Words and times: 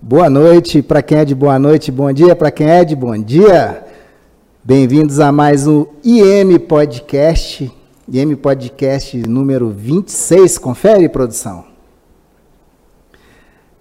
Boa 0.00 0.30
noite 0.30 0.80
para 0.80 1.02
quem 1.02 1.18
é 1.18 1.24
de 1.24 1.34
boa 1.34 1.58
noite, 1.58 1.90
bom 1.90 2.12
dia 2.12 2.36
para 2.36 2.52
quem 2.52 2.70
é 2.70 2.84
de 2.84 2.94
bom 2.94 3.18
dia. 3.18 3.84
Bem-vindos 4.62 5.18
a 5.18 5.32
mais 5.32 5.66
um 5.66 5.86
IM 6.04 6.56
Podcast, 6.56 7.68
IM 8.08 8.36
Podcast 8.36 9.16
número 9.26 9.70
26. 9.70 10.56
Confere, 10.56 11.08
produção. 11.08 11.64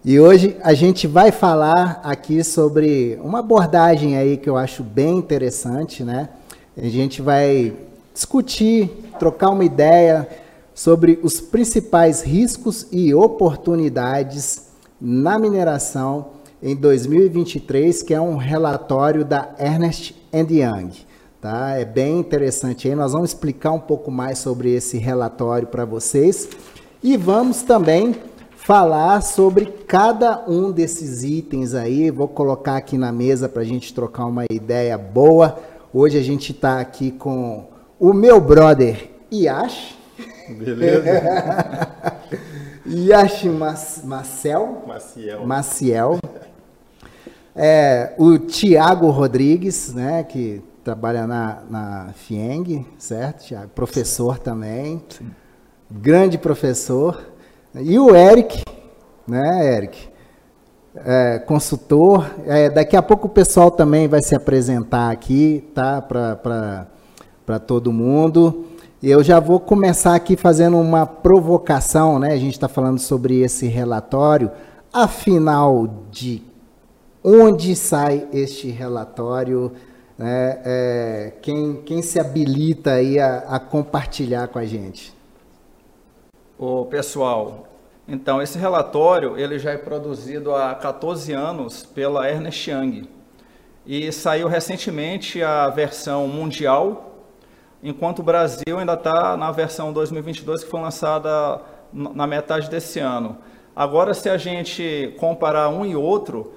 E 0.04 0.20
hoje 0.20 0.58
a 0.64 0.74
gente 0.74 1.06
vai 1.06 1.32
falar 1.32 2.02
aqui 2.04 2.44
sobre 2.44 3.20
uma 3.22 3.40
abordagem 3.40 4.18
aí 4.18 4.38
que 4.38 4.50
eu 4.50 4.58
acho 4.58 4.82
bem 4.82 5.20
interessante, 5.20 6.04
né? 6.04 6.30
A 6.76 6.88
gente 6.88 7.22
vai 7.22 7.74
discutir, 8.12 8.90
trocar 9.20 9.52
uma 9.52 9.64
ideia 9.64 10.28
sobre 10.74 11.20
os 11.22 11.40
principais 11.40 12.24
riscos 12.24 12.88
e 12.92 13.14
oportunidades 13.14 14.67
na 15.00 15.38
mineração 15.38 16.38
em 16.62 16.76
2023, 16.76 18.02
que 18.04 18.14
é 18.14 18.22
um 18.22 18.36
relatório 18.36 19.24
da 19.24 19.50
Ernest 19.60 20.16
Young. 20.34 20.92
Tá? 21.40 21.78
É 21.78 21.86
bem 21.86 22.20
interessante 22.20 22.88
aí. 22.88 22.96
Nós 22.96 23.12
vamos 23.12 23.30
explicar 23.30 23.72
um 23.72 23.80
pouco 23.80 24.10
mais 24.10 24.40
sobre 24.40 24.74
esse 24.74 24.98
relatório 24.98 25.68
para 25.68 25.86
vocês 25.86 26.50
e 27.04 27.16
vamos 27.16 27.62
também 27.62 28.16
falar 28.56 29.22
sobre 29.22 29.66
cada 29.88 30.44
um 30.48 30.72
desses 30.72 31.24
itens 31.24 31.74
aí. 31.74 32.10
Vou 32.10 32.28
colocar 32.28 32.76
aqui 32.76 32.98
na 32.98 33.12
mesa 33.12 33.48
para 33.48 33.62
a 33.62 33.66
gente 33.66 33.94
trocar 33.94 34.26
uma 34.26 34.46
ideia 34.52 34.98
boa. 34.98 35.60
Hoje 35.94 36.18
a 36.18 36.24
gente 36.24 36.52
está 36.52 36.80
aqui 36.80 37.12
com 37.12 37.66
o 38.00 38.14
meu 38.14 38.42
brother 38.42 39.10
Yash. 39.32 39.96
Beleza. 40.50 41.88
Yash 42.88 43.44
Marcel. 44.04 44.84
Maciel. 44.88 45.46
Maciel. 45.46 46.20
É, 47.54 48.14
o 48.18 48.38
Tiago 48.38 49.10
Rodrigues, 49.10 49.94
né, 49.94 50.24
que 50.24 50.62
trabalha 50.84 51.28
na, 51.28 51.64
na 51.70 52.14
FIENG, 52.14 52.86
certo, 52.98 53.46
Tiago? 53.46 53.70
Professor 53.76 54.40
também. 54.40 55.04
Sim. 55.10 55.32
Grande 55.90 56.38
professor. 56.38 57.20
E 57.76 58.00
o 58.00 58.16
Eric, 58.16 58.64
né, 59.28 59.76
Eric? 59.76 60.10
É, 60.96 61.40
consultor. 61.40 62.30
É, 62.46 62.70
daqui 62.70 62.96
a 62.96 63.02
pouco 63.02 63.28
o 63.28 63.30
pessoal 63.30 63.70
também 63.70 64.08
vai 64.08 64.22
se 64.22 64.36
apresentar 64.36 65.12
aqui, 65.12 65.70
tá? 65.74 66.02
Para 66.02 67.60
todo 67.60 67.92
mundo. 67.92 68.66
Eu 69.02 69.24
já 69.24 69.40
vou 69.40 69.60
começar 69.60 70.16
aqui 70.16 70.36
fazendo 70.36 70.76
uma 70.80 71.06
provocação, 71.06 72.18
né? 72.18 72.34
A 72.34 72.38
gente 72.38 72.54
está 72.54 72.68
falando 72.68 72.98
sobre 72.98 73.42
esse 73.42 73.68
relatório. 73.68 74.50
Afinal, 74.92 75.88
de 76.10 76.42
onde 77.24 77.76
sai 77.76 78.28
este 78.34 78.70
relatório? 78.70 79.72
É, 80.20 80.62
é, 80.66 81.34
quem, 81.44 81.76
quem 81.86 82.02
se 82.02 82.20
habilita 82.20 82.94
aí 82.94 83.20
a, 83.20 83.38
a 83.48 83.60
compartilhar 83.60 84.48
com 84.48 84.58
a 84.58 84.66
gente? 84.66 85.14
O 86.58 86.86
pessoal, 86.86 87.68
então 88.08 88.42
esse 88.42 88.58
relatório 88.58 89.38
ele 89.38 89.60
já 89.60 89.74
é 89.74 89.78
produzido 89.78 90.56
há 90.56 90.74
14 90.74 91.32
anos 91.34 91.84
pela 91.84 92.28
Ernest 92.28 92.68
Young 92.72 93.08
e 93.86 94.12
saiu 94.12 94.48
recentemente 94.48 95.44
a 95.44 95.70
versão 95.70 96.28
mundial, 96.28 97.07
enquanto 97.88 98.20
o 98.20 98.24
Brasil 98.24 98.78
ainda 98.78 98.94
está 98.94 99.38
na 99.38 99.52
versão 99.52 99.94
2022 99.94 100.64
que 100.64 100.70
foi 100.70 100.82
lançada 100.82 101.62
na 101.94 102.28
metade 102.28 102.70
desse 102.70 103.00
ano. 103.00 103.38
Agora, 103.76 104.14
se 104.14 104.30
a 104.30 104.38
gente 104.38 105.14
comparar 105.20 105.70
um 105.70 105.86
e 105.86 105.96
outro, 105.96 106.54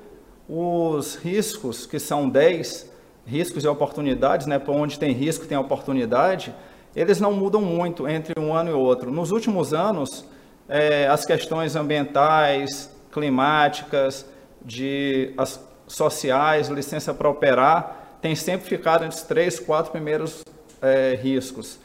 os 0.48 1.14
riscos, 1.16 1.86
que 1.86 1.98
são 1.98 2.28
10 2.28 2.90
riscos 3.26 3.62
e 3.62 3.68
oportunidades, 3.68 4.46
né, 4.46 4.58
para 4.58 4.72
onde 4.72 4.98
tem 4.98 5.12
risco 5.12 5.46
tem 5.46 5.56
oportunidade, 5.56 6.54
eles 6.96 7.20
não 7.20 7.32
mudam 7.32 7.60
muito 7.60 8.08
entre 8.08 8.38
um 8.40 8.52
ano 8.52 8.70
e 8.70 8.72
outro. 8.72 9.12
Nos 9.12 9.30
últimos 9.30 9.72
anos, 9.72 10.24
é, 10.68 11.06
as 11.06 11.24
questões 11.24 11.76
ambientais, 11.76 12.90
climáticas, 13.12 14.26
de 14.64 15.32
as 15.36 15.60
sociais, 15.86 16.68
licença 16.68 17.12
para 17.12 17.28
operar, 17.28 18.16
têm 18.20 18.34
sempre 18.34 18.68
ficado 18.68 19.04
entre 19.04 19.16
os 19.16 19.22
três, 19.22 19.58
quatro 19.58 19.92
primeiros 19.92 20.42
é, 20.82 21.18
riscos. 21.20 21.78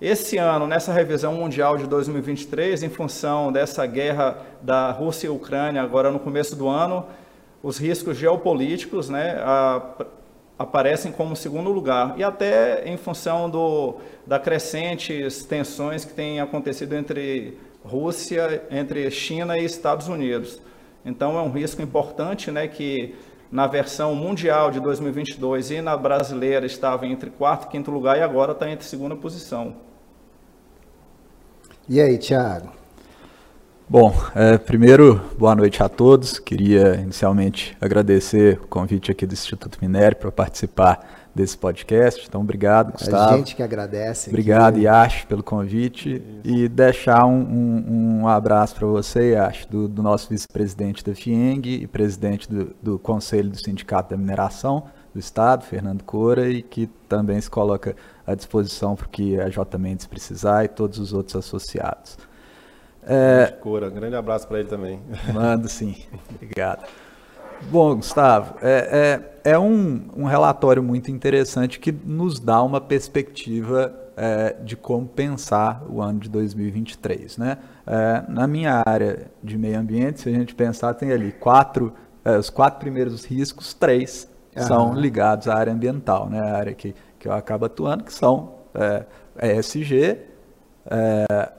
Esse 0.00 0.38
ano, 0.38 0.66
nessa 0.66 0.92
revisão 0.92 1.34
mundial 1.34 1.76
de 1.76 1.86
2023, 1.86 2.82
em 2.82 2.88
função 2.88 3.52
dessa 3.52 3.84
guerra 3.84 4.38
da 4.62 4.90
Rússia 4.90 5.26
e 5.26 5.30
Ucrânia, 5.30 5.82
agora 5.82 6.10
no 6.10 6.18
começo 6.18 6.56
do 6.56 6.68
ano, 6.68 7.04
os 7.62 7.76
riscos 7.76 8.16
geopolíticos, 8.16 9.10
né, 9.10 9.36
a, 9.42 9.82
aparecem 10.58 11.12
como 11.12 11.36
segundo 11.36 11.70
lugar 11.70 12.14
e 12.18 12.24
até 12.24 12.88
em 12.88 12.96
função 12.96 13.50
do, 13.50 13.96
da 14.26 14.38
crescentes 14.38 15.44
tensões 15.44 16.04
que 16.04 16.14
têm 16.14 16.40
acontecido 16.40 16.94
entre 16.94 17.58
Rússia, 17.84 18.62
entre 18.70 19.10
China 19.10 19.58
e 19.58 19.64
Estados 19.64 20.08
Unidos. 20.08 20.60
Então 21.04 21.38
é 21.38 21.42
um 21.42 21.50
risco 21.50 21.80
importante, 21.82 22.50
né, 22.50 22.68
que 22.68 23.14
na 23.50 23.66
versão 23.66 24.14
mundial 24.14 24.70
de 24.70 24.78
2022 24.80 25.70
e 25.72 25.82
na 25.82 25.96
brasileira 25.96 26.64
estava 26.64 27.06
entre 27.06 27.30
quarto 27.30 27.64
e 27.64 27.68
quinto 27.68 27.90
lugar 27.90 28.16
e 28.16 28.22
agora 28.22 28.52
está 28.52 28.70
entre 28.70 28.86
segunda 28.86 29.16
posição. 29.16 29.74
E 31.88 32.00
aí, 32.00 32.16
Thiago? 32.18 32.72
Bom, 33.88 34.14
é, 34.36 34.56
primeiro, 34.56 35.20
boa 35.36 35.56
noite 35.56 35.82
a 35.82 35.88
todos. 35.88 36.38
Queria 36.38 36.94
inicialmente 36.94 37.76
agradecer 37.80 38.60
o 38.62 38.68
convite 38.68 39.10
aqui 39.10 39.26
do 39.26 39.32
Instituto 39.32 39.78
Minério 39.82 40.16
para 40.16 40.30
participar 40.30 41.19
desse 41.34 41.56
podcast. 41.56 42.26
Então, 42.26 42.40
obrigado, 42.40 42.92
Gustavo. 42.92 43.34
A 43.34 43.36
gente 43.36 43.54
que 43.54 43.62
agradece. 43.62 44.30
Obrigado, 44.30 44.74
aqui. 44.74 44.84
Yash, 44.84 45.24
pelo 45.24 45.42
convite. 45.42 46.22
E 46.44 46.68
deixar 46.68 47.26
um, 47.26 47.40
um, 47.40 48.20
um 48.22 48.28
abraço 48.28 48.74
para 48.74 48.86
você, 48.86 49.32
Yash, 49.32 49.66
do, 49.66 49.88
do 49.88 50.02
nosso 50.02 50.28
vice-presidente 50.28 51.04
da 51.04 51.14
FIENG 51.14 51.82
e 51.82 51.86
presidente 51.86 52.48
do, 52.48 52.74
do 52.82 52.98
Conselho 52.98 53.50
do 53.50 53.58
Sindicato 53.58 54.10
da 54.10 54.16
Mineração 54.16 54.84
do 55.12 55.18
Estado, 55.18 55.64
Fernando 55.64 56.04
Cora, 56.04 56.48
e 56.48 56.62
que 56.62 56.86
também 57.08 57.40
se 57.40 57.50
coloca 57.50 57.96
à 58.26 58.34
disposição 58.34 58.94
para 58.94 59.06
o 59.06 59.08
que 59.08 59.40
a 59.40 59.48
J 59.48 59.76
Mendes 59.78 60.06
precisar 60.06 60.64
e 60.64 60.68
todos 60.68 60.98
os 60.98 61.12
outros 61.12 61.34
associados. 61.36 62.16
É, 63.02 63.56
Cora, 63.60 63.88
um 63.88 63.94
grande 63.94 64.14
abraço 64.14 64.46
para 64.46 64.60
ele 64.60 64.68
também. 64.68 65.00
Mando 65.34 65.68
sim, 65.68 65.96
obrigado. 66.34 66.86
Bom, 67.68 67.96
Gustavo, 67.96 68.56
é, 68.62 69.20
é, 69.44 69.52
é 69.52 69.58
um, 69.58 70.08
um, 70.16 70.24
relatório 70.24 70.82
muito 70.82 71.10
interessante 71.10 71.78
que 71.78 71.92
nos 71.92 72.40
dá 72.40 72.62
uma 72.62 72.80
perspectiva 72.80 73.94
é, 74.16 74.56
de 74.62 74.76
como 74.76 75.06
pensar 75.06 75.82
o 75.88 76.00
ano 76.00 76.20
de 76.20 76.28
2023. 76.28 77.38
Né? 77.38 77.58
É, 77.86 78.24
na 78.28 78.46
minha 78.46 78.82
área 78.84 79.30
de 79.42 79.56
meio 79.56 79.78
ambiente, 79.78 80.20
se 80.20 80.28
a 80.28 80.32
gente 80.32 80.54
pensar, 80.54 80.94
tem 80.94 81.12
ali 81.12 81.32
quatro, 81.32 81.92
é, 82.24 82.36
os 82.36 82.50
quatro 82.50 82.80
primeiros 82.80 83.24
riscos, 83.24 83.72
três 83.74 84.28
são 84.56 84.92
ligados 84.92 85.46
à 85.48 85.54
área 85.54 85.72
ambiental, 85.72 86.28
né? 86.28 86.40
a 86.40 86.56
área 86.56 86.74
que, 86.74 86.94
que 87.18 87.28
eu 87.28 87.32
acabo 87.32 87.64
atuando, 87.66 88.04
que 88.04 88.12
são 88.12 88.56
é, 88.74 89.06
ESG, 89.56 90.18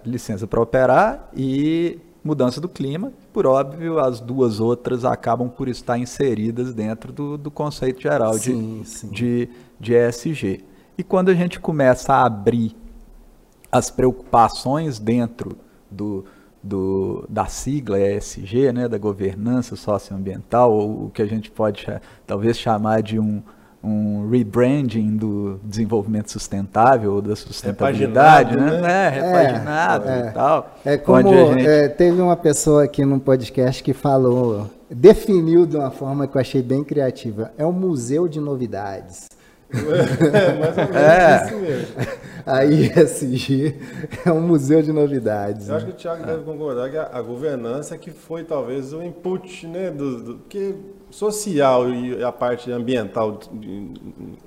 licença 0.05 0.45
para 0.45 0.61
operar 0.61 1.29
e 1.33 1.99
mudança 2.23 2.59
do 2.59 2.67
clima. 2.67 3.11
Por 3.33 3.45
óbvio, 3.45 3.99
as 3.99 4.19
duas 4.19 4.59
outras 4.59 5.05
acabam 5.05 5.49
por 5.49 5.69
estar 5.69 5.97
inseridas 5.97 6.73
dentro 6.73 7.13
do, 7.13 7.37
do 7.37 7.49
conceito 7.49 8.01
geral 8.01 8.33
sim, 8.33 8.81
de, 8.81 8.87
sim. 8.87 9.09
de, 9.09 9.49
de 9.79 9.93
ESG. 9.93 10.65
E 10.97 11.03
quando 11.03 11.29
a 11.29 11.33
gente 11.33 11.59
começa 11.59 12.13
a 12.13 12.25
abrir 12.25 12.75
as 13.71 13.89
preocupações 13.89 14.99
dentro 14.99 15.57
do, 15.89 16.25
do, 16.61 17.25
da 17.29 17.45
sigla 17.45 17.99
ESG, 17.99 18.73
né, 18.73 18.87
da 18.87 18.97
governança 18.97 19.77
socioambiental, 19.77 20.73
ou 20.73 21.05
o 21.05 21.09
que 21.09 21.21
a 21.21 21.25
gente 21.25 21.49
pode 21.49 21.87
talvez 22.27 22.57
chamar 22.57 23.01
de 23.01 23.17
um, 23.17 23.41
um 23.83 24.29
rebranding 24.29 25.17
do 25.17 25.59
desenvolvimento 25.63 26.31
sustentável 26.31 27.13
ou 27.13 27.21
da 27.21 27.35
sustentabilidade, 27.35 28.51
repaginado, 28.51 28.81
né? 28.81 28.87
né? 28.87 29.05
É, 29.05 29.09
repaginado 29.09 30.09
é, 30.09 30.19
e 30.19 30.31
tal. 30.31 30.75
É 30.85 30.97
como 30.97 31.53
gente... 31.53 31.67
é, 31.67 31.87
teve 31.87 32.21
uma 32.21 32.35
pessoa 32.35 32.83
aqui 32.83 33.03
no 33.03 33.19
podcast 33.19 33.81
que 33.81 33.93
falou, 33.93 34.69
definiu 34.89 35.65
de 35.65 35.77
uma 35.77 35.89
forma 35.89 36.27
que 36.27 36.37
eu 36.37 36.41
achei 36.41 36.61
bem 36.61 36.83
criativa. 36.83 37.51
É 37.57 37.65
um 37.65 37.71
museu 37.71 38.27
de 38.27 38.39
novidades. 38.39 39.29
É, 39.73 40.53
mais 40.59 40.77
ou 40.77 40.83
menos 40.83 40.95
é. 40.95 41.45
isso 41.45 41.55
mesmo. 41.57 41.95
A 42.45 42.65
ISG 42.65 43.75
é 44.25 44.31
um 44.31 44.41
museu 44.41 44.81
de 44.81 44.91
novidades. 44.91 45.67
Eu 45.67 45.73
né? 45.73 45.77
acho 45.77 45.85
que 45.87 45.91
o 45.91 45.95
Thiago 45.95 46.25
deve 46.25 46.43
concordar 46.43 46.89
que 46.89 46.97
a, 46.97 47.09
a, 47.13 47.21
governança 47.21 47.97
que 47.97 48.11
foi 48.11 48.43
talvez 48.43 48.93
o 48.93 49.01
input, 49.01 49.67
né, 49.67 49.89
do, 49.89 50.21
do 50.21 50.37
que 50.49 50.75
social 51.11 51.89
e 51.89 52.23
a 52.23 52.31
parte 52.31 52.71
ambiental 52.71 53.39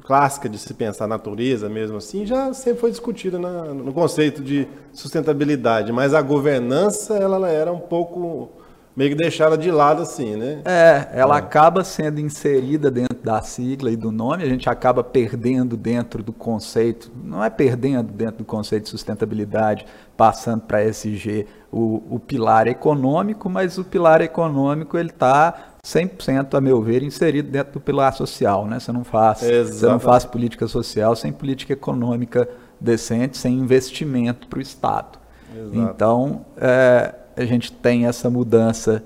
clássica 0.02 0.49
de 0.49 0.58
se 0.58 0.72
pensar 0.75 1.06
natureza 1.06 1.69
mesmo 1.69 1.99
assim, 1.99 2.26
já 2.26 2.52
sempre 2.52 2.81
foi 2.81 2.90
discutida 2.90 3.38
no 3.38 3.93
conceito 3.93 4.43
de 4.43 4.66
sustentabilidade, 4.93 5.93
mas 5.93 6.14
a 6.14 6.22
governança 6.22 7.14
ela 7.16 7.49
era 7.49 7.72
um 7.72 7.81
pouco 7.81 8.50
meio 8.96 9.11
que 9.11 9.16
deixada 9.16 9.58
de 9.58 9.70
lado 9.70 10.02
assim, 10.02 10.37
né? 10.37 10.62
É, 10.64 11.08
ela 11.12 11.34
é. 11.34 11.38
acaba 11.38 11.82
sendo 11.82 12.20
inserida 12.20 12.90
dentro 12.90 13.19
da 13.22 13.43
sigla 13.43 13.90
e 13.90 13.96
do 13.96 14.12
nome, 14.12 14.44
a 14.44 14.49
gente 14.49 14.69
acaba 14.69 15.02
perdendo 15.02 15.76
dentro 15.76 16.22
do 16.22 16.32
conceito, 16.32 17.11
não 17.22 17.43
é 17.43 17.50
perdendo 17.50 18.12
dentro 18.12 18.38
do 18.38 18.44
conceito 18.44 18.84
de 18.84 18.90
sustentabilidade, 18.90 19.84
passando 20.16 20.62
para 20.62 20.84
SG 20.84 21.46
o, 21.72 22.02
o 22.08 22.20
pilar 22.20 22.69
econômico, 22.69 23.50
mas 23.50 23.78
o 23.78 23.84
pilar 23.84 24.20
econômico 24.20 24.96
ele 24.96 25.11
está 25.11 25.74
100%, 25.84 26.54
a 26.56 26.60
meu 26.62 26.81
ver, 26.81 27.02
inserido 27.02 27.50
dentro 27.50 27.75
do 27.75 27.81
pilar 27.81 28.14
social. 28.14 28.66
Né? 28.66 28.81
Você, 28.81 28.90
não 28.90 29.04
faz, 29.04 29.40
você 29.40 29.86
não 29.86 30.00
faz 30.00 30.25
política 30.25 30.66
social 30.66 31.14
sem 31.14 31.31
política 31.31 31.75
econômica 31.75 32.48
decente, 32.81 33.36
sem 33.36 33.58
investimento 33.58 34.48
para 34.48 34.58
o 34.58 34.62
Estado. 34.62 35.19
Exato. 35.54 35.76
Então, 35.76 36.46
é, 36.56 37.14
a 37.36 37.44
gente 37.44 37.70
tem 37.70 38.06
essa 38.06 38.31
mudança, 38.31 39.04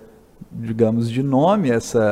digamos, 0.52 1.10
de 1.10 1.20
nome, 1.20 1.68
essa, 1.68 2.10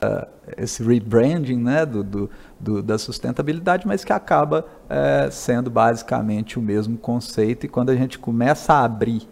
esse 0.59 0.83
rebranding 0.83 1.59
né, 1.59 1.87
do, 1.87 2.03
do, 2.03 2.31
do, 2.59 2.83
da 2.83 2.99
sustentabilidade, 2.99 3.87
mas 3.87 4.03
que 4.03 4.13
acaba 4.13 4.67
é, 4.91 5.29
sendo 5.31 5.71
basicamente 5.71 6.59
o 6.59 6.63
mesmo 6.63 6.99
conceito. 6.99 7.67
E 7.67 7.69
quando 7.69 7.91
a 7.91 7.95
gente 7.95 8.19
começa 8.19 8.75
a 8.75 8.85
abrir 8.85 9.29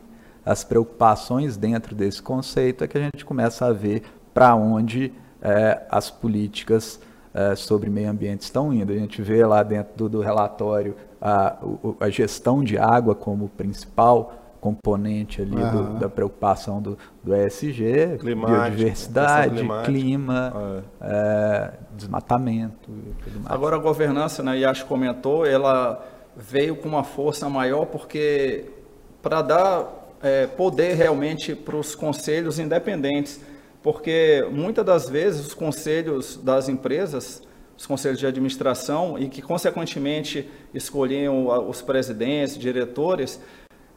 as 0.47 0.63
preocupações 0.63 1.57
dentro 1.57 1.93
desse 1.93 2.23
conceito, 2.23 2.85
é 2.85 2.89
que 2.89 2.97
a 2.97 3.03
gente 3.03 3.25
começa 3.25 3.67
a 3.67 3.73
ver 3.73 4.05
para 4.33 4.55
onde 4.55 5.13
é, 5.45 5.83
as 5.91 6.11
políticas 6.11 6.99
é, 7.35 7.55
sobre 7.55 7.91
meio 7.91 8.11
ambiente 8.11 8.43
estão 8.43 8.73
indo. 8.73 8.93
A 8.93 8.97
gente 8.97 9.21
vê 9.21 9.45
lá 9.45 9.63
dentro 9.63 9.93
do, 9.97 10.09
do 10.09 10.21
relatório 10.21 10.97
a, 11.21 11.57
a, 12.01 12.09
gestão 12.09 12.65
de 12.65 12.79
água 12.79 13.15
como 13.15 13.49
principal 13.51 14.41
componente 14.61 15.43
ali 15.43 15.57
do, 15.57 15.99
da 15.99 16.09
preocupação 16.09 16.81
do, 16.81 16.97
do 17.23 17.37
ESG, 17.37 18.17
Climático, 18.19 18.61
biodiversidade, 18.61 19.63
clima, 19.85 20.83
é. 21.03 21.07
É, 21.07 21.73
desmatamento 21.95 22.91
Agora 23.45 23.77
a 23.77 23.79
governança, 23.79 24.43
né, 24.43 24.57
Yash 24.57 24.83
comentou, 24.83 25.45
ela 25.45 26.03
veio 26.35 26.77
com 26.77 26.89
uma 26.89 27.05
força 27.05 27.47
maior 27.47 27.85
porque 27.85 28.65
para 29.21 29.43
dar 29.43 30.05
é, 30.23 30.47
poder 30.47 30.95
realmente 30.95 31.55
para 31.55 31.77
os 31.77 31.95
conselhos 31.95 32.59
independentes, 32.59 33.43
porque 33.85 34.43
muitas 34.51 34.83
das 34.83 35.11
vezes 35.11 35.49
os 35.49 35.53
conselhos 35.53 36.39
das 36.39 36.71
empresas, 36.71 37.43
os 37.77 37.85
conselhos 37.85 38.19
de 38.19 38.27
administração 38.27 39.19
e 39.19 39.29
que 39.29 39.43
consequentemente 39.43 40.49
escolhiam 40.73 41.69
os 41.69 41.83
presidentes, 41.83 42.57
diretores, 42.57 43.39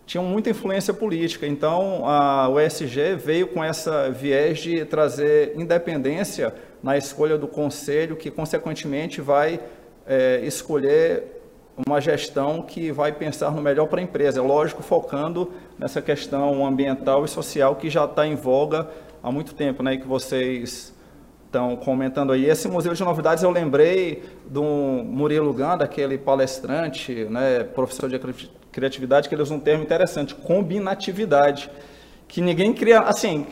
tinham 0.06 0.26
muita 0.26 0.50
influência 0.50 0.94
política. 0.94 1.48
Então, 1.48 2.06
a 2.06 2.50
USG 2.50 3.16
veio 3.16 3.48
com 3.48 3.64
essa 3.64 4.12
viés 4.12 4.60
de 4.60 4.84
trazer 4.84 5.54
independência 5.56 6.54
na 6.84 6.98
escolha 6.98 7.38
do 7.38 7.48
conselho, 7.48 8.18
que, 8.18 8.30
consequentemente, 8.30 9.22
vai 9.22 9.58
é, 10.06 10.42
escolher 10.44 11.38
uma 11.88 12.02
gestão 12.02 12.62
que 12.62 12.92
vai 12.92 13.14
pensar 13.14 13.52
no 13.52 13.62
melhor 13.62 13.88
para 13.88 14.02
a 14.02 14.04
empresa. 14.04 14.42
Lógico, 14.42 14.84
focando 14.84 15.52
nessa 15.78 16.02
questão 16.02 16.66
ambiental 16.66 17.24
e 17.24 17.28
social 17.28 17.76
que 17.76 17.90
já 17.90 18.04
está 18.04 18.26
em 18.28 18.36
voga 18.36 18.90
há 19.28 19.32
muito 19.32 19.54
tempo, 19.54 19.84
né, 19.84 19.96
e 19.96 19.98
que 19.98 20.08
vocês 20.08 20.94
estão 21.46 21.76
comentando 21.76 22.32
aí. 22.32 22.46
Esse 22.46 22.68
Museu 22.68 22.94
de 22.94 23.04
Novidades 23.04 23.44
eu 23.44 23.52
lembrei 23.52 24.24
do 24.46 24.64
Murilo 24.64 25.54
Ganda, 25.54 25.84
aquele 25.84 26.18
palestrante, 26.18 27.26
né, 27.26 27.64
professor 27.64 28.10
de 28.10 28.20
criatividade, 28.72 29.28
que 29.28 29.36
ele 29.36 29.42
usa 29.42 29.54
um 29.54 29.60
termo 29.60 29.84
interessante, 29.84 30.34
combinatividade. 30.34 31.70
Que 32.28 32.42
ninguém 32.42 32.74
cria, 32.74 33.00
assim, 33.02 33.46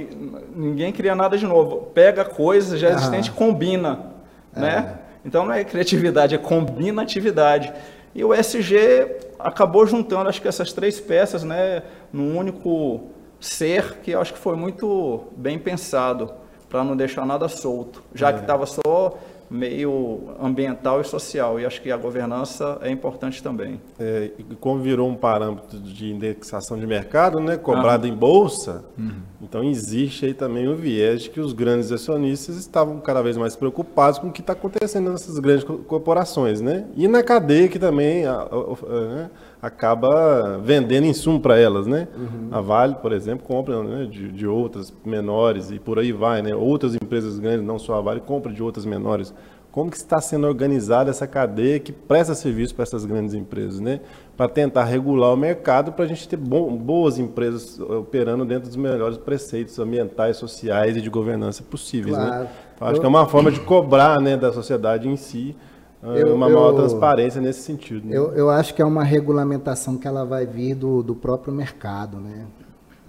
ninguém 0.53 0.91
cria 0.91 1.15
nada 1.15 1.37
de 1.37 1.45
novo. 1.45 1.91
Pega 1.93 2.25
coisas 2.25 2.79
já 2.79 2.89
existentes 2.89 3.29
e 3.29 3.31
combina, 3.31 4.11
é. 4.53 4.59
né? 4.59 4.99
Então 5.23 5.45
não 5.45 5.53
é 5.53 5.63
criatividade, 5.63 6.35
é 6.35 6.37
combinatividade. 6.37 7.73
E 8.13 8.23
o 8.23 8.33
SG 8.33 9.15
acabou 9.39 9.85
juntando, 9.87 10.29
acho 10.29 10.41
que 10.41 10.47
essas 10.47 10.73
três 10.73 10.99
peças, 10.99 11.43
né, 11.43 11.83
num 12.11 12.37
único 12.37 13.14
ser 13.39 13.97
que 14.03 14.11
eu 14.11 14.21
acho 14.21 14.33
que 14.33 14.39
foi 14.39 14.55
muito 14.55 15.25
bem 15.35 15.57
pensado 15.59 16.31
para 16.69 16.83
não 16.83 16.95
deixar 16.95 17.25
nada 17.25 17.47
solto, 17.47 18.03
já 18.13 18.29
é. 18.29 18.33
que 18.33 18.41
estava 18.41 18.65
só 18.65 19.17
meio 19.49 20.35
ambiental 20.41 21.01
e 21.01 21.03
social. 21.03 21.59
E 21.59 21.65
acho 21.65 21.81
que 21.81 21.91
a 21.91 21.97
governança 21.97 22.77
é 22.81 22.89
importante 22.89 23.41
também. 23.41 23.79
É, 23.99 24.31
e 24.37 24.43
como 24.55 24.81
virou 24.81 25.09
um 25.09 25.15
parâmetro 25.15 25.79
de 25.79 26.11
indexação 26.11 26.77
de 26.77 26.85
mercado, 26.85 27.39
né, 27.39 27.57
cobrado 27.57 28.05
ah. 28.05 28.09
em 28.09 28.13
bolsa, 28.13 28.83
uhum. 28.97 29.21
então 29.41 29.63
existe 29.63 30.25
aí 30.25 30.33
também 30.33 30.67
o 30.67 30.75
viés 30.75 31.23
de 31.23 31.29
que 31.29 31.39
os 31.39 31.53
grandes 31.53 31.91
acionistas 31.91 32.57
estavam 32.57 32.99
cada 32.99 33.21
vez 33.21 33.37
mais 33.37 33.55
preocupados 33.55 34.19
com 34.19 34.27
o 34.27 34.31
que 34.31 34.41
está 34.41 34.53
acontecendo 34.53 35.11
nessas 35.11 35.39
grandes 35.39 35.63
corporações, 35.63 36.61
né? 36.61 36.85
E 36.95 37.07
na 37.07 37.23
cadeia 37.23 37.67
que 37.67 37.79
também 37.79 38.25
a, 38.25 38.33
a, 38.33 38.41
a, 38.41 39.01
né, 39.15 39.29
acaba 39.65 40.59
vendendo 40.59 41.07
insumo 41.07 41.39
para 41.39 41.57
elas, 41.57 41.87
né? 41.87 42.07
Uhum. 42.15 42.49
A 42.51 42.61
Vale, 42.61 42.95
por 42.95 43.11
exemplo, 43.11 43.45
compra 43.45 43.81
né, 43.81 44.05
de, 44.05 44.31
de, 44.31 44.45
outras 44.45 44.93
menores 45.03 45.71
e 45.71 45.79
por 45.79 45.97
aí 45.97 46.11
vai, 46.11 46.43
né? 46.43 46.53
Outras 46.53 46.93
empresas 46.93 47.39
grandes, 47.39 47.65
não 47.65 47.79
só 47.79 47.95
a 47.95 48.01
Vale, 48.01 48.19
compra 48.19 48.53
de 48.53 48.61
outras 48.61 48.85
menores. 48.85 49.33
Como 49.71 49.89
que 49.89 49.97
está 49.97 50.21
sendo 50.21 50.47
organizada 50.47 51.09
essa 51.09 51.27
cadeia 51.27 51.79
que 51.79 51.91
presta 51.91 52.33
serviço 52.33 52.75
para 52.75 52.83
essas 52.83 53.05
grandes 53.05 53.33
empresas, 53.33 53.79
né? 53.79 54.01
Para 54.37 54.47
tentar 54.47 54.83
regular 54.83 55.33
o 55.33 55.35
mercado, 55.35 55.91
para 55.91 56.05
a 56.05 56.07
gente 56.07 56.29
ter 56.29 56.37
bom, 56.37 56.77
boas 56.77 57.17
empresas 57.17 57.79
operando 57.79 58.45
dentro 58.45 58.67
dos 58.67 58.77
melhores 58.77 59.17
preceitos 59.17 59.77
ambientais, 59.79 60.37
sociais 60.37 60.95
e 60.95 61.01
de 61.01 61.09
governança 61.09 61.63
possíveis, 61.63 62.15
né? 62.15 62.27
claro. 62.27 62.43
né? 62.43 62.49
Então, 62.75 62.87
acho 62.87 62.97
Eu... 62.97 62.99
que 63.01 63.05
é 63.05 63.09
uma 63.09 63.25
forma 63.25 63.51
de 63.51 63.59
cobrar, 63.61 64.21
né, 64.21 64.37
da 64.37 64.53
sociedade 64.53 65.09
em 65.09 65.17
si 65.17 65.55
eu, 66.05 66.35
uma 66.35 66.47
maior 66.47 66.69
eu, 66.69 66.75
transparência 66.75 67.41
nesse 67.41 67.61
sentido. 67.61 68.07
Né? 68.07 68.15
Eu, 68.15 68.33
eu 68.33 68.49
acho 68.49 68.73
que 68.73 68.81
é 68.81 68.85
uma 68.85 69.03
regulamentação 69.03 69.97
que 69.97 70.07
ela 70.07 70.25
vai 70.25 70.45
vir 70.45 70.75
do, 70.75 71.01
do 71.01 71.15
próprio 71.15 71.53
mercado, 71.53 72.17
né? 72.19 72.45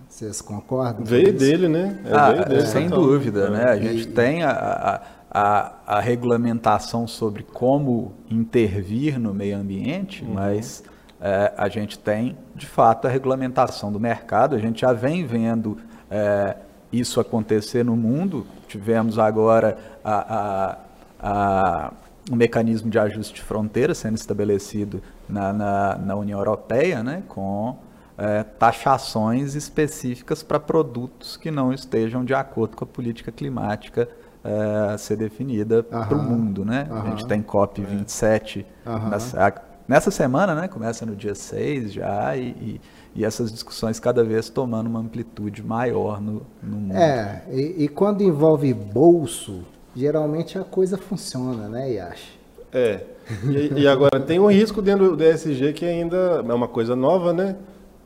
Vocês 0.09 0.41
concordam? 0.41 1.05
Veio 1.05 1.33
dele, 1.33 1.69
né? 1.69 2.01
É 2.05 2.15
ah, 2.15 2.33
dele, 2.33 2.67
sem 2.67 2.87
então, 2.87 3.03
dúvida, 3.03 3.51
né? 3.51 3.65
A 3.65 3.77
gente 3.77 4.05
e, 4.05 4.07
tem 4.07 4.43
a, 4.43 5.03
a, 5.31 5.73
a, 5.87 6.01
regulamentação 6.01 7.07
sobre 7.07 7.43
como 7.43 8.15
intervir 8.31 9.19
no 9.19 9.35
meio 9.35 9.59
ambiente, 9.59 10.25
uhum. 10.25 10.33
mas 10.33 10.83
é, 11.21 11.53
a 11.55 11.69
gente 11.69 11.99
tem, 11.99 12.35
de 12.55 12.67
fato, 12.67 13.07
a 13.07 13.11
regulamentação 13.11 13.93
do 13.93 14.01
mercado. 14.01 14.57
A 14.57 14.59
gente 14.59 14.81
já 14.81 14.95
vem 14.95 15.27
vendo 15.27 15.77
é, 16.11 16.57
isso 16.91 17.21
acontecer 17.21 17.85
no 17.85 17.95
mundo. 17.95 18.47
Tivemos 18.69 19.19
agora 19.19 19.77
a, 20.03 20.37
a, 20.39 20.79
a 21.21 21.93
um 22.31 22.37
mecanismo 22.37 22.91
de 22.91 22.99
ajuste 22.99 23.35
de 23.35 23.43
fronteira 23.43 23.95
sendo 23.95 24.17
estabelecido 24.17 25.03
na, 25.29 25.53
na, 25.53 25.97
na 25.97 26.17
União 26.17 26.39
Europeia, 26.39 27.03
né, 27.03 27.23
com 27.29 27.77
é, 28.19 28.43
taxações 28.43 29.55
específicas 29.55 30.43
para 30.43 30.59
produtos 30.59 31.37
que 31.37 31.51
não 31.51 31.73
estejam 31.73 32.25
de 32.25 32.35
acordo 32.35 32.77
com 32.77 32.85
a 32.85 32.87
política 32.87 33.31
climática 33.31 34.09
é, 34.43 34.95
a 34.95 34.99
ser 34.99 35.17
definida 35.17 35.83
para 35.83 36.15
o 36.15 36.23
mundo. 36.23 36.65
Né? 36.65 36.89
A 36.91 37.11
gente 37.11 37.27
tem 37.27 37.43
COP27 37.43 38.65
nessa, 39.11 39.55
nessa, 39.87 40.11
semana, 40.11 40.55
né? 40.55 40.69
começa 40.69 41.05
no 41.05 41.15
dia 41.15 41.35
6 41.35 41.93
já, 41.93 42.37
e, 42.37 42.49
e, 42.49 42.81
e, 43.15 43.25
essas 43.25 43.53
discussões 43.53 44.01
cada 44.01 44.25
vez 44.25 44.49
tomando 44.49 44.87
uma 44.87 45.01
amplitude 45.01 45.63
maior 45.63 46.21
no, 46.21 46.43
no 46.63 46.77
mundo. 46.77 46.97
É, 46.97 47.45
e, 47.51 47.85
e 47.85 47.89
quando 47.89 48.23
envolve 48.23 48.73
bolso, 48.73 49.65
geralmente 49.97 50.59
a 50.59 50.65
coisa 50.65 50.99
funciona, 50.99 51.69
né, 51.69 51.91
Yash? 51.93 52.39
É. 52.73 53.01
E, 53.45 53.81
e, 53.81 53.89
agora 53.89 54.21
tem 54.21 54.39
um 54.39 54.51
risco 54.51 54.83
dentro 54.83 55.09
do 55.11 55.17
DSG 55.17 55.73
que 55.73 55.85
ainda 55.85 56.45
é 56.47 56.53
uma 56.53 56.69
coisa 56.69 56.95
nova, 56.95 57.33
né? 57.33 57.57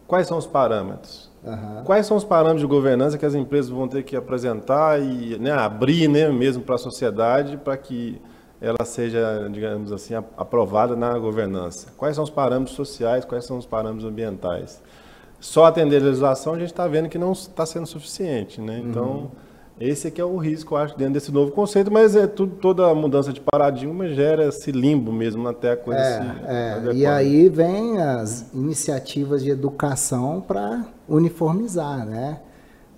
Quais 0.06 0.26
são 0.26 0.38
os 0.38 0.46
parâmetros? 0.46 1.28
Uhum. 1.44 1.82
Quais 1.84 2.06
são 2.06 2.16
os 2.16 2.24
parâmetros 2.24 2.60
de 2.60 2.66
governança 2.66 3.18
que 3.18 3.26
as 3.26 3.34
empresas 3.34 3.70
vão 3.70 3.88
ter 3.88 4.02
que 4.02 4.14
apresentar 4.14 5.00
e 5.00 5.38
né, 5.38 5.50
abrir 5.50 6.08
né, 6.08 6.28
mesmo 6.28 6.62
para 6.62 6.76
a 6.76 6.78
sociedade 6.78 7.56
para 7.56 7.76
que 7.76 8.20
ela 8.60 8.84
seja, 8.84 9.48
digamos 9.50 9.90
assim, 9.90 10.14
aprovada 10.14 10.94
na 10.94 11.18
governança? 11.18 11.88
Quais 11.96 12.14
são 12.14 12.24
os 12.24 12.30
parâmetros 12.30 12.76
sociais, 12.76 13.24
quais 13.24 13.44
são 13.44 13.58
os 13.58 13.66
parâmetros 13.66 14.04
ambientais? 14.08 14.80
Só 15.40 15.64
atender 15.64 16.02
a 16.02 16.04
legislação 16.04 16.54
a 16.54 16.58
gente 16.58 16.70
está 16.70 16.86
vendo 16.86 17.08
que 17.08 17.18
não 17.18 17.32
está 17.32 17.64
sendo 17.64 17.86
suficiente, 17.86 18.60
né? 18.60 18.82
Então, 18.84 19.04
uhum. 19.04 19.30
Esse 19.78 20.08
aqui 20.08 20.20
é 20.20 20.24
o 20.24 20.36
risco, 20.36 20.74
eu 20.74 20.78
acho, 20.78 20.96
dentro 20.96 21.14
desse 21.14 21.32
novo 21.32 21.52
conceito, 21.52 21.90
mas 21.90 22.14
é 22.14 22.26
tudo, 22.26 22.56
toda 22.56 22.94
mudança 22.94 23.32
de 23.32 23.40
paradigma 23.40 24.08
gera 24.08 24.48
esse 24.48 24.70
limbo 24.70 25.10
mesmo 25.10 25.48
até 25.48 25.72
a 25.72 25.76
coisa 25.76 26.00
é, 26.00 26.80
se 26.82 26.88
é. 26.90 26.92
E 26.94 27.06
aí 27.06 27.48
vem 27.48 27.98
as 27.98 28.52
iniciativas 28.52 29.42
de 29.42 29.50
educação 29.50 30.40
para 30.40 30.84
uniformizar, 31.08 32.04
né? 32.04 32.40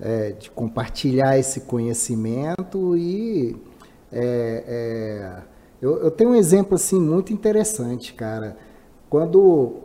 É, 0.01 0.33
de 0.33 0.51
compartilhar 0.51 1.39
esse 1.39 1.61
conhecimento 1.61 2.97
e 2.97 3.57
é, 4.13 4.65
é, 4.67 5.43
eu, 5.81 6.03
eu, 6.03 6.11
tenho 6.11 6.31
um 6.31 6.35
exemplo 6.35 6.75
assim 6.75 7.01
muito 7.01 7.33
interessante, 7.33 8.13
cara. 8.13 8.57
Quando 9.09 9.83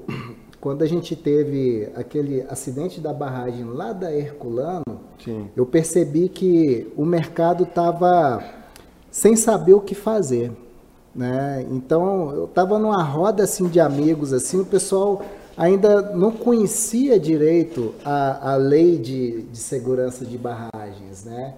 quando 0.67 0.81
a 0.81 0.85
gente 0.85 1.15
teve 1.15 1.89
aquele 1.95 2.41
acidente 2.49 2.99
da 2.99 3.13
barragem 3.13 3.63
lá 3.63 3.93
da 3.93 4.13
Herculano, 4.13 4.83
Sim. 5.23 5.47
eu 5.55 5.65
percebi 5.65 6.27
que 6.27 6.91
o 6.97 7.05
mercado 7.05 7.63
estava 7.63 8.43
sem 9.09 9.37
saber 9.37 9.73
o 9.75 9.79
que 9.79 9.95
fazer. 9.95 10.51
Né? 11.15 11.65
Então, 11.71 12.31
eu 12.35 12.43
estava 12.43 12.77
numa 12.77 13.01
roda 13.01 13.43
assim, 13.43 13.69
de 13.69 13.79
amigos, 13.79 14.33
assim, 14.33 14.59
o 14.59 14.65
pessoal 14.65 15.21
ainda 15.55 16.13
não 16.13 16.31
conhecia 16.33 17.17
direito 17.17 17.95
a, 18.03 18.51
a 18.51 18.55
lei 18.57 18.97
de, 18.97 19.43
de 19.43 19.57
segurança 19.57 20.25
de 20.25 20.37
barragens, 20.37 21.23
né? 21.23 21.53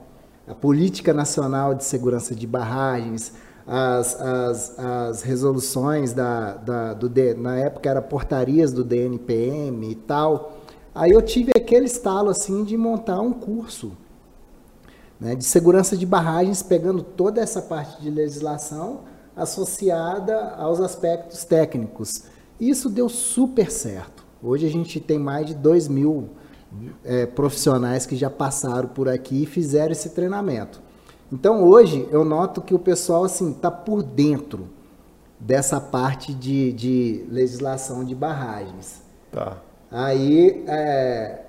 a 0.48 0.54
política 0.54 1.16
nacional 1.16 1.74
de 1.74 1.84
segurança 1.84 2.36
de 2.36 2.46
barragens, 2.46 3.34
as, 3.72 4.20
as, 4.20 4.80
as 4.80 5.22
resoluções 5.22 6.12
da, 6.12 6.56
da, 6.56 6.94
do, 6.96 7.12
na 7.38 7.56
época 7.56 7.88
era 7.88 8.02
portarias 8.02 8.74
do 8.74 8.84
DNPM 8.84 9.92
e 9.92 9.94
tal. 9.96 10.58
Aí 10.94 11.12
eu 11.12 11.22
tive 11.22 11.52
aquele 11.56 11.86
estalo 11.86 12.32
assim 12.32 12.64
de 12.64 12.76
montar 12.76 13.22
um 13.22 13.32
curso 13.32 13.92
né, 15.20 15.36
de 15.36 15.44
segurança 15.44 15.96
de 15.96 16.04
barragens, 16.04 16.64
pegando 16.64 17.04
toda 17.04 17.42
essa 17.42 17.62
parte 17.62 18.02
de 18.02 18.10
legislação 18.10 19.02
associada 19.36 20.56
aos 20.58 20.80
aspectos 20.80 21.44
técnicos. 21.44 22.24
Isso 22.60 22.90
deu 22.90 23.08
super 23.08 23.70
certo. 23.70 24.26
Hoje 24.42 24.66
a 24.66 24.70
gente 24.70 25.00
tem 25.00 25.20
mais 25.20 25.46
de 25.46 25.54
2 25.54 25.88
mil 25.88 26.30
é, 27.04 27.28
profissionais 27.28 28.08
que 28.08 28.16
já 28.16 28.32
passaram 28.32 28.90
por 28.90 29.08
aqui 29.08 29.44
e 29.44 29.46
fizeram 29.46 29.92
esse 29.92 30.10
treinamento. 30.10 30.82
Então 31.32 31.64
hoje 31.64 32.08
eu 32.12 32.26
noto 32.26 32.62
que 32.62 32.74
o 32.74 32.80
pessoal 32.80 33.24
assim 33.24 33.52
está 33.52 33.70
por 33.70 34.02
dentro 34.02 34.68
dessa 35.40 35.80
parte 35.80 36.34
de, 36.34 36.74
de 36.74 37.26
legislação 37.30 38.04
de 38.04 38.14
barragens. 38.16 39.02
Tá. 39.32 39.58
Aí 39.92 40.64
é, 40.68 41.46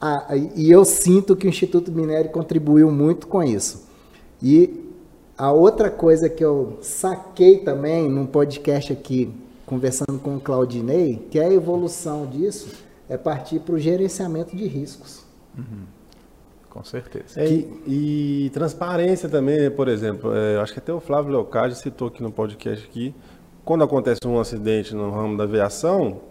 a, 0.00 0.36
e 0.36 0.70
eu 0.70 0.84
sinto 0.84 1.36
que 1.36 1.46
o 1.46 1.48
Instituto 1.48 1.92
Minério 1.92 2.30
contribuiu 2.30 2.90
muito 2.90 3.26
com 3.26 3.42
isso. 3.42 3.86
E 4.42 4.90
a 5.36 5.52
outra 5.52 5.90
coisa 5.90 6.28
que 6.28 6.44
eu 6.44 6.78
saquei 6.82 7.58
também 7.58 8.08
num 8.08 8.26
podcast 8.26 8.92
aqui, 8.92 9.32
conversando 9.64 10.18
com 10.18 10.36
o 10.36 10.40
Claudinei, 10.40 11.26
que 11.30 11.38
é 11.38 11.44
a 11.44 11.52
evolução 11.52 12.26
disso, 12.26 12.68
é 13.08 13.16
partir 13.16 13.60
para 13.60 13.74
o 13.74 13.78
gerenciamento 13.78 14.56
de 14.56 14.66
riscos. 14.66 15.24
Uhum. 15.56 15.84
Com 16.72 16.82
certeza. 16.82 17.38
É, 17.38 17.46
e, 17.86 18.50
transparência 18.54 19.28
também, 19.28 19.70
por 19.70 19.88
exemplo, 19.88 20.34
é, 20.34 20.58
acho 20.58 20.72
que 20.72 20.78
até 20.78 20.90
o 20.90 21.00
Flávio 21.00 21.30
Leocádio 21.30 21.76
citou 21.76 22.08
aqui 22.08 22.22
no 22.22 22.32
podcast 22.32 22.82
aqui, 22.88 23.14
quando 23.62 23.84
acontece 23.84 24.20
um 24.24 24.40
acidente 24.40 24.94
no 24.94 25.10
ramo 25.10 25.36
da 25.36 25.44
aviação, 25.44 26.22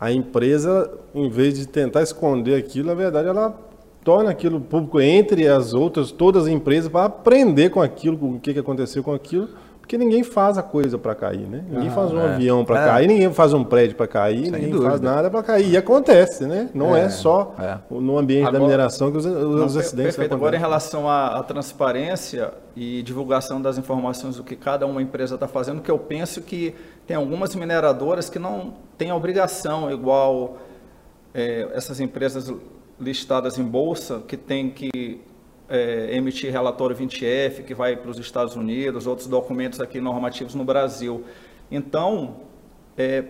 a 0.00 0.10
empresa, 0.10 0.90
em 1.14 1.28
vez 1.28 1.58
de 1.58 1.68
tentar 1.68 2.02
esconder 2.02 2.54
aquilo, 2.54 2.86
na 2.86 2.94
verdade 2.94 3.28
ela 3.28 3.60
torna 4.02 4.30
aquilo 4.30 4.58
público 4.58 5.02
entre 5.02 5.46
as 5.46 5.74
outras, 5.74 6.10
todas 6.10 6.44
as 6.44 6.48
empresas, 6.48 6.90
para 6.90 7.04
aprender 7.04 7.68
com 7.68 7.82
aquilo, 7.82 8.16
com 8.16 8.36
o 8.36 8.40
que, 8.40 8.54
que 8.54 8.58
aconteceu 8.58 9.04
com 9.04 9.12
aquilo, 9.12 9.50
porque 9.84 9.98
ninguém 9.98 10.24
faz 10.24 10.56
a 10.56 10.62
coisa 10.62 10.96
para 10.96 11.14
cair, 11.14 11.46
né? 11.46 11.62
Ninguém 11.68 11.88
ah, 11.88 11.92
faz 11.92 12.10
um 12.10 12.18
é. 12.18 12.32
avião 12.32 12.64
para 12.64 12.82
é. 12.82 12.86
cair, 12.86 13.06
ninguém 13.06 13.30
faz 13.34 13.52
um 13.52 13.62
prédio 13.62 13.94
para 13.94 14.06
cair, 14.06 14.44
Sem 14.44 14.52
ninguém 14.52 14.70
dúvida. 14.70 14.88
faz 14.88 15.00
nada 15.02 15.30
para 15.30 15.42
cair. 15.42 15.72
E 15.72 15.76
acontece, 15.76 16.46
né? 16.46 16.70
Não 16.72 16.96
é, 16.96 17.02
é 17.02 17.08
só 17.10 17.54
é. 17.58 17.76
no 17.90 18.16
ambiente 18.16 18.46
Agora, 18.46 18.60
da 18.60 18.64
mineração 18.64 19.12
que 19.12 19.18
os, 19.18 19.26
os 19.26 19.32
não, 19.32 19.64
acidentes 19.64 19.92
perfeito. 19.92 20.08
acontecem. 20.08 20.36
Agora, 20.36 20.56
em 20.56 20.58
relação 20.58 21.06
à, 21.06 21.38
à, 21.38 21.42
transparência 21.42 22.54
e 22.74 23.02
divulgação 23.02 23.60
das 23.60 23.76
informações 23.76 24.36
do 24.36 24.42
que 24.42 24.56
cada 24.56 24.86
uma 24.86 25.02
empresa 25.02 25.34
está 25.34 25.46
fazendo, 25.46 25.82
que 25.82 25.90
eu 25.90 25.98
penso 25.98 26.40
que 26.40 26.74
tem 27.06 27.18
algumas 27.18 27.54
mineradoras 27.54 28.30
que 28.30 28.38
não 28.38 28.72
têm 28.96 29.12
obrigação, 29.12 29.90
igual 29.90 30.56
é, 31.34 31.68
essas 31.74 32.00
empresas 32.00 32.50
listadas 32.98 33.58
em 33.58 33.64
bolsa, 33.64 34.22
que 34.26 34.38
tem 34.38 34.70
que 34.70 35.20
é, 35.68 36.08
emitir 36.12 36.52
relatório 36.52 36.96
20F, 36.96 37.64
que 37.64 37.74
vai 37.74 37.96
para 37.96 38.10
os 38.10 38.18
Estados 38.18 38.56
Unidos, 38.56 39.06
outros 39.06 39.26
documentos 39.26 39.80
aqui 39.80 40.00
normativos 40.00 40.54
no 40.54 40.64
Brasil. 40.64 41.24
Então, 41.70 42.36
é, 42.96 43.24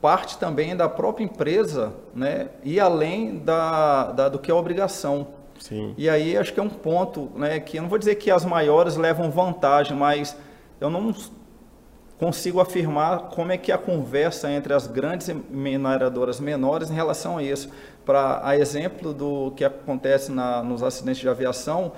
parte 0.00 0.36
também 0.38 0.74
da 0.76 0.88
própria 0.88 1.24
empresa, 1.24 1.94
né, 2.14 2.48
e 2.64 2.80
além 2.80 3.38
da, 3.38 4.10
da, 4.10 4.28
do 4.28 4.38
que 4.38 4.50
é 4.50 4.54
obrigação. 4.54 5.28
Sim. 5.58 5.94
E 5.96 6.08
aí 6.08 6.36
acho 6.36 6.52
que 6.52 6.58
é 6.58 6.62
um 6.62 6.68
ponto, 6.68 7.30
né, 7.36 7.60
que 7.60 7.78
eu 7.78 7.82
não 7.82 7.88
vou 7.88 7.98
dizer 7.98 8.16
que 8.16 8.30
as 8.30 8.44
maiores 8.44 8.96
levam 8.96 9.30
vantagem, 9.30 9.96
mas 9.96 10.36
eu 10.80 10.90
não 10.90 11.14
consigo 12.22 12.60
afirmar 12.60 13.30
como 13.34 13.50
é 13.50 13.58
que 13.58 13.72
é 13.72 13.74
a 13.74 13.78
conversa 13.78 14.48
entre 14.48 14.72
as 14.72 14.86
grandes 14.86 15.28
mineradoras 15.50 16.38
menores 16.38 16.88
em 16.88 16.94
relação 16.94 17.38
a 17.38 17.42
isso 17.42 17.68
para, 18.04 18.40
a 18.44 18.56
exemplo 18.56 19.12
do 19.12 19.52
que 19.56 19.64
acontece 19.64 20.30
na, 20.30 20.62
nos 20.62 20.84
acidentes 20.84 21.20
de 21.20 21.28
aviação, 21.28 21.90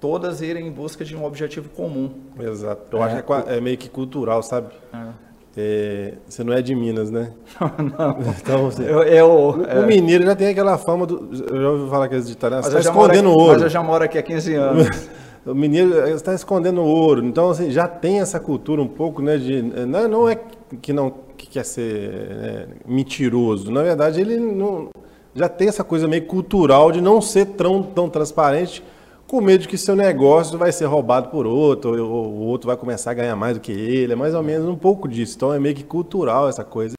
todas 0.00 0.40
irem 0.40 0.68
em 0.68 0.70
busca 0.70 1.04
de 1.04 1.16
um 1.16 1.24
objetivo 1.24 1.68
comum. 1.70 2.14
Exato. 2.38 2.96
Eu 2.96 3.02
é, 3.02 3.06
acho 3.06 3.22
que 3.24 3.32
é, 3.32 3.56
é, 3.56 3.60
meio 3.60 3.76
que 3.76 3.88
cultural, 3.88 4.40
sabe? 4.44 4.68
É. 4.94 5.32
É, 5.56 6.14
você 6.28 6.44
não 6.44 6.52
é 6.52 6.62
de 6.62 6.76
Minas, 6.76 7.10
né? 7.10 7.32
não. 7.98 8.18
Então, 8.40 8.70
você, 8.70 8.84
eu, 8.84 9.02
eu, 9.02 9.26
o, 9.26 9.64
é... 9.66 9.80
o, 9.80 9.86
mineiro 9.86 10.24
já 10.24 10.36
tem 10.36 10.46
aquela 10.46 10.78
fama 10.78 11.06
do. 11.06 11.28
Eu 11.50 11.60
já 11.60 11.70
ouvi 11.70 11.90
falar 11.90 12.08
que 12.08 12.14
eles 12.14 12.26
de. 12.28 12.34
Você 12.34 12.46
está 12.46 12.78
escondendo 12.78 13.28
aqui, 13.28 13.38
ouro. 13.38 13.52
Mas 13.54 13.62
eu 13.62 13.68
já 13.68 13.82
moro 13.82 14.04
aqui 14.04 14.16
há 14.16 14.22
15 14.22 14.54
anos. 14.54 15.08
o 15.44 15.54
mineiro 15.54 16.08
está 16.08 16.34
escondendo 16.34 16.82
ouro. 16.82 17.24
Então, 17.24 17.50
assim, 17.50 17.70
já 17.70 17.88
tem 17.88 18.20
essa 18.20 18.38
cultura 18.38 18.80
um 18.80 18.88
pouco, 18.88 19.20
né? 19.22 19.36
De, 19.36 19.62
não, 19.62 20.08
não 20.08 20.28
é 20.28 20.38
que 20.80 20.92
não 20.92 21.12
que 21.36 21.46
quer 21.48 21.64
ser 21.64 22.10
né, 22.10 22.66
mentiroso. 22.86 23.70
Na 23.70 23.82
verdade, 23.82 24.20
ele 24.20 24.38
não 24.38 24.90
já 25.34 25.48
tem 25.48 25.68
essa 25.68 25.82
coisa 25.82 26.06
meio 26.06 26.26
cultural 26.26 26.92
de 26.92 27.00
não 27.00 27.20
ser 27.20 27.46
tão, 27.46 27.82
tão 27.82 28.08
transparente, 28.08 28.82
com 29.26 29.40
medo 29.40 29.62
de 29.62 29.68
que 29.68 29.78
seu 29.78 29.96
negócio 29.96 30.58
vai 30.58 30.70
ser 30.70 30.84
roubado 30.84 31.30
por 31.30 31.46
outro, 31.46 32.04
ou 32.04 32.26
o 32.26 32.40
outro 32.40 32.66
vai 32.66 32.76
começar 32.76 33.12
a 33.12 33.14
ganhar 33.14 33.34
mais 33.34 33.56
do 33.56 33.60
que 33.60 33.72
ele. 33.72 34.12
É 34.12 34.16
mais 34.16 34.34
ou 34.34 34.42
menos 34.42 34.68
um 34.68 34.76
pouco 34.76 35.08
disso. 35.08 35.34
Então 35.36 35.52
é 35.52 35.58
meio 35.58 35.74
que 35.74 35.82
cultural 35.82 36.48
essa 36.48 36.62
coisa, 36.62 36.94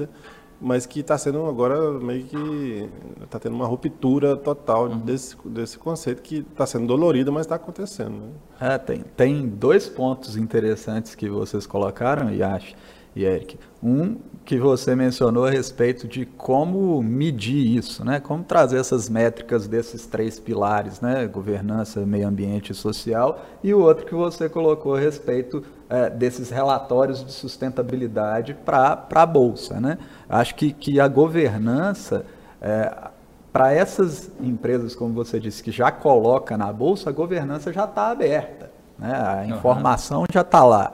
mas 0.63 0.85
que 0.85 1.01
está 1.01 1.17
sendo 1.17 1.45
agora 1.45 1.91
meio 1.99 2.23
que. 2.23 2.89
está 3.21 3.37
tendo 3.37 3.55
uma 3.55 3.67
ruptura 3.67 4.35
total 4.37 4.87
uhum. 4.87 4.99
desse, 4.99 5.35
desse 5.45 5.77
conceito 5.77 6.21
que 6.21 6.37
está 6.37 6.65
sendo 6.65 6.87
dolorido, 6.87 7.31
mas 7.31 7.45
está 7.45 7.55
acontecendo. 7.55 8.11
Né? 8.11 8.29
É, 8.59 8.77
tem, 8.77 9.03
tem 9.15 9.47
dois 9.47 9.89
pontos 9.89 10.37
interessantes 10.37 11.15
que 11.15 11.29
vocês 11.29 11.67
colocaram, 11.67 12.33
e 12.33 12.41
acho 12.41 12.73
e 13.15 13.25
Eric. 13.25 13.57
Um 13.81 14.17
que 14.45 14.57
você 14.57 14.95
mencionou 14.95 15.45
a 15.45 15.49
respeito 15.49 16.07
de 16.07 16.25
como 16.25 17.01
medir 17.01 17.77
isso, 17.77 18.03
né? 18.03 18.19
Como 18.19 18.43
trazer 18.43 18.77
essas 18.77 19.07
métricas 19.07 19.67
desses 19.67 20.05
três 20.05 20.39
pilares, 20.39 20.99
né? 20.99 21.25
Governança, 21.27 22.05
meio 22.05 22.27
ambiente 22.27 22.71
e 22.71 22.75
social. 22.75 23.45
E 23.63 23.73
o 23.73 23.79
outro 23.79 24.05
que 24.05 24.13
você 24.13 24.49
colocou 24.49 24.95
a 24.95 24.99
respeito 24.99 25.63
é, 25.93 26.09
desses 26.09 26.49
relatórios 26.49 27.23
de 27.23 27.31
sustentabilidade 27.31 28.53
para 28.65 29.05
a 29.13 29.25
Bolsa, 29.25 29.79
né? 29.79 29.97
Acho 30.27 30.55
que, 30.55 30.73
que 30.73 30.99
a 30.99 31.07
governança... 31.07 32.25
É, 32.61 33.11
para 33.53 33.71
essas 33.71 34.31
empresas, 34.41 34.95
como 34.95 35.13
você 35.13 35.39
disse, 35.39 35.61
que 35.61 35.71
já 35.71 35.91
coloca 35.91 36.57
na 36.57 36.73
bolsa, 36.73 37.11
a 37.11 37.13
governança 37.13 37.71
já 37.71 37.83
está 37.83 38.09
aberta, 38.09 38.71
né? 38.97 39.13
a 39.13 39.45
informação 39.45 40.21
uhum. 40.21 40.25
já 40.33 40.41
está 40.41 40.65
lá. 40.65 40.91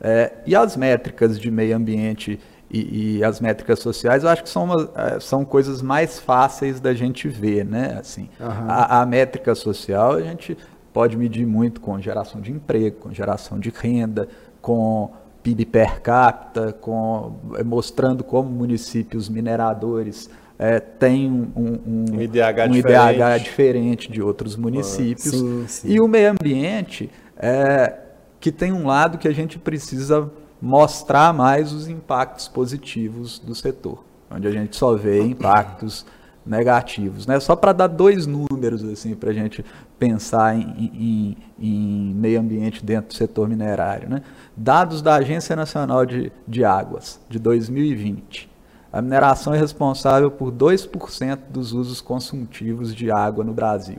É, 0.00 0.32
e 0.44 0.56
as 0.56 0.76
métricas 0.76 1.38
de 1.38 1.52
meio 1.52 1.76
ambiente 1.76 2.40
e, 2.68 3.18
e, 3.18 3.24
as 3.24 3.40
métricas 3.40 3.78
sociais, 3.78 4.24
eu 4.24 4.30
acho 4.30 4.42
que 4.42 4.48
são, 4.48 4.64
uma, 4.64 4.90
é, 4.96 5.20
são 5.20 5.44
coisas 5.44 5.80
mais 5.80 6.18
fáceis 6.18 6.80
da 6.80 6.92
gente 6.92 7.28
ver, 7.28 7.64
né? 7.64 7.98
Assim, 8.00 8.28
uhum. 8.40 8.68
a, 8.68 9.00
a, 9.00 9.06
métrica 9.06 9.54
social 9.54 10.14
a 10.14 10.20
gente 10.20 10.58
pode 10.94 11.16
medir 11.16 11.44
muito 11.44 11.80
com 11.80 12.00
geração 12.00 12.40
de 12.40 12.52
emprego, 12.52 12.98
com 13.00 13.12
geração 13.12 13.58
de 13.58 13.68
renda, 13.68 14.28
com 14.62 15.10
PIB 15.42 15.66
per 15.66 16.00
capita, 16.00 16.72
com, 16.72 17.34
é, 17.56 17.64
mostrando 17.64 18.22
como 18.22 18.48
municípios 18.48 19.28
mineradores 19.28 20.30
é, 20.56 20.78
têm 20.78 21.30
um, 21.30 21.50
um, 21.56 22.04
um, 22.12 22.22
IDH, 22.22 22.68
um 22.68 22.70
diferente. 22.70 23.14
IDH, 23.16 23.42
diferente. 23.42 24.12
de 24.12 24.22
outros 24.22 24.54
municípios. 24.54 25.34
sim, 25.34 25.64
sim. 25.66 25.88
E 25.90 26.00
o 26.00 26.06
meio 26.06 26.30
ambiente 26.30 27.10
é, 27.36 27.98
que 28.38 28.52
tem 28.52 28.72
um 28.72 28.86
lado 28.86 29.18
que 29.18 29.26
a 29.26 29.34
gente 29.34 29.58
precisa 29.58 30.30
mostrar 30.62 31.34
mais 31.34 31.72
os 31.72 31.88
impactos 31.88 32.46
positivos 32.46 33.40
do 33.40 33.52
setor, 33.54 34.04
onde 34.30 34.46
a 34.46 34.52
gente 34.52 34.76
só 34.76 34.94
vê 34.94 35.20
impactos 35.20 36.06
negativos. 36.44 37.26
Né? 37.26 37.40
Só 37.40 37.56
para 37.56 37.72
dar 37.72 37.86
dois 37.86 38.26
números 38.26 38.84
assim, 38.84 39.14
para 39.14 39.30
a 39.30 39.32
gente 39.32 39.64
pensar 39.98 40.56
em, 40.56 40.90
em, 40.94 41.36
em, 41.58 42.14
meio 42.14 42.40
ambiente 42.40 42.84
dentro 42.84 43.08
do 43.08 43.14
setor 43.14 43.48
minerário. 43.48 44.08
Né? 44.08 44.22
Dados 44.56 45.00
da 45.00 45.14
Agência 45.14 45.56
Nacional 45.56 46.04
de, 46.04 46.30
de 46.46 46.64
Águas, 46.64 47.20
de 47.28 47.38
2020. 47.38 48.50
A 48.92 49.02
mineração 49.02 49.52
é 49.54 49.58
responsável 49.58 50.30
por 50.30 50.52
2% 50.52 51.38
dos 51.50 51.72
usos 51.72 52.00
consumptivos 52.00 52.94
de 52.94 53.10
água 53.10 53.42
no 53.42 53.52
Brasil. 53.52 53.98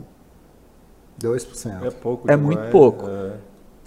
2%. 1.21 1.83
É 1.83 1.91
pouco. 1.91 2.31
É 2.31 2.35
demais. 2.35 2.57
muito 2.57 2.71
pouco. 2.71 3.09
É. 3.09 3.33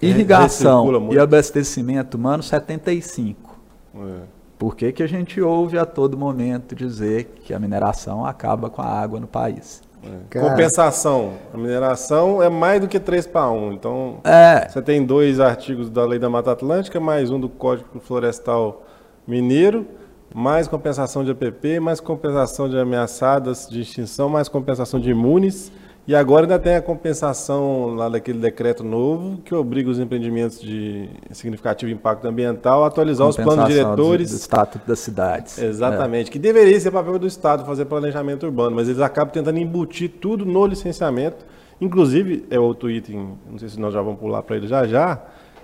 Irrigação 0.01 1.11
e 1.11 1.19
abastecimento 1.19 2.15
humano, 2.15 2.41
75. 2.41 3.59
É. 3.95 4.38
Por 4.59 4.75
que, 4.75 4.91
que 4.91 5.01
a 5.01 5.07
gente 5.07 5.39
ouve 5.39 5.79
a 5.79 5.85
todo 5.85 6.17
momento 6.17 6.75
dizer 6.75 7.39
que 7.45 7.53
a 7.53 7.59
mineração 7.59 8.25
acaba 8.25 8.69
com 8.69 8.81
a 8.81 8.85
água 8.85 9.17
no 9.17 9.25
país? 9.25 9.81
É. 10.03 10.37
Compensação. 10.39 11.31
A 11.53 11.57
mineração 11.57 12.43
é 12.43 12.49
mais 12.49 12.81
do 12.81 12.87
que 12.89 12.99
3 12.99 13.25
para 13.25 13.49
1. 13.49 13.71
Então, 13.71 14.17
É. 14.25 14.67
você 14.67 14.81
tem 14.81 15.05
dois 15.05 15.39
artigos 15.39 15.89
da 15.89 16.05
Lei 16.05 16.19
da 16.19 16.29
Mata 16.29 16.51
Atlântica, 16.51 16.99
mais 16.99 17.31
um 17.31 17.39
do 17.39 17.47
Código 17.47 18.01
Florestal 18.01 18.83
Mineiro, 19.25 19.87
mais 20.35 20.67
compensação 20.67 21.23
de 21.23 21.31
APP, 21.31 21.79
mais 21.79 22.01
compensação 22.01 22.67
de 22.67 22.77
ameaçadas 22.77 23.65
de 23.69 23.79
extinção, 23.79 24.27
mais 24.27 24.49
compensação 24.49 24.99
de 24.99 25.09
imunes. 25.09 25.71
E 26.07 26.15
agora 26.15 26.45
ainda 26.45 26.57
tem 26.57 26.75
a 26.75 26.81
compensação 26.81 27.93
lá 27.93 28.09
daquele 28.09 28.39
decreto 28.39 28.83
novo 28.83 29.37
que 29.45 29.53
obriga 29.53 29.91
os 29.91 29.99
empreendimentos 29.99 30.59
de 30.59 31.07
significativo 31.31 31.91
impacto 31.91 32.25
ambiental 32.27 32.83
a 32.83 32.87
atualizar 32.87 33.27
os 33.27 33.35
planos 33.35 33.55
Compensação 33.65 33.95
do- 33.95 34.01
diretores 34.01 34.31
Do, 34.31 34.35
Estatuto 34.35 34.87
das 34.87 34.99
Cidades. 34.99 35.57
Exatamente, 35.59 36.31
que 36.31 36.39
deveria 36.39 36.79
ser 36.79 36.89
papel 36.89 37.19
do 37.19 37.27
Estado 37.27 37.63
fazer 37.63 37.85
planejamento 37.85 38.43
urbano, 38.47 38.75
mas 38.75 38.87
eles 38.89 39.01
acabam 39.01 39.31
tentando 39.31 39.59
embutir 39.59 40.09
tudo 40.19 40.45
no 40.45 40.65
licenciamento. 40.65 41.45
Inclusive, 41.79 42.43
é 42.49 42.59
outro 42.59 42.89
item, 42.89 43.37
não 43.49 43.59
sei 43.59 43.69
se 43.69 43.79
nós 43.79 43.93
já 43.93 44.01
vamos 44.01 44.19
pular 44.19 44.41
para 44.41 44.55
ele 44.57 44.67
já 44.67 44.87
já, 44.87 45.21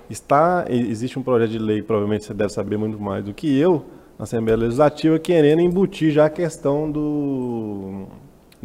está, 0.09 0.65
existe 0.69 1.17
um 1.17 1.23
projeto 1.23 1.49
de 1.49 1.59
lei, 1.59 1.81
provavelmente 1.81 2.23
você 2.23 2.33
deve 2.35 2.53
saber 2.53 2.77
muito 2.77 2.99
mais 3.01 3.23
do 3.25 3.33
que 3.33 3.59
eu, 3.59 3.83
na 4.17 4.23
Assembleia 4.23 4.55
Legislativa, 4.57 5.17
querendo 5.17 5.59
embutir 5.61 6.11
já 6.11 6.25
a 6.27 6.29
questão 6.29 6.89
do 6.89 8.03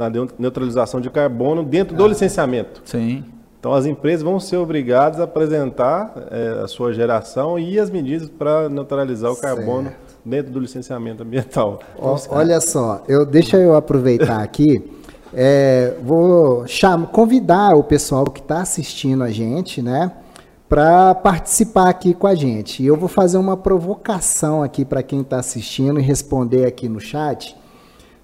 neu- 0.08 0.28
neutralização 0.38 1.00
de 1.00 1.10
carbono 1.10 1.62
dentro 1.64 1.96
do 1.96 2.06
licenciamento. 2.06 2.80
Sim. 2.84 3.24
Então, 3.58 3.74
as 3.74 3.84
empresas 3.84 4.22
vão 4.22 4.40
ser 4.40 4.56
obrigadas 4.56 5.20
a 5.20 5.24
apresentar 5.24 6.14
eh, 6.30 6.60
a 6.64 6.66
sua 6.66 6.94
geração 6.94 7.58
e 7.58 7.78
as 7.78 7.90
medidas 7.90 8.28
para 8.30 8.70
neutralizar 8.70 9.30
o 9.30 9.36
carbono 9.36 9.92
dentro 10.24 10.50
do 10.50 10.58
licenciamento 10.60 11.22
ambiental. 11.22 11.80
Ó, 11.98 12.16
olha 12.30 12.58
só, 12.60 13.02
eu, 13.06 13.26
deixa 13.26 13.58
eu 13.58 13.74
aproveitar 13.74 14.40
aqui. 14.40 14.82
é, 15.34 15.94
vou 16.02 16.66
cham, 16.66 17.04
convidar 17.04 17.76
o 17.76 17.84
pessoal 17.84 18.24
que 18.24 18.40
está 18.40 18.62
assistindo 18.62 19.22
a 19.22 19.30
gente, 19.30 19.82
né, 19.82 20.10
para 20.68 21.14
participar 21.14 21.88
aqui 21.90 22.14
com 22.14 22.26
a 22.26 22.34
gente. 22.34 22.82
E 22.82 22.86
eu 22.86 22.96
vou 22.96 23.08
fazer 23.08 23.36
uma 23.36 23.56
provocação 23.56 24.62
aqui 24.62 24.84
para 24.86 25.02
quem 25.02 25.20
está 25.20 25.38
assistindo 25.38 26.00
e 26.00 26.02
responder 26.02 26.64
aqui 26.64 26.88
no 26.88 26.98
chat. 26.98 27.56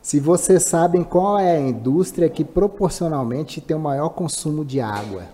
Se 0.07 0.21
vocês 0.21 0.63
sabem 0.63 1.03
qual 1.03 1.37
é 1.37 1.57
a 1.57 1.61
indústria 1.61 2.31
que 2.31 2.45
proporcionalmente 2.45 3.61
tem 3.61 3.77
o 3.77 3.81
maior 3.81 4.11
consumo 4.11 4.65
de 4.65 4.81
água. 4.81 5.25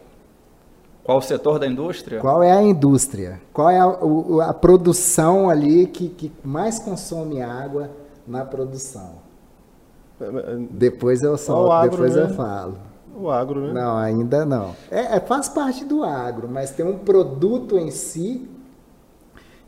Qual 1.04 1.18
o 1.18 1.20
setor 1.20 1.58
da 1.58 1.66
indústria? 1.66 2.20
Qual 2.20 2.42
é 2.42 2.52
a 2.52 2.62
indústria? 2.62 3.38
Qual 3.52 3.68
é 3.68 3.78
a, 3.78 4.48
a 4.48 4.54
produção 4.54 5.50
ali 5.50 5.86
que, 5.86 6.08
que 6.08 6.32
mais 6.42 6.78
consome 6.78 7.42
água 7.42 7.90
na 8.26 8.46
produção? 8.46 9.16
Depois 10.70 11.22
eu 11.22 11.36
Só 11.36 11.70
agro, 11.70 11.90
depois 11.90 12.16
né? 12.16 12.22
eu 12.22 12.28
falo. 12.30 12.78
O 13.14 13.30
agro, 13.30 13.60
né? 13.60 13.74
Não, 13.74 13.98
ainda 13.98 14.46
não. 14.46 14.74
É, 14.90 15.16
é, 15.16 15.20
faz 15.20 15.50
parte 15.50 15.84
do 15.84 16.02
agro, 16.02 16.48
mas 16.50 16.70
tem 16.70 16.86
um 16.86 16.96
produto 16.96 17.76
em 17.76 17.90
si 17.90 18.48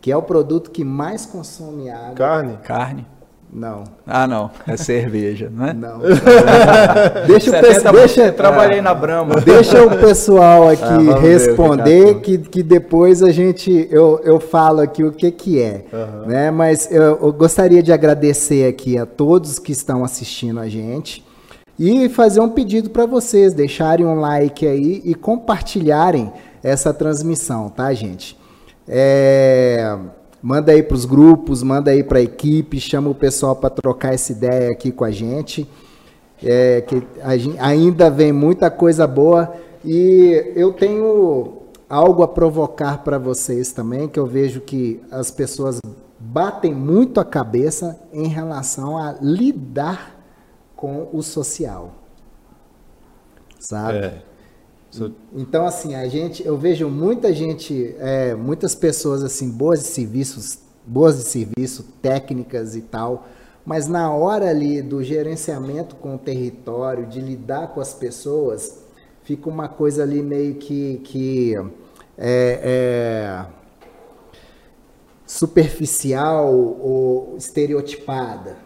que 0.01 0.11
é 0.11 0.17
o 0.17 0.23
produto 0.23 0.71
que 0.71 0.85
mais 0.85 1.27
consome 1.27 1.91
água. 1.91 2.15
Carne? 2.15 2.59
Carne? 2.63 3.07
Não, 3.55 3.85
Ah, 4.05 4.27
não. 4.27 4.51
É 4.67 4.77
cerveja, 4.77 5.49
não 5.55 5.67
é? 5.67 5.73
não. 5.75 6.01
deixa 7.27 7.51
o 7.51 7.53
70 7.53 7.63
pessoal, 7.63 7.95
deixa, 7.95 8.33
trabalhei 8.33 8.81
na 8.81 8.93
Brahma. 8.93 9.37
Deixa 9.45 9.85
o 9.85 9.97
pessoal 9.99 10.69
aqui 10.69 10.83
Ah, 10.83 10.97
vamos 10.97 11.07
ver 11.07 11.21
que 11.21 11.29
responder, 11.29 12.15
que 12.39 12.63
depois 12.63 13.23
a 13.23 13.31
gente 13.31 13.87
eu, 13.93 14.21
eu 14.25 14.41
falo 14.41 14.81
aqui 14.81 15.05
o 15.05 15.13
que, 15.13 15.31
que 15.31 15.63
é. 15.63 15.85
Né? 16.27 16.51
Mas 16.51 16.91
eu, 16.91 17.03
eu 17.03 17.33
gostaria 17.33 17.83
de 17.83 17.93
agradecer 17.93 18.67
aqui 18.69 18.99
a 18.99 19.07
todos 19.07 19.61
que 19.61 19.71
estão 19.71 20.05
assistindo 20.05 20.59
a 20.59 20.69
gente 20.69 21.25
e 21.79 22.09
fazer 22.09 22.41
um 22.41 22.49
pedido 22.49 22.91
para 22.91 23.07
vocês 23.07 23.55
deixarem 23.55 24.05
um 24.05 24.19
like 24.19 24.67
aí 24.67 25.01
e 25.05 25.15
compartilharem 25.15 26.33
essa 26.63 26.93
transmissão, 26.93 27.69
tá, 27.69 27.93
gente? 27.93 28.37
É, 28.89 29.97
manda 30.45 30.73
aí 30.73 30.83
para 30.83 30.95
os 30.95 31.07
grupos, 31.07 31.63
manda 31.63 31.91
aí 31.91 32.05
para 32.05 32.19
a 32.19 32.23
equipe, 32.23 32.79
chama 32.79 33.09
o 33.09 33.15
pessoal 33.15 33.57
para 33.57 33.71
trocar 33.71 34.13
essa 34.13 34.31
ideia 34.31 34.71
aqui 34.71 34.93
com 34.93 35.03
a 35.03 35.11
gente. 35.11 35.67
É, 36.43 36.83
que 36.83 37.03
a 37.23 37.35
gen- 37.39 37.57
ainda 37.59 38.11
vem 38.11 38.31
muita 38.31 38.71
coisa 38.71 39.07
boa 39.07 39.55
e 39.83 40.53
eu 40.55 40.75
tenho 40.75 41.63
algo 41.89 42.23
a 42.23 42.29
provocar 42.29 43.03
para 43.03 43.17
vocês 43.17 43.73
também, 43.73 44.07
que 44.07 44.19
eu 44.19 44.27
vejo 44.27 44.61
que 44.61 45.01
as 45.11 45.31
pessoas 45.31 45.79
batem 46.19 46.75
muito 46.75 47.21
a 47.21 47.25
cabeça 47.25 47.99
em 48.13 48.27
relação 48.27 48.99
a 48.99 49.17
lidar 49.23 50.21
com 50.77 51.09
o 51.11 51.23
social. 51.23 51.93
Sabe? 53.59 53.99
É. 53.99 54.23
Então, 55.35 55.67
assim, 55.67 55.95
a 55.95 56.07
gente, 56.09 56.45
eu 56.47 56.57
vejo 56.57 56.89
muita 56.89 57.33
gente, 57.33 57.95
é, 57.99 58.35
muitas 58.35 58.75
pessoas 58.75 59.23
assim, 59.23 59.51
boas 59.51 59.81
de 59.81 59.87
serviços, 59.87 60.59
boas 60.87 61.17
de 61.17 61.25
serviço, 61.25 61.85
técnicas 62.01 62.77
e 62.77 62.83
tal, 62.83 63.27
mas 63.65 63.89
na 63.89 64.13
hora 64.13 64.49
ali 64.49 64.83
do 64.83 65.03
gerenciamento 65.03 65.97
com 65.97 66.15
o 66.15 66.19
território, 66.19 67.07
de 67.07 67.21
lidar 67.21 67.69
com 67.69 67.81
as 67.81 67.95
pessoas, 67.95 68.79
fica 69.23 69.49
uma 69.49 69.69
coisa 69.69 70.03
ali 70.03 70.23
meio 70.23 70.57
que, 70.57 71.01
que 71.05 71.55
é, 72.17 72.61
é, 72.63 73.47
superficial 75.27 76.55
ou 76.55 77.35
estereotipada 77.37 78.64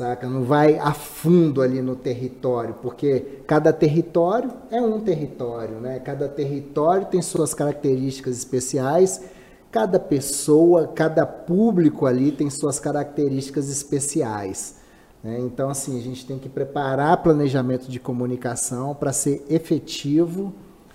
saca? 0.00 0.26
Não 0.26 0.44
vai 0.44 0.78
a 0.78 0.94
fundo 0.94 1.60
ali 1.60 1.82
no 1.82 1.94
território, 1.94 2.74
porque 2.80 3.42
cada 3.46 3.70
território 3.70 4.50
é 4.70 4.80
um 4.80 4.98
território, 5.00 5.78
né? 5.78 5.98
Cada 5.98 6.26
território 6.26 7.06
tem 7.06 7.20
suas 7.20 7.52
características 7.52 8.38
especiais, 8.38 9.22
cada 9.70 10.00
pessoa, 10.00 10.88
cada 10.88 11.26
público 11.26 12.06
ali 12.06 12.32
tem 12.32 12.48
suas 12.48 12.80
características 12.80 13.68
especiais. 13.68 14.76
né? 15.22 15.38
Então, 15.40 15.68
assim, 15.68 15.98
a 15.98 16.02
gente 16.02 16.26
tem 16.26 16.38
que 16.38 16.48
preparar 16.48 17.22
planejamento 17.22 17.86
de 17.90 18.00
comunicação 18.00 18.94
para 18.94 19.12
ser 19.12 19.44
efetivo 19.50 20.50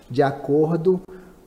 de 0.10 0.24
acordo 0.24 1.00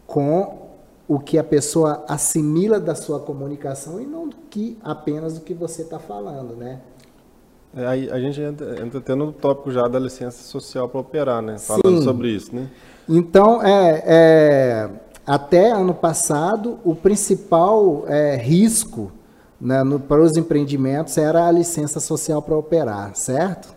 com 0.07 0.69
o 1.09 1.19
que 1.19 1.39
a 1.39 1.45
pessoa 1.45 2.05
assimila 2.07 2.79
da 2.79 2.95
sua 2.95 3.19
comunicação 3.19 4.01
e 4.01 4.07
não 4.07 4.29
que 4.29 4.79
apenas 4.81 5.35
do 5.35 5.41
que 5.41 5.55
você 5.55 5.83
está 5.83 5.99
falando, 5.99 6.55
né? 6.55 6.81
É, 7.77 7.87
aí 7.87 8.11
a 8.11 8.19
gente 8.19 8.41
entra, 8.41 8.85
entra 8.85 8.99
até 8.99 9.15
no 9.15 9.33
tópico 9.33 9.71
já 9.71 9.87
da 9.87 9.99
licença 9.99 10.43
social 10.43 10.89
para 10.89 11.01
operar, 11.01 11.43
né? 11.43 11.59
Falando 11.59 11.99
Sim. 11.99 12.03
sobre 12.03 12.29
isso, 12.31 12.55
né? 12.55 12.69
Então, 13.09 13.63
é, 13.63 14.03
é, 14.07 14.91
até 15.27 15.71
ano 15.71 15.95
passado, 15.95 16.79
o 16.85 16.95
principal 16.95 18.05
é, 18.07 18.37
risco 18.37 19.13
né, 19.61 19.83
no- 19.83 19.99
para 20.01 20.21
os 20.23 20.37
empreendimentos 20.37 21.17
era 21.19 21.47
a 21.47 21.51
licença 21.51 22.01
social 22.01 22.41
para 22.41 22.57
operar, 22.57 23.15
certo? 23.15 23.77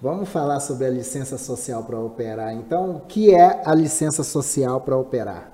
Vamos 0.00 0.28
falar 0.28 0.60
sobre 0.60 0.86
a 0.86 0.90
licença 0.90 1.36
social 1.36 1.82
para 1.84 1.98
operar. 1.98 2.54
Então, 2.54 2.96
o 2.96 3.00
que 3.00 3.34
é 3.34 3.62
a 3.64 3.74
licença 3.74 4.22
social 4.22 4.80
para 4.80 4.96
operar? 4.96 5.50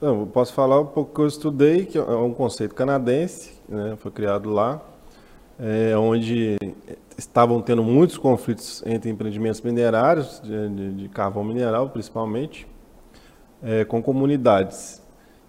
Não, 0.00 0.20
eu 0.20 0.26
posso 0.26 0.52
falar 0.52 0.80
um 0.80 0.86
pouco 0.86 1.12
que 1.14 1.20
eu 1.20 1.26
estudei, 1.26 1.86
que 1.86 1.98
é 1.98 2.02
um 2.02 2.32
conceito 2.32 2.74
canadense, 2.74 3.57
né, 3.68 3.96
foi 3.98 4.10
criado 4.10 4.50
lá, 4.50 4.80
é, 5.58 5.96
onde 5.96 6.56
estavam 7.16 7.60
tendo 7.60 7.82
muitos 7.82 8.16
conflitos 8.16 8.82
entre 8.86 9.10
empreendimentos 9.10 9.60
minerários, 9.60 10.40
de, 10.42 10.68
de- 10.68 10.92
de 10.94 11.08
carvão 11.08 11.42
mineral 11.44 11.90
principalmente, 11.90 12.66
é, 13.62 13.84
com 13.84 14.02
comunidades. 14.02 15.02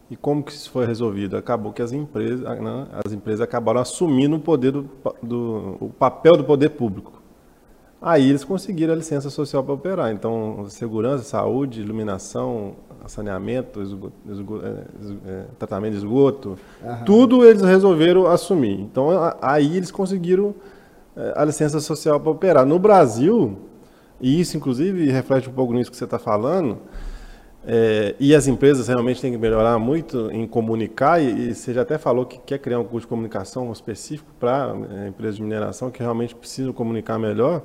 E 0.10 0.15
como 0.15 0.41
que 0.43 0.51
isso 0.51 0.71
foi 0.71 0.88
resolvido? 0.88 1.38
Acabou 1.38 1.71
que 1.71 1.82
as 1.84 1.91
empresas, 1.91 2.39
né, 2.41 2.88
as 3.05 3.13
empresas 3.13 3.41
acabaram 3.41 3.79
assumindo 3.79 4.38
o 4.38 4.39
poder 4.39 4.71
do, 4.71 4.89
do- 5.21 5.77
o 5.79 5.89
papel 5.99 6.36
do 6.36 6.43
poder 6.43 6.69
público. 6.69 7.21
Aí 8.01 8.29
eles 8.29 8.43
conseguiram 8.43 8.93
a 8.93 8.95
licença 8.95 9.29
social 9.29 9.63
para 9.63 9.73
operar. 9.73 10.12
Então, 10.12 10.65
segurança, 10.69 11.23
saúde, 11.23 11.82
iluminação, 11.82 12.75
saneamento, 13.10 13.82
esgo- 13.82 14.12
esgo- 14.30 14.62
é, 14.63 15.30
é, 15.30 15.43
tratamento 15.58 15.91
de 15.93 15.98
esgoto, 16.00 16.58
tudo 17.06 17.45
eles 17.45 17.62
resolveram 17.62 18.28
assumir. 18.28 18.80
Então, 18.80 19.10
aí 19.41 19.76
eles 19.78 19.91
conseguiram 19.91 20.54
é, 21.17 21.34
a 21.36 21.43
licença 21.43 21.80
social 21.80 22.19
para 22.19 22.32
operar. 22.32 22.65
No 22.65 22.80
Brasil, 22.80 23.58
e 24.22 24.39
isso 24.39 24.56
inclusive 24.56 25.10
reflete 25.12 25.50
um 25.50 25.54
pouco 25.54 25.74
nisso 25.74 25.89
que 25.91 25.98
você 25.98 26.06
está 26.06 26.19
falando, 26.19 26.78
é, 27.67 28.15
e 28.19 28.34
as 28.34 28.48
empresas 28.48 28.88
realmente 28.88 29.19
têm 29.22 29.32
que 29.34 29.38
melhorar 29.38 29.78
muito 29.78 30.30
em 30.32 30.48
comunicar, 30.48 31.22
e, 31.22 31.50
e 31.50 31.54
você 31.56 31.74
já 31.74 31.82
até 31.82 31.98
falou 31.98 32.26
que 32.26 32.39
quer 32.39 32.58
criar 32.60 32.80
um 32.80 32.84
curso 32.86 33.06
de 33.06 33.08
comunicação 33.10 33.72
específico 33.72 34.30
para 34.39 34.74
é, 35.04 35.08
empresas 35.10 35.36
de 35.36 35.41
mineração 35.43 35.91
que 35.91 36.00
realmente 36.02 36.34
precisam 36.34 36.72
comunicar 36.72 37.19
melhor. 37.19 37.62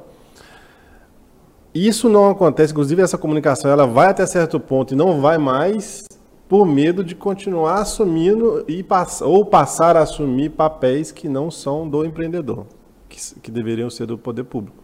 Isso 1.74 2.08
não 2.08 2.30
acontece, 2.30 2.72
inclusive 2.72 3.02
essa 3.02 3.18
comunicação 3.18 3.70
ela 3.70 3.87
vai 3.87 4.08
até 4.08 4.24
certo 4.24 4.60
ponto 4.60 4.94
e 4.94 4.96
não 4.96 5.20
vai 5.20 5.38
mais. 5.38 6.04
por 6.48 6.66
medo 6.66 7.02
de 7.02 7.14
continuar 7.14 7.80
assumindo 7.80 8.64
e 8.68 8.82
pass 8.82 9.20
ou 9.22 9.44
passar 9.46 9.96
a 9.96 10.02
assumir 10.02 10.50
papéis 10.50 11.10
que 11.10 11.28
não 11.28 11.50
são 11.50 11.88
do 11.88 12.04
empreendedor, 12.04 12.66
que, 13.08 13.18
que 13.40 13.50
deveriam 13.50 13.88
ser 13.90 14.06
do 14.06 14.18
poder 14.18 14.44
público. 14.44 14.76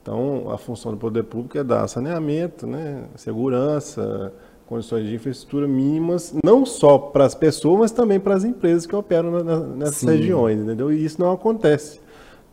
Então, 0.00 0.50
a 0.50 0.56
função 0.56 0.92
do 0.92 0.98
poder 0.98 1.24
público 1.24 1.58
é 1.58 1.64
dar 1.64 1.88
saneamento, 1.88 2.66
né, 2.66 3.04
segurança, 3.16 4.32
condições 4.66 5.06
de 5.06 5.14
infraestrutura 5.14 5.66
mínimas, 5.66 6.34
não 6.44 6.64
só 6.64 6.96
para 6.96 7.24
as 7.24 7.34
pessoas, 7.34 7.80
mas 7.80 7.90
também 7.90 8.20
para 8.20 8.34
as 8.34 8.44
empresas 8.44 8.86
que 8.86 8.94
operam 8.94 9.30
na, 9.30 9.60
nessas 9.60 9.96
Sim. 9.96 10.06
regiões, 10.06 10.60
entendeu? 10.60 10.92
E 10.92 11.04
isso 11.04 11.20
não 11.20 11.32
acontece. 11.32 12.00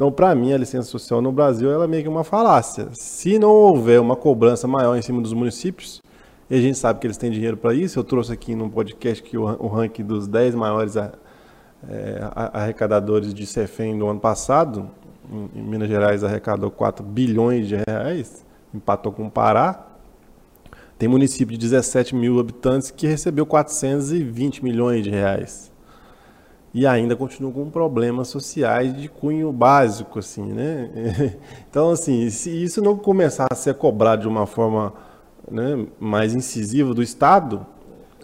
Então, 0.01 0.11
para 0.11 0.33
mim, 0.33 0.51
a 0.51 0.57
licença 0.57 0.89
social 0.89 1.21
no 1.21 1.31
Brasil 1.31 1.69
ela 1.69 1.83
é 1.83 1.87
meio 1.87 2.01
que 2.01 2.09
uma 2.09 2.23
falácia. 2.23 2.89
Se 2.91 3.37
não 3.37 3.51
houver 3.51 4.01
uma 4.01 4.15
cobrança 4.15 4.67
maior 4.67 4.97
em 4.97 5.01
cima 5.03 5.21
dos 5.21 5.31
municípios, 5.31 6.01
e 6.49 6.55
a 6.55 6.59
gente 6.59 6.75
sabe 6.75 6.99
que 6.99 7.05
eles 7.05 7.17
têm 7.17 7.29
dinheiro 7.29 7.55
para 7.55 7.71
isso, 7.71 7.99
eu 7.99 8.03
trouxe 8.03 8.33
aqui 8.33 8.55
num 8.55 8.67
podcast 8.67 9.21
que 9.21 9.37
o, 9.37 9.43
o 9.43 9.67
ranking 9.67 10.03
dos 10.03 10.27
10 10.27 10.55
maiores 10.55 10.95
é, 10.95 11.11
arrecadadores 12.33 13.31
de 13.31 13.45
CEFEM 13.45 13.99
do 13.99 14.07
ano 14.07 14.19
passado, 14.19 14.89
em, 15.31 15.59
em 15.59 15.61
Minas 15.61 15.87
Gerais 15.87 16.23
arrecadou 16.23 16.71
4 16.71 17.05
bilhões 17.05 17.67
de 17.67 17.75
reais, 17.87 18.43
empatou 18.73 19.11
com 19.11 19.27
o 19.27 19.29
Pará. 19.29 19.85
Tem 20.97 21.07
município 21.07 21.55
de 21.55 21.59
17 21.59 22.15
mil 22.15 22.39
habitantes 22.39 22.89
que 22.89 23.05
recebeu 23.05 23.45
420 23.45 24.63
milhões 24.63 25.03
de 25.03 25.11
reais 25.11 25.70
e 26.73 26.87
ainda 26.87 27.15
continuam 27.15 27.51
com 27.51 27.69
problemas 27.69 28.29
sociais 28.29 28.95
de 28.95 29.09
cunho 29.09 29.51
básico, 29.51 30.19
assim, 30.19 30.53
né? 30.53 30.89
Então, 31.69 31.89
assim, 31.91 32.29
se 32.29 32.49
isso 32.49 32.81
não 32.81 32.97
começar 32.97 33.47
a 33.49 33.55
ser 33.55 33.75
cobrado 33.75 34.23
de 34.23 34.27
uma 34.27 34.45
forma 34.45 34.93
né, 35.49 35.85
mais 35.99 36.33
incisiva 36.33 36.93
do 36.93 37.01
Estado, 37.01 37.65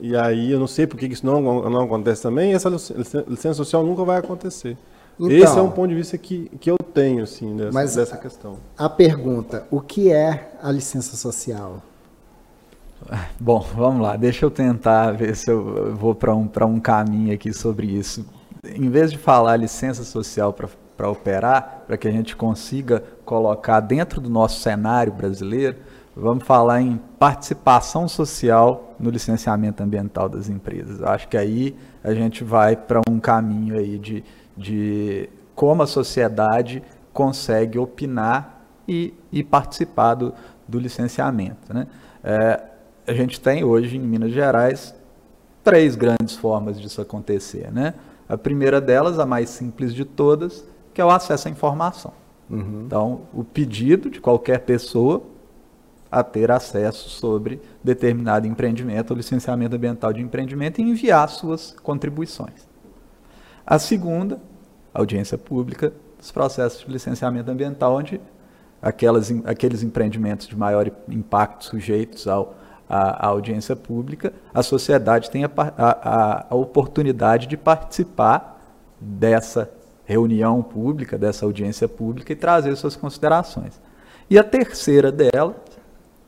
e 0.01 0.15
aí 0.15 0.51
eu 0.51 0.59
não 0.59 0.67
sei 0.67 0.85
por 0.85 0.97
que 0.97 1.05
isso 1.05 1.25
não, 1.25 1.41
não 1.69 1.83
acontece 1.83 2.21
também, 2.21 2.53
essa 2.53 2.69
licença 2.69 3.53
social 3.53 3.83
nunca 3.85 4.03
vai 4.03 4.17
acontecer. 4.17 4.77
Então, 5.19 5.31
Esse 5.31 5.57
é 5.57 5.61
um 5.61 5.71
ponto 5.71 5.87
de 5.89 5.95
vista 5.95 6.17
que, 6.17 6.49
que 6.59 6.69
eu 6.69 6.77
tenho, 6.77 7.23
assim, 7.23 7.55
dessa, 7.55 7.71
mas 7.71 7.95
dessa 7.95 8.17
questão. 8.17 8.57
A 8.77 8.87
pergunta, 8.87 9.65
o 9.71 9.81
que 9.81 10.11
é 10.11 10.51
a 10.61 10.71
licença 10.71 11.17
social? 11.17 11.81
Bom, 13.39 13.65
vamos 13.75 14.01
lá, 14.01 14.15
deixa 14.15 14.45
eu 14.45 14.51
tentar 14.51 15.11
ver 15.11 15.35
se 15.35 15.49
eu 15.49 15.95
vou 15.95 16.13
para 16.13 16.35
um, 16.35 16.49
um 16.67 16.79
caminho 16.79 17.33
aqui 17.33 17.51
sobre 17.53 17.87
isso 17.87 18.25
em 18.75 18.89
vez 18.89 19.11
de 19.11 19.17
falar 19.17 19.57
licença 19.57 20.03
social 20.03 20.53
para 20.53 21.09
operar, 21.09 21.83
para 21.87 21.97
que 21.97 22.07
a 22.07 22.11
gente 22.11 22.35
consiga 22.35 23.03
colocar 23.23 23.79
dentro 23.79 24.19
do 24.19 24.29
nosso 24.29 24.61
cenário 24.61 25.13
brasileiro, 25.13 25.77
vamos 26.15 26.43
falar 26.43 26.81
em 26.81 26.99
participação 27.19 28.07
social 28.07 28.95
no 28.99 29.09
licenciamento 29.09 29.83
ambiental 29.83 30.27
das 30.27 30.49
empresas. 30.49 31.01
Acho 31.03 31.27
que 31.27 31.37
aí 31.37 31.75
a 32.03 32.13
gente 32.13 32.43
vai 32.43 32.75
para 32.75 33.01
um 33.09 33.19
caminho 33.19 33.77
aí 33.77 33.99
de, 33.99 34.23
de 34.55 35.29
como 35.53 35.83
a 35.83 35.87
sociedade 35.87 36.81
consegue 37.13 37.77
opinar 37.77 38.65
e, 38.87 39.13
e 39.31 39.43
participar 39.43 40.15
do, 40.15 40.33
do 40.67 40.79
licenciamento. 40.79 41.73
Né? 41.73 41.87
É, 42.23 42.63
a 43.07 43.13
gente 43.13 43.39
tem 43.39 43.63
hoje 43.63 43.97
em 43.97 43.99
Minas 43.99 44.31
Gerais 44.31 44.95
três 45.63 45.95
grandes 45.95 46.35
formas 46.35 46.79
disso 46.79 47.01
acontecer. 47.01 47.71
Né? 47.71 47.93
A 48.27 48.37
primeira 48.37 48.81
delas, 48.81 49.19
a 49.19 49.25
mais 49.25 49.49
simples 49.49 49.93
de 49.93 50.03
todas, 50.03 50.65
que 50.93 51.01
é 51.01 51.05
o 51.05 51.09
acesso 51.09 51.47
à 51.47 51.51
informação. 51.51 52.11
Uhum. 52.49 52.83
Então, 52.85 53.21
o 53.33 53.43
pedido 53.43 54.09
de 54.09 54.19
qualquer 54.19 54.61
pessoa 54.61 55.21
a 56.11 56.23
ter 56.23 56.49
acesso 56.51 57.09
sobre 57.09 57.61
determinado 57.83 58.47
empreendimento 58.47 59.11
ou 59.11 59.17
licenciamento 59.17 59.75
ambiental 59.75 60.13
de 60.13 60.21
empreendimento 60.21 60.79
e 60.79 60.83
enviar 60.83 61.29
suas 61.29 61.75
contribuições. 61.83 62.67
A 63.65 63.77
segunda, 63.77 64.39
audiência 64.93 65.37
pública 65.37 65.91
dos 66.17 66.31
processos 66.31 66.85
de 66.85 66.91
licenciamento 66.91 67.51
ambiental, 67.51 67.95
onde 67.95 68.21
aquelas, 68.81 69.29
aqueles 69.45 69.83
empreendimentos 69.83 70.47
de 70.47 70.55
maior 70.55 70.89
impacto 71.09 71.65
sujeitos 71.65 72.27
ao 72.27 72.55
a, 72.89 73.27
audiência 73.27 73.75
pública, 73.75 74.33
a 74.53 74.63
sociedade 74.63 75.29
tem 75.29 75.43
a, 75.43 75.51
a, 75.77 76.45
a 76.49 76.55
oportunidade 76.55 77.47
de 77.47 77.57
participar 77.57 78.61
dessa 78.99 79.69
reunião 80.05 80.63
pública, 80.63 81.17
dessa 81.17 81.45
audiência 81.45 81.87
pública 81.87 82.31
e 82.31 82.35
trazer 82.35 82.75
suas 82.75 82.95
considerações. 82.95 83.79
E 84.29 84.39
a 84.39 84.43
terceira 84.43 85.11
delas 85.11 85.55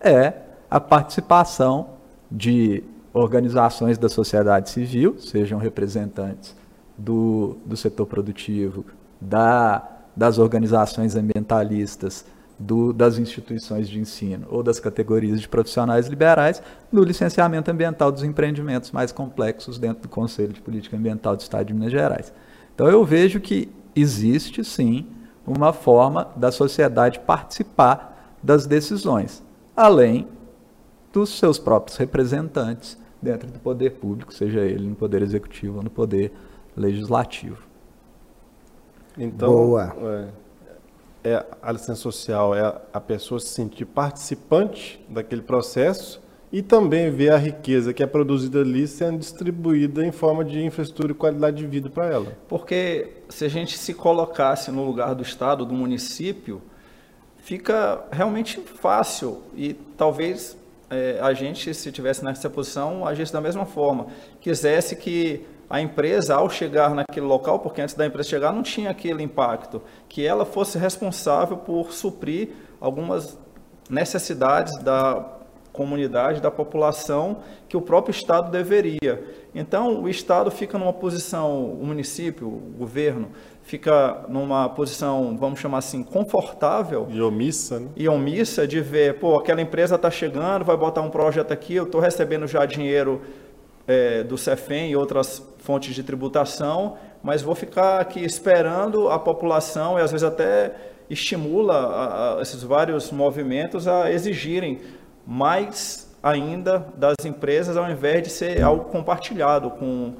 é 0.02 0.34
a 0.70 0.80
participação 0.80 1.92
de 2.30 2.84
organizações 3.14 3.98
da 3.98 4.08
sociedade 4.08 4.70
civil, 4.70 5.18
sejam 5.20 5.58
representantes 5.58 6.56
do, 6.98 7.58
do 7.66 7.76
setor 7.76 8.06
produtivo, 8.06 8.86
da, 9.20 9.88
das 10.16 10.38
organizações 10.38 11.16
ambientalistas, 11.16 12.26
do, 12.60 12.92
das 12.92 13.18
instituições 13.18 13.88
de 13.88 14.00
ensino 14.00 14.46
ou 14.52 14.62
das 14.62 14.80
categorias 14.80 15.40
de 15.40 15.48
profissionais 15.48 16.08
liberais 16.08 16.62
no 16.92 17.02
licenciamento 17.04 17.72
ambiental 17.72 18.12
dos 18.12 18.24
empreendimentos 18.24 18.92
mais 18.92 19.14
complexos 19.14 19.80
dentro 19.80 20.04
do 20.04 20.10
Conselho 20.10 20.52
de 20.52 20.60
Política 20.60 20.98
Ambiental 20.98 21.38
do 21.38 21.40
Estado 21.40 21.68
de 21.68 21.74
Minas 21.74 21.92
Gerais. 21.92 22.34
Então 22.76 22.88
eu 22.90 23.06
vejo 23.06 23.40
que 23.40 23.70
existe 23.96 24.64
sim 24.64 25.08
uma 25.48 25.72
forma 25.72 26.28
da 26.36 26.52
sociedade 26.52 27.20
participar 27.20 28.38
das 28.44 28.66
decisões, 28.68 29.42
além 29.76 30.28
dos 31.14 31.40
seus 31.40 31.58
próprios 31.58 31.98
representantes 31.98 32.98
dentro 33.22 33.50
do 33.50 33.60
poder 33.60 33.92
público, 33.92 34.34
seja 34.34 34.60
ele 34.60 34.88
no 34.88 34.96
poder 34.96 35.22
executivo 35.22 35.78
ou 35.78 35.84
no 35.84 35.90
poder 35.90 36.32
legislativo. 36.76 37.58
Então, 39.18 39.50
Boa. 39.50 39.96
É 39.98 40.49
é 41.30 41.46
a 41.62 41.72
licença 41.72 41.96
social 41.96 42.56
é 42.56 42.82
a 42.92 43.00
pessoa 43.00 43.40
se 43.40 43.48
sentir 43.48 43.86
participante 43.86 45.04
daquele 45.10 45.42
processo 45.42 46.22
e 46.52 46.62
também 46.62 47.12
ver 47.12 47.32
a 47.32 47.38
riqueza 47.38 47.94
que 47.94 48.02
é 48.02 48.08
produzida 48.08 48.62
ali 48.62 48.88
sendo 48.88 49.20
distribuída 49.20 50.06
em 50.06 50.12
forma 50.12 50.44
de 50.44 50.64
infraestrutura 50.64 51.12
e 51.12 51.16
qualidade 51.16 51.58
de 51.58 51.68
vida 51.68 51.90
para 51.90 52.08
ela. 52.08 52.38
Porque 52.48 53.18
se 53.30 53.46
a 53.46 53.48
gente 53.48 53.78
se 53.78 53.94
colocasse 53.94 54.72
no 54.72 54.84
lugar 54.84 55.14
do 55.14 55.22
estado, 55.22 55.66
do 55.66 55.74
município, 55.74 56.62
fica 57.38 58.04
realmente 58.12 58.60
fácil 58.60 59.44
e 59.56 59.74
talvez 59.96 60.58
é, 60.90 61.20
a 61.22 61.34
gente, 61.34 61.72
se 61.74 61.92
tivesse 61.92 62.26
nessa 62.26 62.50
posição, 62.50 63.06
agisse 63.06 63.32
da 63.32 63.40
mesma 63.40 63.66
forma. 63.66 64.08
Quisesse 64.42 64.96
que 64.96 65.46
a 65.70 65.80
empresa, 65.80 66.36
ao 66.36 66.50
chegar 66.50 66.96
naquele 66.96 67.26
local, 67.26 67.60
porque 67.60 67.82
antes 67.82 67.94
da 67.94 68.06
empresa 68.06 68.28
chegar 68.30 68.52
não 68.52 68.64
tinha 68.64 68.90
aquele 68.90 69.22
impacto, 69.22 69.82
que 70.08 70.26
ela 70.26 70.46
fosse 70.46 70.78
responsável 70.78 71.58
por 71.58 71.94
suprir 71.94 72.50
algumas 72.82 73.38
necessidades 73.90 74.78
da 74.80 75.38
comunidade, 75.72 76.42
da 76.42 76.52
população, 76.52 77.38
que 77.68 77.78
o 77.78 77.82
próprio 77.82 78.12
Estado 78.12 78.52
deveria. 78.52 79.24
Então, 79.54 80.02
o 80.02 80.10
Estado 80.10 80.52
fica 80.52 80.78
numa 80.78 80.92
posição, 80.92 81.64
o 81.66 81.86
município, 81.86 82.48
o 82.48 82.76
governo, 82.78 83.30
fica 83.64 84.26
numa 84.28 84.68
posição, 84.70 85.38
vamos 85.40 85.60
chamar 85.60 85.78
assim, 85.78 86.04
confortável. 86.04 87.08
E 87.10 87.22
omissa, 87.22 87.80
né? 87.80 87.88
E 87.96 88.10
omissa 88.10 88.68
de 88.68 88.82
ver, 88.82 89.20
pô, 89.20 89.38
aquela 89.38 89.62
empresa 89.62 89.96
está 89.96 90.10
chegando, 90.10 90.66
vai 90.66 90.76
botar 90.76 91.02
um 91.02 91.10
projeto 91.10 91.52
aqui, 91.52 91.76
eu 91.76 91.84
estou 91.84 92.02
recebendo 92.02 92.48
já 92.48 92.66
dinheiro 92.66 93.22
é, 93.90 94.22
do 94.24 94.38
CEFEM 94.38 94.92
e 94.92 94.96
outras 94.96 95.44
fontes 95.58 95.96
de 95.96 96.04
tributação, 96.04 96.96
mas 97.24 97.42
vou 97.42 97.56
ficar 97.56 98.00
aqui 98.00 98.24
esperando 98.24 99.10
a 99.10 99.18
população 99.18 99.98
e 99.98 100.02
às 100.02 100.12
vezes 100.12 100.24
até 100.24 100.76
estimula 101.10 101.74
a, 101.74 102.38
a, 102.38 102.42
esses 102.44 102.62
vários 102.62 103.12
movimentos 103.12 103.88
a 103.88 104.12
exigirem 104.12 104.80
mais 105.26 106.08
ainda 106.22 106.86
das 106.96 107.16
empresas 107.26 107.76
ao 107.76 107.90
invés 107.90 108.22
de 108.22 108.30
ser 108.30 108.62
algo 108.62 108.86
compartilhado 108.86 109.72
com 109.72 110.14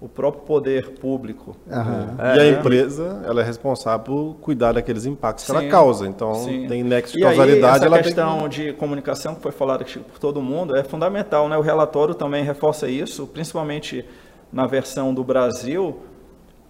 o 0.00 0.08
próprio 0.08 0.42
poder 0.44 0.92
público. 0.92 1.54
Uhum. 1.66 2.24
É, 2.24 2.36
e 2.36 2.40
a 2.40 2.48
empresa, 2.48 3.22
ela 3.24 3.42
é 3.42 3.44
responsável 3.44 4.00
por 4.04 4.36
cuidar 4.40 4.72
daqueles 4.72 5.04
impactos 5.04 5.44
sim, 5.44 5.52
que 5.52 5.58
ela 5.58 5.68
causa. 5.68 6.06
Então, 6.08 6.34
sim. 6.36 6.66
tem 6.66 6.82
nexo 6.82 7.12
de 7.12 7.18
e 7.18 7.22
causalidade. 7.22 7.84
Aí, 7.84 7.92
essa 7.92 8.02
questão 8.02 8.38
tem... 8.40 8.48
de 8.48 8.72
comunicação 8.72 9.34
que 9.34 9.42
foi 9.42 9.52
falada 9.52 9.84
por 9.84 10.18
todo 10.18 10.40
mundo 10.40 10.74
é 10.74 10.82
fundamental. 10.82 11.48
Né? 11.50 11.58
O 11.58 11.60
relatório 11.60 12.14
também 12.14 12.42
reforça 12.42 12.88
isso, 12.88 13.26
principalmente 13.26 14.04
na 14.50 14.66
versão 14.66 15.12
do 15.12 15.22
Brasil. 15.22 16.00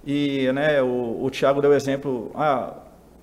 E 0.05 0.51
né, 0.53 0.83
o, 0.83 1.23
o 1.23 1.31
Tiago 1.31 1.62
deu 1.62 1.73
exemplo, 1.73 2.33
ah, 2.35 2.73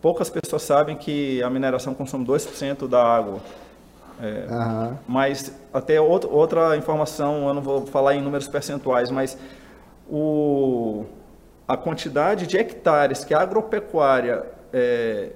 poucas 0.02 0.30
pessoas 0.30 0.62
sabem 0.62 0.96
que 0.96 1.43
a 1.43 1.50
mineração 1.50 1.93
consome 1.93 2.26
2% 2.26 2.88
da 2.88 3.04
água. 3.04 3.39
É, 4.22 4.48
uhum. 4.50 4.98
Mas 5.06 5.52
até 5.74 6.00
outra 6.00 6.78
informação, 6.78 7.48
eu 7.48 7.54
não 7.54 7.62
vou 7.62 7.86
falar 7.86 8.15
em 8.15 8.22
números 8.22 8.48
percentuais, 8.48 9.12
mas 9.12 9.38
o, 10.10 11.06
a 11.67 11.76
quantidade 11.76 12.48
de 12.48 12.58
hectares 12.58 13.24
que 13.24 13.34
a 13.34 13.41
agropecuária 13.41 14.43
é, 14.74 15.32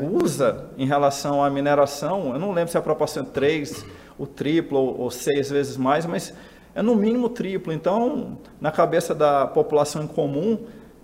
usa 0.00 0.70
em 0.76 0.86
relação 0.86 1.42
à 1.42 1.50
mineração, 1.50 2.32
eu 2.32 2.38
não 2.38 2.52
lembro 2.52 2.70
se 2.70 2.76
é 2.76 2.80
a 2.80 2.82
proporção 2.82 3.24
3, 3.24 3.84
o 4.18 4.26
triplo 4.26 4.78
ou, 4.78 5.00
ou 5.02 5.10
6 5.10 5.50
vezes 5.50 5.76
mais, 5.76 6.06
mas 6.06 6.34
é 6.74 6.82
no 6.82 6.94
mínimo 6.96 7.28
triplo. 7.28 7.72
Então, 7.72 8.38
na 8.60 8.70
cabeça 8.70 9.14
da 9.14 9.46
população 9.46 10.02
em 10.02 10.06
comum, 10.06 10.58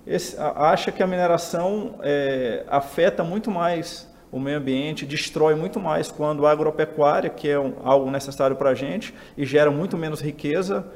esse, 0.07 0.37
acha 0.39 0.91
que 0.91 1.03
a 1.03 1.07
mineração 1.07 1.97
é, 2.03 2.65
afeta 2.69 3.23
muito 3.23 3.51
mais 3.51 4.09
o 4.33 4.39
meio 4.39 4.59
ambiente, 4.59 5.05
destrói 5.05 5.55
muito 5.55 5.81
mais 5.81 6.11
quando 6.11 6.47
a 6.47 6.53
agropecuária, 6.53 7.29
que 7.29 7.49
é 7.49 7.59
um, 7.59 7.75
algo 7.83 8.11
necessário 8.11 8.55
para 8.55 8.71
a 8.71 8.75
gente 8.75 9.13
e 9.37 9.45
gera 9.45 9.71
muito 9.71 9.97
menos 9.97 10.21
riqueza, 10.21 10.87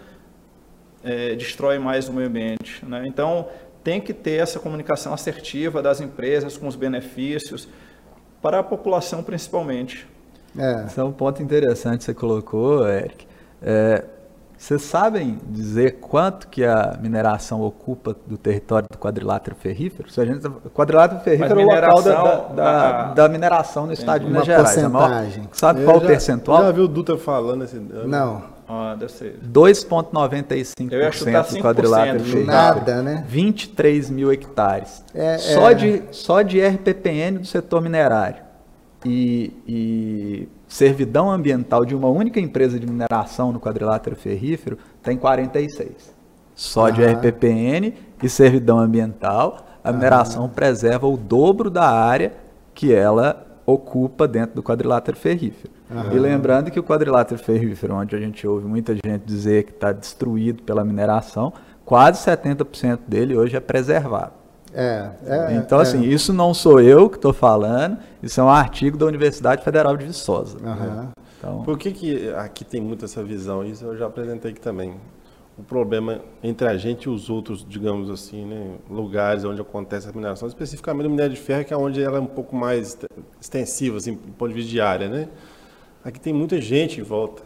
é, 1.05 1.35
destrói 1.35 1.79
mais 1.79 2.09
o 2.09 2.12
meio 2.12 2.29
ambiente. 2.29 2.85
Né? 2.85 3.05
Então, 3.07 3.49
tem 3.85 4.01
que 4.01 4.14
ter 4.14 4.43
essa 4.43 4.59
comunicação 4.59 5.12
assertiva 5.12 5.83
das 5.83 6.01
empresas 6.01 6.57
com 6.57 6.67
os 6.67 6.75
benefícios, 6.75 7.69
para 8.40 8.59
a 8.59 8.62
população 8.62 9.23
principalmente. 9.23 10.07
É. 10.59 10.85
Esse 10.87 11.01
é 11.01 11.05
um 11.05 11.12
ponto 11.12 11.43
interessante 11.43 11.99
que 11.99 12.05
você 12.05 12.14
colocou, 12.14 12.87
Eric. 12.88 13.27
É, 13.62 14.05
vocês 14.57 14.83
sabem 14.83 15.38
dizer 15.49 15.99
quanto 16.01 16.49
que 16.49 16.64
a 16.64 16.97
mineração 17.01 17.61
ocupa 17.61 18.17
do 18.27 18.38
território 18.38 18.87
do 18.90 18.97
quadrilátero 18.97 19.57
ferrífero? 19.57 20.11
Se 20.11 20.21
a 20.21 20.25
gente, 20.25 20.47
o 20.47 20.71
quadrilátero 20.71 21.21
ferrífero 21.21 21.61
é 21.61 21.64
o 21.64 21.67
local 21.67 22.03
da, 22.03 22.37
da, 22.55 23.01
a, 23.11 23.14
da, 23.14 23.29
mineração 23.29 23.87
no 23.87 23.93
estado 23.93 24.21
de 24.21 24.27
Minas 24.27 24.47
Gerais. 24.47 24.77
É 24.77 24.88
porcentagem. 24.88 25.49
sabe 25.53 25.81
eu 25.81 25.85
qual 25.87 25.99
já, 25.99 26.05
o 26.05 26.07
percentual? 26.07 26.62
Já 26.64 26.71
viu 26.71 26.85
o 26.85 26.88
Dutra 26.88 27.19
falando 27.19 27.64
esse... 27.64 27.77
Não. 27.77 28.54
Ah, 28.68 28.96
deve 28.98 29.12
ser. 29.12 29.38
2,95% 29.46 31.50
do 31.50 31.59
quadrilátero 31.61 32.18
ferrífero. 32.20 32.46
Nada, 32.46 33.03
né? 33.03 33.24
23 33.29 34.11
mil 34.11 34.33
hectares. 34.33 35.05
É, 35.14 35.38
só, 35.38 35.70
é... 35.70 35.74
De, 35.74 36.03
só 36.11 36.42
de 36.42 36.61
RPPN 36.61 37.38
do 37.38 37.46
setor 37.46 37.81
minerário. 37.83 38.42
E, 39.05 39.53
e 39.68 40.48
servidão 40.66 41.31
ambiental 41.31 41.85
de 41.85 41.94
uma 41.94 42.09
única 42.09 42.40
empresa 42.40 42.81
de 42.81 42.87
mineração 42.87 43.53
no 43.53 43.61
quadrilátero 43.61 44.16
ferrífero 44.16 44.79
tem 45.03 45.16
46. 45.16 46.14
Só 46.55 46.88
de 46.88 47.05
RPPN 47.05 47.92
e 48.22 48.29
servidão 48.29 48.79
ambiental, 48.79 49.66
a 49.83 49.92
mineração 49.92 50.48
preserva 50.48 51.07
o 51.07 51.16
dobro 51.16 51.68
da 51.68 51.88
área 51.88 52.33
que 52.74 52.94
ela 52.94 53.44
ocupa 53.66 54.29
dentro 54.29 54.57
do 54.57 54.62
quadrilátero 54.62 55.16
ferrífero. 55.16 55.72
E 56.12 56.18
lembrando 56.18 56.70
que 56.70 56.81
o 56.81 56.83
quadrilátero 56.83 57.42
ferrífero, 57.42 57.94
onde 57.94 58.16
a 58.16 58.18
gente 58.18 58.46
ouve 58.46 58.66
muita 58.66 58.94
gente 58.94 59.22
dizer 59.24 59.64
que 59.64 59.72
está 59.72 59.92
destruído 59.92 60.62
pela 60.62 60.85
mineração, 60.85 61.53
quase 61.85 62.24
70% 62.24 63.00
dele 63.07 63.37
hoje 63.37 63.57
é 63.57 63.61
preservado. 63.61 64.33
É, 64.77 65.09
é, 65.24 65.55
então, 65.55 65.79
assim, 65.79 66.05
é. 66.05 66.07
isso 66.07 66.33
não 66.33 66.53
sou 66.53 66.81
eu 66.81 67.09
que 67.09 67.16
estou 67.16 67.33
falando, 67.33 67.96
isso 68.20 68.40
é 68.40 68.44
um 68.44 68.48
artigo 68.48 68.98
da 68.98 69.07
Universidade 69.07 69.62
Federal 69.62 69.96
de 69.96 70.05
Viçosa. 70.05 70.59
Uhum. 70.59 71.09
Então, 71.38 71.62
Por 71.62 71.79
que, 71.79 71.92
que 71.92 72.31
aqui 72.31 72.64
tem 72.64 72.81
muito 72.81 73.05
essa 73.05 73.22
visão? 73.22 73.64
Isso 73.64 73.85
eu 73.85 73.96
já 73.96 74.07
apresentei 74.07 74.50
aqui 74.50 74.61
também. 74.61 74.94
O 75.57 75.62
problema 75.62 76.21
entre 76.43 76.67
a 76.67 76.77
gente 76.77 77.05
e 77.05 77.09
os 77.09 77.31
outros, 77.31 77.64
digamos 77.69 78.11
assim, 78.11 78.45
né, 78.45 78.73
lugares 78.90 79.45
onde 79.45 79.61
acontece 79.61 80.09
a 80.09 80.12
mineração, 80.12 80.49
especificamente 80.49 81.07
o 81.07 81.11
minério 81.11 81.33
de 81.33 81.40
ferro, 81.40 81.64
que 81.64 81.73
é 81.73 81.77
onde 81.77 82.03
ela 82.03 82.19
é 82.19 82.21
um 82.21 82.27
pouco 82.27 82.57
mais 82.57 82.99
extensiva, 83.40 83.99
assim, 83.99 84.14
do 84.14 84.33
ponto 84.33 84.49
de 84.49 84.55
vista 84.55 84.71
de 84.71 84.81
área, 84.81 85.09
né? 85.09 85.29
Aqui 86.05 86.19
tem 86.19 86.33
muita 86.33 86.61
gente 86.61 87.01
em 87.01 87.05
volta. 87.05 87.43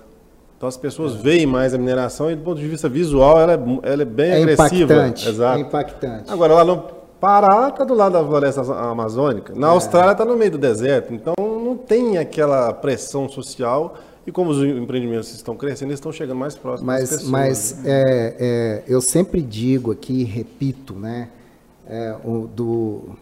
Então 0.57 0.69
as 0.69 0.77
pessoas 0.77 1.15
é. 1.15 1.19
veem 1.19 1.47
mais 1.47 1.73
a 1.73 1.79
mineração 1.79 2.31
e 2.31 2.35
do 2.35 2.43
ponto 2.43 2.61
de 2.61 2.67
vista 2.67 2.89
visual 2.89 3.39
ela 3.39 3.53
é, 3.53 3.93
ela 3.93 4.03
é 4.03 4.05
bem 4.05 4.31
é 4.31 4.43
agressiva. 4.43 4.95
Impactante, 4.95 5.29
Exato. 5.29 5.59
É 5.59 5.61
impactante. 5.61 6.33
Agora 6.33 6.55
lá 6.55 6.65
no 6.65 6.83
Pará 7.21 7.69
está 7.69 7.85
do 7.85 7.95
lado 7.95 8.13
da 8.13 8.25
floresta 8.25 8.61
amazônica. 8.61 9.53
Na 9.55 9.69
é. 9.69 9.71
Austrália 9.71 10.13
está 10.13 10.25
no 10.25 10.37
meio 10.37 10.53
do 10.53 10.59
deserto. 10.59 11.15
Então 11.15 11.35
não 11.39 11.77
tem 11.77 12.19
aquela 12.19 12.73
pressão 12.73 13.29
social. 13.29 13.95
E 14.29 14.31
como 14.31 14.51
os 14.51 14.63
empreendimentos 14.63 15.33
estão 15.33 15.57
crescendo, 15.57 15.89
eles 15.89 16.01
estão 16.01 16.13
chegando 16.13 16.37
mais 16.37 16.55
próximos 16.55 16.87
mas, 16.87 17.09
pessoas. 17.09 17.31
Mas 17.31 17.79
né? 17.79 17.91
é, 17.91 18.37
é, 18.39 18.85
eu 18.87 19.01
sempre 19.01 19.41
digo 19.41 19.91
aqui, 19.91 20.23
repito, 20.23 20.93
né, 20.93 21.31
é, 21.87 22.15
o, 22.23 22.47
do, 22.47 23.17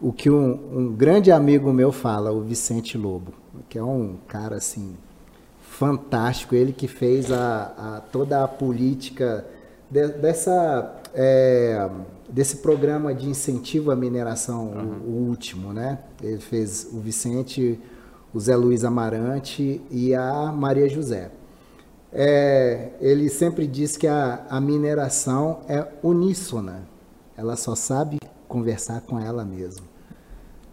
o 0.00 0.12
que 0.12 0.30
um, 0.30 0.52
um, 0.72 0.92
grande 0.92 1.32
amigo 1.32 1.72
meu 1.72 1.90
fala, 1.90 2.30
o 2.30 2.42
Vicente 2.42 2.96
Lobo, 2.96 3.32
que 3.68 3.76
é 3.76 3.82
um 3.82 4.14
cara 4.28 4.54
assim 4.54 4.94
fantástico, 5.68 6.54
ele 6.54 6.72
que 6.72 6.86
fez 6.86 7.32
a, 7.32 7.96
a 7.96 8.00
toda 8.12 8.44
a 8.44 8.46
política 8.46 9.44
de, 9.90 10.06
dessa 10.10 10.94
é, 11.12 11.90
desse 12.28 12.58
programa 12.58 13.12
de 13.12 13.28
incentivo 13.28 13.90
à 13.90 13.96
mineração, 13.96 14.68
uhum. 14.68 15.00
o, 15.06 15.10
o, 15.10 15.28
último, 15.28 15.72
né? 15.72 15.98
Ele 16.22 16.38
fez 16.38 16.88
o 16.92 17.00
Vicente, 17.00 17.80
o 18.32 18.40
Zé 18.40 18.56
Luiz 18.56 18.84
Amarante 18.84 19.80
e 19.90 20.14
a 20.14 20.52
Maria 20.52 20.88
José. 20.88 21.30
É, 22.12 22.90
ele 23.00 23.28
sempre 23.28 23.66
diz 23.66 23.96
que 23.96 24.06
a, 24.06 24.44
a 24.48 24.60
mineração 24.60 25.60
é 25.68 25.86
uníssona, 26.02 26.82
ela 27.36 27.56
só 27.56 27.74
sabe 27.74 28.18
conversar 28.46 29.00
com 29.02 29.18
ela 29.18 29.44
mesma. 29.44 29.86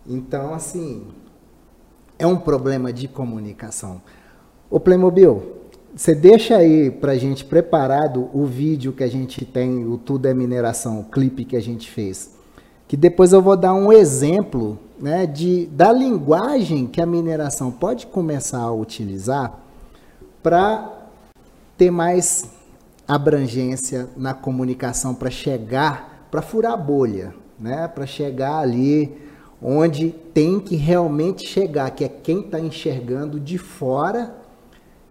Então, 0.05 0.53
assim, 0.53 1.07
é 2.17 2.27
um 2.27 2.37
problema 2.37 2.91
de 2.91 3.07
comunicação. 3.07 4.01
O 4.69 4.79
Playmobil, 4.79 5.59
você 5.95 6.13
deixa 6.13 6.57
aí 6.57 6.91
para 6.91 7.15
gente 7.15 7.45
preparado 7.45 8.29
o 8.33 8.45
vídeo 8.45 8.91
que 8.91 9.03
a 9.03 9.07
gente 9.07 9.45
tem, 9.45 9.85
o 9.85 9.97
Tudo 9.97 10.27
é 10.27 10.33
Mineração, 10.33 10.99
o 10.99 11.05
clipe 11.05 11.45
que 11.45 11.55
a 11.55 11.61
gente 11.61 11.89
fez. 11.89 12.37
Que 12.87 12.97
depois 12.97 13.31
eu 13.31 13.41
vou 13.41 13.55
dar 13.55 13.73
um 13.73 13.91
exemplo 13.91 14.77
né, 14.99 15.25
de, 15.25 15.65
da 15.67 15.91
linguagem 15.91 16.87
que 16.87 17.01
a 17.01 17.05
mineração 17.05 17.71
pode 17.71 18.07
começar 18.07 18.61
a 18.61 18.71
utilizar 18.71 19.59
para 20.43 20.91
ter 21.77 21.91
mais 21.91 22.49
abrangência 23.07 24.09
na 24.15 24.33
comunicação, 24.33 25.15
para 25.15 25.31
chegar, 25.31 26.27
para 26.29 26.41
furar 26.41 26.73
a 26.73 26.77
bolha, 26.77 27.33
né, 27.59 27.87
para 27.87 28.05
chegar 28.05 28.59
ali 28.59 29.29
onde 29.61 30.11
tem 30.33 30.59
que 30.59 30.75
realmente 30.75 31.45
chegar, 31.45 31.89
que 31.91 32.03
é 32.03 32.09
quem 32.09 32.41
está 32.41 32.59
enxergando 32.59 33.39
de 33.39 33.57
fora 33.57 34.35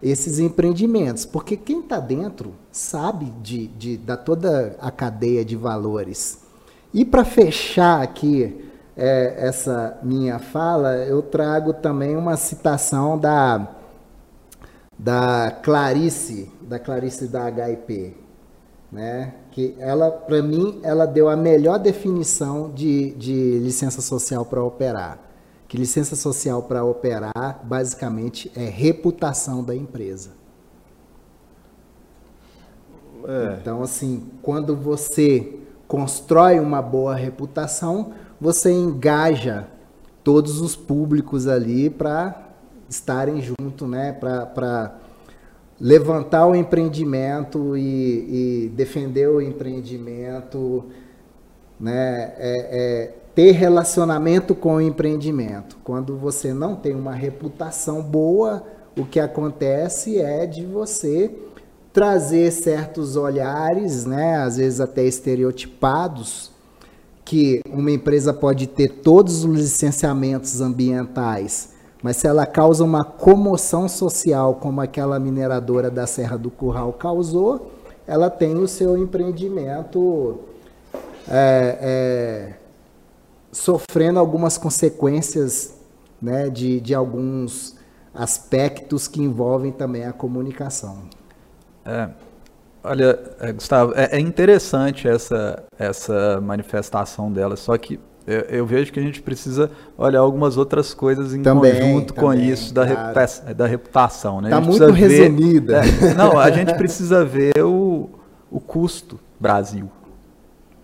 esses 0.01 0.39
empreendimentos, 0.39 1.25
porque 1.25 1.57
quem 1.57 1.81
está 1.81 1.99
dentro 1.99 2.53
sabe 2.71 3.33
de, 3.41 3.67
de, 3.67 3.97
da 3.97 4.15
toda 4.15 4.75
a 4.79 4.89
cadeia 4.89 5.43
de 5.43 5.55
valores. 5.55 6.39
E 6.93 7.03
para 7.03 7.25
fechar 7.25 8.01
aqui 8.01 8.68
é, 8.99 9.47
essa 9.47 9.97
minha 10.03 10.37
fala, 10.39 10.97
eu 10.97 11.21
trago 11.21 11.73
também 11.73 12.15
uma 12.15 12.35
citação 12.35 13.17
da, 13.17 13.67
da 14.97 15.57
Clarice, 15.63 16.51
da 16.61 16.77
Clarice 16.77 17.27
da 17.27 17.47
HIP, 17.47 18.15
né? 18.91 19.33
que 19.51 19.75
ela, 19.79 20.11
para 20.11 20.41
mim, 20.41 20.79
ela 20.83 21.05
deu 21.05 21.29
a 21.29 21.35
melhor 21.35 21.79
definição 21.79 22.69
de, 22.71 23.11
de 23.15 23.59
licença 23.59 24.01
social 24.01 24.45
para 24.45 24.63
operar 24.63 25.29
que 25.69 25.77
licença 25.77 26.15
social 26.15 26.63
para 26.63 26.83
operar 26.83 27.61
basicamente 27.63 28.51
é 28.55 28.65
reputação 28.65 29.63
da 29.63 29.75
empresa. 29.75 30.31
É. 33.23 33.57
Então, 33.61 33.83
assim, 33.83 34.31
quando 34.41 34.75
você 34.75 35.59
constrói 35.87 36.59
uma 36.59 36.81
boa 36.81 37.13
reputação, 37.13 38.13
você 38.39 38.71
engaja 38.71 39.67
todos 40.23 40.61
os 40.61 40.75
públicos 40.75 41.47
ali 41.47 41.89
para 41.89 42.49
estarem 42.89 43.41
junto, 43.41 43.87
né? 43.87 44.13
Para 44.13 44.95
levantar 45.79 46.45
o 46.45 46.55
empreendimento 46.55 47.77
e, 47.77 48.65
e, 48.65 48.69
defender 48.69 49.29
o 49.29 49.41
empreendimento, 49.41 50.85
né? 51.79 52.33
É, 52.37 52.67
é, 52.71 53.15
ter 53.35 53.51
relacionamento 53.51 54.53
com 54.53 54.75
o 54.75 54.81
empreendimento. 54.81 55.77
Quando 55.83 56.17
você 56.17 56.53
não 56.53 56.75
tem 56.75 56.93
uma 56.93 57.13
reputação 57.13 58.01
boa, 58.01 58.63
o 58.97 59.05
que 59.05 59.19
acontece 59.19 60.19
é 60.19 60.45
de 60.45 60.65
você 60.65 61.33
trazer 61.93 62.51
certos 62.51 63.15
olhares, 63.15 64.05
né, 64.05 64.37
às 64.37 64.57
vezes 64.57 64.79
até 64.79 65.03
estereotipados, 65.03 66.48
que 67.29 67.61
uma 67.71 67.91
empresa 67.91 68.33
pode 68.33 68.65
ter 68.65 68.87
todos 69.03 69.45
os 69.45 69.55
licenciamentos 69.55 70.61
ambientais, 70.61 71.75
mas 72.01 72.17
se 72.17 72.25
ela 72.25 72.43
causa 72.43 72.83
uma 72.83 73.03
comoção 73.03 73.87
social, 73.87 74.55
como 74.55 74.81
aquela 74.81 75.19
mineradora 75.19 75.91
da 75.91 76.07
Serra 76.07 76.39
do 76.39 76.49
Curral 76.49 76.91
causou, 76.91 77.71
ela 78.07 78.31
tem 78.31 78.55
o 78.57 78.67
seu 78.67 78.97
empreendimento 78.97 80.39
é, 81.29 81.77
é, 81.79 82.53
sofrendo 83.51 84.17
algumas 84.17 84.57
consequências 84.57 85.75
né, 86.19 86.49
de, 86.49 86.79
de 86.79 86.95
alguns 86.95 87.75
aspectos 88.11 89.07
que 89.07 89.21
envolvem 89.21 89.71
também 89.71 90.03
a 90.03 90.11
comunicação. 90.11 91.03
É, 91.85 92.09
olha, 92.83 93.19
é, 93.39 93.51
Gustavo, 93.51 93.93
é, 93.95 94.17
é, 94.17 94.19
interessante 94.19 95.07
essa, 95.07 95.63
essa 95.77 96.39
manifestação 96.41 97.31
dela, 97.31 97.55
só 97.55 97.77
que 97.77 97.99
eu, 98.27 98.41
eu, 98.41 98.65
vejo 98.65 98.91
que 98.91 98.99
a 98.99 99.03
gente 99.03 99.21
precisa 99.21 99.71
olhar 99.97 100.19
algumas 100.19 100.55
outras 100.55 100.93
coisas 100.93 101.33
em 101.33 101.41
também, 101.41 101.73
conjunto 101.73 102.13
também, 102.13 102.29
com 102.29 102.33
isso 102.33 102.73
da, 102.73 102.85
claro. 102.85 102.99
reputação, 102.99 103.53
da 103.53 103.67
reputação. 103.67 104.41
Né? 104.41 104.49
Está 104.49 104.61
muito 104.61 104.91
resumida. 104.91 105.81
Ver, 105.81 106.11
é, 106.11 106.13
não, 106.13 106.37
a 106.37 106.51
gente 106.51 106.73
precisa 106.75 107.25
ver 107.25 107.57
o, 107.63 108.07
o 108.51 108.59
custo 108.59 109.19
Brasil 109.39 109.89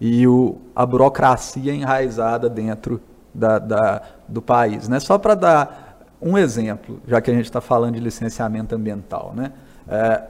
e 0.02 0.28
o, 0.28 0.58
a 0.76 0.86
burocracia 0.86 1.72
enraizada 1.72 2.50
dentro 2.50 3.00
da, 3.34 3.60
da 3.60 4.02
do 4.28 4.42
país. 4.42 4.88
Né? 4.88 5.00
Só 5.00 5.18
para 5.18 5.36
dar 5.36 6.00
um 6.22 6.38
exemplo, 6.38 7.00
já 7.08 7.22
que 7.22 7.30
a 7.30 7.34
gente 7.34 7.46
está 7.46 7.62
falando 7.62 7.94
de 7.96 8.00
licenciamento 8.00 8.74
ambiental. 8.74 9.34
Né? 9.36 9.52
É, 9.88 10.24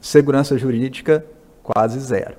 segurança 0.00 0.56
jurídica 0.58 1.24
quase 1.62 1.98
zero 2.00 2.36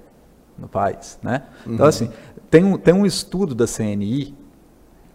no 0.58 0.68
país. 0.68 1.20
Né? 1.22 1.44
Então, 1.62 1.68
uhum. 1.68 1.74
Então, 1.76 1.86
assim, 1.86 2.12
tem 2.50 2.64
um, 2.64 2.78
tem 2.78 2.94
um 2.94 3.06
estudo 3.06 3.54
da 3.54 3.66
CNI 3.66 4.36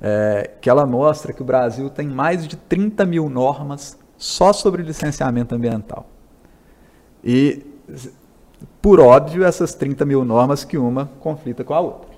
é, 0.01 0.51
que 0.61 0.69
ela 0.69 0.85
mostra 0.85 1.33
que 1.33 1.43
o 1.43 1.45
Brasil 1.45 1.89
tem 1.89 2.09
mais 2.09 2.47
de 2.47 2.57
30 2.57 3.05
mil 3.07 3.29
normas 3.29 3.97
só 4.17 4.53
sobre 4.53 4.83
licenciamento 4.83 5.55
ambiental. 5.55 6.07
E, 7.25 7.65
por 8.81 9.01
óbvio, 9.01 9.45
essas 9.45 9.75
30 9.75 10.05
mil 10.05 10.25
normas 10.25 10.65
que 10.65 10.77
uma 10.77 11.07
conflita 11.21 11.63
com 11.65 11.75
a 11.75 11.81
outra. 11.81 12.11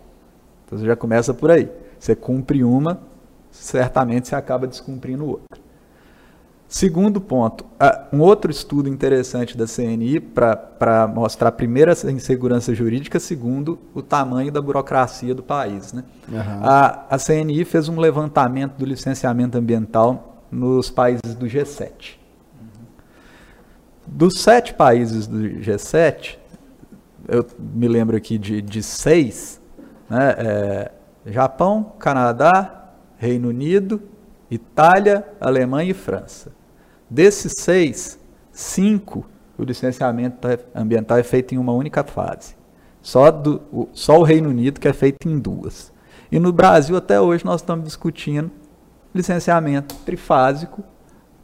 Então 0.65 0.79
você 0.79 0.87
já 0.87 0.97
começa 0.97 1.35
por 1.35 1.51
aí. 1.51 1.71
Você 1.99 2.15
cumpre 2.15 2.65
uma, 2.65 3.01
certamente 3.51 4.29
você 4.29 4.35
acaba 4.35 4.67
descumprindo 4.67 5.27
outra. 5.27 5.64
Segundo 6.69 7.21
ponto, 7.21 7.65
um 8.13 8.21
outro 8.21 8.51
estudo 8.51 8.89
interessante 8.89 9.57
da 9.57 9.65
CNI 9.67 10.19
para 10.19 11.07
mostrar, 11.07 11.53
primeiro, 11.53 11.93
a 11.93 12.11
insegurança 12.11 12.75
jurídica, 12.75 13.21
segundo, 13.21 13.79
o 13.95 14.03
tamanho 14.03 14.51
da 14.51 14.61
burocracia 14.61 15.35
do 15.35 15.43
país. 15.43 15.93
Né? 15.93 16.03
Uhum. 16.29 16.65
A, 16.65 17.07
a 17.11 17.19
CNI 17.19 17.65
fez 17.65 17.89
um 17.89 18.01
levantamento 18.01 18.77
do 18.77 18.85
licenciamento 18.85 19.57
ambiental 19.57 20.43
nos 20.51 20.91
países 20.91 21.35
do 21.37 21.47
G7. 21.47 22.17
Uhum. 22.61 22.69
Dos 24.07 24.41
sete 24.41 24.75
países 24.75 25.27
do 25.27 25.39
G7, 25.39 26.39
eu 27.29 27.47
me 27.59 27.87
lembro 27.87 28.17
aqui 28.17 28.37
de, 28.37 28.61
de 28.61 28.83
seis, 28.83 29.61
né, 30.09 30.35
é, 30.39 30.93
Japão, 31.27 31.93
Canadá, 31.99 32.91
Reino 33.17 33.49
Unido, 33.49 34.03
Itália, 34.55 35.27
Alemanha 35.41 35.91
e 35.91 35.95
França. 35.95 36.53
Desses 37.09 37.55
seis, 37.59 38.19
cinco, 38.53 39.27
o 39.59 39.65
licenciamento 39.65 40.49
ambiental 40.75 41.19
é 41.19 41.23
feito 41.23 41.55
em 41.55 41.59
uma 41.59 41.73
única 41.73 42.03
fase. 42.05 42.57
Só, 43.03 43.31
do, 43.31 43.61
o, 43.73 43.89
só 43.93 44.19
o 44.19 44.23
Reino 44.23 44.49
Unido 44.49 44.81
que 44.81 44.89
é 44.89 44.93
feito 44.93 45.29
em 45.29 45.39
duas. 45.39 45.93
E 46.33 46.39
no 46.39 46.53
Brasil, 46.53 46.97
até 46.97 47.21
hoje, 47.21 47.45
nós 47.45 47.61
estamos 47.61 47.85
discutindo 47.85 48.51
licenciamento 49.15 49.95
trifásico 50.07 50.83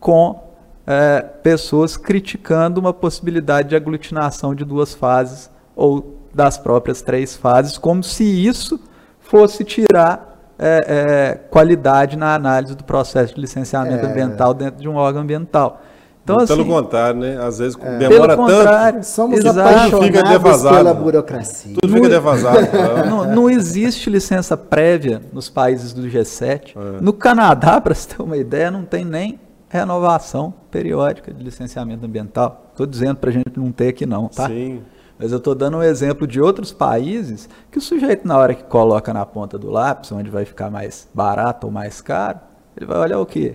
com 0.00 0.42
é, 0.86 1.20
pessoas 1.20 1.96
criticando 1.96 2.80
uma 2.80 2.92
possibilidade 2.92 3.68
de 3.68 3.76
aglutinação 3.76 4.54
de 4.54 4.64
duas 4.64 4.94
fases 4.94 5.50
ou 5.76 6.18
das 6.34 6.58
próprias 6.58 7.02
três 7.02 7.36
fases, 7.36 7.76
como 7.76 8.02
se 8.02 8.24
isso 8.24 8.80
fosse 9.20 9.64
tirar 9.64 10.29
é, 10.60 10.84
é, 10.86 11.34
qualidade 11.48 12.18
na 12.18 12.34
análise 12.34 12.74
do 12.74 12.84
processo 12.84 13.34
de 13.34 13.40
licenciamento 13.40 14.04
é. 14.04 14.10
ambiental 14.10 14.52
dentro 14.52 14.78
de 14.80 14.88
um 14.88 14.96
órgão 14.96 15.22
ambiental. 15.22 15.80
Então, 16.22 16.38
assim, 16.38 16.54
pelo 16.54 16.66
contrário, 16.66 17.18
né? 17.18 17.38
Às 17.42 17.58
vezes 17.58 17.78
é. 17.80 17.98
demora 17.98 18.36
pelo 18.36 18.46
tanto. 18.46 19.02
Somos 19.04 19.38
exato, 19.38 19.58
apaixonados 19.58 20.06
fica 20.06 20.22
defasado, 20.22 20.76
pela 20.76 20.94
burocracia. 20.94 21.76
Tudo 21.80 21.94
fica 21.94 22.08
defasado. 22.10 22.58
não, 23.08 23.24
não, 23.24 23.50
existe 23.50 24.10
licença 24.10 24.54
prévia 24.56 25.22
nos 25.32 25.48
países 25.48 25.94
do 25.94 26.02
G7. 26.02 26.76
É. 26.76 27.00
No 27.00 27.14
Canadá, 27.14 27.80
para 27.82 27.94
você 27.94 28.14
ter 28.14 28.22
uma 28.22 28.36
ideia, 28.36 28.70
não 28.70 28.84
tem 28.84 29.02
nem 29.04 29.40
renovação 29.70 30.52
periódica 30.70 31.32
de 31.32 31.42
licenciamento 31.42 32.04
ambiental. 32.04 32.66
Estou 32.70 32.86
dizendo 32.86 33.16
para 33.16 33.30
a 33.30 33.32
gente 33.32 33.50
não 33.56 33.72
ter 33.72 33.88
aqui 33.88 34.04
não, 34.04 34.28
tá? 34.28 34.46
Sim. 34.46 34.82
Mas 35.20 35.32
eu 35.32 35.38
estou 35.38 35.54
dando 35.54 35.76
um 35.76 35.82
exemplo 35.82 36.26
de 36.26 36.40
outros 36.40 36.72
países 36.72 37.46
que 37.70 37.76
o 37.76 37.80
sujeito, 37.80 38.26
na 38.26 38.38
hora 38.38 38.54
que 38.54 38.64
coloca 38.64 39.12
na 39.12 39.26
ponta 39.26 39.58
do 39.58 39.70
lápis, 39.70 40.10
onde 40.12 40.30
vai 40.30 40.46
ficar 40.46 40.70
mais 40.70 41.06
barato 41.12 41.66
ou 41.66 41.72
mais 41.72 42.00
caro, 42.00 42.40
ele 42.74 42.86
vai 42.86 42.98
olhar 42.98 43.20
o 43.20 43.26
quê? 43.26 43.54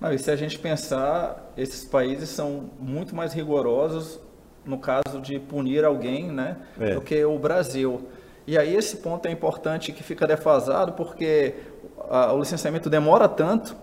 Não, 0.00 0.12
e 0.12 0.18
se 0.18 0.28
a 0.28 0.34
gente 0.34 0.58
pensar, 0.58 1.52
esses 1.56 1.84
países 1.84 2.30
são 2.30 2.64
muito 2.80 3.14
mais 3.14 3.32
rigorosos 3.32 4.18
no 4.64 4.76
caso 4.76 5.20
de 5.22 5.38
punir 5.38 5.84
alguém 5.84 6.32
né, 6.32 6.56
é. 6.80 6.94
do 6.94 7.00
que 7.00 7.24
o 7.24 7.38
Brasil. 7.38 8.08
E 8.44 8.58
aí 8.58 8.74
esse 8.74 8.96
ponto 8.96 9.26
é 9.26 9.30
importante 9.30 9.92
que 9.92 10.02
fica 10.02 10.26
defasado 10.26 10.94
porque 10.94 11.54
a, 12.10 12.32
o 12.32 12.40
licenciamento 12.40 12.90
demora 12.90 13.28
tanto 13.28 13.76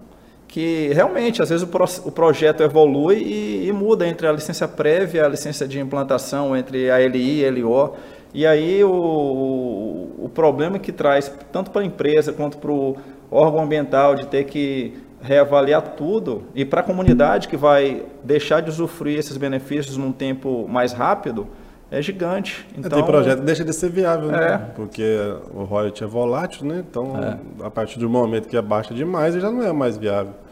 que 0.53 0.93
realmente, 0.93 1.41
às 1.41 1.49
vezes, 1.49 1.63
o, 1.63 1.67
pro, 1.67 1.83
o 2.05 2.11
projeto 2.11 2.61
evolui 2.61 3.15
e, 3.15 3.67
e, 3.67 3.71
muda 3.71 4.07
entre 4.07 4.27
a 4.27 4.31
licença 4.31 4.67
prévia 4.67 5.21
e 5.21 5.25
a 5.25 5.27
licença 5.27 5.67
de 5.67 5.79
implantação, 5.79 6.55
entre 6.55 6.91
a 6.91 6.99
LI 6.99 7.39
e 7.39 7.45
a 7.47 7.49
LO. 7.49 7.95
E 8.35 8.45
aí 8.45 8.83
o, 8.83 8.91
o, 8.91 10.25
o 10.25 10.29
problema 10.29 10.77
que 10.77 10.91
traz, 10.91 11.33
tanto 11.51 11.71
para 11.71 11.81
a 11.81 11.85
empresa 11.85 12.31
quanto 12.31 12.59
para 12.59 12.71
o 12.71 12.95
órgão 13.31 13.63
ambiental, 13.63 14.13
de 14.13 14.27
ter 14.27 14.43
que 14.43 14.93
reavaliar 15.23 15.81
tudo, 15.97 16.43
e 16.53 16.63
para 16.63 16.81
a 16.81 16.83
comunidade 16.83 17.47
que 17.47 17.57
vai 17.57 18.03
deixar 18.23 18.61
de 18.61 18.69
usufruir 18.69 19.17
esses 19.17 19.37
benefícios 19.37 19.97
num 19.97 20.11
tempo 20.11 20.67
mais 20.69 20.93
rápido, 20.93 21.47
é 21.89 21.99
gigante. 21.99 22.67
Então, 22.77 22.91
Tem 22.91 23.03
projeto 23.03 23.39
que 23.39 23.45
deixa 23.45 23.65
de 23.65 23.73
ser 23.73 23.89
viável, 23.89 24.29
né? 24.29 24.53
É. 24.53 24.57
Porque 24.75 25.17
o 25.51 25.63
royalty 25.63 26.03
é 26.03 26.07
volátil, 26.07 26.67
né? 26.67 26.83
Então, 26.87 27.17
é. 27.17 27.65
a 27.65 27.71
partir 27.71 27.97
do 27.97 28.07
momento 28.07 28.47
que 28.47 28.55
abaixa 28.55 28.93
demais, 28.93 29.33
ele 29.33 29.41
já 29.41 29.49
não 29.49 29.63
é 29.63 29.73
mais 29.73 29.97
viável. 29.97 30.42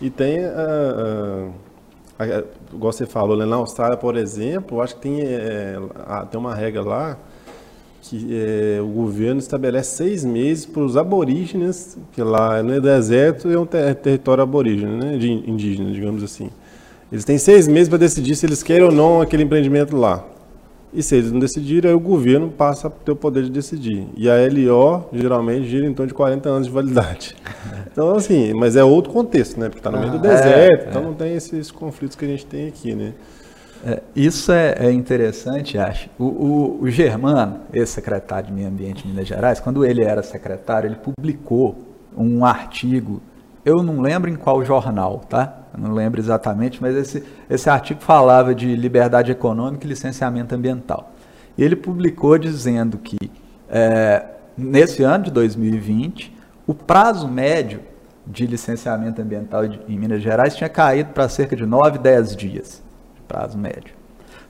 E 0.00 0.10
tem, 0.10 0.40
uh, 0.40 1.52
uh, 2.20 2.44
igual 2.72 2.92
você 2.92 3.06
falou, 3.06 3.36
né, 3.36 3.44
na 3.44 3.56
Austrália, 3.56 3.96
por 3.96 4.16
exemplo, 4.16 4.80
acho 4.80 4.94
que 4.96 5.00
tem, 5.02 5.20
é, 5.22 5.76
tem 6.30 6.38
uma 6.38 6.54
regra 6.54 6.82
lá 6.82 7.18
que 8.00 8.28
é, 8.32 8.80
o 8.80 8.86
governo 8.86 9.38
estabelece 9.38 9.96
seis 9.96 10.24
meses 10.24 10.64
para 10.64 10.82
os 10.82 10.96
aborígenes, 10.96 11.98
que 12.12 12.22
lá 12.22 12.62
no 12.62 12.80
deserto 12.80 13.50
é 13.50 13.58
um 13.58 13.66
ter 13.66 13.94
território 13.96 14.42
aborígene, 14.42 14.96
né, 14.96 15.18
de 15.18 15.30
indígena, 15.30 15.90
digamos 15.90 16.22
assim. 16.22 16.48
Eles 17.10 17.24
têm 17.24 17.38
seis 17.38 17.66
meses 17.66 17.88
para 17.88 17.98
decidir 17.98 18.36
se 18.36 18.46
eles 18.46 18.62
querem 18.62 18.84
ou 18.84 18.92
não 18.92 19.20
aquele 19.20 19.42
empreendimento 19.42 19.96
lá. 19.96 20.24
E 20.98 21.02
se 21.04 21.14
eles 21.14 21.30
não 21.30 21.38
decidirem, 21.38 21.92
aí 21.92 21.96
o 21.96 22.00
governo 22.00 22.50
passa 22.50 22.88
a 22.88 22.90
ter 22.90 23.12
o 23.12 23.14
poder 23.14 23.44
de 23.44 23.50
decidir. 23.50 24.08
E 24.16 24.28
a 24.28 24.34
LO 24.34 25.08
geralmente 25.12 25.68
gira 25.68 25.86
em 25.86 25.94
torno 25.94 26.08
de 26.08 26.14
40 26.14 26.48
anos 26.48 26.66
de 26.66 26.72
validade. 26.72 27.36
Então, 27.90 28.14
assim, 28.14 28.54
mas 28.54 28.76
é 28.76 28.84
outro 28.84 29.12
contexto, 29.12 29.58
né? 29.58 29.68
Porque 29.68 29.80
está 29.80 29.90
no 29.90 29.98
meio 29.98 30.12
do 30.12 30.18
ah, 30.18 30.20
deserto, 30.20 30.86
é, 30.86 30.88
então 30.88 31.02
é. 31.02 31.04
não 31.04 31.14
tem 31.14 31.34
esses 31.34 31.68
conflitos 31.68 32.16
que 32.16 32.24
a 32.24 32.28
gente 32.28 32.46
tem 32.46 32.68
aqui, 32.68 32.94
né? 32.94 33.12
É, 33.84 34.00
isso 34.14 34.52
é, 34.52 34.74
é, 34.78 34.92
interessante, 34.92 35.76
acho. 35.76 36.08
O, 36.16 36.24
o, 36.24 36.78
o 36.82 36.90
Germano, 36.90 37.62
ex-secretário 37.72 38.48
de 38.48 38.52
Meio 38.52 38.68
Ambiente 38.68 39.02
de 39.02 39.08
Minas 39.08 39.26
Gerais, 39.26 39.58
quando 39.58 39.84
ele 39.84 40.04
era 40.04 40.22
secretário, 40.22 40.86
ele 40.86 40.94
publicou 40.96 41.76
um 42.16 42.44
artigo, 42.44 43.20
eu 43.64 43.82
não 43.82 44.00
lembro 44.00 44.30
em 44.30 44.36
qual 44.36 44.64
jornal, 44.64 45.24
tá? 45.28 45.57
Não 45.78 45.92
lembro 45.92 46.20
exatamente, 46.20 46.80
mas 46.80 46.94
esse, 46.96 47.24
esse 47.48 47.70
artigo 47.70 48.00
falava 48.00 48.54
de 48.54 48.74
liberdade 48.74 49.30
econômica 49.30 49.86
e 49.86 49.88
licenciamento 49.88 50.54
ambiental. 50.54 51.12
Ele 51.56 51.76
publicou 51.76 52.38
dizendo 52.38 52.98
que 52.98 53.16
é, 53.68 54.24
nesse 54.56 55.02
ano 55.02 55.24
de 55.24 55.30
2020, 55.30 56.34
o 56.66 56.74
prazo 56.74 57.28
médio 57.28 57.80
de 58.26 58.46
licenciamento 58.46 59.22
ambiental 59.22 59.64
em 59.64 59.98
Minas 59.98 60.22
Gerais 60.22 60.54
tinha 60.54 60.68
caído 60.68 61.12
para 61.12 61.28
cerca 61.28 61.56
de 61.56 61.64
9, 61.64 61.98
10 61.98 62.36
dias 62.36 62.82
de 63.14 63.22
prazo 63.22 63.56
médio. 63.56 63.94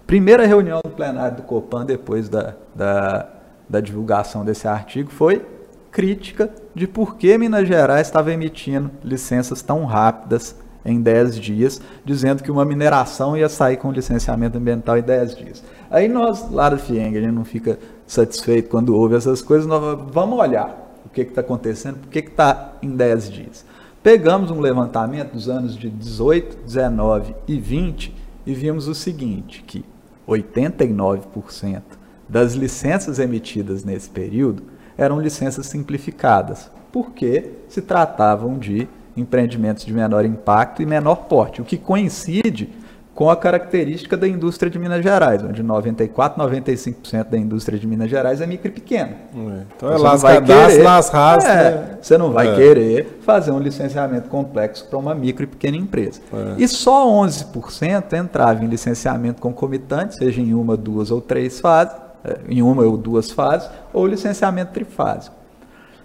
Primeira 0.06 0.46
reunião 0.46 0.80
do 0.82 0.90
plenário 0.90 1.36
do 1.36 1.42
Copan 1.42 1.84
depois 1.84 2.28
da, 2.28 2.54
da, 2.74 3.28
da 3.68 3.80
divulgação 3.80 4.44
desse 4.44 4.66
artigo 4.66 5.10
foi 5.10 5.44
crítica 5.90 6.50
de 6.74 6.86
por 6.86 7.16
que 7.16 7.36
Minas 7.38 7.66
Gerais 7.66 8.06
estava 8.06 8.32
emitindo 8.32 8.90
licenças 9.02 9.62
tão 9.62 9.84
rápidas 9.84 10.56
em 10.84 11.00
10 11.00 11.38
dias, 11.38 11.80
dizendo 12.04 12.42
que 12.42 12.50
uma 12.50 12.64
mineração 12.64 13.36
ia 13.36 13.48
sair 13.48 13.76
com 13.76 13.92
licenciamento 13.92 14.58
ambiental 14.58 14.96
em 14.96 15.02
10 15.02 15.36
dias. 15.36 15.64
Aí 15.90 16.08
nós, 16.08 16.50
lá 16.50 16.68
do 16.68 16.78
FIENG, 16.78 17.18
a 17.18 17.20
gente 17.20 17.34
não 17.34 17.44
fica 17.44 17.78
satisfeito 18.06 18.68
quando 18.68 18.94
ouve 18.96 19.16
essas 19.16 19.42
coisas, 19.42 19.66
nós 19.66 19.98
vamos 20.12 20.38
olhar 20.38 20.88
o 21.04 21.08
que 21.08 21.22
está 21.22 21.40
acontecendo, 21.40 21.98
por 21.98 22.08
que 22.08 22.20
está 22.20 22.72
em 22.82 22.90
10 22.90 23.30
dias. 23.30 23.64
Pegamos 24.02 24.50
um 24.50 24.60
levantamento 24.60 25.32
dos 25.32 25.48
anos 25.48 25.76
de 25.76 25.90
18, 25.90 26.58
19 26.64 27.34
e 27.46 27.58
20 27.58 28.14
e 28.46 28.54
vimos 28.54 28.86
o 28.88 28.94
seguinte, 28.94 29.62
que 29.66 29.84
89% 30.26 31.82
das 32.28 32.54
licenças 32.54 33.18
emitidas 33.18 33.84
nesse 33.84 34.08
período 34.08 34.62
eram 34.96 35.20
licenças 35.20 35.66
simplificadas, 35.66 36.70
porque 36.92 37.52
se 37.68 37.80
tratavam 37.80 38.58
de 38.58 38.88
empreendimentos 39.18 39.84
de 39.84 39.92
menor 39.92 40.24
impacto 40.24 40.82
e 40.82 40.86
menor 40.86 41.16
porte, 41.26 41.60
o 41.60 41.64
que 41.64 41.76
coincide 41.76 42.70
com 43.18 43.28
a 43.28 43.34
característica 43.34 44.16
da 44.16 44.28
indústria 44.28 44.70
de 44.70 44.78
Minas 44.78 45.02
Gerais, 45.02 45.42
onde 45.42 45.60
94, 45.60 46.40
95% 46.40 47.24
da 47.24 47.36
indústria 47.36 47.76
de 47.76 47.84
Minas 47.84 48.08
Gerais 48.08 48.40
é 48.40 48.46
micro 48.46 48.68
e 48.68 48.70
pequena. 48.70 49.08
É. 49.10 49.62
Então 49.76 49.92
é 49.92 49.98
las 49.98 50.22
cadastro, 50.22 50.84
las 50.84 51.08
ras, 51.10 51.44
é, 51.44 51.48
né? 51.48 51.98
Você 52.00 52.16
não 52.16 52.30
vai 52.30 52.52
É. 52.52 52.54
querer 52.54 53.18
fazer 53.22 53.50
um 53.50 53.58
licenciamento 53.58 54.28
complexo 54.28 54.86
para 54.86 54.96
uma 54.96 55.16
micro 55.16 55.42
e 55.42 55.46
pequena 55.48 55.76
empresa. 55.76 56.20
É. 56.32 56.62
E 56.62 56.68
só 56.68 57.08
11% 57.08 58.12
entrava 58.12 58.64
em 58.64 58.68
licenciamento 58.68 59.42
concomitante, 59.42 60.14
seja 60.14 60.40
em 60.40 60.54
uma, 60.54 60.76
duas 60.76 61.10
ou 61.10 61.20
três 61.20 61.58
fases, 61.58 61.96
é, 62.24 62.38
em 62.48 62.62
uma 62.62 62.84
ou 62.84 62.96
duas 62.96 63.32
fases, 63.32 63.68
ou 63.92 64.06
licenciamento 64.06 64.70
trifásico. 64.70 65.34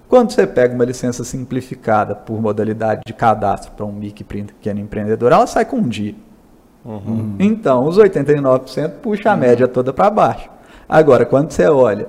Quando 0.08 0.32
você 0.32 0.45
pega 0.45 0.76
uma 0.76 0.86
licença 0.86 1.24
simplificada 1.24 2.14
por 2.14 2.39
modalidade 2.39 3.01
de 3.06 3.14
cadastro 3.14 3.72
para 3.72 3.86
um 3.86 3.91
micro 3.91 4.24
pequeno 4.26 4.80
empreendedor, 4.80 5.32
ela 5.32 5.47
sai 5.47 5.66
com 5.66 5.78
um 5.78 5.88
dia. 5.88 6.14
Então, 7.39 7.86
os 7.88 7.97
89% 7.97 8.91
puxa 9.01 9.32
a 9.32 9.38
média 9.38 9.68
toda 9.68 9.93
para 9.93 10.10
baixo. 10.10 10.49
Agora, 10.88 11.26
quando 11.26 11.49
você 11.51 11.66
olha 11.68 12.08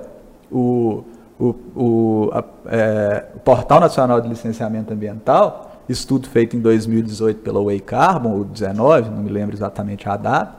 o, 0.51 1.03
o, 1.39 1.55
o, 1.75 2.29
a- 2.33 2.43
é, 2.67 3.25
o 3.35 3.39
Portal 3.39 3.79
Nacional 3.79 4.19
de 4.21 4.27
Licenciamento 4.27 4.93
Ambiental, 4.93 5.71
estudo 5.87 6.27
feito 6.27 6.55
em 6.57 6.59
2018 6.59 7.39
pela 7.41 7.63
Way 7.63 7.79
Carbon, 7.79 8.33
ou 8.37 8.43
19, 8.43 9.09
não 9.09 9.23
me 9.23 9.29
lembro 9.29 9.55
exatamente 9.55 10.07
a 10.09 10.17
data, 10.17 10.55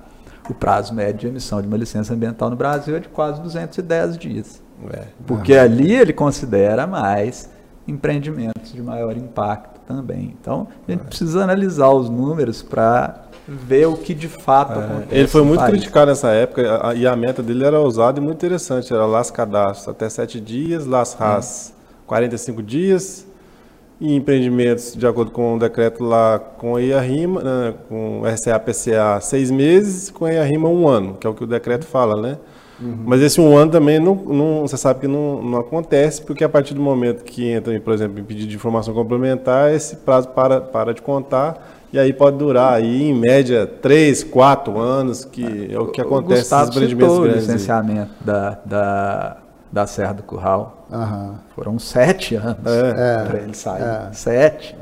o 0.49 0.55
prazo 0.55 0.95
médio 0.95 1.21
de 1.21 1.27
emissão 1.29 1.61
de 1.61 1.69
uma 1.69 1.77
licença 1.77 2.15
ambiental 2.15 2.49
no 2.51 2.57
Brasil 2.57 2.97
é 2.97 3.01
de 3.01 3.09
quase 3.09 3.41
210 3.43 4.17
dias. 4.17 4.63
É. 4.93 5.05
Porque 5.27 5.55
ali 5.55 5.95
ele 5.95 6.13
considera 6.13 6.87
mais 6.87 7.51
empreendimentos 7.89 8.73
de 8.73 8.83
maior 8.83 9.17
impacto 9.17 9.81
também. 9.87 10.35
Então, 10.41 10.67
a 10.87 10.91
gente 10.91 11.05
precisa 11.05 11.45
analisar 11.45 11.91
os 11.91 12.11
números 12.11 12.63
para 12.63 13.23
ver 13.47 13.87
o 13.87 13.97
que 13.97 14.13
de 14.13 14.27
fato 14.29 14.79
acontece. 14.79 15.15
Ele 15.15 15.29
foi 15.29 15.43
muito 15.43 15.65
criticado 15.65 16.11
nessa 16.11 16.31
época 16.31 16.81
a- 16.89 16.95
e 16.95 17.07
a 17.07 17.15
meta 17.15 17.43
dele 17.43 17.65
era 17.65 17.79
ousada 17.81 18.19
e 18.19 18.23
muito 18.23 18.37
interessante. 18.37 18.93
Era 18.93 19.07
las 19.07 19.31
cadastros 19.31 19.89
até 19.89 20.09
7 20.09 20.41
dias, 20.41 20.85
las 20.85 21.15
ras 21.15 21.73
45 22.07 22.61
dias 22.63 23.25
e 24.01 24.15
empreendimentos 24.15 24.95
de 24.95 25.07
acordo 25.07 25.31
com 25.31 25.55
o 25.55 25.59
decreto 25.59 26.03
lá 26.05 26.39
com 26.39 26.75
a 26.77 26.81
IARIMA, 26.83 27.43
né, 27.43 27.75
com 27.89 28.21
o 28.23 28.27
RCA-PCA 28.27 29.21
6 29.21 29.51
meses, 29.51 30.11
com 30.11 30.25
a 30.25 30.33
IARIMA 30.33 30.69
um 30.69 30.87
ano, 30.89 31.15
que 31.15 31.27
é 31.27 31.31
o 31.31 31.35
que 31.35 31.45
o 31.45 31.47
decreto 31.47 31.87
fala, 31.87 32.21
né? 32.21 32.37
Mas 32.79 33.23
esse 33.23 33.41
um 33.41 33.57
ano 33.57 33.71
também 33.71 33.99
não, 33.99 34.15
não- 34.15 34.61
você 34.63 34.77
sabe 34.77 35.01
que 35.01 35.09
não, 35.09 35.43
não 35.43 35.59
acontece, 35.59 36.21
porque 36.23 36.45
a 36.45 36.49
partir 36.49 36.75
do 36.75 36.81
momento 36.81 37.25
que 37.25 37.49
entra, 37.49 37.79
por 37.81 37.95
exemplo, 37.95 38.21
em 38.21 38.25
pedido 38.25 38.49
de 38.49 38.57
informação 38.57 38.93
complementar, 38.93 39.73
esse 39.73 39.97
prazo 39.97 40.29
para, 40.29 40.61
para 40.61 40.93
de 40.93 41.01
contar 41.01 41.75
e 41.93 41.99
aí 41.99 42.13
pode 42.13 42.37
durar 42.37 42.75
aí, 42.75 43.05
em 43.11 43.15
média, 43.15 43.67
3, 43.67 44.23
4 44.25 44.79
anos, 44.79 45.25
que 45.25 45.71
é 45.73 45.79
o 45.79 45.87
que 45.87 46.03
O 46.03 46.05
acontece 46.05 46.41
Gustavo 46.43 46.67
nos 46.67 46.77
empreendimentos 46.77 47.17
o 47.17 47.23
grandes. 47.23 47.37
aí. 47.49 47.55
licenciamento 47.55 48.11
da, 48.21 48.59
da, 48.67 49.37
da 49.73 49.87
Serra 49.87 50.13
do 50.13 50.23
Curral. 50.23 50.87
Aham. 50.93 51.37
Foram 51.55 51.79
sete 51.79 52.35
anos 52.35 52.59
É. 52.67 53.25
para 53.25 53.39
ele 53.41 53.55
sair. 53.55 53.83
É. 53.83 54.09
Sete. 54.13 54.77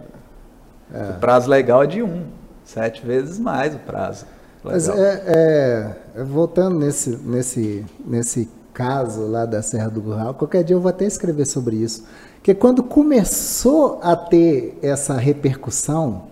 O 0.93 1.21
prazo 1.21 1.49
legal 1.49 1.83
é 1.83 1.87
de 1.87 2.03
um. 2.03 2.23
Sete 2.65 3.05
vezes 3.07 3.39
mais 3.39 3.75
o 3.75 3.79
prazo. 3.79 4.27
Mas 4.65 4.89
é, 4.89 5.23
é, 5.27 6.21
é, 6.21 6.25
voltando 6.25 6.79
nesse, 6.79 7.11
nesse, 7.19 7.85
nesse 8.05 8.49
caso 8.73 9.27
lá 9.27 9.45
da 9.45 9.61
Serra 9.61 9.91
do 9.91 10.01
Curral, 10.01 10.33
qualquer 10.33 10.65
dia 10.65 10.75
eu 10.75 10.81
vou 10.81 10.89
até 10.89 11.05
escrever 11.05 11.45
sobre 11.45 11.77
isso. 11.77 12.05
Porque 12.37 12.55
quando 12.55 12.83
começou 12.83 14.01
a 14.03 14.17
ter 14.17 14.79
essa 14.81 15.15
repercussão, 15.15 16.25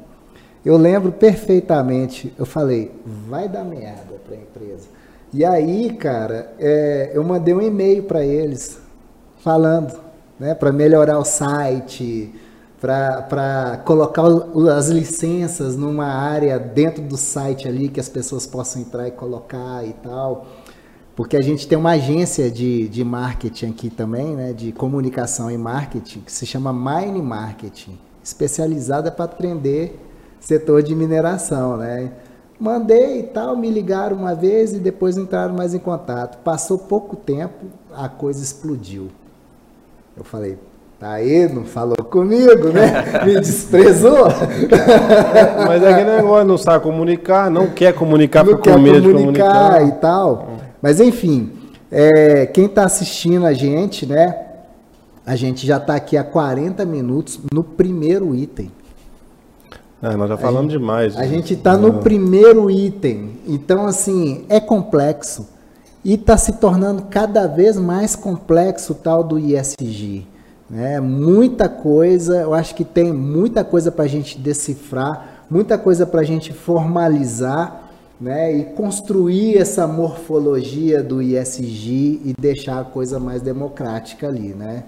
eu 0.65 0.79
lembro 0.79 1.13
perfeitamente, 1.13 2.33
eu 2.39 2.47
falei, 2.47 2.91
vai 3.29 3.49
dar 3.49 3.65
merda 3.65 4.15
para 4.25 4.35
a 4.35 4.39
empresa. 4.39 4.89
E 5.31 5.45
aí, 5.45 5.93
cara, 5.95 6.55
é, 6.59 7.11
eu 7.13 7.23
mandei 7.23 7.53
um 7.53 7.61
e-mail 7.61 8.05
para 8.05 8.25
eles 8.25 8.79
falando, 9.41 9.99
né, 10.39 10.55
para 10.55 10.73
melhorar 10.73 11.19
o 11.19 11.25
site, 11.25 12.35
para 12.83 13.81
colocar 13.85 14.25
as 14.77 14.89
licenças 14.89 15.77
numa 15.77 16.07
área 16.07 16.59
dentro 16.59 17.01
do 17.01 17.17
site 17.17 17.69
ali 17.69 17.89
que 17.89 18.01
as 18.01 18.09
pessoas 18.09 18.45
possam 18.45 18.83
entrar 18.83 19.07
e 19.07 19.13
colocar 19.13 19.87
e 19.87 19.93
tal. 19.93 20.49
Porque 21.15 21.37
a 21.37 21.41
gente 21.41 21.69
tem 21.69 21.79
uma 21.79 21.93
agência 21.93 22.51
de, 22.51 22.89
de 22.89 23.05
marketing 23.05 23.71
aqui 23.71 23.89
também, 23.89 24.35
né, 24.35 24.53
de 24.53 24.73
comunicação 24.73 25.49
e 25.49 25.57
marketing, 25.57 26.23
que 26.23 26.33
se 26.33 26.45
chama 26.45 26.73
Mine 26.73 27.23
Marketing, 27.23 27.97
especializada 28.25 29.13
para 29.13 29.27
atender 29.27 29.97
setor 30.41 30.83
de 30.83 30.93
mineração, 30.93 31.77
né? 31.77 32.11
Mandei 32.59 33.21
e 33.21 33.23
tal, 33.25 33.57
me 33.57 33.71
ligaram 33.71 34.17
uma 34.17 34.35
vez 34.35 34.73
e 34.73 34.81
depois 34.81 35.17
entraram 35.17 35.55
mais 35.55 35.73
em 35.73 35.79
contato. 35.79 36.43
Passou 36.43 36.79
pouco 36.79 37.15
tempo, 37.15 37.67
a 37.93 38.09
coisa 38.09 38.43
explodiu. 38.43 39.09
Eu 40.17 40.25
falei, 40.25 40.59
tá 41.03 41.15
aí, 41.15 41.53
não 41.53 41.65
falou 41.65 41.97
comigo, 41.97 42.69
né? 42.69 43.05
Me 43.27 43.41
desprezou. 43.41 44.29
Mas 45.67 45.83
é 45.83 45.93
aquele 45.93 46.17
negócio, 46.17 46.47
não 46.47 46.57
sabe 46.57 46.85
comunicar, 46.85 47.51
não 47.51 47.67
quer 47.71 47.93
comunicar, 47.93 48.45
não 48.45 48.53
fica 48.53 48.63
quer 48.63 48.75
com 48.75 48.81
medo 48.81 49.01
de 49.01 49.13
comunicar 49.13 49.73
comunicar. 49.73 49.89
e 49.89 50.01
tal. 50.01 50.49
Mas 50.81 51.01
enfim, 51.01 51.51
é, 51.91 52.47
quem 52.47 52.67
está 52.67 52.85
assistindo 52.85 53.45
a 53.45 53.53
gente, 53.53 54.07
né? 54.07 54.47
A 55.27 55.35
gente 55.35 55.67
já 55.67 55.79
está 55.79 55.97
aqui 55.97 56.17
há 56.17 56.23
40 56.23 56.85
minutos 56.85 57.41
no 57.53 57.65
primeiro 57.65 58.33
item. 58.33 58.71
É, 60.01 60.17
nós 60.17 60.29
já 60.29 60.37
falamos 60.37 60.73
demais. 60.73 61.17
A 61.17 61.27
gente 61.27 61.55
está 61.55 61.77
no 61.77 61.95
primeiro 61.95 62.71
item. 62.71 63.39
Então, 63.47 63.87
assim, 63.87 64.45
é 64.49 64.59
complexo. 64.61 65.49
E 66.05 66.15
está 66.15 66.37
se 66.37 66.55
tornando 66.55 67.03
cada 67.03 67.47
vez 67.47 67.77
mais 67.77 68.17
complexo 68.17 68.93
o 68.93 68.97
tal 68.97 69.23
do 69.23 69.39
ISG. 69.39 70.27
Né? 70.73 70.99
Muita 71.01 71.69
coisa, 71.69 72.41
eu 72.41 72.55
acho 72.55 72.75
que 72.75 72.83
tem 72.83 73.13
muita 73.13 73.63
coisa 73.63 73.93
para 73.93 74.07
a 74.07 74.09
gente 74.09 74.39
decifrar, 74.39 75.45
muita 75.51 75.77
coisa 75.77 76.07
para 76.07 76.23
a 76.23 76.25
gente 76.25 76.51
formalizar 76.51 77.91
né? 78.19 78.51
e 78.57 78.65
construir 78.65 79.59
essa 79.59 79.87
morfologia 79.87 81.03
do 81.03 81.21
ISG 81.21 82.23
e 82.25 82.35
deixar 82.41 82.81
a 82.81 82.85
coisa 82.85 83.21
mais 83.21 83.43
democrática 83.43 84.27
ali. 84.27 84.55
Né? 84.55 84.85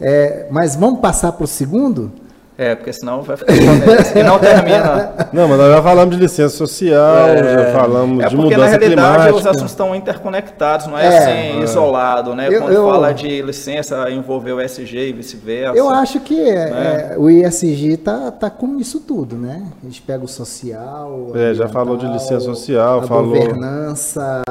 É, 0.00 0.46
mas 0.48 0.76
vamos 0.76 1.00
passar 1.00 1.32
para 1.32 1.44
o 1.44 1.48
segundo? 1.48 2.12
É, 2.56 2.76
porque 2.76 2.92
senão 2.92 3.20
vai 3.22 3.36
ficar. 3.36 3.52
E 3.52 4.22
não 4.22 4.38
termina. 4.38 5.12
Não, 5.32 5.48
mas 5.48 5.58
nós 5.58 5.74
já 5.74 5.82
falamos 5.82 6.14
de 6.14 6.22
licença 6.22 6.56
social, 6.56 7.26
já 7.36 7.72
falamos 7.72 8.22
É 8.24 8.28
de 8.28 8.36
porque 8.36 8.50
na 8.56 8.56
mudança 8.64 8.78
realidade 8.78 9.10
os 9.10 9.24
climática. 9.24 9.50
assuntos 9.50 9.70
estão 9.72 9.92
interconectados, 9.96 10.86
não 10.86 10.96
é, 10.96 11.04
É. 11.04 11.18
assim, 11.18 11.62
isolado, 11.64 12.32
né? 12.32 12.46
Eu- 12.48 12.60
Quando 12.62 12.72
eu- 12.72 12.88
fala 12.88 13.12
de 13.12 13.42
licença 13.42 14.08
envolver 14.08 14.52
o 14.52 14.60
SG 14.60 15.08
e 15.08 15.12
vice-versa. 15.12 15.76
Eu 15.76 15.88
acho 15.90 16.20
que 16.20 16.40
é, 16.40 16.70
Né? 16.70 17.10
é, 17.14 17.18
o 17.18 17.28
ISG 17.28 17.96
tá, 17.96 18.30
tá 18.30 18.48
com 18.48 18.78
isso 18.78 19.00
tudo, 19.00 19.34
né? 19.36 19.60
A 19.82 19.86
gente 19.86 20.00
pega 20.02 20.24
o 20.24 20.28
social. 20.28 21.32
É, 21.34 21.54
já 21.54 21.66
falou 21.68 21.96
de 21.96 22.06
licença 22.06 22.38
social, 22.40 23.00
a 23.00 23.02
falou- 23.02 23.30
governança 23.30 24.42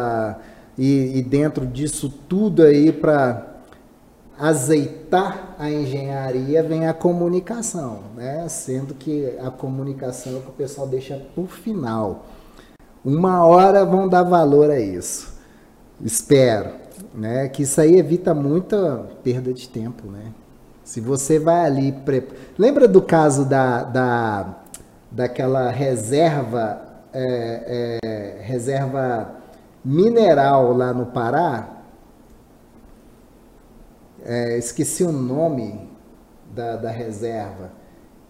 e, 0.78 1.20
e 1.20 1.22
dentro 1.22 1.66
disso 1.66 2.10
tudo 2.28 2.64
aí 2.64 2.92
para 2.92 3.44
azeitar 4.44 5.56
a 5.58 5.72
engenharia 5.72 6.62
vem 6.62 6.86
a 6.86 6.94
comunicação, 6.94 8.00
né? 8.14 8.46
Sendo 8.50 8.94
que 8.94 9.34
a 9.42 9.50
comunicação 9.50 10.34
é 10.34 10.36
o 10.36 10.42
que 10.42 10.50
o 10.50 10.54
pessoal 10.54 10.86
deixa 10.86 11.18
por 11.34 11.48
final. 11.48 12.26
Uma 13.06 13.46
hora 13.46 13.86
vão 13.86 14.06
dar 14.06 14.24
valor 14.24 14.70
a 14.70 14.78
isso. 14.78 15.34
Espero, 16.04 16.72
né? 17.14 17.48
Que 17.48 17.64
isso 17.64 17.80
aí 17.80 17.98
evita 17.98 18.34
muita 18.34 19.06
perda 19.24 19.54
de 19.54 19.70
tempo, 19.70 20.12
né? 20.12 20.34
Se 20.84 21.00
você 21.00 21.40
vai 21.40 21.66
ali, 21.66 21.94
pre... 21.94 22.28
lembra 22.58 22.86
do 22.86 23.02
caso 23.02 23.46
da, 23.46 23.84
da 23.84 24.56
daquela 25.10 25.70
reserva 25.70 26.82
é, 27.14 28.00
é, 28.04 28.42
reserva 28.42 29.36
mineral 29.86 30.76
lá 30.76 30.94
no 30.94 31.06
Pará? 31.06 31.83
É, 34.26 34.58
esqueci 34.58 35.04
o 35.04 35.12
nome 35.12 35.90
da, 36.54 36.78
da 36.78 36.90
reserva 36.90 37.72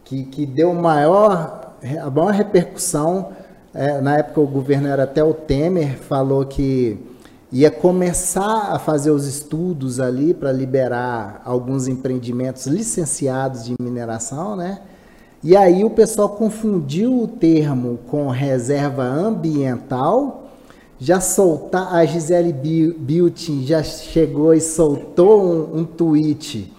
que, 0.03 0.23
que 0.25 0.45
deu 0.45 0.73
maior 0.73 1.73
a 2.01 2.09
maior 2.09 2.31
repercussão 2.31 3.31
é, 3.73 3.99
na 4.01 4.17
época 4.17 4.39
o 4.41 4.47
governo 4.47 4.87
era 4.87 5.03
até 5.03 5.23
o 5.23 5.33
Temer 5.33 5.97
falou 5.97 6.45
que 6.45 6.97
ia 7.51 7.69
começar 7.69 8.73
a 8.73 8.79
fazer 8.79 9.11
os 9.11 9.27
estudos 9.27 9.99
ali 9.99 10.33
para 10.33 10.51
liberar 10.51 11.39
alguns 11.45 11.87
empreendimentos 11.87 12.65
licenciados 12.65 13.65
de 13.65 13.75
mineração, 13.79 14.55
né? 14.55 14.79
E 15.43 15.55
aí 15.55 15.83
o 15.83 15.89
pessoal 15.89 16.29
confundiu 16.29 17.21
o 17.21 17.27
termo 17.27 17.99
com 18.07 18.27
reserva 18.29 19.03
ambiental. 19.03 20.42
Já 20.99 21.19
soltar 21.19 21.93
a 21.93 22.05
Gisele 22.05 22.53
Bündchen 22.53 23.65
já 23.65 23.83
chegou 23.83 24.53
e 24.53 24.61
soltou 24.61 25.43
um, 25.43 25.79
um 25.79 25.85
tweet 25.85 26.71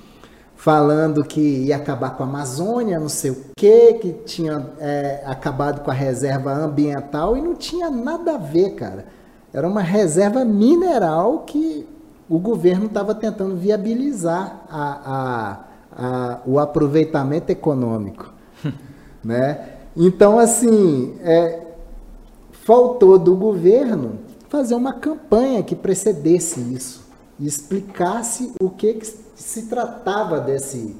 falando 0.64 1.22
que 1.22 1.40
ia 1.40 1.76
acabar 1.76 2.16
com 2.16 2.22
a 2.22 2.26
Amazônia, 2.26 2.98
não 2.98 3.08
sei 3.10 3.32
o 3.32 3.36
quê, 3.54 3.98
que 4.00 4.12
tinha 4.24 4.66
é, 4.78 5.22
acabado 5.26 5.84
com 5.84 5.90
a 5.90 5.94
reserva 5.94 6.54
ambiental 6.54 7.36
e 7.36 7.42
não 7.42 7.54
tinha 7.54 7.90
nada 7.90 8.36
a 8.36 8.38
ver, 8.38 8.70
cara. 8.70 9.04
Era 9.52 9.68
uma 9.68 9.82
reserva 9.82 10.42
mineral 10.42 11.40
que 11.40 11.86
o 12.30 12.38
governo 12.38 12.86
estava 12.86 13.14
tentando 13.14 13.56
viabilizar 13.56 14.64
a, 14.70 15.10
a, 15.12 16.02
a, 16.02 16.40
o 16.46 16.58
aproveitamento 16.58 17.52
econômico, 17.52 18.32
né? 19.22 19.68
Então, 19.94 20.38
assim, 20.38 21.14
é, 21.22 21.60
faltou 22.64 23.18
do 23.18 23.36
governo 23.36 24.18
fazer 24.48 24.74
uma 24.74 24.94
campanha 24.94 25.62
que 25.62 25.74
precedesse 25.74 26.60
isso 26.60 27.04
e 27.38 27.46
explicasse 27.46 28.52
o 28.60 28.70
que, 28.70 28.94
que 28.94 29.06
se 29.34 29.62
tratava 29.66 30.40
desse 30.40 30.96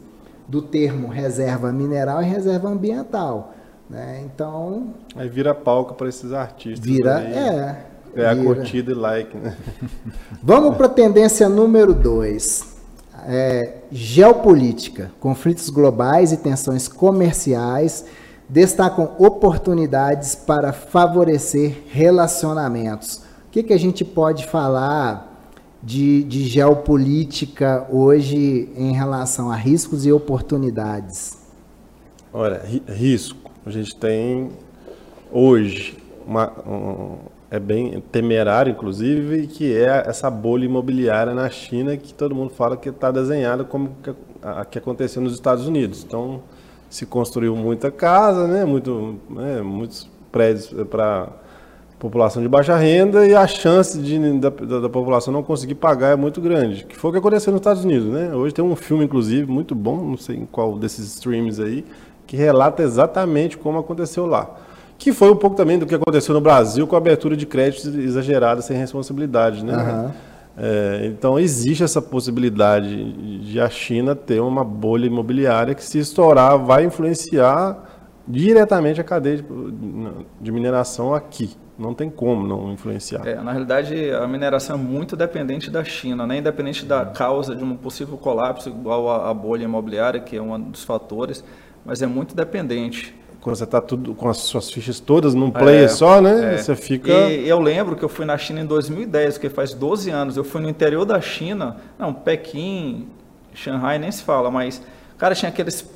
do 0.47 0.61
termo 0.61 1.09
reserva 1.09 1.73
mineral 1.73 2.23
e 2.23 2.27
reserva 2.27 2.69
ambiental. 2.69 3.55
Né? 3.89 4.23
Então. 4.25 4.95
Aí 5.17 5.29
vira 5.29 5.55
palco 5.55 5.95
para 5.95 6.09
esses 6.09 6.33
artistas. 6.33 6.85
Vira, 6.85 7.17
aí, 7.17 7.33
é. 7.33 7.87
É 8.17 8.27
a 8.29 8.37
curtida 8.37 8.93
e 8.93 8.95
like, 8.95 9.37
né? 9.37 9.57
Vamos 10.43 10.77
para 10.77 10.87
a 10.87 10.91
tendência 10.91 11.49
número 11.49 11.93
2. 11.93 12.75
É, 13.27 13.79
geopolítica, 13.91 15.11
conflitos 15.19 15.71
globais 15.71 16.31
e 16.31 16.37
tensões 16.37 16.87
comerciais 16.87 18.05
destacam 18.49 19.13
oportunidades 19.19 20.35
para 20.35 20.73
favorecer 20.73 21.85
relacionamentos. 21.89 23.23
O 23.47 23.51
que, 23.51 23.63
que 23.63 23.73
a 23.73 23.79
gente 23.79 24.05
pode 24.05 24.47
falar 24.47 25.33
de, 25.83 26.25
de 26.25 26.45
geopolítica 26.45 27.87
hoje 27.91 28.71
em 28.77 28.93
relação 28.93 29.51
a 29.51 29.57
riscos 29.57 30.07
e 30.07 30.13
oportunidades? 30.13 31.39
Olha, 32.33 32.63
risco. 32.89 33.51
A 33.65 33.71
gente 33.71 33.95
tem 33.97 34.51
hoje 35.31 35.97
uma, 36.27 36.53
um, 36.67 37.17
é 37.51 37.61
bem 37.61 38.03
temerário, 38.11 38.73
inclusive, 38.73 39.47
que 39.47 39.73
é 39.73 40.05
essa 40.07 40.29
bolha 40.31 40.65
imobiliária 40.65 41.35
na 41.35 41.49
China 41.49 41.97
que 41.97 42.13
todo 42.13 42.35
mundo 42.35 42.51
fala 42.51 42.77
que 42.77 42.89
está 42.89 43.11
desenhada 43.11 43.63
como 43.63 43.95
a, 44.43 44.65
que 44.65 44.79
aconteceu 44.79 45.23
nos 45.23 45.35
Estados 45.35 45.67
Unidos. 45.67 46.03
Então, 46.05 46.43
se 46.95 47.05
construiu 47.05 47.57
muita 47.57 47.91
casa, 47.91 48.47
né, 48.47 48.65
muito, 48.65 49.17
né, 49.29 49.61
muitos 49.61 50.09
prédios 50.31 50.73
para 50.89 51.27
população 51.99 52.41
de 52.41 52.49
baixa 52.49 52.77
renda 52.77 53.27
e 53.27 53.35
a 53.35 53.49
chance 53.49 53.99
de, 53.99 54.39
da, 54.39 54.51
da, 54.51 54.89
população 54.89 55.35
não 55.35 55.43
conseguir 55.43 55.75
pagar 55.75 56.11
é 56.11 56.17
muito 56.17 56.41
grande, 56.41 56.85
que 56.85 56.97
foi 56.97 57.11
o 57.11 57.13
que 57.13 57.19
aconteceu 57.19 57.53
nos 57.53 57.61
Estados 57.61 57.85
Unidos, 57.85 58.13
né? 58.13 58.33
Hoje 58.33 58.55
tem 58.55 58.65
um 58.65 58.77
filme, 58.77 59.05
inclusive, 59.07 59.51
muito 59.51 59.75
bom, 59.75 60.05
não 60.05 60.17
sei 60.17 60.37
em 60.37 60.47
qual 60.47 60.79
desses 60.79 61.05
streams 61.17 61.61
aí, 61.61 61.85
que 62.29 62.37
relata 62.37 62.81
exatamente 62.85 63.59
como 63.59 63.77
aconteceu 63.77 64.25
lá. 64.25 64.49
Que 64.97 65.13
foi 65.13 65.33
um 65.33 65.37
pouco 65.37 65.57
também 65.57 65.81
do 65.81 65.87
que 65.87 65.97
aconteceu 65.97 66.33
no 66.33 66.41
Brasil 66.41 66.87
com 66.87 66.95
a 66.95 66.99
abertura 66.99 67.37
de 67.37 67.45
créditos 67.45 67.93
exagerada 67.93 68.63
sem 68.63 68.77
responsabilidade, 68.77 69.65
né? 69.65 69.75
Uhum. 69.75 70.11
É, 70.57 71.07
então 71.07 71.39
existe 71.39 71.83
essa 71.83 72.01
possibilidade 72.01 73.41
de 73.41 73.61
a 73.61 73.69
China 73.69 74.15
ter 74.15 74.41
uma 74.41 74.63
bolha 74.63 75.07
imobiliária 75.07 75.75
que 75.75 75.83
se 75.83 75.99
estourar 75.99 76.59
vai 76.59 76.85
influenciar 76.85 78.13
diretamente 78.27 79.01
a 79.01 79.05
cadeia 79.05 79.39
de, 79.39 79.45
de 80.41 80.53
mineração 80.53 81.15
aqui. 81.15 81.51
Não 81.77 81.93
tem 81.93 82.09
como 82.09 82.47
não 82.47 82.73
influenciar. 82.73 83.27
É, 83.27 83.35
na 83.43 83.51
realidade, 83.51 84.13
a 84.13 84.27
mineração 84.29 84.77
é 84.77 84.79
muito 84.79 85.17
dependente 85.17 85.71
da 85.71 85.83
China, 85.83 86.25
né? 86.25 86.39
independente 86.39 86.87
da 86.87 87.05
causa 87.05 87.55
de 87.55 87.65
um 87.65 87.77
possível 87.77 88.17
colapso, 88.17 88.69
igual 88.69 89.11
a 89.11 89.35
bolha 89.35 89.65
imobiliária, 89.65 90.21
que 90.21 90.37
é 90.37 90.41
um 90.41 90.71
dos 90.71 90.85
fatores, 90.85 91.45
mas 91.85 92.01
é 92.01 92.07
muito 92.07 92.37
dependente. 92.37 93.15
Quando 93.45 93.57
você 93.57 93.65
está 93.65 93.79
tudo 93.79 94.15
com 94.15 94.27
as 94.27 94.39
suas 94.39 94.71
fichas 94.71 94.99
todas 94.99 95.35
num 95.35 95.51
player 95.51 95.85
é, 95.85 95.89
só, 95.89 96.19
né? 96.19 96.55
É. 96.55 96.57
Você 96.57 96.75
fica. 96.75 97.13
E 97.13 97.47
eu 97.47 97.61
lembro 97.61 97.95
que 97.95 98.03
eu 98.03 98.09
fui 98.09 98.25
na 98.25 98.39
China 98.39 98.63
em 98.63 98.65
2010, 98.65 99.37
que 99.37 99.51
faz 99.51 99.75
12 99.75 100.09
anos. 100.09 100.39
Eu 100.39 100.45
fui 100.45 100.63
no 100.63 100.69
interior 100.71 101.05
da 101.05 101.21
China, 101.21 101.77
não, 101.99 102.15
Pequim, 102.15 103.07
Shanghai 103.53 103.99
nem 103.99 104.11
se 104.11 104.23
fala, 104.23 104.51
mas, 104.51 104.81
cara, 105.19 105.35
tinha 105.35 105.51
aqueles 105.51 105.87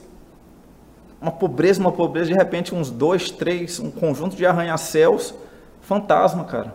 uma 1.18 1.30
pobreza, 1.30 1.80
uma 1.80 1.90
pobreza, 1.90 2.30
de 2.30 2.36
repente 2.36 2.74
uns 2.74 2.90
dois, 2.90 3.30
três, 3.30 3.80
um 3.80 3.90
conjunto 3.90 4.36
de 4.36 4.44
arranha-céus 4.44 5.34
fantasma, 5.80 6.44
cara. 6.44 6.74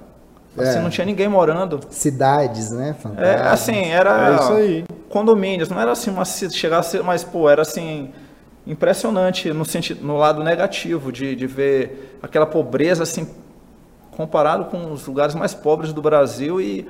Assim, 0.58 0.80
é. 0.80 0.82
não 0.82 0.90
tinha 0.90 1.06
ninguém 1.06 1.28
morando. 1.28 1.82
Cidades, 1.92 2.72
né? 2.72 2.96
Fantasma. 3.00 3.28
É, 3.28 3.48
assim, 3.48 3.92
era 3.92 4.32
é 4.32 4.36
isso 4.36 4.54
aí. 4.54 4.86
condomínios, 5.08 5.70
não 5.70 5.80
era 5.80 5.92
assim, 5.92 6.10
uma, 6.10 6.26
chegar 6.26 6.80
a 6.80 6.84
ser, 6.84 7.04
mas, 7.04 7.24
pô, 7.24 7.48
era 7.48 7.62
assim, 7.62 8.12
impressionante 8.66 9.52
no, 9.52 9.66
sentido, 9.66 10.06
no 10.06 10.18
lado 10.18 10.44
negativo, 10.44 11.12
de, 11.12 11.36
de 11.36 11.48
ver 11.48 12.18
aquela 12.22 12.46
pobreza, 12.46 13.04
assim, 13.04 13.28
comparado 14.12 14.66
com 14.66 14.92
os 14.92 15.06
lugares 15.06 15.36
mais 15.36 15.54
pobres 15.54 15.92
do 15.92 16.02
Brasil 16.02 16.62
e 16.62 16.88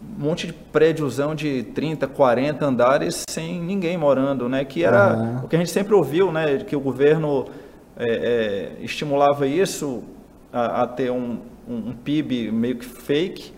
um 0.00 0.22
monte 0.24 0.46
de 0.46 0.52
prédiozão 0.52 1.34
de 1.34 1.62
30, 1.74 2.06
40 2.06 2.64
andares 2.64 3.22
sem 3.28 3.60
ninguém 3.60 3.96
morando, 3.96 4.48
né? 4.48 4.64
Que 4.64 4.84
era 4.84 5.16
uhum. 5.16 5.44
o 5.44 5.48
que 5.48 5.56
a 5.56 5.58
gente 5.58 5.70
sempre 5.70 5.94
ouviu, 5.94 6.30
né? 6.30 6.58
Que 6.58 6.76
o 6.76 6.80
governo 6.80 7.46
é, 7.96 8.04
é, 8.80 8.84
estimulava 8.84 9.46
isso 9.46 10.02
a, 10.52 10.82
a 10.82 10.86
ter 10.86 11.10
um, 11.10 11.38
um, 11.68 11.74
um, 11.74 11.92
PIB 11.92 12.52
meio 12.52 12.76
que 12.76 12.84
fake 12.84 13.52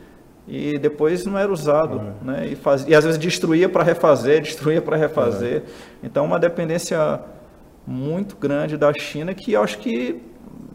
e 0.49 0.79
depois 0.79 1.27
não 1.27 1.39
era 1.39 1.53
usado, 1.53 2.01
é. 2.01 2.25
né? 2.25 2.49
E, 2.49 2.57
faz, 2.57 2.87
e 2.89 2.95
às 2.95 3.05
vezes 3.05 3.19
destruía 3.19 3.69
para 3.69 3.83
refazer, 3.83 4.41
destruía 4.43 4.81
para 4.81 4.97
refazer. 4.97 5.59
É. 5.59 6.07
Então 6.07 6.25
uma 6.25 6.39
dependência 6.39 7.21
muito 7.91 8.37
grande 8.37 8.77
da 8.77 8.93
China 8.93 9.35
que 9.35 9.53
eu 9.53 9.63
acho 9.63 9.79
que 9.79 10.23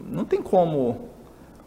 não 0.06 0.24
tem 0.24 0.42
como 0.42 1.08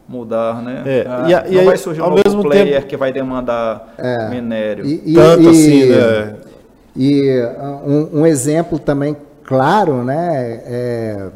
mudar, 0.07 0.61
né? 0.61 0.83
É. 0.85 1.05
Ah, 1.07 1.25
e, 1.49 1.53
não 1.55 1.61
e 1.63 1.65
vai 1.65 1.77
surgir 1.77 2.01
um 2.01 2.05
ao 2.05 2.11
novo 2.11 2.43
player 2.43 2.75
tempo... 2.75 2.87
que 2.87 2.95
vai 2.95 3.11
demandar 3.11 3.95
é. 3.97 4.29
minério. 4.29 4.85
E, 4.85 5.01
e, 5.05 5.13
Tanto 5.15 5.43
e, 5.43 5.49
assim, 5.49 5.85
né? 5.85 6.35
E 6.95 7.41
um, 7.85 8.19
um, 8.21 8.25
exemplo 8.25 8.77
também 8.77 9.17
claro, 9.43 10.03
né? 10.03 10.61
É, 10.65 11.29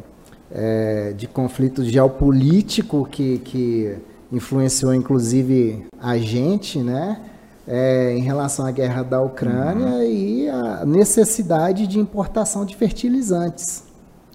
é, 0.51 1.13
de 1.17 1.25
conflito 1.27 1.83
geopolítico 1.83 3.07
que, 3.09 3.39
que 3.39 3.95
influenciou 4.31 4.93
inclusive 4.93 5.85
a 5.99 6.17
gente, 6.19 6.79
né? 6.79 7.19
É, 7.67 8.13
em 8.15 8.21
relação 8.21 8.65
à 8.65 8.71
guerra 8.71 9.03
da 9.03 9.21
Ucrânia 9.21 9.87
uhum. 9.87 10.03
e 10.03 10.49
a 10.49 10.85
necessidade 10.85 11.87
de 11.87 11.97
importação 11.97 12.65
de 12.65 12.75
fertilizantes. 12.75 13.92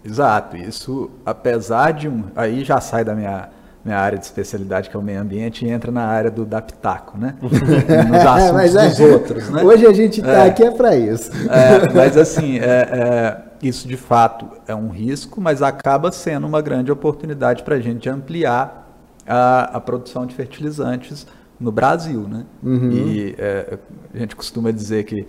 Exato, 0.08 0.56
isso 0.56 1.10
apesar 1.24 1.92
de 1.92 2.08
um. 2.08 2.24
Aí 2.34 2.64
já 2.64 2.80
sai 2.80 3.04
da 3.04 3.14
minha, 3.14 3.48
minha 3.84 3.98
área 3.98 4.18
de 4.18 4.24
especialidade, 4.24 4.88
que 4.88 4.96
é 4.96 4.98
o 4.98 5.02
meio 5.02 5.20
ambiente, 5.20 5.66
e 5.66 5.68
entra 5.68 5.92
na 5.92 6.06
área 6.06 6.30
do 6.30 6.46
Daptaco, 6.46 7.18
né? 7.18 7.34
Nos 7.42 8.26
assuntos 8.26 8.76
é, 8.76 8.88
dos 8.88 9.00
outros. 9.00 9.50
Né? 9.50 9.62
Hoje 9.62 9.86
a 9.86 9.92
gente 9.92 10.20
está 10.20 10.44
é, 10.44 10.48
aqui 10.48 10.64
é 10.64 10.70
para 10.70 10.96
isso. 10.96 11.30
É, 11.50 11.92
mas 11.92 12.16
assim, 12.16 12.58
é, 12.58 12.64
é 12.64 13.42
isso 13.62 13.86
de 13.86 13.96
fato 13.96 14.48
é 14.66 14.74
um 14.74 14.88
risco, 14.88 15.40
mas 15.40 15.62
acaba 15.62 16.10
sendo 16.10 16.46
uma 16.46 16.62
grande 16.62 16.90
oportunidade 16.90 17.62
para 17.62 17.74
a 17.74 17.80
gente 17.80 18.08
ampliar 18.08 18.88
a, 19.26 19.76
a, 19.76 19.80
produção 19.80 20.24
de 20.24 20.34
fertilizantes 20.34 21.26
no 21.60 21.70
Brasil. 21.70 22.26
Né? 22.28 22.46
Uhum. 22.62 22.90
E 22.92 23.34
é, 23.36 23.78
a 24.14 24.18
gente 24.18 24.34
costuma 24.34 24.70
dizer 24.70 25.04
que 25.04 25.26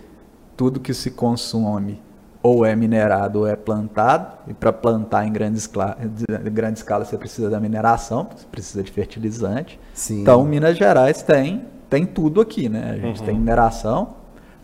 tudo 0.56 0.80
que 0.80 0.94
se 0.94 1.12
consome 1.12 2.00
ou 2.42 2.66
é 2.66 2.76
minerado 2.76 3.40
ou 3.40 3.48
é 3.48 3.56
plantado, 3.56 4.38
e 4.48 4.54
para 4.54 4.72
plantar 4.72 5.26
em 5.26 5.32
grande 5.32 5.58
escala, 5.58 5.98
grande 6.52 6.80
escala 6.80 7.04
você 7.04 7.18
precisa 7.18 7.50
da 7.50 7.60
mineração, 7.60 8.30
você 8.36 8.46
precisa 8.50 8.82
de 8.82 8.92
fertilizante. 8.92 9.80
Sim. 9.94 10.22
Então, 10.22 10.44
Minas 10.46 10.78
Gerais 10.78 11.22
tem, 11.22 11.66
tem 11.90 12.06
tudo 12.06 12.40
aqui, 12.40 12.70
né? 12.70 12.92
A 12.92 12.98
gente 12.98 13.20
uhum. 13.20 13.26
tem 13.26 13.36
mineração, 13.38 14.16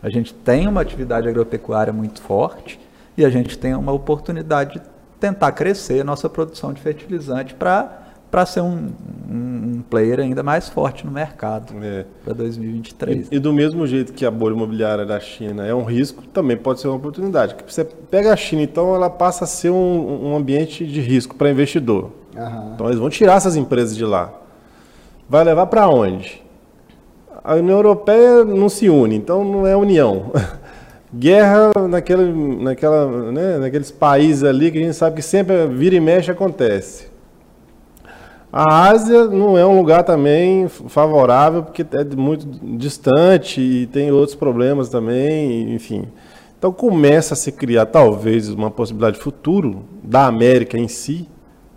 a 0.02 0.08
gente 0.08 0.32
tem 0.32 0.66
uma 0.66 0.80
atividade 0.80 1.28
agropecuária 1.28 1.92
muito 1.92 2.22
forte, 2.22 2.80
e 3.16 3.24
a 3.24 3.30
gente 3.30 3.58
tem 3.58 3.74
uma 3.74 3.92
oportunidade 3.92 4.74
de 4.74 4.82
tentar 5.18 5.52
crescer 5.52 6.04
nossa 6.04 6.28
produção 6.28 6.72
de 6.72 6.80
fertilizante 6.80 7.54
para 7.54 8.05
para 8.36 8.44
ser 8.44 8.60
um, 8.60 8.90
um, 9.30 9.82
player 9.88 10.20
ainda 10.20 10.42
mais 10.42 10.68
forte 10.68 11.06
no 11.06 11.10
mercado 11.10 11.72
é. 11.82 12.04
para 12.22 12.34
2023. 12.34 13.28
E, 13.30 13.36
e, 13.36 13.38
do 13.38 13.50
mesmo 13.50 13.86
jeito 13.86 14.12
que 14.12 14.26
a 14.26 14.30
bolha 14.30 14.52
imobiliária 14.52 15.06
da 15.06 15.18
China 15.18 15.64
é 15.64 15.74
um 15.74 15.84
risco, 15.84 16.22
também 16.34 16.54
pode 16.54 16.82
ser 16.82 16.88
uma 16.88 16.98
oportunidade. 16.98 17.56
Você 17.66 17.82
pega 17.82 18.34
a 18.34 18.36
China, 18.36 18.60
então 18.60 18.94
ela 18.94 19.08
passa 19.08 19.44
a 19.44 19.46
ser 19.46 19.70
um, 19.70 20.26
um 20.26 20.36
ambiente 20.36 20.84
de 20.84 21.00
risco 21.00 21.34
para 21.34 21.50
investidor. 21.50 22.10
Uhum. 22.36 22.72
Então 22.74 22.88
eles 22.88 22.98
vão 22.98 23.08
tirar 23.08 23.36
essas 23.36 23.56
empresas 23.56 23.96
de 23.96 24.04
lá. 24.04 24.30
Vai 25.26 25.42
levar 25.42 25.64
para 25.68 25.88
onde? 25.88 26.42
A 27.42 27.54
União 27.54 27.78
Europeia 27.78 28.44
não 28.44 28.68
se 28.68 28.90
une, 28.90 29.16
então 29.16 29.42
não 29.42 29.66
é 29.66 29.74
união. 29.74 30.30
guerra 31.16 31.72
naquele, 31.88 32.62
naquela, 32.62 33.32
né, 33.32 33.56
naqueles 33.56 33.90
países 33.90 34.44
ali 34.44 34.70
que 34.70 34.76
a 34.76 34.82
gente 34.82 34.94
sabe 34.94 35.16
que 35.16 35.22
sempre 35.22 35.66
vira 35.68 35.96
e 35.96 36.00
mexe 36.00 36.30
acontece. 36.30 37.15
A 38.58 38.88
Ásia 38.88 39.26
não 39.26 39.58
é 39.58 39.66
um 39.66 39.76
lugar 39.76 40.02
também 40.02 40.66
favorável 40.66 41.62
porque 41.62 41.82
é 41.82 42.16
muito 42.16 42.46
distante 42.78 43.60
e 43.60 43.86
tem 43.86 44.10
outros 44.10 44.34
problemas 44.34 44.88
também, 44.88 45.74
enfim. 45.74 46.08
Então 46.58 46.72
começa 46.72 47.34
a 47.34 47.36
se 47.36 47.52
criar 47.52 47.84
talvez 47.84 48.48
uma 48.48 48.70
possibilidade 48.70 49.18
de 49.18 49.22
futuro 49.22 49.84
da 50.02 50.24
América 50.24 50.78
em 50.78 50.88
si 50.88 51.28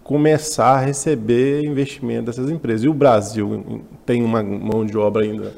começar 0.05 0.75
a 0.75 0.79
receber 0.79 1.65
investimento 1.65 2.27
dessas 2.27 2.49
empresas. 2.49 2.85
E 2.85 2.87
o 2.87 2.93
Brasil 2.93 3.83
tem 4.05 4.23
uma 4.23 4.41
mão 4.41 4.85
de 4.85 4.97
obra 4.97 5.23
ainda 5.23 5.51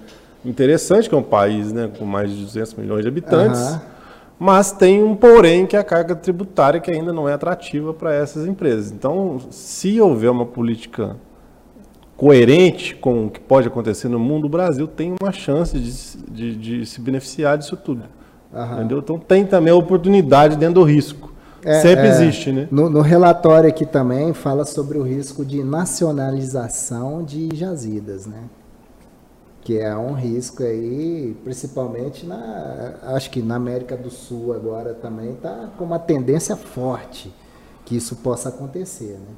interessante, 0.43 1.07
que 1.07 1.13
é 1.13 1.17
um 1.19 1.21
país 1.21 1.71
né, 1.71 1.87
com 1.99 2.03
mais 2.03 2.31
de 2.31 2.43
200 2.43 2.73
milhões 2.73 3.03
de 3.03 3.07
habitantes, 3.07 3.61
uhum. 3.61 3.79
Mas 4.41 4.71
tem 4.71 5.03
um 5.03 5.15
porém 5.15 5.67
que 5.67 5.75
é 5.75 5.79
a 5.79 5.83
carga 5.83 6.15
tributária 6.15 6.79
que 6.79 6.89
ainda 6.89 7.13
não 7.13 7.29
é 7.29 7.33
atrativa 7.33 7.93
para 7.93 8.11
essas 8.11 8.47
empresas. 8.47 8.91
Então, 8.91 9.39
se 9.51 10.01
houver 10.01 10.31
uma 10.31 10.47
política 10.47 11.15
coerente 12.17 12.95
com 12.95 13.27
o 13.27 13.29
que 13.29 13.39
pode 13.39 13.67
acontecer 13.67 14.07
no 14.07 14.17
mundo, 14.17 14.45
o 14.45 14.49
Brasil 14.49 14.87
tem 14.87 15.13
uma 15.21 15.31
chance 15.31 15.77
de, 15.77 16.17
de, 16.31 16.55
de 16.55 16.85
se 16.87 16.99
beneficiar 16.99 17.55
disso 17.55 17.77
tudo. 17.77 18.01
Uhum. 18.51 18.81
Então 18.81 19.19
tem 19.19 19.45
também 19.45 19.71
a 19.71 19.75
oportunidade 19.75 20.55
dentro 20.55 20.73
do 20.73 20.83
risco. 20.83 21.31
É, 21.63 21.79
Sempre 21.79 22.07
é, 22.07 22.09
existe, 22.09 22.51
né? 22.51 22.67
No, 22.71 22.89
no, 22.89 23.01
relatório 23.01 23.69
aqui 23.69 23.85
também 23.85 24.33
fala 24.33 24.65
sobre 24.65 24.97
o 24.97 25.03
risco 25.03 25.45
de 25.45 25.63
nacionalização 25.63 27.23
de 27.23 27.49
jazidas, 27.53 28.25
né? 28.25 28.41
Que 29.61 29.77
é 29.79 29.95
um 29.95 30.13
risco 30.13 30.63
aí, 30.63 31.37
principalmente 31.43 32.25
na, 32.25 32.95
acho 33.03 33.29
que 33.29 33.41
na 33.41 33.55
América 33.55 33.95
do 33.95 34.09
Sul 34.09 34.53
agora 34.53 34.93
também 34.93 35.33
está 35.33 35.69
com 35.77 35.83
uma 35.83 35.99
tendência 35.99 36.55
forte 36.55 37.31
que 37.85 37.95
isso 37.95 38.15
possa 38.17 38.49
acontecer, 38.49 39.19
né? 39.19 39.35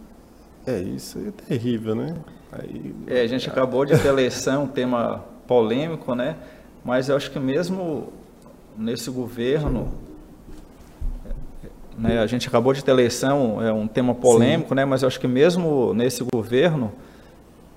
É, 0.66 0.80
isso 0.80 1.20
é 1.20 1.32
terrível, 1.32 1.94
né? 1.94 2.16
Aí, 2.52 2.96
é, 3.08 3.22
a 3.22 3.28
gente 3.28 3.50
acabou 3.50 3.84
de 3.84 3.98
ter 3.98 4.08
eleição, 4.08 4.64
um 4.64 4.68
tema 4.68 5.26
polêmico, 5.46 6.16
né? 6.16 6.38
Mas 6.86 7.10
eu 7.10 7.16
acho 7.16 7.32
que 7.32 7.40
mesmo 7.40 8.14
nesse 8.78 9.10
governo, 9.10 9.92
né, 11.98 12.20
a 12.20 12.28
gente 12.28 12.48
acabou 12.48 12.74
de 12.74 12.84
ter 12.84 12.92
eleição, 12.92 13.62
é 13.62 13.72
um 13.72 13.88
tema 13.88 14.16
polêmico, 14.16 14.70
Sim. 14.70 14.76
né, 14.76 14.86
mas 14.86 15.02
eu 15.02 15.08
acho 15.08 15.20
que 15.20 15.28
mesmo 15.28 15.94
nesse 15.94 16.24
governo 16.34 16.92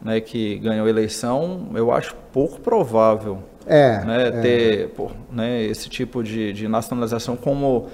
né, 0.07 0.21
que 0.21 0.57
ganhou 0.61 0.87
a 0.87 0.89
eleição, 0.89 1.67
eu 1.75 1.91
acho 1.91 2.15
pouco 2.33 2.61
provável 2.61 3.41
é, 3.67 4.05
né, 4.05 4.29
é. 4.29 4.31
ter 4.31 4.89
pô, 4.91 5.11
né, 5.33 5.65
esse 5.65 5.89
tipo 5.89 6.23
de, 6.23 6.53
de 6.53 6.69
nacionalização 6.69 7.35
como 7.35 7.89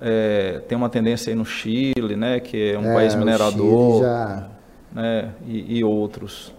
é, 0.00 0.62
tem 0.68 0.78
uma 0.78 0.88
tendência 0.88 1.32
aí 1.32 1.34
no 1.34 1.44
Chile, 1.44 2.14
né, 2.14 2.38
que 2.38 2.70
é 2.70 2.78
um 2.78 2.88
é, 2.88 2.94
país 2.94 3.16
minerador, 3.16 4.00
já... 4.00 4.48
né, 4.94 5.30
e, 5.44 5.78
e 5.78 5.84
outros. 5.84 6.54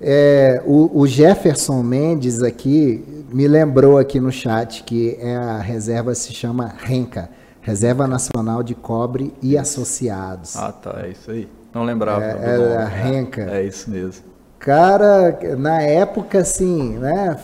É, 0.00 0.62
o, 0.64 1.00
o, 1.00 1.04
Jefferson 1.08 1.82
Mendes 1.82 2.40
aqui 2.40 3.04
me 3.32 3.48
lembrou 3.48 3.98
aqui 3.98 4.20
no 4.20 4.30
chat 4.30 4.84
que 4.84 5.18
é 5.20 5.34
a 5.34 5.58
reserva 5.58 6.14
se 6.14 6.32
chama 6.32 6.72
RENCA, 6.78 7.28
Reserva 7.60 8.06
Nacional 8.06 8.62
de 8.62 8.76
Cobre 8.76 9.34
e 9.42 9.58
Associados. 9.58 10.56
Ah, 10.56 10.70
tá, 10.70 11.00
é 11.02 11.10
isso 11.10 11.28
aí. 11.28 11.48
Não 11.74 11.82
lembrava. 11.82 12.24
É, 12.24 12.74
é 12.74 12.76
a 12.76 12.84
RENCA. 12.84 13.42
É, 13.50 13.62
é 13.62 13.66
isso 13.66 13.90
mesmo. 13.90 14.27
Cara, 14.58 15.38
na 15.56 15.80
época, 15.82 16.38
assim, 16.40 16.98
né? 16.98 17.38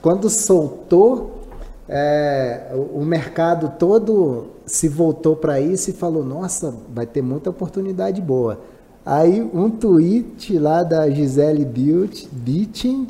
Quando 0.00 0.28
soltou, 0.28 1.42
é, 1.88 2.72
o 2.92 3.04
mercado 3.04 3.72
todo 3.78 4.46
se 4.66 4.88
voltou 4.88 5.36
para 5.36 5.60
isso 5.60 5.90
e 5.90 5.92
falou: 5.92 6.24
nossa, 6.24 6.74
vai 6.92 7.06
ter 7.06 7.22
muita 7.22 7.50
oportunidade 7.50 8.20
boa. 8.20 8.60
Aí 9.04 9.42
um 9.52 9.68
tweet 9.68 10.58
lá 10.58 10.82
da 10.82 11.10
Gisele 11.10 11.64
Bündchen, 11.64 13.08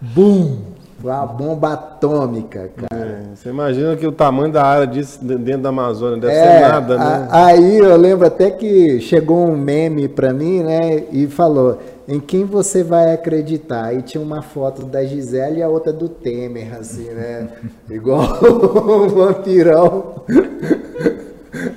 boom, 0.00 0.58
uma 1.02 1.24
bomba 1.24 1.74
atômica, 1.74 2.70
cara. 2.74 3.04
É, 3.04 3.22
você 3.34 3.48
imagina 3.48 3.94
que 3.96 4.06
o 4.06 4.12
tamanho 4.12 4.52
da 4.52 4.64
área 4.64 4.86
disso 4.86 5.24
dentro 5.24 5.62
da 5.62 5.68
Amazônia 5.68 6.18
deve 6.18 6.32
é, 6.32 6.42
ser 6.42 6.68
nada, 6.68 6.98
né? 6.98 7.28
A, 7.30 7.46
aí 7.46 7.78
eu 7.78 7.96
lembro 7.96 8.26
até 8.26 8.50
que 8.50 9.00
chegou 9.00 9.46
um 9.46 9.56
meme 9.56 10.08
para 10.08 10.32
mim, 10.32 10.62
né, 10.62 11.04
e 11.12 11.28
falou: 11.28 11.78
em 12.08 12.18
quem 12.18 12.46
você 12.46 12.82
vai 12.82 13.12
acreditar? 13.12 13.84
Aí 13.84 14.00
tinha 14.00 14.22
uma 14.22 14.40
foto 14.40 14.86
da 14.86 15.04
Gisele 15.04 15.58
e 15.58 15.62
a 15.62 15.68
outra 15.68 15.92
do 15.92 16.08
Temer, 16.08 16.74
assim, 16.74 17.10
né? 17.10 17.48
Igual 17.90 18.24
o 18.42 19.08
vampirão. 19.10 20.24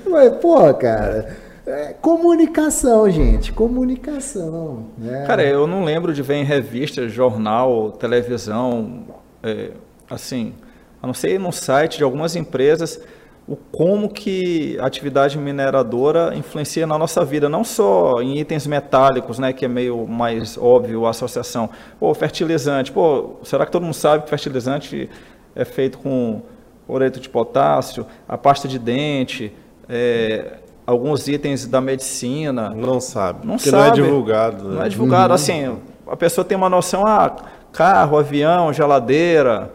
Mas, 0.08 0.32
pô, 0.36 0.72
cara. 0.72 1.36
É, 1.66 1.94
comunicação, 2.00 3.08
gente, 3.08 3.52
comunicação. 3.52 4.86
Né? 4.98 5.24
Cara, 5.26 5.44
eu 5.44 5.66
não 5.66 5.84
lembro 5.84 6.12
de 6.12 6.22
ver 6.22 6.36
em 6.36 6.44
revista, 6.44 7.08
jornal, 7.08 7.92
televisão, 7.92 9.04
é, 9.42 9.70
assim, 10.10 10.54
a 11.00 11.06
não 11.06 11.14
ser 11.14 11.38
no 11.38 11.52
site 11.52 11.98
de 11.98 12.04
algumas 12.04 12.34
empresas, 12.34 13.00
o 13.46 13.56
como 13.56 14.08
que 14.08 14.78
a 14.80 14.86
atividade 14.86 15.36
mineradora 15.36 16.32
influencia 16.34 16.86
na 16.86 16.96
nossa 16.96 17.24
vida, 17.24 17.48
não 17.48 17.64
só 17.64 18.22
em 18.22 18.38
itens 18.38 18.66
metálicos, 18.66 19.38
né, 19.38 19.52
que 19.52 19.64
é 19.64 19.68
meio 19.68 20.06
mais 20.06 20.56
óbvio 20.56 21.06
a 21.06 21.10
associação. 21.10 21.68
Pô, 21.98 22.14
fertilizante, 22.14 22.92
pô, 22.92 23.36
será 23.42 23.66
que 23.66 23.72
todo 23.72 23.82
mundo 23.82 23.94
sabe 23.94 24.24
que 24.24 24.30
fertilizante 24.30 25.10
é 25.56 25.64
feito 25.64 25.98
com 25.98 26.40
oreto 26.86 27.18
de 27.18 27.28
potássio, 27.28 28.06
a 28.28 28.38
pasta 28.38 28.68
de 28.68 28.78
dente, 28.78 29.52
é, 29.88 30.58
alguns 30.86 31.26
itens 31.28 31.66
da 31.66 31.80
medicina. 31.80 32.70
Não 32.70 33.00
sabe. 33.00 33.46
Não 33.46 33.58
sabe. 33.58 33.76
não 33.76 33.84
é 33.84 33.90
divulgado. 33.90 34.68
Né? 34.68 34.74
Não 34.76 34.82
é 34.84 34.88
divulgado. 34.88 35.34
Assim, 35.34 35.76
a 36.06 36.16
pessoa 36.16 36.44
tem 36.44 36.56
uma 36.56 36.68
noção, 36.68 37.06
ah, 37.06 37.34
carro, 37.72 38.16
avião, 38.16 38.72
geladeira, 38.72 39.72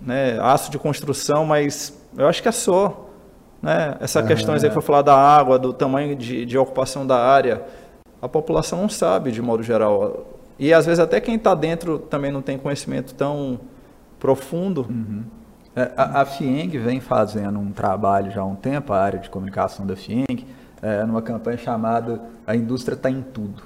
né, 0.00 0.38
aço 0.40 0.70
de 0.70 0.78
construção, 0.78 1.44
mas 1.44 1.95
eu 2.16 2.28
acho 2.28 2.42
que 2.42 2.48
é 2.48 2.52
só. 2.52 3.08
Né? 3.62 3.96
Essa 4.00 4.20
uhum. 4.20 4.26
questão 4.26 4.54
aí 4.54 4.70
foi 4.70 4.82
falar 4.82 5.02
da 5.02 5.16
água, 5.16 5.58
do 5.58 5.72
tamanho 5.72 6.14
de, 6.14 6.44
de 6.44 6.58
ocupação 6.58 7.06
da 7.06 7.18
área. 7.18 7.64
A 8.20 8.28
população 8.28 8.82
não 8.82 8.88
sabe, 8.88 9.30
de 9.30 9.42
modo 9.42 9.62
geral. 9.62 10.26
E 10.58 10.72
às 10.72 10.86
vezes 10.86 11.00
até 11.00 11.20
quem 11.20 11.36
está 11.36 11.54
dentro 11.54 11.98
também 11.98 12.30
não 12.30 12.40
tem 12.40 12.58
conhecimento 12.58 13.14
tão 13.14 13.60
profundo. 14.18 14.86
Uhum. 14.88 15.24
É, 15.74 15.92
a, 15.96 16.22
a 16.22 16.24
FIENG 16.24 16.78
vem 16.78 17.00
fazendo 17.00 17.58
um 17.58 17.70
trabalho 17.70 18.30
já 18.30 18.40
há 18.40 18.44
um 18.46 18.54
tempo, 18.54 18.92
a 18.92 19.00
área 19.00 19.18
de 19.18 19.28
comunicação 19.28 19.86
da 19.86 19.94
FIENG, 19.94 20.46
é, 20.80 21.04
numa 21.04 21.20
campanha 21.20 21.58
chamada 21.58 22.20
A 22.46 22.56
Indústria 22.56 22.94
Está 22.94 23.10
em 23.10 23.20
Tudo, 23.20 23.62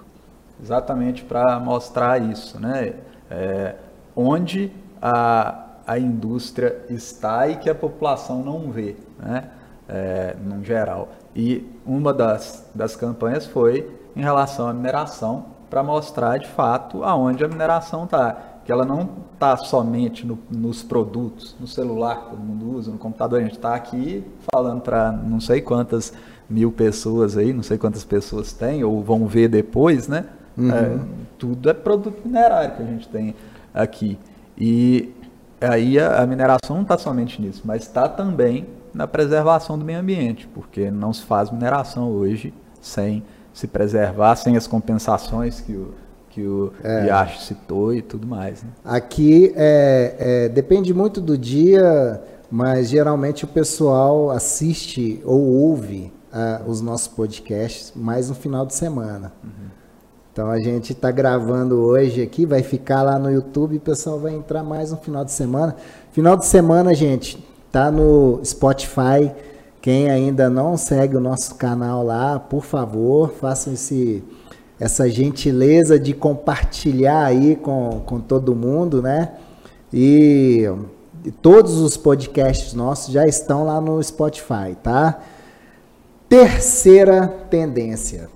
exatamente 0.60 1.22
para 1.22 1.60
mostrar 1.60 2.20
isso, 2.20 2.58
né? 2.58 2.94
É, 3.30 3.76
onde 4.16 4.72
a, 5.00 5.66
a 5.90 5.98
indústria 5.98 6.84
está 6.88 7.48
e 7.48 7.56
que 7.56 7.68
a 7.68 7.74
população 7.74 8.44
não 8.44 8.70
vê, 8.70 8.94
né? 9.18 9.48
É, 9.88 10.36
no 10.40 10.62
geral. 10.62 11.08
E 11.34 11.66
uma 11.84 12.14
das, 12.14 12.70
das 12.72 12.94
campanhas 12.94 13.44
foi 13.44 13.90
em 14.14 14.20
relação 14.20 14.68
à 14.68 14.72
mineração, 14.72 15.46
para 15.68 15.82
mostrar 15.82 16.38
de 16.38 16.46
fato 16.46 17.02
aonde 17.02 17.44
a 17.44 17.48
mineração 17.48 18.04
está 18.04 18.60
que 18.64 18.70
ela 18.70 18.84
não 18.84 19.08
está 19.34 19.56
somente 19.56 20.24
no, 20.24 20.38
nos 20.48 20.80
produtos, 20.80 21.56
no 21.58 21.66
celular 21.66 22.20
que 22.20 22.30
todo 22.30 22.38
mundo 22.38 22.76
usa, 22.76 22.92
no 22.92 22.98
computador. 22.98 23.40
A 23.40 23.42
gente 23.42 23.56
está 23.56 23.74
aqui 23.74 24.22
falando 24.52 24.82
para 24.82 25.10
não 25.10 25.40
sei 25.40 25.60
quantas 25.60 26.12
mil 26.48 26.70
pessoas 26.70 27.36
aí, 27.36 27.52
não 27.52 27.64
sei 27.64 27.78
quantas 27.78 28.04
pessoas 28.04 28.52
tem, 28.52 28.84
ou 28.84 29.02
vão 29.02 29.26
ver 29.26 29.48
depois, 29.48 30.06
né? 30.06 30.26
Uhum. 30.56 30.70
É, 30.70 30.98
tudo 31.36 31.68
é 31.68 31.74
produto 31.74 32.20
minerário 32.24 32.76
que 32.76 32.82
a 32.82 32.86
gente 32.86 33.08
tem 33.08 33.34
aqui. 33.74 34.16
E 34.56 35.12
aí 35.60 35.98
a, 35.98 36.22
a 36.22 36.26
mineração 36.26 36.76
não 36.76 36.82
está 36.82 36.96
somente 36.98 37.40
nisso, 37.40 37.62
mas 37.64 37.82
está 37.82 38.08
também 38.08 38.66
na 38.92 39.06
preservação 39.06 39.78
do 39.78 39.84
meio 39.84 40.00
ambiente, 40.00 40.48
porque 40.52 40.90
não 40.90 41.12
se 41.12 41.22
faz 41.22 41.50
mineração 41.50 42.10
hoje 42.10 42.52
sem 42.80 43.22
se 43.52 43.66
preservar, 43.66 44.36
sem 44.36 44.56
as 44.56 44.66
compensações 44.66 45.60
que 45.60 45.72
o 45.72 45.94
que 46.30 46.42
o 46.46 46.72
é. 46.82 47.06
Yash 47.06 47.44
citou 47.44 47.92
e 47.92 48.00
tudo 48.00 48.26
mais. 48.26 48.62
Né? 48.62 48.70
Aqui 48.84 49.52
é, 49.56 50.14
é, 50.18 50.48
depende 50.48 50.94
muito 50.94 51.20
do 51.20 51.36
dia, 51.36 52.22
mas 52.50 52.88
geralmente 52.88 53.44
o 53.44 53.48
pessoal 53.48 54.30
assiste 54.30 55.20
ou 55.24 55.40
ouve 55.40 56.12
uh, 56.32 56.70
os 56.70 56.80
nossos 56.80 57.08
podcasts 57.08 57.92
mais 57.94 58.28
no 58.28 58.34
final 58.34 58.64
de 58.64 58.74
semana. 58.74 59.32
Uhum. 59.42 59.79
Então 60.32 60.48
a 60.48 60.58
gente 60.58 60.92
está 60.92 61.10
gravando 61.10 61.76
hoje 61.80 62.22
aqui, 62.22 62.46
vai 62.46 62.62
ficar 62.62 63.02
lá 63.02 63.18
no 63.18 63.30
YouTube, 63.30 63.76
o 63.76 63.80
pessoal 63.80 64.18
vai 64.18 64.34
entrar 64.34 64.62
mais 64.62 64.92
no 64.92 64.96
final 64.96 65.24
de 65.24 65.32
semana. 65.32 65.74
Final 66.12 66.36
de 66.36 66.46
semana, 66.46 66.94
gente, 66.94 67.44
tá 67.72 67.90
no 67.90 68.40
Spotify. 68.44 69.32
Quem 69.82 70.08
ainda 70.08 70.48
não 70.48 70.76
segue 70.76 71.16
o 71.16 71.20
nosso 71.20 71.54
canal 71.56 72.04
lá, 72.04 72.38
por 72.38 72.64
favor, 72.64 73.32
façam 73.40 73.72
esse 73.72 74.22
essa 74.78 75.10
gentileza 75.10 75.98
de 75.98 76.14
compartilhar 76.14 77.26
aí 77.26 77.54
com, 77.54 78.00
com 78.06 78.18
todo 78.18 78.54
mundo, 78.54 79.02
né? 79.02 79.32
E, 79.92 80.64
e 81.22 81.30
todos 81.30 81.76
os 81.76 81.98
podcasts 81.98 82.72
nossos 82.72 83.12
já 83.12 83.26
estão 83.26 83.64
lá 83.64 83.78
no 83.78 84.02
Spotify, 84.02 84.74
tá? 84.82 85.20
Terceira 86.30 87.28
tendência, 87.50 88.30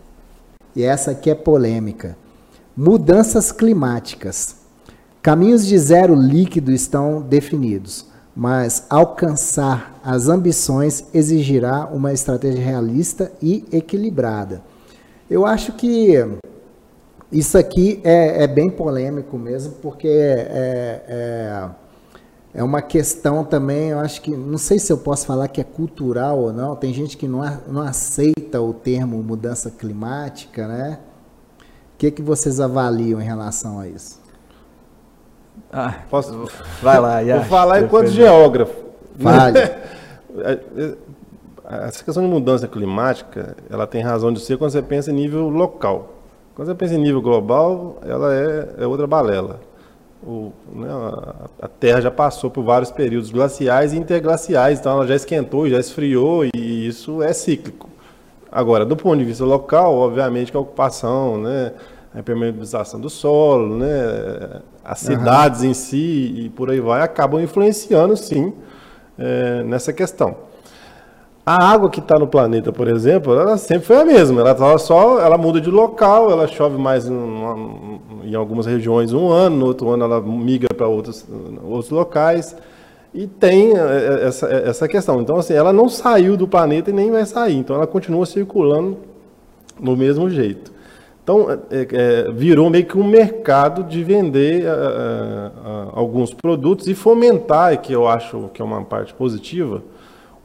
e 0.74 0.82
essa 0.82 1.12
aqui 1.12 1.30
é 1.30 1.34
polêmica: 1.34 2.16
mudanças 2.76 3.52
climáticas. 3.52 4.56
Caminhos 5.22 5.66
de 5.66 5.78
zero 5.78 6.14
líquido 6.14 6.70
estão 6.70 7.22
definidos. 7.22 8.06
mas 8.36 8.84
alcançar 8.90 10.00
as 10.02 10.28
ambições 10.28 11.04
exigirá 11.14 11.86
uma 11.86 12.12
estratégia 12.12 12.64
realista 12.64 13.30
e 13.40 13.64
equilibrada. 13.70 14.60
Eu 15.30 15.46
acho 15.46 15.72
que 15.74 16.12
isso 17.30 17.56
aqui 17.56 18.00
é, 18.04 18.42
é 18.42 18.46
bem 18.46 18.68
polêmico 18.68 19.38
mesmo, 19.38 19.74
porque 19.80 20.08
é, 20.08 21.02
é, 21.08 21.70
é, 22.54 22.62
uma 22.62 22.80
questão 22.80 23.44
também, 23.44 23.88
eu 23.88 23.98
acho 23.98 24.22
que, 24.22 24.30
não 24.30 24.58
sei 24.58 24.78
se 24.78 24.92
eu 24.92 24.98
posso 24.98 25.26
falar 25.26 25.48
que 25.48 25.60
é 25.60 25.64
cultural 25.64 26.38
ou 26.38 26.52
não, 26.52 26.76
tem 26.76 26.94
gente 26.94 27.16
que 27.16 27.26
não, 27.26 27.40
não 27.66 27.82
aceita 27.82 28.60
o 28.60 28.72
termo 28.72 29.20
mudança 29.24 29.72
climática, 29.72 30.68
né? 30.68 31.00
O 31.58 31.98
que, 31.98 32.12
que 32.12 32.22
vocês 32.22 32.60
avaliam 32.60 33.20
em 33.20 33.24
relação 33.24 33.80
a 33.80 33.88
isso? 33.88 34.20
Ah, 35.72 35.94
Posso? 36.08 36.48
Vai 36.80 37.00
lá, 37.00 37.20
Yash, 37.20 37.40
Vou 37.48 37.48
falar 37.48 37.82
enquanto 37.82 38.08
geógrafo. 38.08 38.84
Vale. 39.16 39.58
Essa 41.68 42.04
questão 42.04 42.22
de 42.22 42.28
mudança 42.28 42.68
climática, 42.68 43.56
ela 43.68 43.86
tem 43.86 44.02
razão 44.02 44.32
de 44.32 44.38
ser 44.38 44.58
quando 44.58 44.70
você 44.70 44.82
pensa 44.82 45.10
em 45.10 45.14
nível 45.14 45.48
local. 45.48 46.14
Quando 46.54 46.68
você 46.68 46.74
pensa 46.74 46.94
em 46.94 46.98
nível 46.98 47.20
global, 47.20 47.98
ela 48.02 48.32
é, 48.32 48.74
é 48.78 48.86
outra 48.86 49.06
balela. 49.08 49.58
O, 50.26 50.52
né, 50.72 50.88
a, 51.60 51.68
Terra 51.68 52.00
já 52.00 52.10
passou 52.10 52.50
por 52.50 52.64
vários 52.64 52.90
períodos 52.90 53.30
glaciais 53.30 53.92
e 53.92 53.98
interglaciais, 53.98 54.80
então 54.80 54.92
ela 54.92 55.06
já 55.06 55.14
esquentou, 55.14 55.68
já 55.68 55.78
esfriou 55.78 56.46
e 56.46 56.86
isso 56.86 57.22
é 57.22 57.32
cíclico. 57.32 57.90
Agora, 58.50 58.86
do 58.86 58.96
ponto 58.96 59.18
de 59.18 59.24
vista 59.24 59.44
local, 59.44 59.94
obviamente 59.94 60.50
que 60.50 60.56
a 60.56 60.60
ocupação, 60.60 61.36
né, 61.36 61.72
a 62.14 62.20
impermeabilização 62.20 62.98
do 62.98 63.10
solo, 63.10 63.76
né, 63.76 64.62
as 64.82 65.00
cidades 65.00 65.60
uhum. 65.60 65.70
em 65.70 65.74
si 65.74 66.34
e 66.36 66.48
por 66.48 66.70
aí 66.70 66.80
vai, 66.80 67.02
acabam 67.02 67.42
influenciando 67.42 68.16
sim 68.16 68.54
é, 69.18 69.62
nessa 69.64 69.92
questão. 69.92 70.36
A 71.46 71.70
água 71.70 71.90
que 71.90 72.00
está 72.00 72.18
no 72.18 72.26
planeta, 72.26 72.72
por 72.72 72.88
exemplo, 72.88 73.38
ela 73.38 73.58
sempre 73.58 73.86
foi 73.86 73.96
a 73.96 74.04
mesma. 74.04 74.40
Ela 74.40 74.78
só, 74.78 75.20
ela 75.20 75.36
muda 75.36 75.60
de 75.60 75.70
local, 75.70 76.30
ela 76.30 76.46
chove 76.46 76.78
mais 76.78 77.06
em, 77.06 77.12
em 78.24 78.34
algumas 78.34 78.66
regiões 78.66 79.12
um 79.12 79.30
ano, 79.30 79.56
no 79.56 79.66
outro 79.66 79.90
ano 79.90 80.04
ela 80.04 80.20
migra 80.20 80.74
para 80.74 80.86
outros, 80.88 81.26
outros 81.62 81.90
locais. 81.90 82.56
E 83.12 83.28
tem 83.28 83.76
é, 83.76 83.80
é, 83.80 84.26
essa, 84.26 84.46
essa 84.48 84.88
questão. 84.88 85.20
Então, 85.20 85.36
assim, 85.36 85.54
ela 85.54 85.72
não 85.72 85.88
saiu 85.88 86.36
do 86.36 86.48
planeta 86.48 86.90
e 86.90 86.92
nem 86.92 87.12
vai 87.12 87.24
sair. 87.24 87.56
Então, 87.56 87.76
ela 87.76 87.86
continua 87.86 88.26
circulando 88.26 88.96
no 89.80 89.96
mesmo 89.96 90.28
jeito. 90.28 90.72
Então, 91.22 91.46
é, 91.50 91.58
é, 91.70 92.30
virou 92.32 92.68
meio 92.68 92.84
que 92.84 92.98
um 92.98 93.04
mercado 93.04 93.84
de 93.84 94.02
vender 94.04 94.64
é, 94.64 94.66
é, 94.66 95.50
alguns 95.92 96.34
produtos 96.34 96.86
e 96.88 96.94
fomentar, 96.94 97.80
que 97.80 97.92
eu 97.92 98.06
acho 98.06 98.50
que 98.52 98.60
é 98.60 98.64
uma 98.64 98.82
parte 98.84 99.14
positiva, 99.14 99.82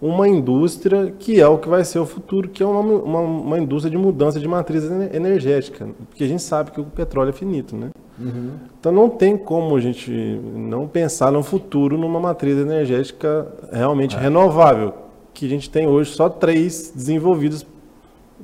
uma 0.01 0.27
indústria 0.27 1.13
que 1.17 1.41
é 1.41 1.47
o 1.47 1.57
que 1.57 1.67
vai 1.67 1.83
ser 1.83 1.99
o 1.99 2.05
futuro, 2.05 2.47
que 2.47 2.63
é 2.63 2.65
uma, 2.65 2.79
uma, 2.79 3.19
uma 3.19 3.59
indústria 3.59 3.91
de 3.91 3.97
mudança 3.97 4.39
de 4.39 4.47
matriz 4.47 4.83
energética. 5.13 5.89
Porque 6.07 6.23
a 6.23 6.27
gente 6.27 6.41
sabe 6.41 6.71
que 6.71 6.79
o 6.79 6.85
petróleo 6.85 7.29
é 7.29 7.33
finito, 7.33 7.75
né? 7.75 7.89
Uhum. 8.17 8.51
Então 8.79 8.91
não 8.91 9.09
tem 9.09 9.37
como 9.37 9.75
a 9.75 9.79
gente 9.79 10.11
não 10.53 10.87
pensar 10.87 11.31
no 11.31 11.43
futuro 11.43 11.97
numa 11.97 12.19
matriz 12.19 12.57
energética 12.57 13.47
realmente 13.71 14.15
é. 14.15 14.19
renovável, 14.19 14.93
que 15.33 15.45
a 15.45 15.49
gente 15.49 15.69
tem 15.69 15.87
hoje 15.87 16.11
só 16.11 16.29
três 16.29 16.91
desenvolvidos 16.95 17.65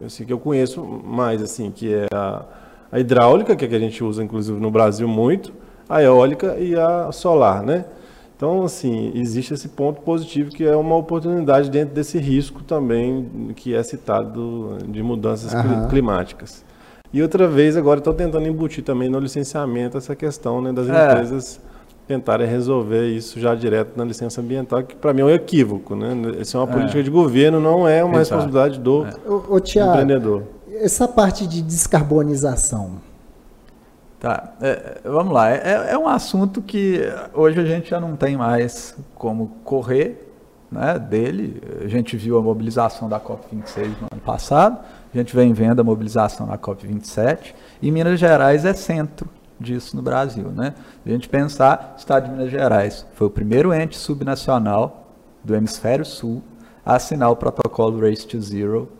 assim, 0.03 0.25
que 0.25 0.33
eu 0.33 0.39
conheço 0.39 0.81
mais, 0.83 1.41
assim, 1.41 1.71
que 1.71 1.93
é 1.93 2.05
a, 2.13 2.43
a 2.91 2.99
hidráulica, 2.99 3.55
que, 3.55 3.63
é 3.63 3.67
que 3.67 3.75
a 3.75 3.79
gente 3.79 4.03
usa 4.03 4.23
inclusive 4.23 4.59
no 4.59 4.69
Brasil 4.69 5.07
muito, 5.07 5.53
a 5.87 6.01
eólica 6.01 6.57
e 6.57 6.75
a 6.75 7.11
solar, 7.11 7.63
né? 7.63 7.85
Então, 8.35 8.63
assim, 8.63 9.11
existe 9.15 9.53
esse 9.53 9.69
ponto 9.69 10.01
positivo 10.01 10.49
que 10.49 10.65
é 10.65 10.75
uma 10.75 10.95
oportunidade 10.95 11.69
dentro 11.69 11.95
desse 11.95 12.17
risco 12.17 12.63
também 12.63 13.53
que 13.55 13.73
é 13.73 13.81
citado 13.81 14.77
de 14.87 15.01
mudanças 15.01 15.53
uhum. 15.53 15.87
climáticas. 15.87 16.65
E 17.13 17.21
outra 17.21 17.47
vez, 17.47 17.77
agora 17.77 17.99
estou 17.99 18.13
tentando 18.13 18.45
embutir 18.45 18.83
também 18.83 19.07
no 19.07 19.19
licenciamento 19.19 19.97
essa 19.97 20.13
questão 20.15 20.61
né, 20.61 20.73
das 20.73 20.89
é. 20.89 20.91
empresas 20.91 21.61
tentarem 22.05 22.45
resolver 22.45 23.07
isso 23.07 23.39
já 23.39 23.55
direto 23.55 23.95
na 23.95 24.03
licença 24.03 24.41
ambiental, 24.41 24.83
que 24.83 24.95
para 24.95 25.13
mim 25.13 25.21
é 25.21 25.25
um 25.25 25.29
equívoco. 25.29 25.95
Né? 25.95 26.13
Isso 26.39 26.57
é 26.57 26.59
uma 26.59 26.69
é. 26.69 26.73
política 26.73 27.01
de 27.01 27.09
governo, 27.09 27.59
não 27.59 27.87
é 27.87 28.03
uma 28.03 28.19
Exato. 28.19 28.41
responsabilidade 28.41 28.79
do, 28.79 29.05
é. 29.05 29.29
o, 29.29 29.55
o 29.55 29.59
Thiago, 29.61 29.91
empreendedor. 29.91 30.43
Essa 30.73 31.07
parte 31.07 31.47
de 31.47 31.61
descarbonização. 31.61 33.14
Tá, 34.25 34.55
é, 34.59 35.01
vamos 35.03 35.31
lá. 35.31 35.51
É, 35.51 35.91
é, 35.91 35.97
um 35.99 36.07
assunto 36.07 36.59
que 36.59 36.99
hoje 37.31 37.59
a 37.59 37.63
gente 37.63 37.91
já 37.91 37.99
não 37.99 38.15
tem 38.15 38.35
mais 38.35 38.97
como 39.13 39.49
correr 39.63 40.33
né, 40.71 40.97
dele. 40.97 41.61
A 41.83 41.87
gente 41.87 42.17
viu 42.17 42.35
a 42.35 42.41
mobilização 42.41 43.07
da 43.07 43.19
COP26 43.19 43.85
no 44.01 44.07
ano 44.11 44.21
passado, 44.25 44.79
a 45.13 45.15
gente 45.15 45.35
vem 45.35 45.53
vendo 45.53 45.79
a 45.79 45.83
mobilização 45.83 46.47
na 46.47 46.57
COP27, 46.57 47.53
e 47.79 47.91
Minas 47.91 48.19
Gerais 48.19 48.65
é 48.65 48.73
centro 48.73 49.29
disso 49.59 49.95
no 49.95 50.01
Brasil. 50.01 50.49
Né? 50.49 50.73
A 51.05 51.09
gente 51.09 51.29
pensar, 51.29 51.93
o 51.95 51.99
Estado 51.99 52.25
de 52.25 52.31
Minas 52.31 52.49
Gerais 52.49 53.05
foi 53.13 53.27
o 53.27 53.29
primeiro 53.29 53.71
ente 53.71 53.95
subnacional 53.95 55.05
do 55.43 55.53
hemisfério 55.53 56.03
sul 56.03 56.41
a 56.83 56.95
assinar 56.95 57.29
o 57.29 57.35
protocolo 57.35 58.01
Race 58.01 58.25
to 58.25 58.41
Zero, 58.41 58.91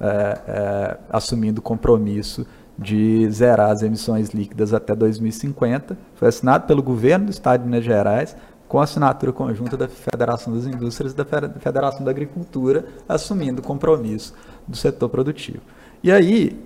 é, 0.00 0.38
é, 0.48 0.98
assumindo 1.10 1.60
compromisso 1.60 2.46
de 2.80 3.30
zerar 3.30 3.70
as 3.70 3.82
emissões 3.82 4.30
líquidas 4.30 4.72
até 4.72 4.94
2050. 4.94 5.98
Foi 6.14 6.28
assinado 6.28 6.66
pelo 6.66 6.82
governo 6.82 7.26
do 7.26 7.30
Estado 7.30 7.60
de 7.60 7.68
Minas 7.68 7.84
Gerais, 7.84 8.34
com 8.66 8.80
assinatura 8.80 9.32
conjunta 9.32 9.76
da 9.76 9.86
Federação 9.86 10.54
das 10.54 10.64
Indústrias 10.64 11.12
e 11.12 11.16
da 11.16 11.24
Federação 11.58 12.02
da 12.02 12.10
Agricultura, 12.10 12.86
assumindo 13.06 13.60
o 13.60 13.64
compromisso 13.64 14.32
do 14.66 14.76
setor 14.76 15.10
produtivo. 15.10 15.60
E 16.02 16.10
aí, 16.10 16.58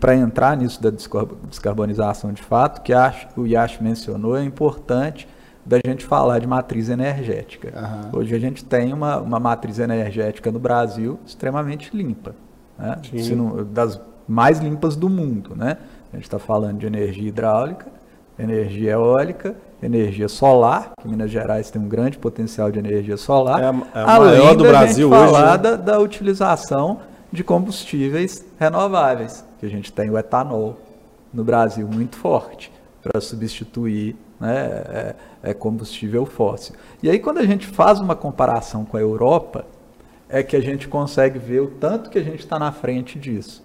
para 0.00 0.16
entrar 0.16 0.56
nisso 0.56 0.82
da 0.82 0.90
descarbonização 0.90 2.32
de 2.32 2.42
fato, 2.42 2.82
que 2.82 2.92
acho, 2.92 3.28
o 3.36 3.46
Yash 3.46 3.78
mencionou, 3.80 4.36
é 4.36 4.42
importante 4.42 5.28
da 5.64 5.78
gente 5.86 6.04
falar 6.04 6.40
de 6.40 6.48
matriz 6.48 6.88
energética. 6.88 7.72
Uhum. 7.76 8.20
Hoje 8.20 8.34
a 8.34 8.38
gente 8.40 8.64
tem 8.64 8.92
uma, 8.92 9.18
uma 9.18 9.38
matriz 9.38 9.78
energética 9.78 10.50
no 10.50 10.58
Brasil 10.58 11.20
extremamente 11.24 11.96
limpa. 11.96 12.34
Né? 12.76 12.96
Não, 13.36 13.64
das 13.64 14.00
mais 14.28 14.58
limpas 14.58 14.94
do 14.94 15.08
mundo. 15.08 15.56
Né? 15.56 15.78
A 16.12 16.16
gente 16.16 16.24
está 16.24 16.38
falando 16.38 16.78
de 16.78 16.86
energia 16.86 17.28
hidráulica, 17.28 17.86
energia 18.38 18.92
eólica, 18.92 19.56
energia 19.82 20.28
solar, 20.28 20.92
que 21.00 21.08
Minas 21.08 21.30
Gerais 21.30 21.70
tem 21.70 21.80
um 21.80 21.88
grande 21.88 22.18
potencial 22.18 22.70
de 22.70 22.78
energia 22.78 23.16
solar. 23.16 23.60
É 23.60 23.66
a, 23.66 24.00
é 24.00 24.02
a 24.02 24.18
maior 24.18 24.54
do 24.54 24.64
Brasil 24.64 25.10
hoje. 25.10 25.18
falar 25.18 25.52
né? 25.52 25.58
da, 25.58 25.76
da 25.76 25.98
utilização 25.98 27.00
de 27.32 27.42
combustíveis 27.42 28.44
renováveis, 28.58 29.44
que 29.58 29.66
a 29.66 29.68
gente 29.68 29.92
tem 29.92 30.10
o 30.10 30.18
etanol 30.18 30.76
no 31.32 31.44
Brasil 31.44 31.86
muito 31.86 32.16
forte 32.16 32.72
para 33.02 33.20
substituir 33.20 34.16
né, 34.40 34.56
é, 34.88 35.14
é 35.42 35.54
combustível 35.54 36.24
fóssil. 36.24 36.74
E 37.02 37.10
aí 37.10 37.18
quando 37.18 37.38
a 37.38 37.46
gente 37.46 37.66
faz 37.66 38.00
uma 38.00 38.16
comparação 38.16 38.84
com 38.84 38.96
a 38.96 39.00
Europa, 39.00 39.64
é 40.28 40.42
que 40.42 40.56
a 40.56 40.60
gente 40.60 40.88
consegue 40.88 41.38
ver 41.38 41.60
o 41.60 41.68
tanto 41.68 42.10
que 42.10 42.18
a 42.18 42.22
gente 42.22 42.40
está 42.40 42.58
na 42.58 42.70
frente 42.70 43.18
disso. 43.18 43.62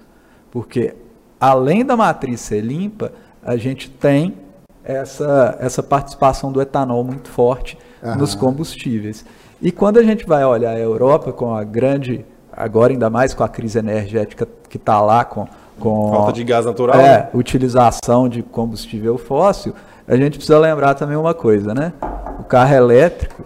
Porque 0.53 0.93
além 1.41 1.83
da 1.83 1.97
matriz 1.97 2.39
ser 2.39 2.61
limpa, 2.61 3.11
a 3.41 3.57
gente 3.57 3.89
tem 3.89 4.37
essa, 4.83 5.57
essa 5.59 5.81
participação 5.81 6.51
do 6.51 6.61
etanol 6.61 7.03
muito 7.03 7.27
forte 7.27 7.75
uhum. 8.03 8.17
nos 8.17 8.35
combustíveis. 8.35 9.25
E 9.59 9.71
quando 9.71 9.97
a 9.97 10.03
gente 10.03 10.27
vai 10.27 10.45
olhar 10.45 10.75
a 10.75 10.79
Europa 10.79 11.33
com 11.33 11.55
a 11.55 11.63
grande 11.63 12.23
agora 12.55 12.93
ainda 12.93 13.09
mais 13.09 13.33
com 13.33 13.43
a 13.43 13.49
crise 13.49 13.79
energética 13.79 14.47
que 14.69 14.77
está 14.77 15.01
lá 15.01 15.25
com, 15.25 15.47
com 15.79 16.11
falta 16.11 16.33
de 16.33 16.43
gás 16.43 16.67
natural, 16.67 16.99
é, 16.99 17.17
né? 17.17 17.29
utilização 17.33 18.29
de 18.29 18.43
combustível 18.43 19.17
fóssil, 19.17 19.73
a 20.07 20.15
gente 20.15 20.37
precisa 20.37 20.59
lembrar 20.59 20.93
também 20.93 21.17
uma 21.17 21.33
coisa, 21.33 21.73
né? 21.73 21.93
O 22.39 22.43
carro 22.43 22.75
elétrico, 22.75 23.43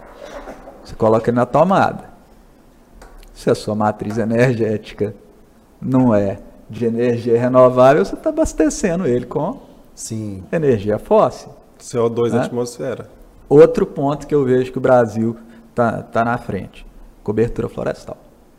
você 0.84 0.94
coloca 0.94 1.30
ele 1.30 1.36
na 1.36 1.46
tomada. 1.46 2.04
Se 3.32 3.48
a 3.48 3.54
sua 3.54 3.74
matriz 3.74 4.18
energética 4.18 5.14
não 5.80 6.14
é 6.14 6.38
de 6.68 6.84
energia 6.84 7.38
renovável, 7.38 8.04
você 8.04 8.14
está 8.14 8.30
abastecendo 8.30 9.06
ele 9.06 9.26
com 9.26 9.60
Sim. 9.94 10.42
energia 10.52 10.98
fóssil. 10.98 11.50
CO2 11.78 12.30
né? 12.30 12.38
na 12.38 12.44
atmosfera. 12.44 13.08
Outro 13.48 13.86
ponto 13.86 14.26
que 14.26 14.34
eu 14.34 14.44
vejo 14.44 14.70
que 14.72 14.78
o 14.78 14.80
Brasil 14.80 15.36
está 15.70 16.02
tá 16.02 16.24
na 16.24 16.36
frente: 16.36 16.86
cobertura 17.22 17.68
florestal. 17.68 18.16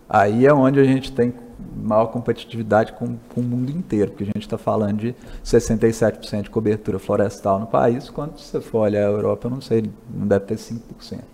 Aí 0.09 0.45
é 0.45 0.53
onde 0.53 0.79
a 0.79 0.83
gente 0.83 1.11
tem 1.11 1.33
maior 1.75 2.07
competitividade 2.07 2.93
com, 2.93 3.17
com 3.33 3.41
o 3.41 3.43
mundo 3.43 3.69
inteiro, 3.69 4.11
porque 4.11 4.23
a 4.23 4.27
gente 4.27 4.39
está 4.39 4.57
falando 4.57 4.97
de 4.97 5.15
67% 5.43 6.43
de 6.43 6.49
cobertura 6.49 6.97
florestal 6.97 7.59
no 7.59 7.67
país, 7.67 8.09
quando 8.09 8.37
você 8.37 8.59
for 8.59 8.79
olhar 8.79 9.05
a 9.05 9.11
Europa, 9.11 9.47
eu 9.47 9.51
não 9.51 9.61
sei, 9.61 9.83
não 10.11 10.25
deve 10.25 10.45
ter 10.45 10.55
5%, 10.55 10.79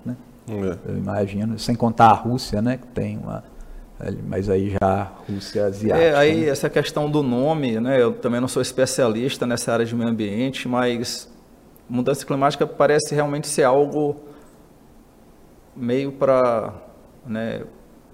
né? 0.06 0.18
É. 0.48 0.92
Eu 0.92 0.98
imagino, 0.98 1.58
sem 1.58 1.76
contar 1.76 2.08
a 2.08 2.14
Rússia, 2.14 2.62
né, 2.62 2.78
que 2.78 2.88
tem 2.88 3.18
uma 3.18 3.44
mas 4.28 4.50
aí 4.50 4.76
já 4.82 5.12
Rússia 5.28 5.66
asiática. 5.66 5.98
É, 5.98 6.16
aí 6.16 6.42
né? 6.42 6.50
essa 6.50 6.70
questão 6.70 7.10
do 7.10 7.24
nome, 7.24 7.80
né? 7.80 8.02
Eu 8.02 8.14
também 8.14 8.42
não 8.42 8.48
sou 8.48 8.62
especialista 8.62 9.48
nessa 9.48 9.72
área 9.72 9.86
de 9.86 9.96
meio 9.96 10.10
ambiente, 10.10 10.68
mas 10.68 11.32
mudança 11.90 12.26
climática 12.26 12.68
parece 12.68 13.16
realmente 13.16 13.48
ser 13.48 13.64
algo 13.64 14.18
meio 15.76 16.12
para 16.12 16.74
né, 17.26 17.64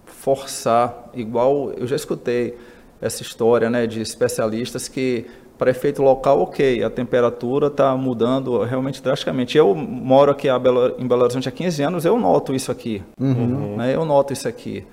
forçar, 0.05 1.09
igual 1.13 1.71
eu 1.73 1.85
já 1.85 1.95
escutei 1.95 2.57
essa 2.99 3.21
história 3.21 3.69
né, 3.69 3.87
de 3.87 4.01
especialistas 4.01 4.87
que 4.87 5.25
para 5.57 5.69
efeito 5.69 6.01
local, 6.01 6.41
ok, 6.41 6.83
a 6.83 6.89
temperatura 6.89 7.67
está 7.67 7.95
mudando 7.95 8.63
realmente 8.63 9.01
drasticamente. 9.01 9.55
Eu 9.55 9.75
moro 9.75 10.31
aqui 10.31 10.47
Belo, 10.59 10.95
em 10.97 11.07
Belo 11.07 11.21
Horizonte 11.21 11.47
há 11.47 11.51
15 11.51 11.83
anos, 11.83 12.03
eu 12.03 12.19
noto 12.19 12.55
isso 12.55 12.71
aqui. 12.71 13.03
Uhum. 13.19 13.75
Né, 13.77 13.95
eu 13.95 14.03
noto 14.03 14.33
isso 14.33 14.47
aqui. 14.47 14.85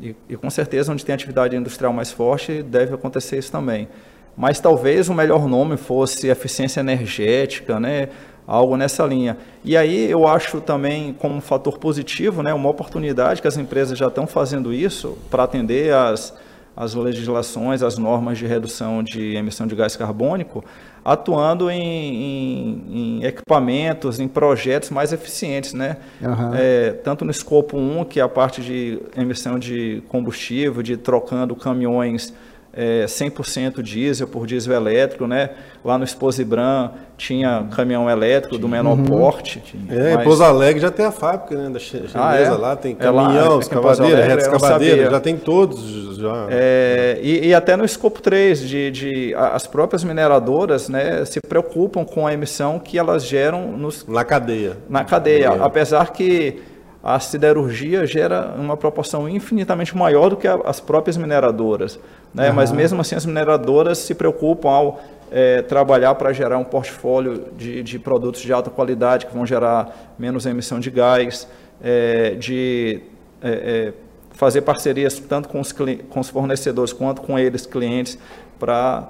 E, 0.00 0.14
e, 0.28 0.36
com 0.36 0.50
certeza, 0.50 0.92
onde 0.92 1.04
tem 1.04 1.14
atividade 1.14 1.56
industrial 1.56 1.92
mais 1.92 2.10
forte, 2.10 2.62
deve 2.62 2.94
acontecer 2.94 3.38
isso 3.38 3.52
também. 3.52 3.88
Mas 4.36 4.58
talvez 4.58 5.08
o 5.08 5.14
melhor 5.14 5.48
nome 5.48 5.76
fosse 5.76 6.28
eficiência 6.28 6.80
energética, 6.80 7.78
né? 7.78 8.08
algo 8.46 8.76
nessa 8.76 9.04
linha. 9.06 9.36
E 9.64 9.76
aí 9.76 10.10
eu 10.10 10.26
acho 10.26 10.60
também 10.60 11.14
como 11.14 11.36
um 11.36 11.40
fator 11.40 11.78
positivo, 11.78 12.42
né, 12.42 12.52
uma 12.52 12.68
oportunidade 12.68 13.40
que 13.40 13.48
as 13.48 13.56
empresas 13.56 13.98
já 13.98 14.08
estão 14.08 14.26
fazendo 14.26 14.72
isso 14.72 15.18
para 15.30 15.44
atender 15.44 15.92
as, 15.94 16.36
as 16.76 16.94
legislações, 16.94 17.82
as 17.82 17.96
normas 17.96 18.38
de 18.38 18.46
redução 18.46 19.02
de 19.02 19.34
emissão 19.34 19.66
de 19.66 19.74
gás 19.74 19.96
carbônico, 19.96 20.64
atuando 21.04 21.70
em, 21.70 21.82
em, 21.82 22.84
em 22.90 23.24
equipamentos, 23.24 24.18
em 24.18 24.26
projetos 24.26 24.90
mais 24.90 25.12
eficientes, 25.12 25.74
né? 25.74 25.98
Uhum. 26.20 26.54
É, 26.54 26.92
tanto 26.92 27.24
no 27.24 27.30
escopo 27.30 27.76
1, 27.76 28.04
que 28.06 28.20
é 28.20 28.22
a 28.22 28.28
parte 28.28 28.62
de 28.62 29.00
emissão 29.16 29.58
de 29.58 30.02
combustível, 30.08 30.82
de 30.82 30.96
trocando 30.96 31.54
caminhões 31.54 32.32
é, 32.76 33.04
100% 33.06 33.80
diesel 33.82 34.26
por 34.26 34.46
diesel 34.46 34.74
elétrico, 34.74 35.26
né? 35.26 35.50
Lá 35.84 35.96
no 35.96 36.04
Esposibran 36.04 36.90
tinha 37.16 37.66
caminhão 37.74 38.10
elétrico 38.10 38.58
do 38.58 38.68
menor 38.68 38.98
uhum. 38.98 39.04
porte. 39.04 39.62
É, 39.88 40.16
mas... 40.16 40.24
Pouso 40.24 40.42
Alegre 40.42 40.80
já 40.80 40.90
tem 40.90 41.06
a 41.06 41.12
fábrica, 41.12 41.56
né? 41.56 41.70
Da 41.70 41.78
chinesa 41.78 42.10
ah, 42.14 42.36
é? 42.36 42.50
lá, 42.50 42.74
tem 42.74 42.94
caminhão, 42.94 43.56
é 43.56 43.60
escavadeira, 43.60 44.24
reta 44.24 44.42
escavadeira, 44.42 45.10
já 45.10 45.20
tem 45.20 45.36
todos. 45.36 46.16
Já. 46.16 46.46
É, 46.50 47.18
e, 47.22 47.48
e, 47.48 47.54
até 47.54 47.76
no 47.76 47.84
escopo 47.84 48.20
3, 48.20 48.60
de, 48.60 48.90
de, 48.90 49.34
as 49.34 49.66
próprias 49.66 50.02
mineradoras 50.02 50.88
né, 50.88 51.24
se 51.24 51.40
preocupam 51.40 52.04
com 52.04 52.26
a 52.26 52.32
emissão 52.32 52.78
que 52.78 52.98
elas 52.98 53.24
geram 53.24 53.72
nos... 53.72 54.06
na 54.06 54.24
cadeia. 54.24 54.76
Na 54.88 55.04
cadeia, 55.04 55.50
apesar 55.60 56.12
que 56.12 56.62
a 57.04 57.20
siderurgia 57.20 58.06
gera 58.06 58.54
uma 58.56 58.78
proporção 58.78 59.28
infinitamente 59.28 59.94
maior 59.94 60.30
do 60.30 60.38
que 60.38 60.48
as 60.48 60.80
próprias 60.80 61.18
mineradoras. 61.18 62.00
Né? 62.34 62.48
Uhum. 62.48 62.56
Mas 62.56 62.72
mesmo 62.72 63.00
assim 63.00 63.14
as 63.14 63.24
mineradoras 63.24 63.98
se 63.98 64.14
preocupam 64.14 64.68
ao 64.68 65.00
é, 65.30 65.62
trabalhar 65.62 66.14
para 66.16 66.32
gerar 66.32 66.58
um 66.58 66.64
portfólio 66.64 67.46
de, 67.56 67.82
de, 67.82 67.98
produtos 67.98 68.40
de 68.40 68.52
alta 68.52 68.70
qualidade 68.70 69.26
que 69.26 69.34
vão 69.34 69.46
gerar 69.46 70.14
menos 70.18 70.46
emissão 70.46 70.78
de 70.78 70.90
gás, 70.90 71.48
é, 71.82 72.34
de 72.34 73.00
é, 73.42 73.50
é 73.50 74.04
fazer 74.32 74.62
parcerias 74.62 75.18
tanto 75.18 75.48
com 75.48 75.60
os, 75.60 75.72
com 75.72 76.20
os 76.20 76.28
fornecedores 76.28 76.92
quanto 76.92 77.22
com 77.22 77.38
eles, 77.38 77.66
clientes, 77.66 78.18
para 78.58 79.08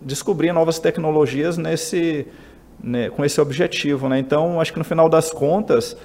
descobrir 0.00 0.52
novas 0.52 0.78
tecnologias 0.78 1.58
nesse, 1.58 2.26
né, 2.82 3.10
com 3.10 3.24
esse 3.24 3.40
objetivo. 3.40 4.08
Né? 4.08 4.18
Então, 4.18 4.60
acho 4.60 4.72
que 4.72 4.78
no 4.78 4.84
final 4.84 5.08
das 5.08 5.30
contas, 5.30 5.96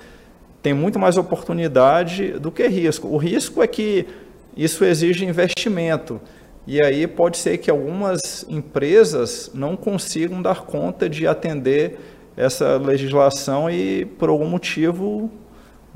tem 0.61 0.73
muito 0.73 0.99
mais 0.99 1.17
oportunidade 1.17 2.33
do 2.33 2.51
que 2.51 2.67
risco. 2.67 3.07
O 3.07 3.17
risco 3.17 3.63
é 3.63 3.67
que 3.67 4.05
isso 4.57 4.83
exige 4.83 5.23
investimento. 5.23 6.19
E 6.65 6.81
aí 6.81 7.07
pode 7.07 7.37
ser 7.37 7.57
que 7.59 7.71
algumas 7.71 8.45
empresas 8.49 9.51
não 9.53 9.77
consigam 9.77 10.41
dar 10.41 10.63
conta 10.63 11.07
de 11.07 11.25
atender 11.25 11.97
essa 12.35 12.77
legislação 12.77 13.69
e, 13.69 14.05
por 14.05 14.29
algum 14.29 14.47
motivo, 14.47 15.31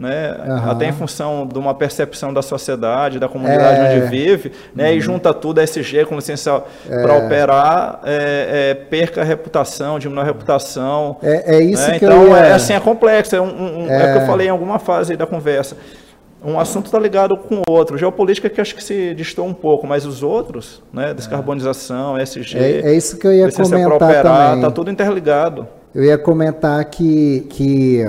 né? 0.02 0.36
Uhum. 0.48 0.72
Até 0.72 0.86
em 0.88 0.92
função 0.92 1.46
de 1.46 1.60
uma 1.60 1.76
percepção 1.76 2.34
da 2.34 2.42
sociedade, 2.42 3.20
da 3.20 3.28
comunidade 3.28 3.80
é. 3.80 3.84
onde 3.84 4.10
vive, 4.10 4.52
né? 4.74 4.90
Uhum. 4.90 4.96
E 4.96 5.02
junta 5.02 5.34
tudo 5.34 5.60
a 5.60 5.64
SG 5.64 6.06
com 6.06 6.16
licença 6.16 6.64
é. 6.90 7.02
para 7.02 7.18
operar, 7.18 8.00
é, 8.04 8.72
é, 8.72 8.74
perca 8.74 9.22
a 9.22 9.24
reputação, 9.24 10.00
diminui 10.00 10.24
a 10.24 10.26
reputação. 10.26 11.18
É, 11.22 11.58
é 11.58 11.62
isso 11.62 11.88
né? 11.88 12.00
que 12.00 12.06
então, 12.06 12.24
eu 12.24 12.36
é 12.36 12.54
assim, 12.54 12.74
é 12.74 12.80
complexo, 12.80 13.36
é, 13.36 13.42
um, 13.42 13.84
um, 13.84 13.92
é. 13.92 14.10
o 14.10 14.14
que 14.14 14.24
eu 14.24 14.26
falei 14.26 14.48
em 14.48 14.50
alguma 14.50 14.80
fase 14.80 15.16
da 15.16 15.28
conversa. 15.28 15.78
Um 16.44 16.60
assunto 16.60 16.88
está 16.88 16.98
ligado 16.98 17.38
com 17.38 17.62
o 17.68 17.72
outro. 17.72 17.98
Geopolítica 17.98 18.50
que 18.50 18.60
acho 18.60 18.76
que 18.76 18.84
se 18.84 19.14
distou 19.14 19.46
um 19.46 19.54
pouco, 19.54 19.86
mas 19.86 20.06
os 20.06 20.24
outros, 20.24 20.82
né? 20.92 21.14
Descarbonização, 21.14 22.18
SG, 22.18 22.58
é, 22.58 22.96
isso 22.96 23.18
que 23.18 23.28
eu 23.28 23.34
ia 23.34 23.52
comentar 23.52 23.92
operar, 23.92 24.56
Está 24.56 24.72
tudo 24.72 24.90
interligado. 24.90 25.68
Eu 25.94 26.04
ia 26.04 26.18
comentar 26.18 26.84
que, 26.86 27.42
que 27.50 28.04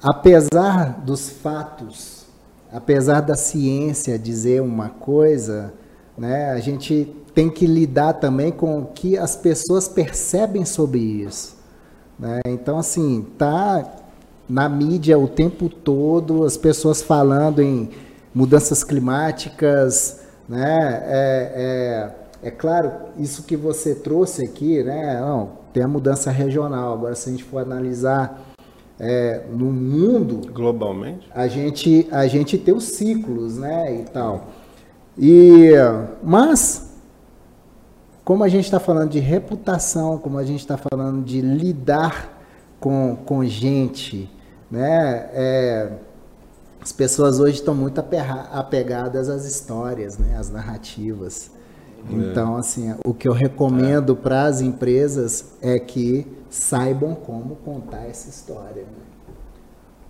apesar 0.00 1.00
dos 1.04 1.30
fatos, 1.30 2.26
apesar 2.72 3.20
da 3.20 3.34
ciência 3.34 4.16
dizer 4.18 4.62
uma 4.62 4.90
coisa, 4.90 5.72
né, 6.16 6.50
a 6.50 6.60
gente 6.60 7.12
tem 7.34 7.50
que 7.50 7.66
lidar 7.66 8.14
também 8.14 8.52
com 8.52 8.80
o 8.80 8.86
que 8.86 9.18
as 9.18 9.34
pessoas 9.34 9.88
percebem 9.88 10.64
sobre 10.64 11.00
isso. 11.00 11.56
Né? 12.18 12.40
Então, 12.46 12.78
assim, 12.78 13.26
tá 13.36 13.84
na 14.52 14.68
mídia 14.68 15.18
o 15.18 15.26
tempo 15.26 15.66
todo, 15.70 16.44
as 16.44 16.58
pessoas 16.58 17.00
falando 17.00 17.62
em 17.62 17.88
mudanças 18.34 18.84
climáticas, 18.84 20.20
né? 20.46 21.02
É, 21.06 22.12
é, 22.42 22.48
é 22.48 22.50
claro, 22.50 22.92
isso 23.18 23.44
que 23.44 23.56
você 23.56 23.94
trouxe 23.94 24.44
aqui, 24.44 24.82
né? 24.82 25.18
Não, 25.18 25.52
tem 25.72 25.82
a 25.82 25.88
mudança 25.88 26.30
regional. 26.30 26.92
Agora, 26.92 27.14
se 27.14 27.30
a 27.30 27.32
gente 27.32 27.44
for 27.44 27.62
analisar 27.62 28.42
é, 29.00 29.46
no 29.50 29.72
mundo 29.72 30.52
globalmente 30.52 31.26
a 31.34 31.48
gente 31.48 32.06
a 32.12 32.26
gente 32.26 32.56
tem 32.58 32.72
os 32.72 32.84
ciclos 32.84 33.56
né 33.56 34.00
e 34.00 34.04
tal 34.04 34.48
e 35.18 35.72
mas 36.22 36.92
como 38.22 38.44
a 38.44 38.48
gente 38.48 38.64
está 38.64 38.78
falando 38.78 39.10
de 39.10 39.18
reputação 39.18 40.18
como 40.18 40.38
a 40.38 40.44
gente 40.44 40.60
está 40.60 40.76
falando 40.76 41.24
de 41.24 41.40
lidar 41.40 42.38
com, 42.78 43.16
com 43.24 43.44
gente 43.44 44.30
né 44.72 45.28
é, 45.32 45.92
as 46.80 46.90
pessoas 46.90 47.38
hoje 47.38 47.56
estão 47.56 47.74
muito 47.74 48.00
apegadas 48.00 49.28
às 49.28 49.44
histórias 49.44 50.18
né 50.18 50.36
às 50.36 50.50
narrativas 50.50 51.52
é. 52.10 52.14
então 52.14 52.56
assim 52.56 52.92
o 53.04 53.14
que 53.14 53.28
eu 53.28 53.32
recomendo 53.32 54.14
é. 54.14 54.16
para 54.16 54.46
as 54.46 54.60
empresas 54.60 55.52
é 55.60 55.78
que 55.78 56.26
saibam 56.52 57.14
como 57.14 57.56
contar 57.56 58.06
essa 58.06 58.28
história, 58.28 58.82
né? 58.82 59.02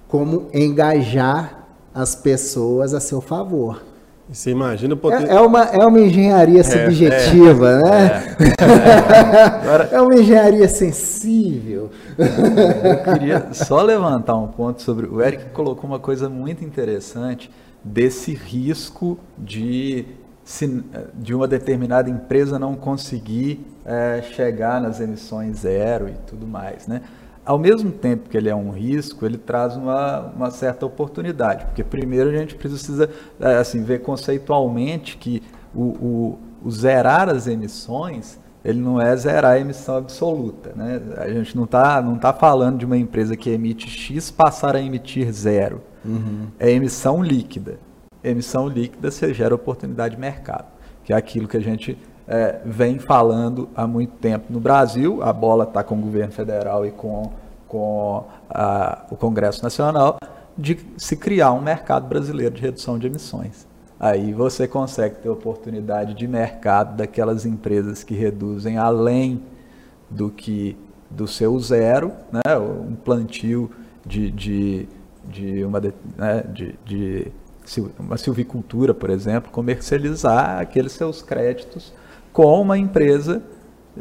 como 0.09 0.49
engajar 0.53 1.69
as 1.95 2.17
pessoas 2.17 2.93
a 2.93 3.01
seu 3.01 3.21
favor. 3.21 3.81
Você 4.33 4.51
imagina 4.51 4.97
poder... 4.97 5.29
é, 5.29 5.35
é, 5.35 5.41
uma, 5.41 5.65
é 5.65 5.87
uma 5.87 6.01
engenharia 6.01 6.61
é, 6.61 6.63
subjetiva, 6.63 7.71
é, 7.71 7.83
né? 7.83 8.37
É. 9.91 9.95
é. 9.97 10.01
uma 10.01 10.15
engenharia 10.15 10.67
sensível. 10.69 11.91
Eu 12.19 13.13
queria 13.13 13.53
só 13.53 13.83
levantar 13.83 14.37
um 14.37 14.49
ponto 14.49 14.81
sobre. 14.81 15.07
O 15.07 15.21
Eric 15.21 15.51
colocou 15.51 15.89
uma 15.89 15.99
coisa 15.99 16.29
muito 16.31 16.65
interessante 16.65 17.51
desse 17.85 18.33
risco 18.33 19.19
de 19.37 20.07
de 21.15 21.33
uma 21.33 21.47
determinada 21.47 22.11
empresa 22.11 22.59
não 22.59 22.75
conseguir 22.75 23.65
é, 23.85 24.23
chegar 24.35 24.81
nas 24.81 25.01
emissões 25.01 25.59
zero 25.59 26.09
e 26.09 26.15
tudo 26.27 26.47
mais, 26.47 26.89
né? 26.89 27.01
Ao 27.45 27.59
mesmo 27.59 27.91
tempo 27.91 28.29
que 28.29 28.37
ele 28.37 28.49
é 28.49 28.55
um 28.55 28.71
risco, 28.71 29.27
ele 29.27 29.37
traz 29.37 29.77
uma, 29.77 30.33
uma 30.37 30.51
certa 30.51 30.87
oportunidade, 30.87 31.65
porque 31.67 31.83
primeiro 31.83 32.31
a 32.31 32.33
gente 32.33 32.55
precisa 32.55 33.11
é, 33.41 33.57
assim 33.57 33.83
ver 33.83 34.01
conceitualmente 34.01 35.17
que 35.17 35.43
o, 35.75 35.83
o, 35.83 36.39
o 36.65 36.71
zerar 36.71 37.29
as 37.29 37.47
emissões 37.47 38.41
ele 38.65 38.79
não 38.79 39.01
é 39.01 39.17
zerar 39.17 39.55
a 39.55 39.59
emissão 39.59 39.97
absoluta. 39.97 40.73
Né? 40.77 41.01
A 41.17 41.29
gente 41.29 41.57
não 41.57 41.65
está 41.65 42.01
não 42.01 42.17
tá 42.17 42.33
falando 42.33 42.79
de 42.79 42.87
uma 42.87 42.97
empresa 42.97 43.37
que 43.37 43.51
emite 43.51 43.91
X 43.91 44.31
passar 44.31 44.77
a 44.77 44.81
emitir 44.81 45.33
zero. 45.33 45.83
Uhum. 46.05 46.47
É 46.61 46.71
emissão 46.71 47.21
líquida 47.21 47.81
emissão 48.23 48.69
líquida, 48.69 49.11
você 49.11 49.35
gera 49.35 49.55
oportunidade 49.55 50.15
de 50.15 50.21
mercado, 50.21 50.67
que 51.05 51.13
é 51.13 51.17
aquilo 51.17 51.49
que 51.49 51.57
a 51.57 51.61
gente 51.61 51.99
é, 52.33 52.63
vem 52.65 52.99
falando 52.99 53.69
há 53.77 53.87
muito 53.87 54.15
tempo 54.15 54.47
no 54.49 54.59
Brasil. 54.59 55.23
A 55.23 55.35
bola 55.35 55.65
está 55.65 55.85
com 55.85 55.97
o 55.97 56.01
governo 56.01 56.33
federal 56.33 56.87
e 56.87 56.91
com, 56.91 57.31
com 57.69 58.25
a, 58.49 59.05
o 59.11 59.17
Congresso 59.17 59.63
Nacional 59.63 60.17
de 60.57 60.79
se 60.97 61.15
criar 61.15 61.53
um 61.53 61.61
mercado 61.61 62.09
brasileiro 62.09 62.55
de 62.55 62.63
redução 62.63 62.99
de 62.99 63.07
emissões. 63.07 63.67
Aí 64.01 64.33
você 64.33 64.67
consegue 64.67 65.17
ter 65.17 65.29
oportunidade 65.29 66.15
de 66.15 66.27
mercado 66.27 66.97
daquelas 66.97 67.45
empresas 67.45 68.03
que 68.03 68.15
reduzem 68.15 68.79
além 68.79 69.43
do 70.09 70.31
que 70.31 70.75
do 71.11 71.29
seu 71.29 71.61
zero, 71.61 72.13
né? 72.33 72.57
um 72.57 72.95
plantio 72.95 73.71
de, 74.07 74.31
de, 74.31 74.89
de, 75.27 75.65
uma, 75.65 75.81
né? 76.17 76.45
de, 76.51 76.75
de 76.83 77.33
uma 77.99 78.17
silvicultura, 78.17 78.95
por 78.95 79.11
exemplo, 79.11 79.53
comercializar 79.53 80.59
aqueles 80.59 80.93
seus 80.93 81.21
créditos 81.21 81.93
com 82.33 82.61
uma 82.61 82.79
empresa 82.79 83.43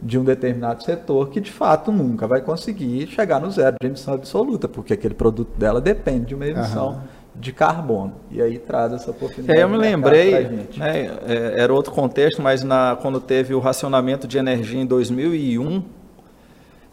de 0.01 0.17
um 0.17 0.23
determinado 0.23 0.83
setor 0.83 1.29
que 1.29 1.41
de 1.41 1.51
fato 1.51 1.91
nunca 1.91 2.25
vai 2.25 2.41
conseguir 2.41 3.07
chegar 3.07 3.41
no 3.41 3.51
zero 3.51 3.75
de 3.79 3.87
emissão 3.87 4.13
absoluta, 4.13 4.67
porque 4.67 4.93
aquele 4.93 5.13
produto 5.13 5.57
dela 5.57 5.81
depende 5.81 6.27
de 6.27 6.35
uma 6.35 6.47
emissão 6.47 6.91
uhum. 6.91 6.99
de 7.35 7.51
carbono. 7.51 8.13
E 8.29 8.41
aí 8.41 8.57
traz 8.57 8.93
essa 8.93 9.11
oportunidade. 9.11 9.59
É, 9.59 9.63
eu 9.63 9.69
me 9.69 9.77
lembrei, 9.77 10.67
né, 10.77 11.11
é, 11.27 11.55
era 11.57 11.73
outro 11.73 11.91
contexto, 11.91 12.41
mas 12.41 12.63
na, 12.63 12.97
quando 13.01 13.19
teve 13.19 13.53
o 13.53 13.59
racionamento 13.59 14.27
de 14.27 14.37
energia 14.37 14.79
em 14.79 14.85
2001, 14.85 15.83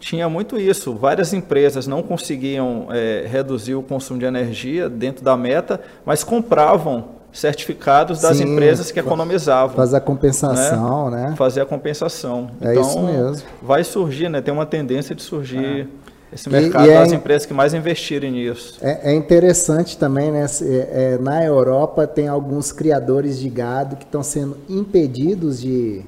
tinha 0.00 0.28
muito 0.28 0.58
isso. 0.58 0.94
Várias 0.94 1.32
empresas 1.32 1.86
não 1.86 2.02
conseguiam 2.02 2.88
é, 2.90 3.26
reduzir 3.28 3.76
o 3.76 3.82
consumo 3.82 4.18
de 4.18 4.26
energia 4.26 4.88
dentro 4.88 5.24
da 5.24 5.36
meta, 5.36 5.80
mas 6.04 6.24
compravam 6.24 7.17
certificados 7.38 8.20
das 8.20 8.38
Sim, 8.38 8.52
empresas 8.52 8.90
que 8.90 8.98
economizavam. 8.98 9.76
Fazer 9.76 9.96
a 9.96 10.00
compensação, 10.00 11.10
né? 11.10 11.28
né? 11.28 11.36
Fazer 11.36 11.60
a 11.60 11.66
compensação. 11.66 12.50
É 12.60 12.72
então, 12.72 12.82
isso 12.82 13.00
mesmo. 13.00 13.46
Vai 13.62 13.84
surgir, 13.84 14.28
né? 14.28 14.40
Tem 14.40 14.52
uma 14.52 14.66
tendência 14.66 15.14
de 15.14 15.22
surgir 15.22 15.88
é. 16.32 16.34
esse 16.34 16.50
mercado 16.50 16.86
e, 16.86 16.90
e 16.90 16.94
das 16.94 17.12
é, 17.12 17.14
empresas 17.14 17.46
que 17.46 17.54
mais 17.54 17.72
investirem 17.74 18.32
nisso. 18.32 18.78
É, 18.82 19.12
é 19.12 19.14
interessante 19.14 19.96
também, 19.96 20.32
né? 20.32 20.46
É, 20.62 21.14
é, 21.14 21.18
na 21.18 21.44
Europa 21.44 22.08
tem 22.08 22.26
alguns 22.26 22.72
criadores 22.72 23.38
de 23.38 23.48
gado 23.48 23.94
que 23.94 24.04
estão 24.04 24.22
sendo 24.22 24.56
impedidos 24.68 25.60
de 25.60 26.02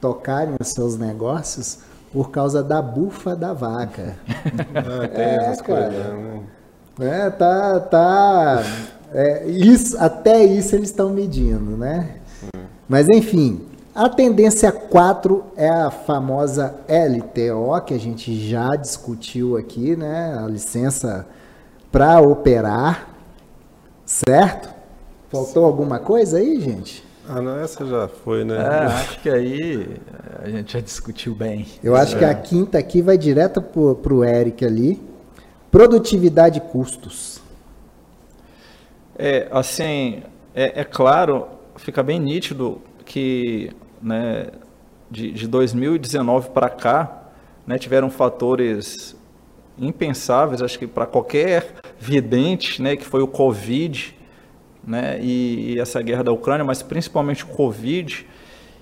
tocarem 0.00 0.54
os 0.60 0.68
seus 0.68 0.98
negócios 0.98 1.78
por 2.12 2.30
causa 2.30 2.62
da 2.62 2.82
bufa 2.82 3.34
da 3.34 3.52
vaca. 3.54 4.16
Ah, 4.76 5.08
tem 5.08 5.24
é, 5.24 5.36
essas 5.36 5.62
coisas, 5.62 5.92
né? 5.92 6.40
É, 7.00 7.30
tá, 7.30 7.80
tá 7.80 8.62
é, 9.14 9.46
isso, 9.46 9.96
até 9.98 10.42
isso 10.42 10.74
eles 10.74 10.90
estão 10.90 11.08
medindo, 11.10 11.76
né? 11.76 12.16
Mas 12.88 13.08
enfim, 13.08 13.64
a 13.94 14.08
tendência 14.08 14.72
4 14.72 15.44
é 15.56 15.68
a 15.68 15.88
famosa 15.88 16.74
LTO, 16.88 17.80
que 17.86 17.94
a 17.94 17.98
gente 17.98 18.36
já 18.48 18.74
discutiu 18.74 19.56
aqui, 19.56 19.94
né? 19.94 20.36
A 20.36 20.48
licença 20.48 21.26
para 21.92 22.20
operar, 22.20 23.08
certo? 24.04 24.68
Faltou 25.30 25.64
alguma 25.64 26.00
coisa 26.00 26.38
aí, 26.38 26.60
gente? 26.60 27.04
Ah, 27.28 27.40
não, 27.40 27.56
essa 27.60 27.86
já 27.86 28.08
foi, 28.08 28.44
né? 28.44 28.56
É, 28.56 28.86
acho 28.86 29.20
que 29.20 29.30
aí 29.30 29.96
a 30.42 30.50
gente 30.50 30.72
já 30.72 30.80
discutiu 30.80 31.36
bem. 31.36 31.66
Eu 31.84 31.94
acho 31.94 32.16
é. 32.16 32.18
que 32.18 32.24
a 32.24 32.34
quinta 32.34 32.78
aqui 32.78 33.00
vai 33.00 33.16
direto 33.16 33.62
para 33.62 34.12
o 34.12 34.24
Eric 34.24 34.64
ali. 34.64 35.00
Produtividade 35.70 36.58
e 36.58 36.60
custos. 36.60 37.43
É, 39.16 39.46
assim, 39.50 40.22
é, 40.54 40.80
é 40.80 40.84
claro, 40.84 41.46
fica 41.76 42.02
bem 42.02 42.18
nítido 42.18 42.80
que 43.04 43.70
né, 44.02 44.48
de, 45.10 45.30
de 45.30 45.46
2019 45.46 46.50
para 46.50 46.68
cá, 46.68 47.28
né, 47.66 47.78
tiveram 47.78 48.10
fatores 48.10 49.16
impensáveis, 49.78 50.62
acho 50.62 50.78
que 50.78 50.86
para 50.86 51.06
qualquer 51.06 51.74
vidente, 51.98 52.82
né, 52.82 52.96
que 52.96 53.04
foi 53.04 53.22
o 53.22 53.26
Covid, 53.26 54.16
né, 54.86 55.18
e, 55.20 55.74
e, 55.74 55.80
essa 55.80 56.02
guerra 56.02 56.24
da 56.24 56.32
Ucrânia, 56.32 56.64
mas 56.64 56.82
principalmente 56.82 57.44
o 57.44 57.48
Covid, 57.48 58.26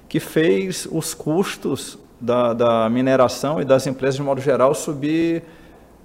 que 0.09 0.19
fez 0.19 0.87
os 0.91 1.15
custos 1.15 1.99
da, 2.21 2.53
da 2.53 2.89
mineração 2.89 3.61
e 3.61 3.65
das 3.65 3.87
empresas 3.87 4.17
de 4.17 4.23
modo 4.23 4.41
geral 4.41 4.75
subir 4.75 5.43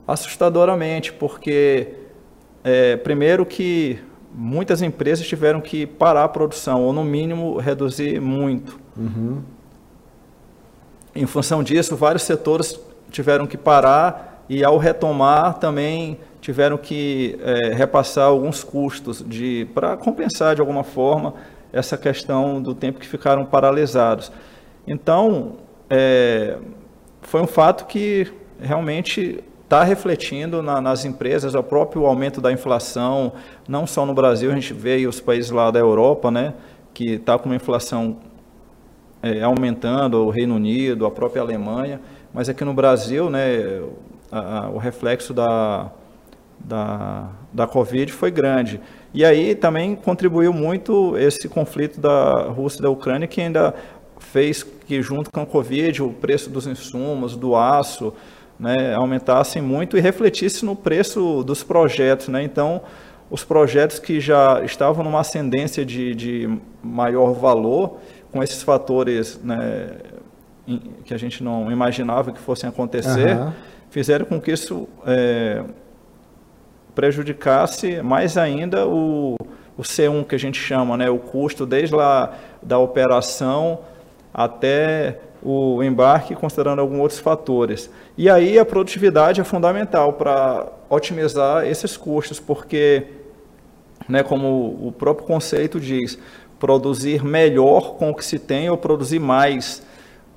assustadoramente, 0.07 1.11
porque 1.11 1.93
é, 2.63 2.95
primeiro 2.97 3.45
que 3.45 3.99
muitas 4.39 4.83
empresas 4.83 5.25
tiveram 5.25 5.59
que 5.59 5.87
parar 5.87 6.25
a 6.25 6.27
produção, 6.27 6.83
ou 6.83 6.93
no 6.93 7.03
mínimo 7.03 7.57
reduzir 7.57 8.21
muito. 8.21 8.79
Uhum. 8.95 9.41
Em 11.15 11.25
função 11.25 11.63
disso, 11.63 11.95
vários 11.95 12.21
setores 12.21 12.79
tiveram 13.09 13.47
que 13.47 13.57
parar 13.57 14.43
e, 14.47 14.63
ao 14.63 14.77
retomar, 14.77 15.55
também 15.55 16.19
tiveram 16.39 16.77
que 16.77 17.39
é, 17.41 17.73
repassar 17.73 18.27
alguns 18.27 18.63
custos 18.63 19.25
para 19.73 19.97
compensar 19.97 20.53
de 20.53 20.61
alguma 20.61 20.83
forma 20.83 21.33
essa 21.73 21.97
questão 21.97 22.61
do 22.61 22.75
tempo 22.75 22.99
que 22.99 23.07
ficaram 23.07 23.43
paralisados. 23.43 24.31
Então, 24.85 25.55
é, 25.89 26.57
foi 27.23 27.41
um 27.41 27.47
fato 27.47 27.85
que 27.85 28.31
realmente 28.59 29.43
está 29.67 29.83
refletindo 29.83 30.61
na, 30.63 30.79
nas 30.79 31.03
empresas 31.03 31.53
o 31.53 31.61
próprio 31.61 32.05
aumento 32.05 32.39
da 32.39 32.53
inflação, 32.53 33.33
não 33.67 33.85
só 33.85 34.05
no 34.05 34.13
Brasil, 34.13 34.49
a 34.49 34.55
gente 34.55 34.73
vê 34.73 35.05
os 35.05 35.19
países 35.19 35.51
lá 35.51 35.69
da 35.69 35.77
Europa, 35.77 36.31
né, 36.31 36.53
que 36.93 37.15
está 37.15 37.37
com 37.37 37.49
uma 37.49 37.55
inflação 37.55 38.15
é, 39.21 39.43
aumentando, 39.43 40.25
o 40.25 40.29
Reino 40.29 40.55
Unido, 40.55 41.05
a 41.05 41.11
própria 41.11 41.41
Alemanha, 41.41 41.99
mas 42.33 42.47
aqui 42.47 42.63
no 42.63 42.73
Brasil, 42.73 43.29
né, 43.29 43.81
a, 44.31 44.59
a, 44.59 44.69
o 44.69 44.77
reflexo 44.77 45.33
da, 45.33 45.91
da, 46.57 47.27
da 47.51 47.67
Covid 47.67 48.09
foi 48.13 48.31
grande. 48.31 48.79
E 49.13 49.25
aí 49.25 49.53
também 49.53 49.97
contribuiu 49.97 50.53
muito 50.53 51.17
esse 51.17 51.49
conflito 51.49 51.99
da 51.99 52.43
Rússia 52.43 52.79
e 52.79 52.83
da 52.83 52.89
Ucrânia, 52.89 53.27
que 53.27 53.41
ainda 53.41 53.75
fez 54.17 54.63
que, 54.63 55.01
junto 55.01 55.29
com 55.29 55.41
a 55.41 55.45
Covid, 55.45 56.03
o 56.03 56.11
preço 56.11 56.49
dos 56.49 56.67
insumos, 56.67 57.35
do 57.35 57.53
aço, 57.53 58.13
né, 58.59 58.95
aumentassem 58.95 59.61
muito 59.61 59.97
e 59.97 59.99
refletisse 59.99 60.65
no 60.65 60.75
preço 60.75 61.43
dos 61.43 61.63
projetos. 61.63 62.27
Né? 62.27 62.43
Então, 62.43 62.81
os 63.29 63.43
projetos 63.43 63.99
que 63.99 64.19
já 64.19 64.63
estavam 64.63 65.03
numa 65.03 65.19
ascendência 65.19 65.85
de, 65.85 66.15
de 66.15 66.57
maior 66.81 67.33
valor, 67.33 67.99
com 68.31 68.41
esses 68.41 68.61
fatores 68.63 69.39
né, 69.43 69.89
que 71.05 71.13
a 71.13 71.17
gente 71.17 71.43
não 71.43 71.71
imaginava 71.71 72.31
que 72.31 72.39
fossem 72.39 72.69
acontecer, 72.69 73.37
uhum. 73.37 73.51
fizeram 73.89 74.25
com 74.25 74.39
que 74.39 74.51
isso 74.51 74.87
é, 75.05 75.63
prejudicasse 76.93 78.01
mais 78.01 78.37
ainda 78.37 78.87
o, 78.87 79.35
o 79.77 79.81
C1 79.81 80.25
que 80.25 80.35
a 80.35 80.39
gente 80.39 80.59
chama, 80.59 80.97
né, 80.97 81.09
o 81.09 81.19
custo 81.19 81.65
desde 81.65 81.95
lá 81.95 82.33
da 82.61 82.79
operação 82.79 83.79
até 84.33 85.19
o 85.49 85.81
embarque, 85.81 86.35
considerando 86.35 86.79
alguns 86.79 86.99
outros 86.99 87.19
fatores. 87.21 87.89
E 88.17 88.29
aí 88.29 88.59
a 88.59 88.65
produtividade 88.65 89.39
é 89.39 89.45
fundamental 89.45 90.11
para 90.11 90.67
otimizar 90.89 91.65
esses 91.65 91.95
custos, 91.95 92.37
porque, 92.37 93.07
né, 94.09 94.23
como 94.23 94.85
o 94.85 94.91
próprio 94.91 95.25
conceito 95.25 95.79
diz, 95.79 96.19
produzir 96.59 97.23
melhor 97.23 97.95
com 97.95 98.09
o 98.09 98.13
que 98.13 98.25
se 98.25 98.37
tem 98.37 98.69
ou 98.69 98.77
produzir 98.77 99.19
mais 99.19 99.81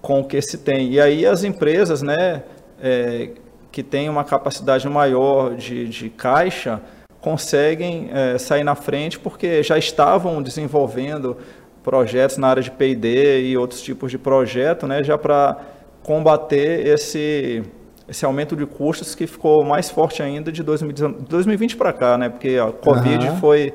com 0.00 0.20
o 0.20 0.24
que 0.24 0.40
se 0.40 0.58
tem. 0.58 0.92
E 0.92 1.00
aí 1.00 1.26
as 1.26 1.42
empresas, 1.42 2.02
né, 2.02 2.44
é, 2.80 3.30
que 3.72 3.82
têm 3.82 4.08
uma 4.08 4.22
capacidade 4.22 4.88
maior 4.88 5.56
de, 5.56 5.88
de 5.88 6.08
caixa, 6.08 6.80
conseguem 7.20 8.10
é, 8.12 8.38
sair 8.38 8.62
na 8.62 8.76
frente 8.76 9.18
porque 9.18 9.60
já 9.64 9.76
estavam 9.76 10.40
desenvolvendo 10.40 11.36
projetos 11.82 12.36
na 12.36 12.48
área 12.48 12.62
de 12.62 12.70
P&D 12.70 13.48
e 13.48 13.56
outros 13.56 13.80
tipos 13.80 14.10
de 14.10 14.18
projeto, 14.18 14.86
né, 14.86 15.02
já 15.02 15.16
para 15.16 15.56
combater 16.02 16.86
esse 16.86 17.62
esse 18.08 18.24
aumento 18.24 18.56
de 18.56 18.66
custos 18.66 19.14
que 19.14 19.24
ficou 19.24 19.64
mais 19.64 19.88
forte 19.88 20.20
ainda 20.20 20.50
de 20.50 20.64
2019, 20.64 21.26
2020 21.28 21.76
para 21.76 21.92
cá, 21.92 22.18
né, 22.18 22.28
porque 22.28 22.56
a 22.56 22.72
Covid 22.72 23.28
uhum. 23.28 23.36
foi 23.36 23.72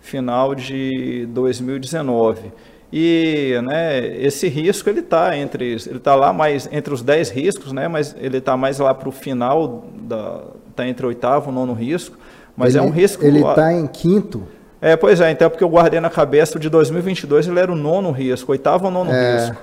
final 0.00 0.54
de 0.54 1.26
2019. 1.30 2.52
E 2.92 3.60
né, 3.64 4.06
esse 4.18 4.46
risco 4.46 4.88
ele 4.88 5.00
está 5.00 5.36
entre 5.36 5.72
ele 5.72 5.96
está 5.96 6.14
lá 6.14 6.32
mais 6.32 6.68
entre 6.70 6.94
os 6.94 7.02
10 7.02 7.30
riscos, 7.30 7.72
né, 7.72 7.88
mas 7.88 8.14
ele 8.20 8.38
está 8.38 8.56
mais 8.56 8.78
lá 8.78 8.94
para 8.94 9.08
o 9.08 9.12
final 9.12 9.84
da 10.02 10.44
está 10.70 10.86
entre 10.86 11.04
oitavo 11.04 11.50
e 11.50 11.54
nono 11.54 11.72
risco, 11.72 12.16
mas 12.56 12.76
ele, 12.76 12.84
é 12.84 12.88
um 12.88 12.90
risco 12.90 13.24
ele 13.24 13.40
está 13.40 13.72
em 13.72 13.88
quinto 13.88 14.46
é, 14.80 14.96
pois 14.96 15.20
é, 15.20 15.30
então 15.30 15.46
é 15.46 15.48
porque 15.48 15.64
eu 15.64 15.68
guardei 15.68 16.00
na 16.00 16.10
cabeça 16.10 16.58
o 16.58 16.60
de 16.60 16.68
2022 16.68 17.48
ele 17.48 17.58
era 17.60 17.72
o 17.72 17.76
nono 17.76 18.10
risco, 18.10 18.52
oitavo 18.52 18.86
ou 18.86 18.90
nono 18.90 19.10
é. 19.10 19.36
risco. 19.36 19.56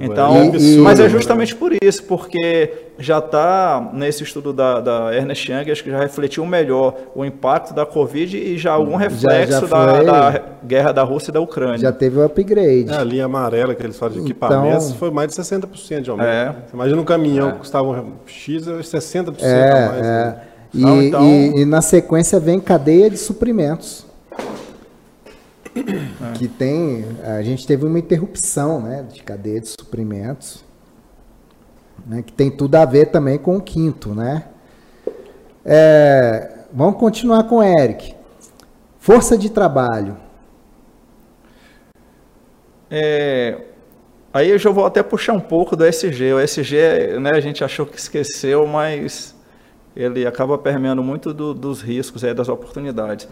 Então, 0.00 0.36
é 0.36 0.56
e, 0.56 0.78
mas 0.78 1.00
é 1.00 1.08
justamente 1.08 1.54
por 1.54 1.72
isso, 1.82 2.04
porque 2.04 2.72
já 2.98 3.18
está 3.18 3.90
nesse 3.92 4.22
estudo 4.22 4.52
da, 4.52 4.80
da, 4.80 5.14
Ernest 5.14 5.50
Young, 5.50 5.70
acho 5.70 5.82
que 5.82 5.90
já 5.90 5.98
refletiu 5.98 6.46
melhor 6.46 6.94
o 7.14 7.24
impacto 7.24 7.74
da 7.74 7.84
Covid 7.84 8.36
e 8.36 8.56
já 8.56 8.72
algum 8.72 8.96
reflexo 8.96 9.52
já, 9.52 9.60
já 9.60 10.02
da, 10.02 10.30
da, 10.30 10.42
guerra 10.64 10.92
da 10.92 11.02
Rússia 11.02 11.30
e 11.30 11.34
da 11.34 11.40
Ucrânia. 11.40 11.78
Já 11.78 11.92
teve 11.92 12.18
o 12.18 12.24
upgrade. 12.24 12.90
É, 12.90 12.96
a 12.96 13.04
linha 13.04 13.24
amarela 13.24 13.74
que 13.74 13.82
eles 13.82 13.98
falam 13.98 14.14
de 14.14 14.20
então, 14.20 14.30
equipamentos 14.30 14.92
foi 14.92 15.10
mais 15.10 15.28
de 15.28 15.40
60% 15.40 16.00
de 16.00 16.10
aumento. 16.10 16.28
É. 16.28 16.54
Imagina 16.72 17.00
um 17.00 17.04
caminhão 17.04 17.50
é. 17.50 17.52
que 17.52 17.58
custava 17.58 17.88
um 17.88 18.12
X, 18.26 18.66
60% 18.66 19.34
é, 19.42 19.70
a 19.70 19.88
mais. 19.88 20.06
É. 20.06 20.24
Né? 20.24 20.36
E, 20.74 21.06
então, 21.06 21.24
e, 21.26 21.62
e 21.62 21.64
na 21.66 21.82
sequência 21.82 22.40
vem 22.40 22.58
cadeia 22.58 23.10
de 23.10 23.18
suprimentos. 23.18 24.06
É. 25.74 26.32
Que 26.34 26.48
tem. 26.48 27.04
A 27.24 27.42
gente 27.42 27.66
teve 27.66 27.86
uma 27.86 27.98
interrupção 27.98 28.80
né, 28.80 29.06
de 29.10 29.22
cadeia 29.22 29.60
de 29.60 29.68
suprimentos, 29.68 30.64
né, 32.06 32.22
que 32.22 32.32
tem 32.32 32.50
tudo 32.50 32.74
a 32.76 32.84
ver 32.84 33.06
também 33.06 33.38
com 33.38 33.56
o 33.56 33.60
quinto, 33.60 34.14
né? 34.14 34.44
É, 35.64 36.66
vamos 36.72 36.98
continuar 36.98 37.44
com 37.44 37.56
o 37.56 37.62
Eric. 37.62 38.14
Força 38.98 39.36
de 39.36 39.50
trabalho. 39.50 40.16
É, 42.90 43.62
Aí 44.34 44.48
eu 44.48 44.58
já 44.58 44.70
vou 44.70 44.86
até 44.86 45.02
puxar 45.02 45.34
um 45.34 45.40
pouco 45.40 45.76
do 45.76 45.84
SG. 45.84 46.32
O 46.32 46.40
SG, 46.40 47.18
né, 47.20 47.32
a 47.34 47.40
gente 47.40 47.62
achou 47.62 47.84
que 47.84 47.98
esqueceu, 47.98 48.66
mas 48.66 49.34
ele 49.94 50.26
acaba 50.26 50.56
permeando 50.56 51.02
muito 51.02 51.34
do, 51.34 51.52
dos 51.52 51.82
riscos, 51.82 52.24
é, 52.24 52.32
das 52.32 52.48
oportunidades. 52.48 53.28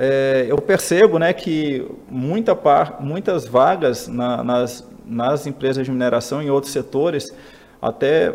É, 0.00 0.46
eu 0.48 0.56
percebo 0.58 1.18
né, 1.18 1.32
que 1.32 1.84
muita 2.08 2.54
par, 2.54 2.98
muitas 3.00 3.48
vagas 3.48 4.06
na, 4.06 4.44
nas, 4.44 4.88
nas 5.04 5.44
empresas 5.44 5.84
de 5.84 5.90
mineração 5.90 6.40
e 6.40 6.48
outros 6.48 6.72
setores 6.72 7.34
até 7.82 8.32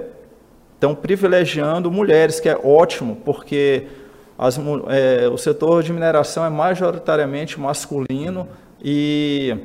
estão 0.73 0.93
privilegiando 0.93 1.89
mulheres, 1.89 2.41
que 2.41 2.49
é 2.49 2.57
ótimo, 2.57 3.15
porque 3.23 3.87
as, 4.37 4.59
é, 4.89 5.29
o 5.29 5.37
setor 5.37 5.83
de 5.83 5.93
mineração 5.93 6.43
é 6.43 6.49
majoritariamente 6.49 7.57
masculino 7.57 8.45
e 8.83 9.57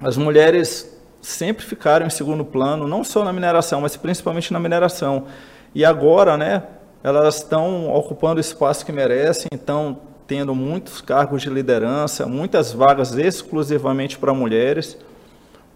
as 0.00 0.16
mulheres 0.16 0.98
sempre 1.20 1.62
ficaram 1.62 2.06
em 2.06 2.10
segundo 2.10 2.42
plano, 2.42 2.88
não 2.88 3.04
só 3.04 3.22
na 3.22 3.34
mineração, 3.34 3.82
mas 3.82 3.98
principalmente 3.98 4.50
na 4.50 4.58
mineração. 4.58 5.26
E 5.74 5.84
agora, 5.84 6.38
né, 6.38 6.62
elas 7.04 7.36
estão 7.36 7.92
ocupando 7.92 8.38
o 8.38 8.40
espaço 8.40 8.86
que 8.86 8.92
merecem, 8.92 9.48
estão 9.52 9.98
tendo 10.26 10.54
muitos 10.54 11.00
cargos 11.00 11.42
de 11.42 11.50
liderança, 11.50 12.26
muitas 12.26 12.72
vagas 12.72 13.16
exclusivamente 13.16 14.18
para 14.18 14.32
mulheres, 14.32 14.96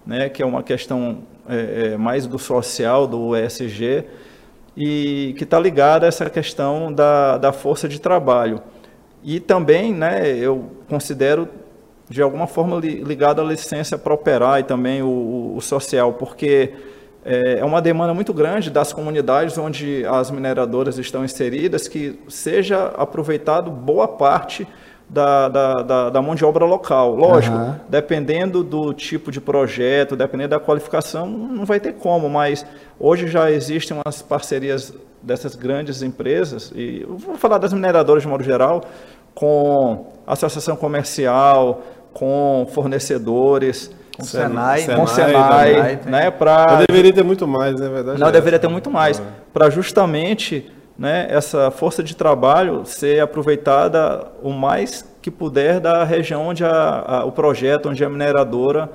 né, 0.07 0.29
que 0.29 0.43
é 0.43 0.47
uma 0.47 0.63
questão 0.63 1.19
é, 1.49 1.93
é, 1.93 1.97
mais 1.97 2.27
do 2.27 2.39
social, 2.39 3.07
do 3.07 3.37
ESG, 3.37 4.05
e 4.77 5.35
que 5.37 5.45
está 5.45 5.59
ligada 5.59 6.07
a 6.07 6.09
essa 6.09 6.29
questão 6.31 6.93
da, 6.93 7.39
da 7.39 7.53
força 7.53 7.89
de 7.89 8.01
trabalho. 8.01 8.61
E 9.25 9.41
também, 9.41 9.93
né, 9.93 10.29
eu 10.37 10.71
considero 10.89 11.49
de 12.09 12.23
alguma 12.23 12.47
forma 12.47 12.79
ligado 12.79 13.41
à 13.41 13.45
licença 13.45 13.99
para 13.99 14.15
operar 14.15 14.61
e 14.61 14.63
também 14.63 15.03
o, 15.03 15.55
o 15.57 15.61
social, 15.61 16.13
porque 16.13 16.73
é, 17.27 17.59
é 17.59 17.65
uma 17.65 17.83
demanda 17.83 18.15
muito 18.15 18.33
grande 18.33 18.71
das 18.71 18.93
comunidades 18.93 19.59
onde 19.59 20.07
as 20.07 20.31
mineradoras 20.31 20.97
estão 20.97 21.25
inseridas 21.25 21.89
que 21.89 22.19
seja 22.29 22.87
aproveitado 22.97 23.71
boa 23.71 24.07
parte 24.07 24.67
da, 25.09 25.49
da, 25.49 25.75
da, 25.75 26.11
da 26.11 26.23
mão 26.23 26.35
de 26.35 26.45
obra 26.45 26.65
local. 26.65 27.15
Lógico, 27.17 27.57
uhum. 27.57 27.75
dependendo 27.89 28.63
do 28.63 28.93
tipo 28.93 29.31
de 29.33 29.41
projeto, 29.41 30.17
dependendo 30.17 30.51
da 30.51 30.61
qualificação, 30.61 31.27
não 31.27 31.65
vai 31.65 31.81
ter 31.81 31.95
como, 31.95 32.29
mas 32.29 32.65
hoje 32.99 33.27
já 33.27 33.51
existem 33.51 33.97
umas 33.97 34.23
parcerias 34.23 34.95
dessas 35.23 35.57
grandes 35.57 36.03
empresas, 36.03 36.73
e 36.77 37.05
vou 37.09 37.37
falar 37.37 37.59
das 37.59 37.73
mineradoras 37.73 38.23
de 38.23 38.29
modo 38.29 38.45
geral, 38.45 38.83
com 39.35 40.13
associação 40.25 40.77
comercial, 40.77 41.83
com 42.13 42.67
fornecedores, 42.73 43.91
com 44.17 44.23
o 44.23 44.27
Senai, 44.27 44.81
Senai, 44.81 44.97
com 44.97 45.07
Senai, 45.07 45.73
Senai 45.73 46.01
né, 46.07 46.31
para 46.31 46.85
deveria 46.89 47.13
ter 47.13 47.23
muito 47.23 47.47
mais, 47.47 47.79
na 47.79 47.87
é 47.87 47.89
verdade. 47.91 48.19
Não, 48.19 48.29
é 48.29 48.33
deveria 48.33 48.59
ter 48.59 48.69
muito 48.69 48.91
mais, 48.91 49.21
ah. 49.21 49.25
para 49.53 49.69
justamente, 49.69 50.71
né, 50.99 51.27
essa 51.29 51.71
força 51.71 52.03
de 52.03 52.17
trabalho 52.17 52.87
ser 52.87 53.21
aproveitada 53.21 54.27
o 54.43 54.51
mais 54.53 55.05
que 55.21 55.31
puder 55.31 55.81
da 55.81 56.03
região 56.03 56.47
onde 56.47 56.65
a, 56.65 57.05
a, 57.07 57.25
o 57.25 57.33
projeto, 57.33 57.91
onde 57.91 58.03
a 58.03 58.09
mineradora 58.09 58.91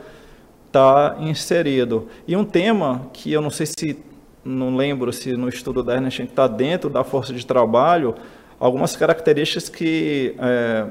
está 0.68 1.18
inserido. 1.20 2.08
E 2.28 2.36
um 2.36 2.44
tema 2.44 3.08
que 3.14 3.32
eu 3.32 3.42
não 3.42 3.52
sei 3.52 3.68
se, 3.68 4.00
não 4.44 4.76
lembro 4.76 5.14
se 5.14 5.34
no 5.34 5.50
estudo 5.50 5.84
da 5.84 5.94
Ernest 5.94 6.24
está 6.24 6.48
dentro 6.48 6.90
da 6.90 7.04
força 7.04 7.32
de 7.32 7.46
trabalho, 7.46 8.16
algumas 8.60 8.96
características 8.96 9.70
que 9.70 10.36
é, 10.40 10.86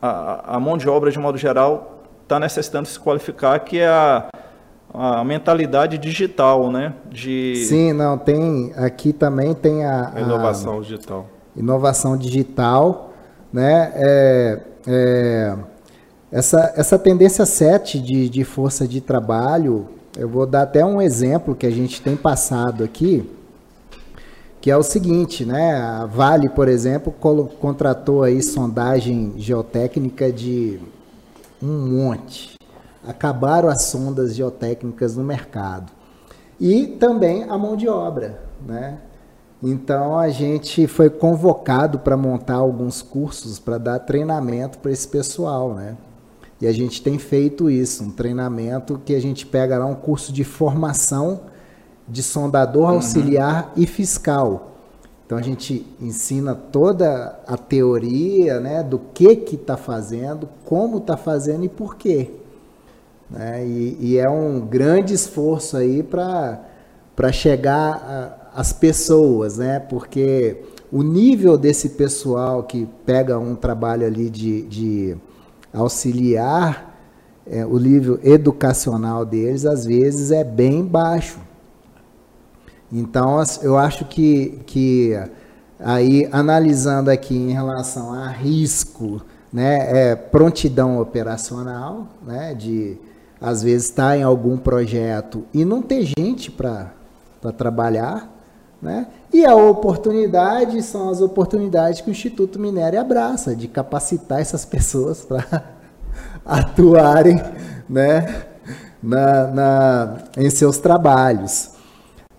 a, 0.00 0.56
a 0.56 0.60
mão 0.60 0.78
de 0.78 0.88
obra, 0.88 1.10
de 1.10 1.18
modo 1.18 1.36
geral, 1.36 1.93
está 2.24 2.40
necessitando 2.40 2.86
se 2.86 2.98
qualificar, 2.98 3.58
que 3.60 3.78
é 3.78 3.86
a, 3.86 4.28
a 4.92 5.24
mentalidade 5.24 5.96
digital, 5.98 6.70
né? 6.70 6.94
De... 7.10 7.64
Sim, 7.68 7.92
não, 7.92 8.18
tem, 8.18 8.72
aqui 8.76 9.12
também 9.12 9.54
tem 9.54 9.84
a... 9.84 10.12
a 10.14 10.20
inovação 10.20 10.80
digital. 10.80 11.26
Inovação 11.54 12.16
digital, 12.16 13.12
né? 13.52 13.92
É, 13.94 14.60
é, 14.86 15.56
essa, 16.32 16.72
essa 16.76 16.98
tendência 16.98 17.46
7 17.46 18.00
de, 18.00 18.28
de 18.28 18.42
força 18.42 18.88
de 18.88 19.00
trabalho, 19.00 19.86
eu 20.16 20.28
vou 20.28 20.46
dar 20.46 20.62
até 20.62 20.84
um 20.84 21.00
exemplo 21.00 21.54
que 21.54 21.66
a 21.66 21.70
gente 21.70 22.00
tem 22.00 22.16
passado 22.16 22.82
aqui, 22.82 23.30
que 24.60 24.70
é 24.70 24.76
o 24.76 24.82
seguinte, 24.82 25.44
né? 25.44 25.76
A 25.76 26.06
Vale, 26.06 26.48
por 26.48 26.68
exemplo, 26.68 27.12
contratou 27.60 28.22
aí 28.22 28.42
sondagem 28.42 29.34
geotécnica 29.36 30.32
de 30.32 30.80
um 31.64 31.88
monte. 31.88 32.56
Acabaram 33.06 33.68
as 33.68 33.84
sondas 33.84 34.34
geotécnicas 34.34 35.16
no 35.16 35.24
mercado. 35.24 35.92
E 36.60 36.86
também 36.86 37.44
a 37.44 37.58
mão 37.58 37.76
de 37.76 37.88
obra, 37.88 38.42
né? 38.64 38.98
Então 39.62 40.18
a 40.18 40.28
gente 40.28 40.86
foi 40.86 41.08
convocado 41.08 41.98
para 41.98 42.16
montar 42.16 42.56
alguns 42.56 43.00
cursos 43.00 43.58
para 43.58 43.78
dar 43.78 43.98
treinamento 43.98 44.78
para 44.78 44.92
esse 44.92 45.08
pessoal, 45.08 45.74
né? 45.74 45.96
E 46.60 46.66
a 46.66 46.72
gente 46.72 47.02
tem 47.02 47.18
feito 47.18 47.70
isso, 47.70 48.04
um 48.04 48.10
treinamento 48.10 49.00
que 49.04 49.14
a 49.14 49.20
gente 49.20 49.46
pega 49.46 49.78
lá 49.78 49.86
um 49.86 49.94
curso 49.94 50.32
de 50.32 50.44
formação 50.44 51.40
de 52.06 52.22
sondador 52.22 52.84
uhum. 52.84 52.96
auxiliar 52.96 53.72
e 53.76 53.86
fiscal. 53.86 54.73
Então 55.26 55.38
a 55.38 55.42
gente 55.42 55.86
ensina 56.00 56.54
toda 56.54 57.40
a 57.46 57.56
teoria 57.56 58.60
né, 58.60 58.82
do 58.82 58.98
que 58.98 59.34
que 59.36 59.56
está 59.56 59.76
fazendo, 59.76 60.48
como 60.64 60.98
está 60.98 61.16
fazendo 61.16 61.64
e 61.64 61.68
por 61.68 61.96
quê. 61.96 62.30
Né? 63.30 63.66
E, 63.66 63.96
e, 64.00 64.18
é 64.18 64.28
um 64.28 64.60
grande 64.60 65.14
esforço 65.14 65.76
aí 65.76 66.02
para 66.02 67.32
chegar 67.32 68.50
às 68.54 68.72
pessoas, 68.72 69.56
né? 69.58 69.80
porque 69.80 70.58
o 70.92 71.02
nível 71.02 71.56
desse 71.56 71.90
pessoal 71.90 72.62
que 72.62 72.86
pega 73.06 73.38
um 73.38 73.56
trabalho 73.56 74.06
ali 74.06 74.28
de, 74.28 74.62
de 74.62 75.16
auxiliar, 75.72 76.94
é, 77.46 77.64
o 77.64 77.78
nível 77.78 78.18
educacional 78.22 79.24
deles 79.24 79.64
às 79.64 79.86
vezes 79.86 80.30
é 80.30 80.44
bem 80.44 80.84
baixo. 80.84 81.38
Então, 82.96 83.42
eu 83.60 83.76
acho 83.76 84.04
que, 84.04 84.60
que 84.66 85.20
aí, 85.80 86.28
analisando 86.30 87.10
aqui 87.10 87.36
em 87.36 87.50
relação 87.50 88.12
a 88.12 88.28
risco, 88.28 89.20
né, 89.52 90.10
é 90.10 90.14
prontidão 90.14 91.00
operacional, 91.00 92.06
né, 92.24 92.54
de 92.54 92.96
às 93.40 93.64
vezes 93.64 93.88
estar 93.88 94.10
tá 94.10 94.16
em 94.16 94.22
algum 94.22 94.56
projeto 94.56 95.44
e 95.52 95.64
não 95.64 95.82
ter 95.82 96.08
gente 96.16 96.52
para 96.52 96.92
trabalhar, 97.58 98.32
né? 98.80 99.08
E 99.32 99.44
a 99.44 99.56
oportunidade 99.56 100.80
são 100.82 101.10
as 101.10 101.20
oportunidades 101.20 102.00
que 102.00 102.08
o 102.08 102.12
Instituto 102.12 102.60
Minério 102.60 103.00
abraça, 103.00 103.56
de 103.56 103.66
capacitar 103.66 104.40
essas 104.40 104.64
pessoas 104.64 105.22
para 105.22 105.64
atuarem 106.46 107.42
né, 107.88 108.44
na, 109.02 109.46
na, 109.48 110.18
em 110.36 110.48
seus 110.48 110.78
trabalhos. 110.78 111.73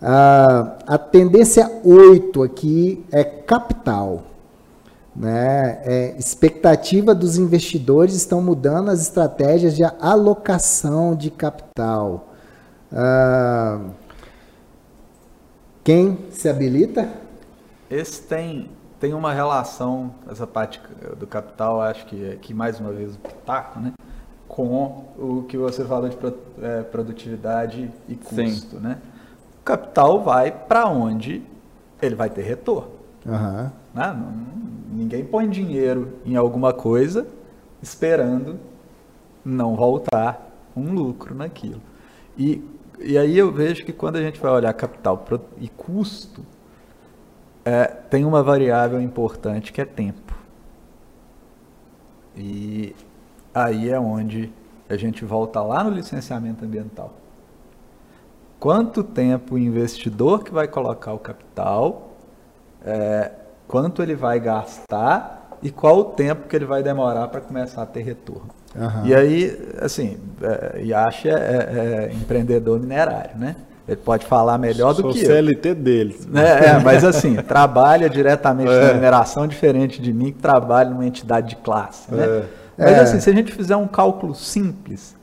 Ah, 0.00 0.76
a 0.86 0.98
tendência 0.98 1.80
8 1.84 2.42
aqui 2.42 3.04
é 3.10 3.24
capital. 3.24 4.22
Né? 5.14 5.80
É, 5.84 6.16
expectativa 6.18 7.14
dos 7.14 7.38
investidores 7.38 8.14
estão 8.14 8.42
mudando 8.42 8.90
as 8.90 9.00
estratégias 9.00 9.74
de 9.74 9.82
alocação 9.84 11.16
de 11.16 11.30
capital. 11.30 12.28
Ah, 12.92 13.80
quem 15.82 16.18
se 16.30 16.48
habilita? 16.48 17.08
Esse 17.88 18.20
tem, 18.22 18.68
tem 19.00 19.14
uma 19.14 19.32
relação, 19.32 20.12
essa 20.28 20.46
parte 20.46 20.80
do 21.18 21.26
capital, 21.26 21.80
acho 21.80 22.04
que, 22.06 22.36
que 22.42 22.52
mais 22.52 22.80
uma 22.80 22.92
vez 22.92 23.14
o 23.14 23.18
pitaco, 23.18 23.78
né? 23.80 23.92
com 24.48 25.04
o 25.18 25.44
que 25.48 25.56
você 25.56 25.84
falou 25.84 26.08
de 26.08 26.16
é, 26.62 26.82
produtividade 26.82 27.90
e 28.08 28.16
custo. 28.16 28.78
Né? 28.80 28.98
Capital 29.66 30.22
vai 30.22 30.52
para 30.52 30.86
onde 30.86 31.42
ele 32.00 32.14
vai 32.14 32.30
ter 32.30 32.42
retorno. 32.42 32.92
Uhum. 33.26 33.70
Né? 33.92 34.16
ninguém 34.92 35.24
põe 35.24 35.50
dinheiro 35.50 36.12
em 36.24 36.36
alguma 36.36 36.72
coisa 36.72 37.26
esperando 37.82 38.58
não 39.44 39.74
voltar 39.74 40.40
um 40.76 40.92
lucro 40.92 41.34
naquilo. 41.34 41.82
E, 42.38 42.62
e 43.00 43.18
aí 43.18 43.36
eu 43.36 43.50
vejo 43.50 43.84
que 43.84 43.92
quando 43.92 44.16
a 44.16 44.22
gente 44.22 44.40
vai 44.40 44.52
olhar 44.52 44.72
capital 44.72 45.24
e 45.58 45.68
custo, 45.68 46.42
é, 47.64 47.84
tem 47.84 48.24
uma 48.24 48.42
variável 48.42 49.00
importante 49.00 49.72
que 49.72 49.80
é 49.80 49.84
tempo. 49.84 50.34
E 52.36 52.94
aí 53.52 53.90
é 53.90 53.98
onde 53.98 54.52
a 54.88 54.96
gente 54.96 55.24
volta 55.24 55.60
lá 55.62 55.82
no 55.82 55.90
licenciamento 55.90 56.64
ambiental 56.64 57.12
quanto 58.66 59.04
tempo 59.04 59.54
o 59.54 59.58
investidor 59.58 60.42
que 60.42 60.52
vai 60.52 60.66
colocar 60.66 61.12
o 61.12 61.20
capital, 61.20 62.16
é, 62.84 63.30
quanto 63.68 64.02
ele 64.02 64.16
vai 64.16 64.40
gastar 64.40 65.56
e 65.62 65.70
qual 65.70 65.98
o 66.00 66.04
tempo 66.04 66.48
que 66.48 66.56
ele 66.56 66.64
vai 66.64 66.82
demorar 66.82 67.28
para 67.28 67.40
começar 67.40 67.82
a 67.82 67.86
ter 67.86 68.02
retorno. 68.02 68.48
Aham. 68.76 69.06
E 69.06 69.14
aí, 69.14 69.68
assim, 69.80 70.18
é, 70.42 70.80
Yash 70.82 71.26
é, 71.26 71.30
é- 71.30 72.08
é 72.10 72.12
empreendedor 72.12 72.80
minerário, 72.80 73.38
né? 73.38 73.54
Ele 73.86 73.98
pode 73.98 74.26
falar 74.26 74.58
melhor 74.58 74.94
do 74.94 75.02
Sou 75.02 75.12
que 75.12 75.20
eu. 75.20 75.26
CLT 75.26 75.72
deles. 75.72 76.28
É, 76.34 76.70
é, 76.70 76.78
mas 76.80 77.04
assim, 77.04 77.36
trabalha 77.46 78.10
diretamente 78.10 78.72
na 78.72 78.94
mineração, 78.94 79.46
diferente 79.46 80.02
de 80.02 80.12
mim, 80.12 80.32
que 80.32 80.40
trabalha 80.40 80.90
numa 80.90 81.06
entidade 81.06 81.50
de 81.50 81.56
classe. 81.56 82.12
Né? 82.12 82.24
É. 82.24 82.44
Mas 82.76 82.96
É. 82.96 83.00
assim, 83.02 83.20
se 83.20 83.30
a 83.30 83.32
gente 83.32 83.52
fizer 83.52 83.76
um 83.76 83.86
cálculo 83.86 84.34
simples 84.34 85.14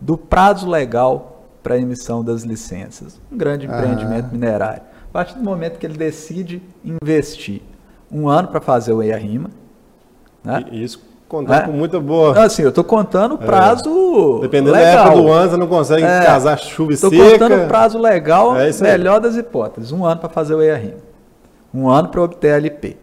do 0.00 0.16
prazo 0.16 0.70
legal 0.70 1.31
para 1.62 1.74
a 1.74 1.78
emissão 1.78 2.24
das 2.24 2.42
licenças, 2.42 3.20
um 3.30 3.36
grande 3.36 3.66
empreendimento 3.66 4.28
minerário, 4.32 4.82
a 5.08 5.12
partir 5.12 5.34
do 5.36 5.44
momento 5.44 5.78
que 5.78 5.86
ele 5.86 5.96
decide 5.96 6.62
investir 6.84 7.62
um 8.10 8.28
ano 8.28 8.48
para 8.48 8.60
fazer 8.60 8.92
o 8.92 9.02
EIA-RIMA, 9.02 9.50
né? 10.44 10.64
E 10.70 10.82
Isso 10.82 11.00
contar 11.28 11.62
É. 11.62 11.66
com 11.66 11.72
muita 11.72 11.98
boa. 11.98 12.38
Assim, 12.44 12.62
eu 12.62 12.68
estou 12.68 12.84
contando 12.84 13.36
o 13.36 13.38
prazo 13.38 14.38
Dependendo 14.42 14.72
legal. 14.72 14.94
da 14.94 15.00
época 15.02 15.16
do 15.22 15.32
ano, 15.32 15.50
você 15.50 15.56
não 15.56 15.66
consegue 15.66 16.02
É. 16.04 16.24
casar 16.26 16.58
chuva 16.58 16.90
e 16.90 16.94
Estou 16.94 17.08
seca. 17.10 17.30
contando 17.38 17.64
o 17.64 17.68
prazo 17.68 17.98
legal, 17.98 18.54
É 18.58 18.70
melhor 18.82 19.18
das 19.20 19.36
hipóteses. 19.36 19.92
Um 19.92 20.04
ano 20.04 20.20
para 20.20 20.28
fazer 20.28 20.54
o 20.54 20.60
EIA-RIMA. 20.60 20.98
Um 21.72 21.88
ano 21.88 22.08
para 22.08 22.20
obter 22.22 22.52
a 22.52 22.56
LP. 22.56 22.96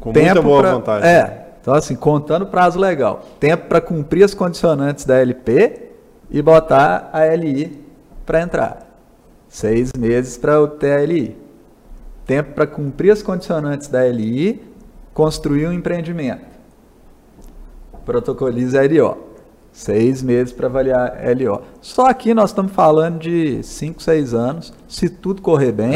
Com 0.00 0.12
muita 0.12 0.42
boa 0.42 0.60
pra- 0.62 0.74
vontade. 0.74 1.06
É. 1.06 1.44
Então, 1.60 1.74
assim, 1.74 1.94
contando 1.94 2.42
o 2.42 2.46
prazo 2.46 2.78
legal. 2.80 3.22
Tempo 3.38 3.66
para 3.68 3.80
cumprir 3.80 4.24
as 4.24 4.32
condicionantes 4.32 5.04
da 5.04 5.16
LP 5.18 5.87
e 6.30 6.42
botar 6.42 7.10
a 7.12 7.24
LI 7.34 7.84
para 8.24 8.42
entrar. 8.42 8.86
Seis 9.48 9.92
meses 9.96 10.36
para 10.36 10.60
obter 10.60 10.98
a 10.98 11.04
LI. 11.04 11.36
Tempo 12.26 12.52
para 12.54 12.66
cumprir 12.66 13.10
as 13.10 13.22
condicionantes 13.22 13.88
da 13.88 14.06
LI, 14.06 14.62
construir 15.14 15.66
um 15.66 15.72
empreendimento. 15.72 16.44
Protocoliza 18.04 18.80
a 18.80 18.86
LO. 18.86 19.27
Seis 19.78 20.24
meses 20.24 20.52
para 20.52 20.66
avaliar 20.66 21.16
a 21.24 21.30
LO. 21.32 21.62
Só 21.80 22.06
aqui 22.06 22.34
nós 22.34 22.50
estamos 22.50 22.72
falando 22.72 23.20
de 23.20 23.62
cinco, 23.62 24.02
seis 24.02 24.34
anos, 24.34 24.72
se 24.88 25.08
tudo 25.08 25.40
correr 25.40 25.70
bem, 25.70 25.94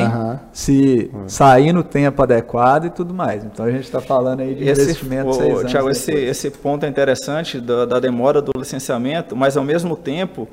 se 0.52 1.10
sair 1.26 1.72
no 1.72 1.82
tempo 1.82 2.22
adequado 2.22 2.84
e 2.84 2.90
tudo 2.90 3.12
mais. 3.12 3.44
Então 3.44 3.66
a 3.66 3.72
gente 3.72 3.82
está 3.82 4.00
falando 4.00 4.38
aí 4.38 4.54
de 4.54 4.68
Esse, 4.68 4.82
investimento 4.82 5.30
o, 5.30 5.32
seis 5.32 5.59
anos. 5.59 5.72
Thiago, 5.72 5.90
esse, 5.90 6.06
depois. 6.12 6.28
esse 6.28 6.50
ponto 6.52 6.86
é 6.86 6.88
interessante 6.88 7.60
da, 7.60 7.84
da 7.84 7.98
demora 7.98 8.40
do 8.40 8.52
licenciamento, 8.56 9.34
mas 9.34 9.56
ao 9.56 9.64
mesmo 9.64 9.96
tempo, 9.96 10.46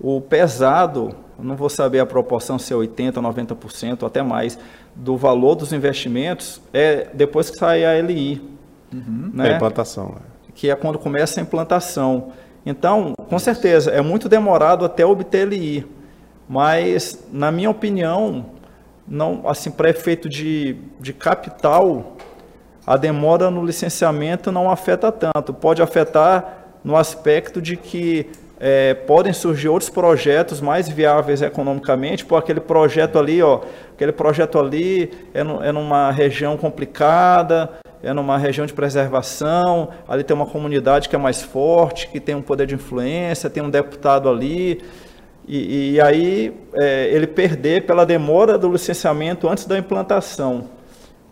o 0.00 0.18
pesado, 0.22 1.14
não 1.38 1.54
vou 1.54 1.68
saber 1.68 2.00
a 2.00 2.06
proporção 2.06 2.58
se 2.58 2.72
é 2.72 2.76
80%, 2.76 3.12
90% 3.12 3.98
ou 4.00 4.06
até 4.06 4.22
mais, 4.22 4.58
do 4.96 5.14
valor 5.14 5.56
dos 5.56 5.74
investimentos 5.74 6.58
é 6.72 7.08
depois 7.12 7.50
que 7.50 7.58
sai 7.58 7.84
a 7.84 8.00
LI. 8.00 8.42
É, 8.90 8.96
Né? 8.96 9.56
implantação. 9.56 10.14
que 10.54 10.70
é 10.70 10.74
quando 10.74 10.98
começa 10.98 11.38
a 11.38 11.42
implantação. 11.42 12.32
Então, 12.64 13.14
com 13.28 13.38
certeza, 13.38 13.90
é 13.90 14.00
muito 14.00 14.28
demorado 14.28 14.84
até 14.84 15.04
obter 15.04 15.48
LI, 15.48 15.86
mas, 16.48 17.26
na 17.32 17.50
minha 17.50 17.70
opinião, 17.70 18.46
não, 19.06 19.42
assim, 19.48 19.70
para 19.70 19.90
efeito 19.90 20.28
de, 20.28 20.76
de 21.00 21.12
capital, 21.12 22.16
a 22.86 22.96
demora 22.96 23.50
no 23.50 23.64
licenciamento 23.64 24.52
não 24.52 24.70
afeta 24.70 25.10
tanto. 25.10 25.52
Pode 25.52 25.82
afetar 25.82 26.58
no 26.84 26.96
aspecto 26.96 27.60
de 27.60 27.76
que 27.76 28.28
eh, 28.60 28.94
podem 28.94 29.32
surgir 29.32 29.68
outros 29.68 29.90
projetos 29.90 30.60
mais 30.60 30.88
viáveis 30.88 31.42
economicamente, 31.42 32.24
por 32.24 32.36
aquele 32.36 32.60
projeto 32.60 33.18
ali, 33.18 33.42
ó, 33.42 33.60
aquele 33.94 34.12
projeto 34.12 34.58
ali 34.58 35.10
é, 35.34 35.42
nu- 35.42 35.62
é 35.62 35.72
numa 35.72 36.10
região 36.12 36.56
complicada, 36.56 37.70
é 38.02 38.12
numa 38.12 38.36
região 38.38 38.66
de 38.66 38.72
preservação, 38.72 39.90
ali 40.08 40.24
tem 40.24 40.34
uma 40.34 40.46
comunidade 40.46 41.08
que 41.08 41.16
é 41.16 41.18
mais 41.18 41.42
forte, 41.42 42.08
que 42.08 42.18
tem 42.18 42.34
um 42.34 42.42
poder 42.42 42.66
de 42.66 42.74
influência, 42.74 43.48
tem 43.48 43.62
um 43.62 43.70
deputado 43.70 44.28
ali, 44.28 44.82
e, 45.46 45.92
e 45.94 46.00
aí 46.00 46.54
eh, 46.74 47.10
ele 47.12 47.26
perder 47.26 47.86
pela 47.86 48.04
demora 48.06 48.56
do 48.58 48.70
licenciamento 48.70 49.48
antes 49.48 49.66
da 49.66 49.78
implantação 49.78 50.66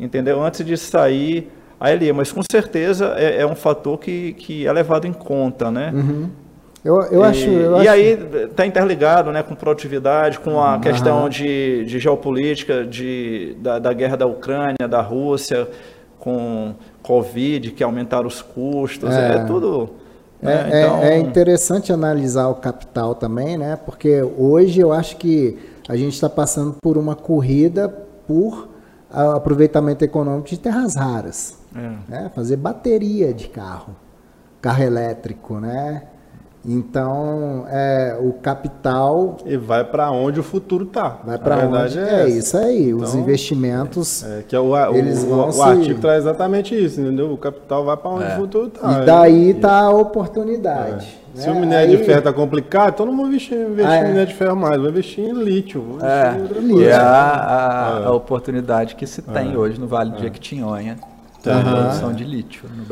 entendeu? 0.01 0.43
Antes 0.43 0.65
de 0.65 0.77
sair 0.77 1.51
a 1.79 1.91
LE, 1.91 2.13
mas 2.13 2.33
com 2.33 2.41
certeza 2.51 3.15
é, 3.17 3.43
é 3.43 3.47
um 3.47 3.55
fator 3.55 3.99
que, 3.99 4.33
que 4.35 4.67
é 4.67 4.73
levado 4.73 5.07
em 5.07 5.13
conta, 5.13 5.71
né? 5.71 5.93
Eu, 6.83 7.01
eu 7.11 7.21
e, 7.21 7.25
acho. 7.25 7.49
Eu 7.49 7.77
e 7.77 7.81
acho- 7.81 7.91
aí 7.91 8.19
está 8.51 8.67
interligado 8.67 9.31
né, 9.31 9.43
com 9.43 9.55
produtividade, 9.55 10.39
com 10.41 10.63
a 10.63 10.79
questão 10.79 11.29
de, 11.29 11.85
de 11.85 11.99
geopolítica, 11.99 12.85
de, 12.85 13.55
da, 13.59 13.79
da 13.79 13.93
guerra 13.93 14.17
da 14.17 14.27
Ucrânia, 14.27 14.89
da 14.89 15.03
Rússia, 15.03 15.69
com 16.21 16.75
Covid, 17.03 17.73
que 17.73 17.83
aumentaram 17.83 18.29
os 18.29 18.41
custos, 18.43 19.11
é, 19.13 19.37
É. 19.37 19.45
tudo. 19.45 19.91
É, 20.43 20.47
né? 20.47 20.71
é- 20.73 20.85
Então, 20.85 20.99
é 21.03 21.19
interessante 21.19 21.93
analisar 21.93 22.49
o 22.49 22.55
capital 22.55 23.15
também, 23.15 23.57
né? 23.59 23.77
Porque 23.85 24.23
hoje 24.23 24.81
eu 24.81 24.93
acho 24.93 25.17
que 25.17 25.59
a 25.89 25.97
gente 25.97 26.15
está 26.15 26.29
passando 26.29 26.77
por 26.81 26.97
uma 26.97 27.17
corrida 27.17 27.89
por 28.27 28.69
aproveitamento 29.11 30.05
econômico 30.05 30.49
de 30.49 30.59
terras 30.59 30.95
raras. 30.95 31.59
É. 31.75 31.93
né? 32.11 32.31
Fazer 32.35 32.57
bateria 32.57 33.33
de 33.33 33.47
carro, 33.49 33.95
carro 34.61 34.83
elétrico, 34.83 35.61
né? 35.61 36.03
Então, 36.63 37.65
é, 37.71 38.19
o 38.21 38.35
capital 38.35 39.39
E 39.47 39.57
vai 39.57 39.83
para 39.83 40.11
onde 40.11 40.39
o 40.41 40.43
futuro 40.43 40.85
tá. 40.85 41.19
vai 41.25 41.39
para 41.39 41.57
onde? 41.67 41.99
É, 41.99 42.23
É, 42.25 42.29
isso 42.29 42.57
aí. 42.57 42.93
Os 42.93 43.11
Então, 43.11 43.21
investimentos. 43.23 44.23
É, 44.25 44.43
que 44.47 44.55
é 44.55 44.61
o, 44.61 44.71
o, 44.73 44.95
Eles 44.95 45.25
vão 45.25 45.49
o, 45.49 45.53
se- 45.53 45.59
o 45.59 45.63
artigo 45.63 46.01
traz 46.01 46.19
exatamente 46.23 46.75
isso, 46.75 47.01
entendeu? 47.01 47.33
O 47.33 47.37
capital 47.39 47.85
vai 47.85 47.97
para 47.97 48.11
onde 48.11 48.27
o 48.27 48.37
futuro 48.37 48.69
tá. 48.69 49.03
e 49.03 49.07
daí 49.07 49.55
tá 49.55 49.81
a 49.85 49.91
oportunidade. 49.91 51.19
Se 51.35 51.47
né? 51.49 51.53
o 51.53 51.61
minério 51.61 51.91
de 51.91 51.97
Aí- 51.97 52.05
ferro 52.05 52.23
tá 52.23 52.33
complicado, 52.33 52.93
então 52.95 53.07
não 53.07 53.17
vou 53.17 53.27
investir, 53.29 53.57
investir 53.57 53.87
Ah, 53.87 53.97
é. 53.97 54.01
em 54.05 54.09
minério 54.09 54.27
de 54.27 54.35
ferro 54.35 54.57
mais, 54.57 54.79
vou 54.81 54.89
investir 54.91 55.25
em 55.25 55.33
lítio, 55.33 55.81
vou 55.81 55.97
investir 55.97 56.11
É, 56.11 56.37
em 56.37 56.43
outra 56.43 56.59
e 56.61 56.85
é 56.85 56.93
a, 56.93 57.01
a- 57.03 58.01
É. 58.03 58.07
a 58.07 58.13
oportunidade 58.13 58.97
que 58.97 59.07
se 59.07 59.23
tem 59.23 59.57
hoje 59.57 59.79
no 59.81 59.87
Vale 59.87 60.11
de 60.11 60.23
Jequitinhonha, 60.23 60.97
da 61.43 61.55
Aham. 61.59 61.71
produção 61.85 62.13
de 62.13 62.25
lítio 62.25 62.69
no, 62.69 62.85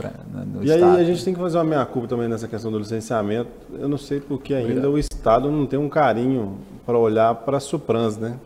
no 0.61 0.65
E 0.65 0.71
aí 0.73 0.79
estado. 0.79 0.99
a 0.99 1.05
gente 1.05 1.25
tem 1.25 1.35
que 1.35 1.41
fazer 1.41 1.59
uma 1.59 1.65
meia-culpa 1.65 2.09
também 2.09 2.29
nessa 2.29 2.49
questão 2.49 2.71
do 2.73 2.79
licenciamento. 2.79 3.51
Eu 3.79 3.89
não 3.89 3.99
sei 3.99 4.21
porque 4.21 4.55
ainda 4.55 4.89
o 4.89 4.99
Estado 4.99 5.51
não 5.51 5.67
tem 5.67 5.79
um 5.79 5.89
carinho 5.89 6.57
para 6.87 6.97
olhar 6.99 7.35
para 7.35 7.59
a 7.59 7.61
Suprans, 7.61 8.17
né? 8.17 8.37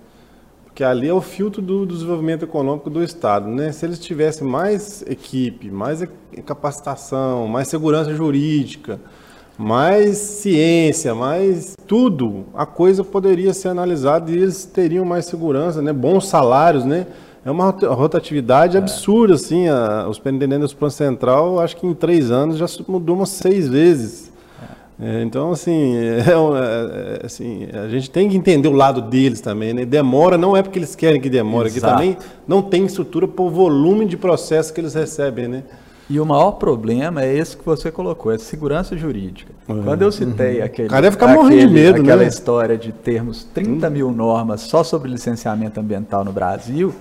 Porque 0.64 0.82
ali 0.82 1.06
é 1.06 1.12
o 1.12 1.20
filtro 1.20 1.60
do, 1.60 1.84
do 1.84 1.94
desenvolvimento 1.94 2.44
econômico 2.44 2.88
do 2.90 3.02
Estado, 3.02 3.46
né? 3.46 3.70
Se 3.72 3.84
eles 3.86 3.98
tivessem 3.98 4.46
mais 4.46 5.02
equipe, 5.06 5.70
mais 5.70 6.02
e- 6.02 6.08
capacitação, 6.44 7.46
mais 7.46 7.68
segurança 7.68 8.12
jurídica, 8.14 8.98
mais 9.58 10.16
ciência, 10.16 11.14
mais 11.14 11.76
tudo, 11.86 12.46
a 12.54 12.64
coisa 12.64 13.04
poderia 13.04 13.52
ser 13.52 13.68
analisada 13.68 14.30
e 14.30 14.34
eles 14.34 14.64
teriam 14.64 15.04
mais 15.04 15.26
segurança, 15.26 15.82
né? 15.82 15.92
Bons 15.92 16.26
salários, 16.26 16.84
né? 16.86 17.06
É 17.44 17.50
uma 17.50 17.64
rota- 17.64 17.88
rotatividade 17.92 18.78
absurda, 18.78 19.34
assim. 19.34 19.68
A, 19.68 20.06
os 20.08 20.16
superintendentes 20.16 20.70
do 20.70 20.76
Plano 20.76 20.92
Central, 20.92 21.58
acho 21.60 21.76
que 21.76 21.86
em 21.86 21.94
três 21.94 22.30
anos 22.30 22.56
já 22.58 22.66
mudou 22.86 23.16
umas 23.16 23.30
seis 23.30 23.68
vezes. 23.68 24.30
É, 25.00 25.22
então, 25.22 25.50
assim, 25.50 25.96
é 25.96 26.20
é- 26.20 27.18
é, 27.22 27.26
assim, 27.26 27.66
a 27.72 27.88
gente 27.88 28.08
tem 28.10 28.28
que 28.28 28.36
entender 28.36 28.68
o 28.68 28.72
lado 28.72 29.02
deles 29.02 29.40
também, 29.40 29.72
né? 29.74 29.84
Demora 29.84 30.38
não 30.38 30.56
é 30.56 30.62
porque 30.62 30.78
eles 30.78 30.94
querem 30.94 31.20
que 31.20 31.28
demore, 31.28 31.70
que 31.70 31.80
também 31.80 32.16
não 32.46 32.62
tem 32.62 32.84
estrutura 32.84 33.26
para 33.26 33.42
o 33.44 33.50
volume 33.50 34.06
de 34.06 34.16
processo 34.16 34.72
que 34.72 34.80
eles 34.80 34.94
recebem, 34.94 35.48
né? 35.48 35.62
E 36.10 36.20
o 36.20 36.26
maior 36.26 36.52
problema 36.52 37.22
é 37.24 37.34
esse 37.34 37.56
que 37.56 37.64
você 37.64 37.90
colocou, 37.90 38.30
é 38.32 38.38
segurança 38.38 38.96
jurídica. 38.96 39.50
Quando 39.66 40.02
eu 40.02 40.12
citei 40.12 40.60
aquele, 40.60 40.86
O 40.88 40.90
cara 40.90 41.02
deve 41.02 41.12
ficar 41.12 41.28
morrendo 41.28 41.50
de 41.50 41.64
aquele- 41.64 41.72
medo, 41.72 42.02
né? 42.02 42.12
aquela 42.12 42.24
história 42.24 42.76
de 42.76 42.92
termos 42.92 43.44
30 43.44 43.88
mil 43.88 44.12
normas 44.12 44.60
só 44.60 44.84
sobre 44.84 45.10
licenciamento 45.10 45.80
ambiental 45.80 46.22
no 46.24 46.32
Brasil, 46.32 46.92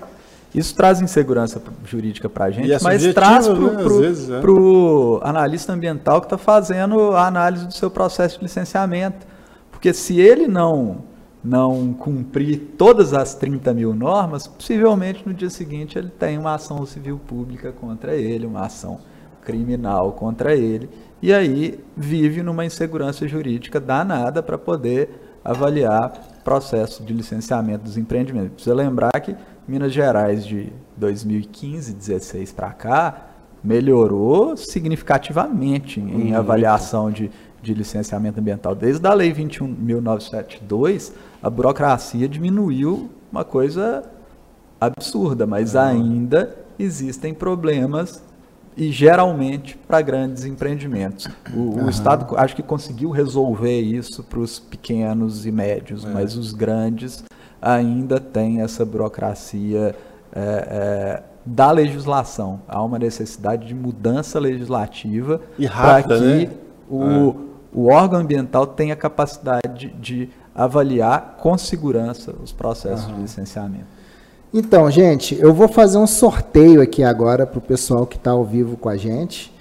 isso 0.53 0.75
traz 0.75 1.01
insegurança 1.01 1.61
jurídica 1.85 2.27
para 2.27 2.45
a 2.45 2.51
gente, 2.51 2.71
é 2.71 2.79
mas 2.81 3.13
traz 3.13 3.47
né? 3.47 3.55
Para 3.55 3.93
vezes, 3.99 4.29
é. 4.29 4.39
o 4.45 5.19
analista 5.23 5.71
ambiental 5.71 6.19
que 6.19 6.25
está 6.25 6.37
fazendo 6.37 7.11
a 7.11 7.25
análise 7.25 7.65
do 7.65 7.73
seu 7.73 7.89
processo 7.89 8.37
de 8.37 8.43
licenciamento. 8.43 9.25
Porque 9.71 9.93
se 9.93 10.19
ele 10.19 10.47
não, 10.47 11.05
não 11.43 11.93
cumprir 11.93 12.75
todas 12.77 13.13
as 13.13 13.33
30 13.33 13.73
mil 13.73 13.95
normas, 13.95 14.45
possivelmente 14.45 15.27
no 15.27 15.33
dia 15.33 15.49
seguinte 15.49 15.97
ele 15.97 16.09
tem 16.09 16.37
uma 16.37 16.55
ação 16.55 16.85
civil 16.85 17.19
pública 17.25 17.71
contra 17.71 18.13
ele, 18.13 18.45
uma 18.45 18.65
ação 18.65 18.99
criminal 19.43 20.11
contra 20.11 20.55
ele, 20.55 20.89
e 21.21 21.33
aí 21.33 21.79
vive 21.95 22.43
numa 22.43 22.65
insegurança 22.65 23.27
jurídica 23.27 23.79
danada 23.79 24.43
para 24.43 24.57
poder 24.57 25.39
avaliar 25.43 26.11
processo 26.43 27.03
de 27.03 27.13
licenciamento 27.13 27.85
dos 27.85 27.97
empreendimentos. 27.97 28.53
Precisa 28.53 28.75
lembrar 28.75 29.11
que 29.19 29.35
Minas 29.67 29.93
Gerais 29.93 30.45
de 30.45 30.71
2015, 30.97 31.93
16 31.93 32.51
para 32.51 32.71
cá 32.71 33.27
melhorou 33.63 34.57
significativamente 34.57 35.99
em 35.99 36.33
avaliação 36.33 37.11
de, 37.11 37.29
de 37.61 37.73
licenciamento 37.73 38.39
ambiental. 38.39 38.73
Desde 38.73 39.05
a 39.05 39.13
Lei 39.13 39.31
21.972, 39.31 41.13
a 41.43 41.49
burocracia 41.49 42.27
diminuiu 42.27 43.09
uma 43.31 43.45
coisa 43.45 44.03
absurda, 44.79 45.45
mas 45.45 45.75
ainda 45.75 46.57
existem 46.79 47.33
problemas 47.33 48.23
e 48.75 48.91
geralmente 48.91 49.77
para 49.87 50.01
grandes 50.01 50.45
empreendimentos. 50.45 51.27
O, 51.53 51.83
o, 51.83 51.89
Estado 51.89 52.35
acho 52.37 52.55
que 52.55 52.63
conseguiu 52.63 53.11
resolver 53.11 53.79
isso 53.79 54.23
para 54.23 54.39
os 54.39 54.59
pequenos 54.59 55.45
e 55.45 55.51
médios, 55.51 56.03
é. 56.03 56.09
mas 56.09 56.35
os 56.35 56.53
grandes 56.53 57.23
ainda 57.61 58.19
têm 58.19 58.61
essa 58.61 58.83
burocracia 58.83 59.95
é, 60.33 60.39
é, 60.39 61.23
da 61.45 61.71
legislação. 61.71 62.61
Há 62.67 62.81
uma 62.81 62.97
necessidade 62.97 63.67
de 63.67 63.75
mudança 63.75 64.39
legislativa 64.39 65.41
para 65.69 66.03
que 66.03 66.19
né? 66.19 66.49
o, 66.89 67.03
é. 67.03 67.35
o 67.73 67.87
órgão 67.87 68.19
ambiental 68.19 68.65
tenha 68.65 68.95
capacidade 68.95 69.93
de 69.99 70.29
avaliar 70.55 71.37
com 71.39 71.57
segurança 71.57 72.33
os 72.43 72.51
processos 72.51 73.07
de 73.07 73.21
licenciamento. 73.21 74.01
Então, 74.53 74.91
gente, 74.91 75.39
eu 75.39 75.53
vou 75.53 75.69
fazer 75.69 75.97
um 75.97 76.07
sorteio 76.07 76.81
aqui 76.81 77.03
agora 77.03 77.47
para 77.47 77.59
o 77.59 77.61
pessoal 77.61 78.05
que 78.05 78.17
está 78.17 78.31
ao 78.31 78.43
vivo 78.43 78.75
com 78.75 78.89
a 78.89 78.97
gente. 78.97 79.53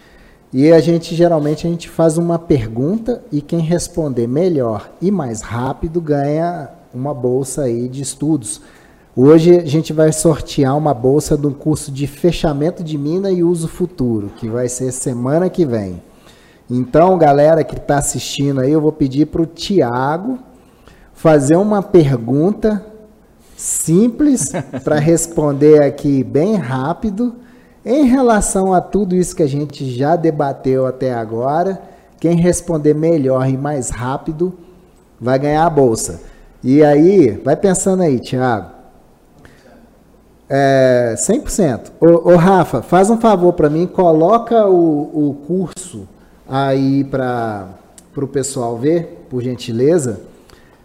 E 0.52 0.72
a 0.72 0.80
gente 0.80 1.14
geralmente 1.14 1.64
a 1.64 1.70
gente 1.70 1.88
faz 1.88 2.18
uma 2.18 2.36
pergunta 2.36 3.22
e 3.30 3.40
quem 3.40 3.60
responder 3.60 4.26
melhor 4.26 4.90
e 5.00 5.08
mais 5.08 5.42
rápido 5.42 6.00
ganha 6.00 6.68
uma 6.92 7.14
bolsa 7.14 7.62
aí 7.62 7.88
de 7.88 8.02
estudos. 8.02 8.60
Hoje 9.16 9.58
a 9.58 9.66
gente 9.66 9.92
vai 9.92 10.12
sortear 10.12 10.76
uma 10.76 10.94
bolsa 10.94 11.36
do 11.36 11.50
curso 11.50 11.90
de 11.90 12.06
fechamento 12.06 12.82
de 12.82 12.96
mina 12.96 13.30
e 13.30 13.42
uso 13.42 13.68
futuro, 13.68 14.30
que 14.36 14.48
vai 14.48 14.68
ser 14.68 14.92
semana 14.92 15.50
que 15.50 15.64
vem. 15.64 16.02
Então, 16.68 17.18
galera 17.18 17.64
que 17.64 17.76
está 17.76 17.98
assistindo 17.98 18.60
aí, 18.60 18.70
eu 18.72 18.80
vou 18.80 18.92
pedir 18.92 19.26
para 19.26 19.42
o 19.42 19.46
Tiago 19.46 20.38
fazer 21.12 21.56
uma 21.56 21.82
pergunta 21.82 22.84
simples 23.56 24.52
para 24.84 24.98
responder 24.98 25.82
aqui 25.82 26.22
bem 26.22 26.54
rápido. 26.54 27.34
Em 27.84 28.04
relação 28.04 28.72
a 28.72 28.80
tudo 28.80 29.16
isso 29.16 29.34
que 29.34 29.42
a 29.42 29.48
gente 29.48 29.90
já 29.90 30.14
debateu 30.14 30.86
até 30.86 31.12
agora, 31.12 31.82
quem 32.20 32.36
responder 32.36 32.94
melhor 32.94 33.48
e 33.48 33.56
mais 33.56 33.90
rápido 33.90 34.52
vai 35.20 35.38
ganhar 35.38 35.66
a 35.66 35.70
bolsa. 35.70 36.29
E 36.62 36.84
aí, 36.84 37.40
vai 37.42 37.56
pensando 37.56 38.02
aí, 38.02 38.20
Thiago. 38.20 38.70
É, 40.48 41.14
100%. 41.16 41.92
Ô, 42.00 42.32
ô 42.32 42.36
Rafa, 42.36 42.82
faz 42.82 43.08
um 43.08 43.18
favor 43.18 43.52
para 43.52 43.70
mim, 43.70 43.86
coloca 43.86 44.66
o, 44.66 45.28
o 45.30 45.34
curso 45.46 46.06
aí 46.46 47.04
para 47.04 47.68
o 48.16 48.26
pessoal 48.26 48.76
ver, 48.76 49.26
por 49.30 49.42
gentileza. 49.42 50.20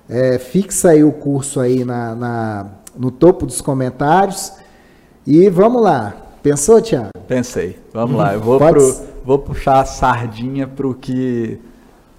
É, 0.07 0.37
fixa 0.37 0.91
aí 0.91 1.03
o 1.03 1.11
curso 1.11 1.59
aí 1.59 1.83
na, 1.83 2.15
na, 2.15 2.65
no 2.95 3.11
topo 3.11 3.45
dos 3.45 3.59
comentários. 3.59 4.53
E 5.27 5.49
vamos 5.49 5.81
lá. 5.81 6.15
Pensou, 6.41 6.79
Tiago? 6.79 7.09
Pensei. 7.27 7.79
Vamos 7.91 8.15
lá. 8.17 8.35
Eu 8.35 8.39
vou, 8.39 8.59
pro, 8.59 9.01
vou 9.25 9.39
puxar 9.39 9.81
a 9.81 9.85
sardinha 9.85 10.67
para 10.67 10.87
o 10.87 10.93
que 10.93 11.59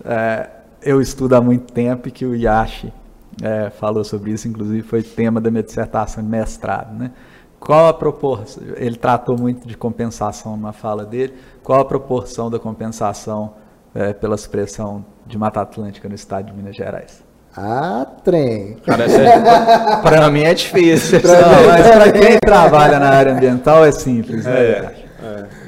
é, 0.05 0.51
eu 0.83 1.01
estudo 1.01 1.35
há 1.35 1.41
muito 1.41 1.73
tempo 1.73 2.09
e 2.09 2.11
que 2.11 2.27
o 2.27 2.35
Yashi 2.35 2.93
é, 3.42 3.70
falou 3.70 4.04
sobre 4.04 4.30
isso, 4.32 4.48
inclusive 4.48 4.82
foi 4.82 5.02
tema 5.02 5.40
da 5.40 5.50
minha 5.50 5.62
dissertação 5.62 6.22
de 6.22 6.28
mestrado. 6.28 6.96
Né? 6.96 7.10
Qual 7.58 7.88
a 7.88 7.94
proporção? 7.94 8.62
Ele 8.76 8.96
tratou 8.96 9.38
muito 9.38 9.66
de 9.66 9.76
compensação 9.76 10.56
na 10.56 10.72
fala 10.72 11.04
dele. 11.04 11.34
Qual 11.62 11.80
a 11.80 11.84
proporção 11.84 12.50
da 12.50 12.58
compensação 12.58 13.54
é, 13.94 14.12
pela 14.12 14.36
supressão 14.36 15.04
de 15.26 15.36
Mata 15.36 15.60
Atlântica 15.60 16.08
no 16.08 16.14
estado 16.14 16.46
de 16.46 16.52
Minas 16.52 16.76
Gerais? 16.76 17.24
Ah, 17.56 18.06
trem. 18.22 18.76
é, 18.86 19.98
para 20.02 20.30
mim 20.30 20.42
é 20.42 20.52
difícil. 20.52 21.20
Não, 21.24 21.66
mas 21.66 21.88
para 21.88 22.12
quem 22.12 22.38
trabalha 22.38 22.98
na 22.98 23.08
área 23.08 23.32
ambiental 23.32 23.84
é 23.84 23.90
simples, 23.90 24.44
né? 24.44 24.52
É, 24.52 24.94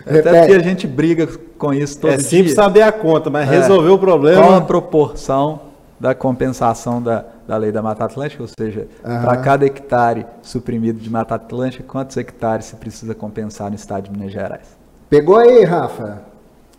é. 0.07 0.19
Até 0.19 0.41
porque 0.41 0.53
a 0.53 0.63
gente 0.63 0.87
briga 0.87 1.27
com 1.57 1.73
isso 1.73 1.99
todo 1.99 2.13
é 2.13 2.17
dia. 2.17 2.27
É 2.27 2.29
simples 2.29 2.55
saber 2.55 2.83
a 2.83 2.93
conta, 2.93 3.31
mas 3.31 3.51
é. 3.51 3.59
resolver 3.59 3.89
o 3.89 3.99
problema. 3.99 4.43
Qual 4.43 4.55
a 4.55 4.61
proporção 4.61 5.61
da 5.99 6.15
compensação 6.15 7.03
da, 7.03 7.25
da 7.49 7.57
lei 7.57 7.73
da 7.73 7.81
Mata 7.81 8.05
Atlântica? 8.05 8.43
Ou 8.43 8.49
seja, 8.61 8.87
uhum. 9.03 9.23
para 9.23 9.37
cada 9.39 9.65
hectare 9.65 10.27
suprimido 10.43 11.01
de 11.01 11.09
Mata 11.09 11.35
Atlântica, 11.35 11.83
quantos 11.83 12.15
hectares 12.19 12.67
se 12.67 12.77
precisa 12.77 13.15
compensar 13.15 13.71
no 13.71 13.75
estado 13.75 14.05
de 14.05 14.11
Minas 14.11 14.31
Gerais? 14.31 14.77
Pegou 15.09 15.39
aí, 15.39 15.65
Rafa? 15.65 16.21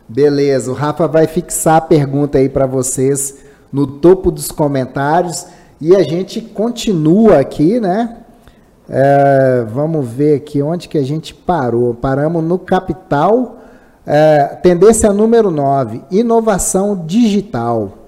Beleza, 0.07 0.71
o 0.71 0.75
Rafa 0.75 1.07
vai 1.07 1.25
fixar 1.25 1.77
a 1.77 1.81
pergunta 1.81 2.37
aí 2.37 2.47
para 2.47 2.67
vocês 2.67 3.39
no 3.73 3.87
topo 3.87 4.29
dos 4.31 4.51
comentários. 4.51 5.47
E 5.81 5.95
a 5.95 6.03
gente 6.03 6.39
continua 6.39 7.39
aqui, 7.39 7.79
né? 7.79 8.17
É, 8.87 9.65
vamos 9.71 10.07
ver 10.07 10.35
aqui 10.35 10.61
onde 10.61 10.87
que 10.87 10.97
a 10.97 11.03
gente 11.03 11.33
parou. 11.33 11.95
Paramos 11.95 12.43
no 12.43 12.59
capital. 12.59 13.57
É, 14.05 14.57
tendência 14.61 15.11
número 15.13 15.49
9, 15.51 16.03
inovação 16.11 17.05
digital. 17.05 17.98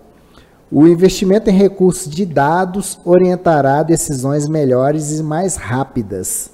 O 0.71 0.87
investimento 0.87 1.49
em 1.49 1.53
recursos 1.53 2.09
de 2.09 2.25
dados 2.25 2.97
orientará 3.03 3.83
decisões 3.83 4.47
melhores 4.47 5.19
e 5.19 5.21
mais 5.21 5.57
rápidas. 5.57 6.49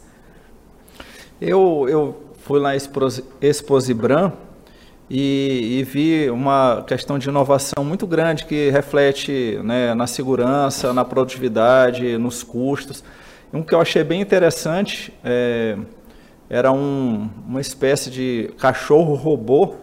Eu, 1.40 1.86
eu 1.88 2.18
fui 2.40 2.60
lá 2.60 2.76
em 2.76 2.80
Exposibran 3.40 4.32
e, 5.08 5.78
e, 5.80 5.84
vi 5.84 6.32
uma 6.32 6.84
questão 6.88 7.20
de 7.20 7.30
inovação 7.30 7.86
muito 7.86 8.08
grande 8.08 8.46
que 8.46 8.72
reflete 8.72 9.60
né, 9.64 9.94
na 9.94 10.08
segurança, 10.08 10.92
na 10.92 11.06
produtividade, 11.06 12.18
nos 12.18 12.42
custos. 12.42 13.04
Um 13.54 13.62
que 13.62 13.76
eu 13.76 13.80
achei 13.80 14.04
bem 14.04 14.20
interessante 14.20 15.14
é, 15.24 15.78
era 16.50 16.72
um, 16.72 17.30
uma 17.48 17.62
espécie 17.62 18.10
de 18.10 18.50
cachorro 18.58 19.14
robô 19.14 19.76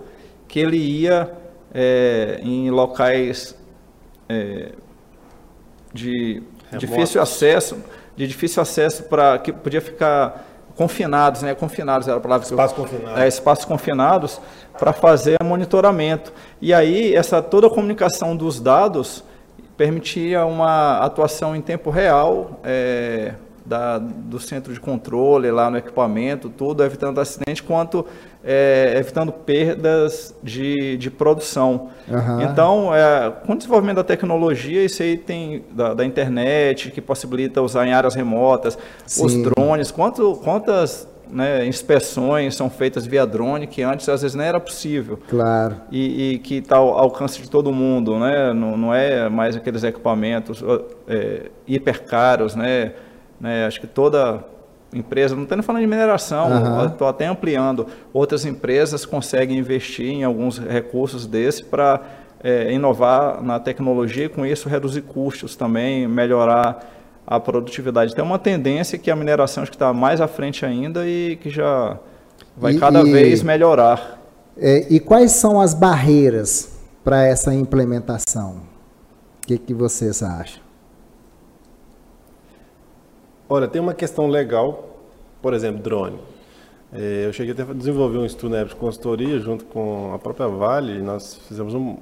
que 0.48 0.58
ele 0.58 0.76
ia 0.76 1.30
é, 1.72 2.40
em 2.42 2.68
locais 2.68 3.54
é, 4.28 4.72
de 5.92 6.42
Remotos. 6.70 6.78
difícil 6.78 7.22
acesso, 7.22 7.76
de 8.16 8.26
difícil 8.26 8.62
acesso 8.62 9.04
para 9.04 9.38
que 9.38 9.52
podia 9.52 9.80
ficar 9.80 10.44
confinados, 10.76 11.42
né? 11.42 11.54
Confinados 11.54 12.08
era 12.08 12.16
a 12.16 12.20
palavra. 12.20 12.46
Espaços 12.46 12.76
confinados. 12.76 13.20
É, 13.20 13.28
espaços 13.28 13.64
confinados 13.64 14.40
para 14.78 14.92
fazer 14.92 15.36
monitoramento. 15.42 16.32
E 16.60 16.74
aí 16.74 17.14
essa 17.14 17.40
toda 17.40 17.68
a 17.68 17.70
comunicação 17.70 18.36
dos 18.36 18.60
dados 18.60 19.24
permitia 19.76 20.44
uma 20.44 20.98
atuação 20.98 21.54
em 21.54 21.60
tempo 21.60 21.90
real 21.90 22.60
é, 22.62 23.34
da, 23.64 23.98
do 23.98 24.38
centro 24.38 24.72
de 24.72 24.80
controle 24.80 25.50
lá 25.50 25.70
no 25.70 25.78
equipamento, 25.78 26.48
tudo 26.48 26.84
evitando 26.84 27.20
acidente, 27.20 27.62
quanto 27.62 28.06
é, 28.44 28.94
evitando 28.98 29.32
perdas 29.32 30.34
de, 30.42 30.96
de 30.98 31.10
produção. 31.10 31.88
Uhum. 32.06 32.42
Então, 32.42 32.94
é, 32.94 33.32
com 33.46 33.54
o 33.54 33.56
desenvolvimento 33.56 33.96
da 33.96 34.04
tecnologia, 34.04 34.84
isso 34.84 35.02
aí 35.02 35.16
tem 35.16 35.64
da, 35.70 35.94
da 35.94 36.04
internet, 36.04 36.90
que 36.90 37.00
possibilita 37.00 37.62
usar 37.62 37.86
em 37.86 37.92
áreas 37.92 38.14
remotas, 38.14 38.78
Sim. 39.06 39.24
os 39.24 39.34
drones, 39.34 39.90
quanto, 39.90 40.38
quantas 40.44 41.08
né, 41.30 41.66
inspeções 41.66 42.54
são 42.54 42.68
feitas 42.68 43.06
via 43.06 43.26
drone, 43.26 43.66
que 43.66 43.82
antes 43.82 44.06
às 44.10 44.20
vezes 44.20 44.34
não 44.34 44.44
era 44.44 44.60
possível. 44.60 45.18
Claro. 45.28 45.76
E, 45.90 46.34
e 46.34 46.38
que 46.38 46.56
está 46.56 46.76
ao 46.76 46.98
alcance 46.98 47.40
de 47.40 47.48
todo 47.48 47.72
mundo, 47.72 48.18
né? 48.18 48.52
não, 48.52 48.76
não 48.76 48.94
é 48.94 49.28
mais 49.30 49.56
aqueles 49.56 49.82
equipamentos 49.82 50.62
é, 51.08 51.50
hiper 51.66 52.04
caros, 52.04 52.54
né? 52.54 52.92
né? 53.40 53.64
Acho 53.66 53.80
que 53.80 53.86
toda 53.86 54.44
empresa, 54.94 55.34
não 55.34 55.42
estou 55.42 55.62
falando 55.62 55.82
de 55.82 55.86
mineração, 55.88 56.86
estou 56.86 57.08
até 57.08 57.26
ampliando, 57.26 57.86
outras 58.12 58.44
empresas 58.44 59.04
conseguem 59.04 59.58
investir 59.58 60.06
em 60.06 60.24
alguns 60.24 60.58
recursos 60.58 61.26
desse 61.26 61.64
para 61.64 62.00
é, 62.42 62.72
inovar 62.72 63.42
na 63.42 63.58
tecnologia 63.58 64.26
e 64.26 64.28
com 64.28 64.44
isso 64.44 64.68
reduzir 64.68 65.02
custos 65.02 65.56
também, 65.56 66.06
melhorar 66.06 66.92
a 67.26 67.40
produtividade. 67.40 68.14
Tem 68.14 68.24
uma 68.24 68.38
tendência 68.38 68.98
que 68.98 69.10
a 69.10 69.16
mineração 69.16 69.62
acho 69.62 69.72
que 69.72 69.76
está 69.76 69.92
mais 69.92 70.20
à 70.20 70.28
frente 70.28 70.64
ainda 70.64 71.06
e 71.06 71.36
que 71.36 71.48
já 71.48 71.98
vai 72.56 72.74
e, 72.74 72.78
cada 72.78 73.00
e, 73.00 73.10
vez 73.10 73.42
melhorar. 73.42 74.20
É, 74.56 74.86
e 74.90 75.00
quais 75.00 75.32
são 75.32 75.60
as 75.60 75.74
barreiras 75.74 76.78
para 77.02 77.26
essa 77.26 77.52
implementação? 77.54 78.62
O 79.42 79.46
que, 79.46 79.58
que 79.58 79.74
vocês 79.74 80.22
acham? 80.22 80.63
Olha, 83.48 83.68
tem 83.68 83.80
uma 83.80 83.92
questão 83.92 84.26
legal, 84.26 84.98
por 85.42 85.52
exemplo, 85.52 85.82
drone. 85.82 86.18
É, 86.92 87.26
eu 87.26 87.32
cheguei 87.32 87.52
até 87.52 87.62
a 87.62 87.74
desenvolver 87.74 88.18
um 88.18 88.24
estudo 88.24 88.52
na 88.52 88.58
época 88.58 88.74
de 88.74 88.80
consultoria 88.80 89.38
junto 89.38 89.64
com 89.66 90.14
a 90.14 90.18
própria 90.18 90.48
Vale. 90.48 91.02
Nós 91.02 91.34
fizemos 91.46 91.74
um, 91.74 91.96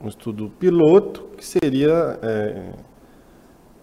um 0.00 0.08
estudo 0.08 0.50
piloto 0.58 1.24
que 1.36 1.44
seria 1.44 2.18
é, 2.22 2.70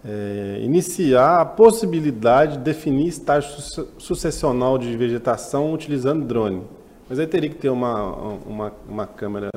é, 0.04 0.60
iniciar 0.62 1.40
a 1.40 1.44
possibilidade 1.44 2.56
de 2.56 2.64
definir 2.64 3.08
estágio 3.08 3.60
sucessional 3.98 4.76
de 4.76 4.96
vegetação 4.96 5.72
utilizando 5.72 6.24
drone. 6.24 6.62
Mas 7.08 7.20
aí 7.20 7.26
teria 7.26 7.50
que 7.50 7.56
ter 7.56 7.68
uma, 7.68 8.12
uma, 8.46 8.72
uma 8.88 9.06
câmera 9.06 9.50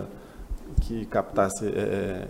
que 0.81 1.05
captasse 1.05 1.65
é, 1.65 1.71
é 1.71 2.27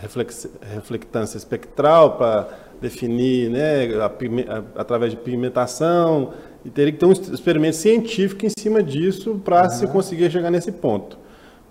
reflex, 0.00 0.48
reflectância 0.72 1.36
espectral 1.36 2.16
para 2.16 2.48
definir, 2.84 3.50
né, 3.50 3.86
a, 3.96 4.06
a, 4.06 4.80
através 4.80 5.10
de 5.10 5.16
pigmentação, 5.16 6.32
E 6.64 6.70
teria 6.70 6.92
que 6.92 6.98
ter 6.98 7.06
um 7.06 7.12
experimento 7.12 7.76
científico 7.76 8.46
em 8.46 8.50
cima 8.58 8.82
disso 8.82 9.40
para 9.44 9.64
uhum. 9.64 9.70
se 9.70 9.86
conseguir 9.86 10.30
chegar 10.30 10.50
nesse 10.50 10.72
ponto. 10.72 11.18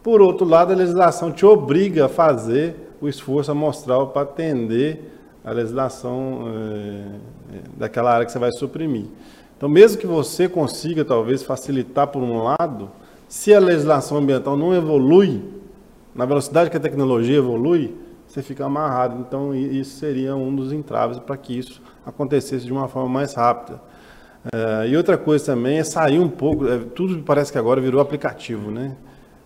Por 0.03 0.21
outro 0.21 0.45
lado, 0.45 0.73
a 0.73 0.75
legislação 0.75 1.31
te 1.31 1.45
obriga 1.45 2.05
a 2.05 2.09
fazer 2.09 2.75
o 3.01 3.07
esforço 3.07 3.51
amostral 3.51 4.09
para 4.09 4.23
atender 4.23 5.11
a 5.43 5.51
legislação 5.51 6.45
é, 6.47 7.59
daquela 7.77 8.13
área 8.13 8.25
que 8.25 8.31
você 8.31 8.39
vai 8.39 8.51
suprimir. 8.51 9.05
Então, 9.57 9.67
mesmo 9.67 9.97
que 9.97 10.07
você 10.07 10.47
consiga, 10.47 11.03
talvez, 11.03 11.41
facilitar 11.41 12.07
por 12.07 12.21
um 12.21 12.43
lado, 12.43 12.89
se 13.27 13.53
a 13.53 13.59
legislação 13.59 14.17
ambiental 14.17 14.55
não 14.55 14.75
evolui, 14.75 15.41
na 16.13 16.25
velocidade 16.25 16.69
que 16.69 16.77
a 16.77 16.79
tecnologia 16.79 17.37
evolui, 17.37 17.95
você 18.33 18.41
fica 18.41 18.65
amarrado. 18.65 19.19
Então, 19.19 19.53
isso 19.53 19.99
seria 19.99 20.35
um 20.35 20.55
dos 20.55 20.73
entraves 20.73 21.19
para 21.19 21.37
que 21.37 21.57
isso 21.57 21.81
acontecesse 22.05 22.65
de 22.65 22.71
uma 22.71 22.87
forma 22.87 23.07
mais 23.07 23.33
rápida. 23.33 23.79
É, 24.51 24.87
e 24.87 24.97
outra 24.97 25.17
coisa 25.17 25.45
também 25.45 25.77
é 25.77 25.83
sair 25.83 26.19
um 26.19 26.27
pouco, 26.27 26.67
é, 26.67 26.79
tudo 26.79 27.21
parece 27.23 27.51
que 27.51 27.57
agora 27.57 27.79
virou 27.79 28.01
aplicativo, 28.01 28.71
né? 28.71 28.97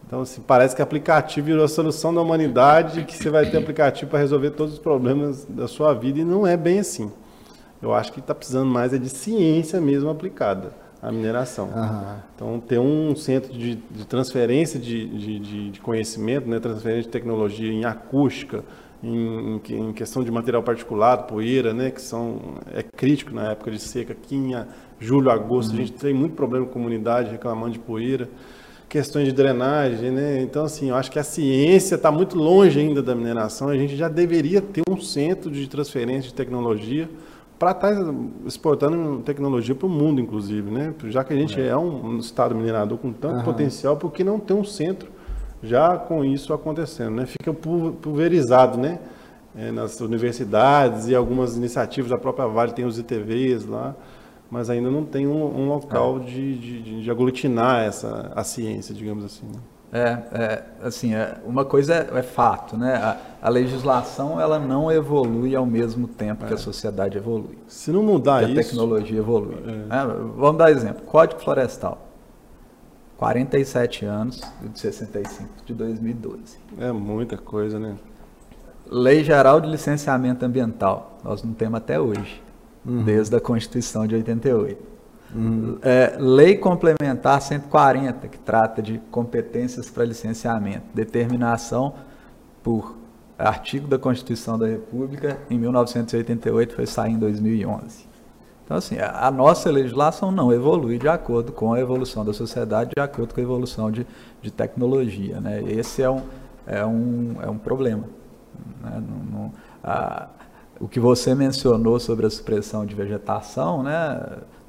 Então, 0.05 0.21
assim, 0.21 0.41
parece 0.41 0.73
que 0.73 0.81
aplicativo 0.81 1.47
virou 1.47 1.65
a 1.65 1.67
solução 1.67 2.13
da 2.13 2.21
humanidade, 2.21 3.03
que 3.03 3.15
você 3.15 3.29
vai 3.29 3.49
ter 3.49 3.57
aplicativo 3.57 4.09
para 4.09 4.19
resolver 4.19 4.51
todos 4.51 4.73
os 4.75 4.79
problemas 4.79 5.43
da 5.43 5.67
sua 5.67 5.93
vida, 5.93 6.19
e 6.19 6.23
não 6.23 6.47
é 6.47 6.55
bem 6.55 6.79
assim. 6.79 7.11
Eu 7.81 7.93
acho 7.93 8.13
que 8.13 8.21
está 8.21 8.33
precisando 8.33 8.71
mais 8.71 8.93
é 8.93 8.97
de 8.97 9.09
ciência 9.09 9.81
mesmo 9.81 10.09
aplicada 10.09 10.86
à 11.01 11.11
mineração. 11.11 11.65
Uhum. 11.67 12.15
Então, 12.35 12.59
ter 12.59 12.79
um 12.79 13.15
centro 13.15 13.53
de, 13.53 13.75
de 13.75 14.05
transferência 14.05 14.79
de, 14.79 15.07
de, 15.39 15.69
de, 15.71 15.81
conhecimento, 15.81 16.47
né, 16.47 16.59
transferência 16.59 17.03
de 17.03 17.09
tecnologia 17.09 17.71
em 17.71 17.85
acústica, 17.85 18.63
em, 19.03 19.61
em, 19.69 19.93
questão 19.93 20.23
de 20.23 20.31
material 20.31 20.63
particulado, 20.63 21.23
poeira, 21.23 21.73
né, 21.73 21.91
que 21.91 22.01
são, 22.01 22.39
é 22.73 22.81
crítico 22.81 23.33
na 23.33 23.51
época 23.51 23.71
de 23.71 23.79
seca. 23.79 24.13
Aqui 24.13 24.35
em 24.35 24.53
julho, 24.99 25.29
agosto, 25.29 25.69
uhum. 25.69 25.75
a 25.75 25.79
gente 25.79 25.93
tem 25.93 26.13
muito 26.13 26.35
problema 26.35 26.65
com 26.65 26.71
a 26.71 26.73
comunidade 26.73 27.31
reclamando 27.31 27.73
de 27.73 27.79
poeira 27.79 28.27
questões 28.89 29.25
de 29.25 29.33
drenagem, 29.33 30.11
né? 30.11 30.41
Então, 30.41 30.63
assim, 30.63 30.89
eu 30.89 30.95
acho 30.95 31.11
que 31.11 31.19
a 31.19 31.23
ciência 31.23 31.95
está 31.95 32.11
muito 32.11 32.37
longe 32.37 32.79
ainda 32.79 33.01
da 33.01 33.13
mineração. 33.13 33.67
A 33.67 33.77
gente 33.77 33.95
já 33.97 34.07
deveria 34.07 34.61
ter 34.61 34.81
um 34.89 34.99
centro 34.99 35.51
de 35.51 35.67
transferência 35.67 36.29
de 36.29 36.33
tecnologia 36.33 37.09
para 37.57 37.71
estar 37.71 37.95
tá 37.95 38.13
exportando 38.45 39.21
tecnologia 39.23 39.73
para 39.73 39.87
o 39.87 39.89
mundo, 39.89 40.21
inclusive, 40.21 40.69
né? 40.69 40.93
Já 41.05 41.23
que 41.23 41.33
a 41.33 41.35
gente 41.35 41.59
é, 41.59 41.67
é 41.67 41.77
um, 41.77 42.05
um, 42.05 42.17
estado 42.19 42.53
minerador 42.53 42.97
com 42.97 43.11
tanto 43.11 43.37
uhum. 43.37 43.43
potencial, 43.43 43.97
por 43.97 44.11
que 44.11 44.23
não 44.23 44.39
ter 44.39 44.53
um 44.53 44.63
centro 44.63 45.09
já 45.61 45.97
com 45.97 46.23
isso 46.23 46.53
acontecendo, 46.53 47.15
né? 47.15 47.25
Fica 47.25 47.53
pulverizado, 47.53 48.77
né? 48.77 48.99
É, 49.55 49.71
nas 49.71 49.99
universidades 50.01 51.07
e 51.07 51.15
algumas 51.15 51.57
iniciativas, 51.57 52.11
a 52.11 52.17
própria 52.17 52.47
Vale 52.47 52.73
tem 52.73 52.85
os 52.85 52.99
ITVs 52.99 53.65
lá, 53.65 53.95
mas 54.51 54.69
ainda 54.69 54.91
não 54.91 55.03
tem 55.03 55.25
um, 55.25 55.61
um 55.61 55.67
local 55.67 56.17
é. 56.17 56.25
de, 56.25 56.57
de, 56.57 57.01
de, 57.01 57.11
aglutinar 57.11 57.83
essa, 57.83 58.31
a 58.35 58.43
ciência, 58.43 58.93
digamos 58.93 59.25
assim. 59.25 59.47
Né? 59.47 59.59
É, 59.91 59.99
é, 60.33 60.63
assim, 60.83 61.13
é, 61.13 61.37
uma 61.45 61.63
coisa 61.63 61.93
é, 61.93 62.19
é 62.19 62.21
fato, 62.21 62.75
né? 62.75 62.95
A, 62.95 63.17
a, 63.41 63.49
legislação 63.49 64.39
ela 64.39 64.59
não 64.59 64.91
evolui 64.91 65.55
ao 65.55 65.65
mesmo 65.65 66.09
tempo 66.09 66.43
é. 66.43 66.47
que 66.49 66.53
a 66.53 66.57
sociedade 66.57 67.17
evolui. 67.17 67.57
Se 67.67 67.89
não 67.89 68.03
mudar 68.03 68.43
isso, 68.43 68.51
a 68.51 68.63
tecnologia 68.63 69.19
evolui. 69.19 69.55
É. 69.65 69.71
Né? 69.71 70.05
vamos 70.35 70.57
dar 70.57 70.71
exemplo. 70.71 71.03
Código 71.05 71.39
Florestal. 71.39 72.05
47 73.17 74.05
anos 74.05 74.41
de 74.61 74.79
65 74.79 75.49
de 75.65 75.73
2012. 75.73 76.59
É 76.77 76.91
muita 76.91 77.37
coisa, 77.37 77.79
né? 77.79 77.95
Lei 78.89 79.23
Geral 79.23 79.59
de 79.59 79.69
Licenciamento 79.69 80.45
Ambiental. 80.45 81.17
Nós 81.23 81.43
não 81.43 81.53
temos 81.53 81.77
até 81.77 81.99
hoje, 81.99 82.41
uhum. 82.85 83.03
desde 83.03 83.35
a 83.35 83.39
Constituição 83.39 84.05
de 84.05 84.15
88. 84.15 84.96
É, 85.81 86.15
lei 86.17 86.55
Complementar 86.55 87.41
140, 87.41 88.27
que 88.27 88.39
trata 88.39 88.81
de 88.81 88.97
competências 89.11 89.89
para 89.89 90.05
licenciamento, 90.05 90.85
determinação 90.93 91.93
por 92.63 92.97
artigo 93.37 93.87
da 93.87 93.99
Constituição 93.99 94.57
da 94.57 94.67
República, 94.67 95.37
em 95.49 95.59
1988, 95.59 96.75
foi 96.75 96.85
sair 96.85 97.11
em 97.11 97.19
2011. 97.19 98.07
Então, 98.65 98.77
assim, 98.77 98.97
a, 98.97 99.27
a 99.27 99.31
nossa 99.31 99.69
legislação 99.69 100.31
não 100.31 100.51
evolui 100.51 100.97
de 100.97 101.07
acordo 101.07 101.51
com 101.51 101.73
a 101.73 101.79
evolução 101.79 102.25
da 102.25 102.33
sociedade, 102.33 102.91
de 102.95 103.01
acordo 103.01 103.33
com 103.33 103.39
a 103.39 103.43
evolução 103.43 103.91
de, 103.91 104.05
de 104.41 104.51
tecnologia. 104.51 105.39
Né? 105.39 105.63
Esse 105.67 106.01
é 106.01 106.09
um, 106.09 106.21
é 106.65 106.85
um, 106.85 107.35
é 107.41 107.49
um 107.49 107.57
problema. 107.57 108.03
Né? 108.81 109.03
Não, 109.07 109.39
não, 109.39 109.53
a, 109.83 110.27
o 110.79 110.87
que 110.87 110.99
você 110.99 111.33
mencionou 111.33 111.99
sobre 111.99 112.25
a 112.25 112.29
supressão 112.29 112.85
de 112.85 112.93
vegetação, 112.93 113.83
né? 113.83 114.19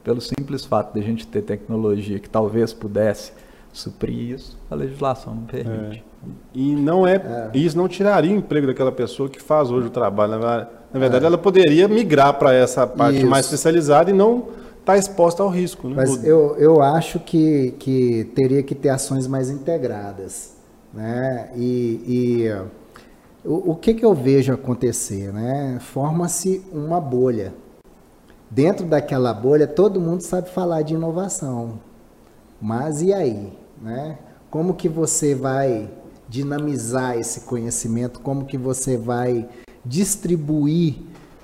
Pelo 0.08 0.22
simples 0.22 0.64
fato 0.64 0.94
de 0.94 1.00
a 1.00 1.02
gente 1.02 1.26
ter 1.26 1.42
tecnologia 1.42 2.18
que 2.18 2.30
talvez 2.30 2.72
pudesse 2.72 3.30
suprir 3.70 4.30
isso, 4.30 4.56
a 4.70 4.74
legislação 4.74 5.34
não 5.34 5.42
permite. 5.42 5.98
É. 5.98 6.28
E 6.54 6.74
não 6.74 7.06
é, 7.06 7.16
é, 7.16 7.50
isso 7.52 7.76
não 7.76 7.86
tiraria 7.86 8.34
o 8.34 8.38
emprego 8.38 8.66
daquela 8.66 8.90
pessoa 8.90 9.28
que 9.28 9.40
faz 9.40 9.70
hoje 9.70 9.88
o 9.88 9.90
trabalho. 9.90 10.38
Na, 10.38 10.66
na 10.94 10.98
verdade, 10.98 11.24
é. 11.24 11.26
ela 11.26 11.36
poderia 11.36 11.86
migrar 11.86 12.38
para 12.38 12.54
essa 12.54 12.86
parte 12.86 13.18
isso. 13.18 13.26
mais 13.26 13.44
especializada 13.44 14.10
e 14.10 14.14
não 14.14 14.38
estar 14.80 14.94
tá 14.94 14.96
exposta 14.96 15.42
ao 15.42 15.50
risco. 15.50 15.88
Né? 15.88 15.96
Mas 15.96 16.24
eu, 16.24 16.56
eu 16.56 16.80
acho 16.80 17.20
que, 17.20 17.74
que 17.78 18.32
teria 18.34 18.62
que 18.62 18.74
ter 18.74 18.88
ações 18.88 19.26
mais 19.26 19.50
integradas. 19.50 20.56
Né? 20.90 21.50
E, 21.54 22.00
e 22.06 23.46
o, 23.46 23.72
o 23.72 23.76
que, 23.76 23.92
que 23.92 24.06
eu 24.06 24.14
vejo 24.14 24.54
acontecer? 24.54 25.34
Né? 25.34 25.76
Forma-se 25.80 26.64
uma 26.72 26.98
bolha 26.98 27.52
dentro 28.50 28.86
daquela 28.86 29.32
bolha, 29.32 29.66
todo 29.66 30.00
mundo 30.00 30.22
sabe 30.22 30.50
falar 30.50 30.82
de 30.82 30.94
inovação. 30.94 31.80
Mas 32.60 33.02
e 33.02 33.12
aí? 33.12 33.52
Né? 33.80 34.18
Como 34.50 34.74
que 34.74 34.88
você 34.88 35.34
vai 35.34 35.88
dinamizar 36.28 37.18
esse 37.18 37.40
conhecimento? 37.40 38.20
Como 38.20 38.44
que 38.44 38.56
você 38.58 38.96
vai 38.96 39.48
distribuir 39.84 40.96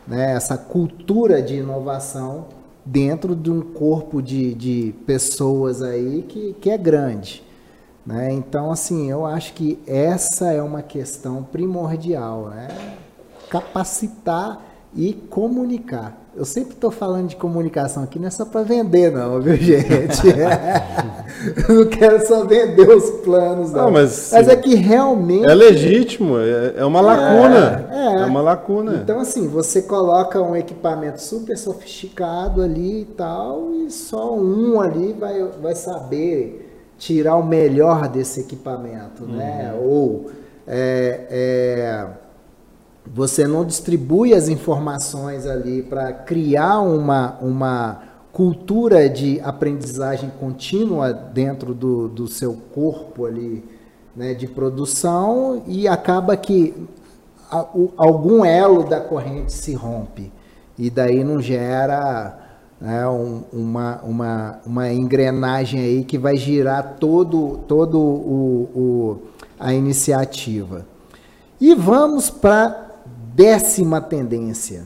né, 0.06 0.32
essa 0.32 0.56
cultura 0.58 1.40
de 1.40 1.56
inovação 1.56 2.46
dentro 2.84 3.34
de 3.34 3.50
um 3.50 3.60
corpo 3.60 4.20
de, 4.20 4.54
de 4.54 4.94
pessoas 5.06 5.82
aí 5.82 6.24
que, 6.28 6.54
que 6.60 6.70
é 6.70 6.76
grande? 6.76 7.42
Né? 8.04 8.32
Então, 8.32 8.70
assim, 8.70 9.10
eu 9.10 9.24
acho 9.24 9.54
que 9.54 9.78
essa 9.86 10.52
é 10.52 10.62
uma 10.62 10.82
questão 10.82 11.42
primordial, 11.42 12.50
né? 12.50 12.68
capacitar 13.48 14.60
e 14.96 15.12
comunicar. 15.12 16.20
Eu 16.36 16.44
sempre 16.44 16.74
estou 16.74 16.90
falando 16.90 17.28
de 17.28 17.36
comunicação 17.36 18.02
aqui, 18.02 18.18
não 18.18 18.26
é 18.26 18.30
só 18.30 18.44
para 18.44 18.62
vender, 18.62 19.12
não, 19.12 19.40
viu, 19.40 19.54
gente? 19.56 20.26
eu 21.68 21.74
não 21.76 21.86
quero 21.86 22.26
só 22.26 22.44
vender 22.44 22.88
os 22.88 23.08
planos, 23.22 23.70
não. 23.70 23.84
não 23.84 23.90
mas, 23.92 24.30
mas 24.32 24.48
é 24.48 24.56
que 24.56 24.74
realmente. 24.74 25.46
É 25.46 25.54
legítimo, 25.54 26.36
é, 26.38 26.74
é 26.76 26.84
uma 26.84 27.00
lacuna. 27.00 27.88
É, 27.88 27.96
é, 27.96 28.22
é, 28.22 28.24
uma 28.24 28.42
lacuna. 28.42 28.96
Então, 28.96 29.20
assim, 29.20 29.46
você 29.46 29.82
coloca 29.82 30.42
um 30.42 30.56
equipamento 30.56 31.22
super 31.22 31.56
sofisticado 31.56 32.60
ali 32.62 33.02
e 33.02 33.04
tal, 33.04 33.72
e 33.72 33.90
só 33.90 34.34
um 34.36 34.80
ali 34.80 35.12
vai, 35.12 35.40
vai 35.62 35.76
saber 35.76 36.72
tirar 36.98 37.36
o 37.36 37.44
melhor 37.44 38.08
desse 38.08 38.40
equipamento, 38.40 39.24
né? 39.24 39.72
uhum. 39.72 39.88
Ou. 39.88 40.30
É, 40.66 41.26
é, 41.30 42.06
você 43.06 43.46
não 43.46 43.64
distribui 43.64 44.32
as 44.32 44.48
informações 44.48 45.46
ali 45.46 45.82
para 45.82 46.12
criar 46.12 46.80
uma, 46.80 47.38
uma 47.40 48.02
cultura 48.32 49.08
de 49.08 49.40
aprendizagem 49.40 50.30
contínua 50.40 51.12
dentro 51.12 51.74
do, 51.74 52.08
do 52.08 52.26
seu 52.26 52.54
corpo 52.74 53.26
ali, 53.26 53.64
né, 54.16 54.34
de 54.34 54.46
produção, 54.46 55.62
e 55.66 55.86
acaba 55.86 56.36
que 56.36 56.74
a, 57.50 57.62
o, 57.74 57.92
algum 57.96 58.44
elo 58.44 58.84
da 58.84 59.00
corrente 59.00 59.52
se 59.52 59.74
rompe. 59.74 60.32
E 60.76 60.90
daí 60.90 61.22
não 61.22 61.40
gera 61.40 62.38
né, 62.80 63.06
um, 63.06 63.44
uma, 63.52 64.00
uma, 64.02 64.60
uma 64.66 64.92
engrenagem 64.92 65.80
aí 65.80 66.04
que 66.04 66.18
vai 66.18 66.36
girar 66.36 66.96
todo, 66.98 67.60
todo 67.68 67.98
o, 68.00 68.68
o 68.74 69.18
a 69.58 69.72
iniciativa. 69.72 70.84
E 71.60 71.74
vamos 71.74 72.28
para 72.30 72.83
Décima 73.34 74.00
tendência: 74.00 74.84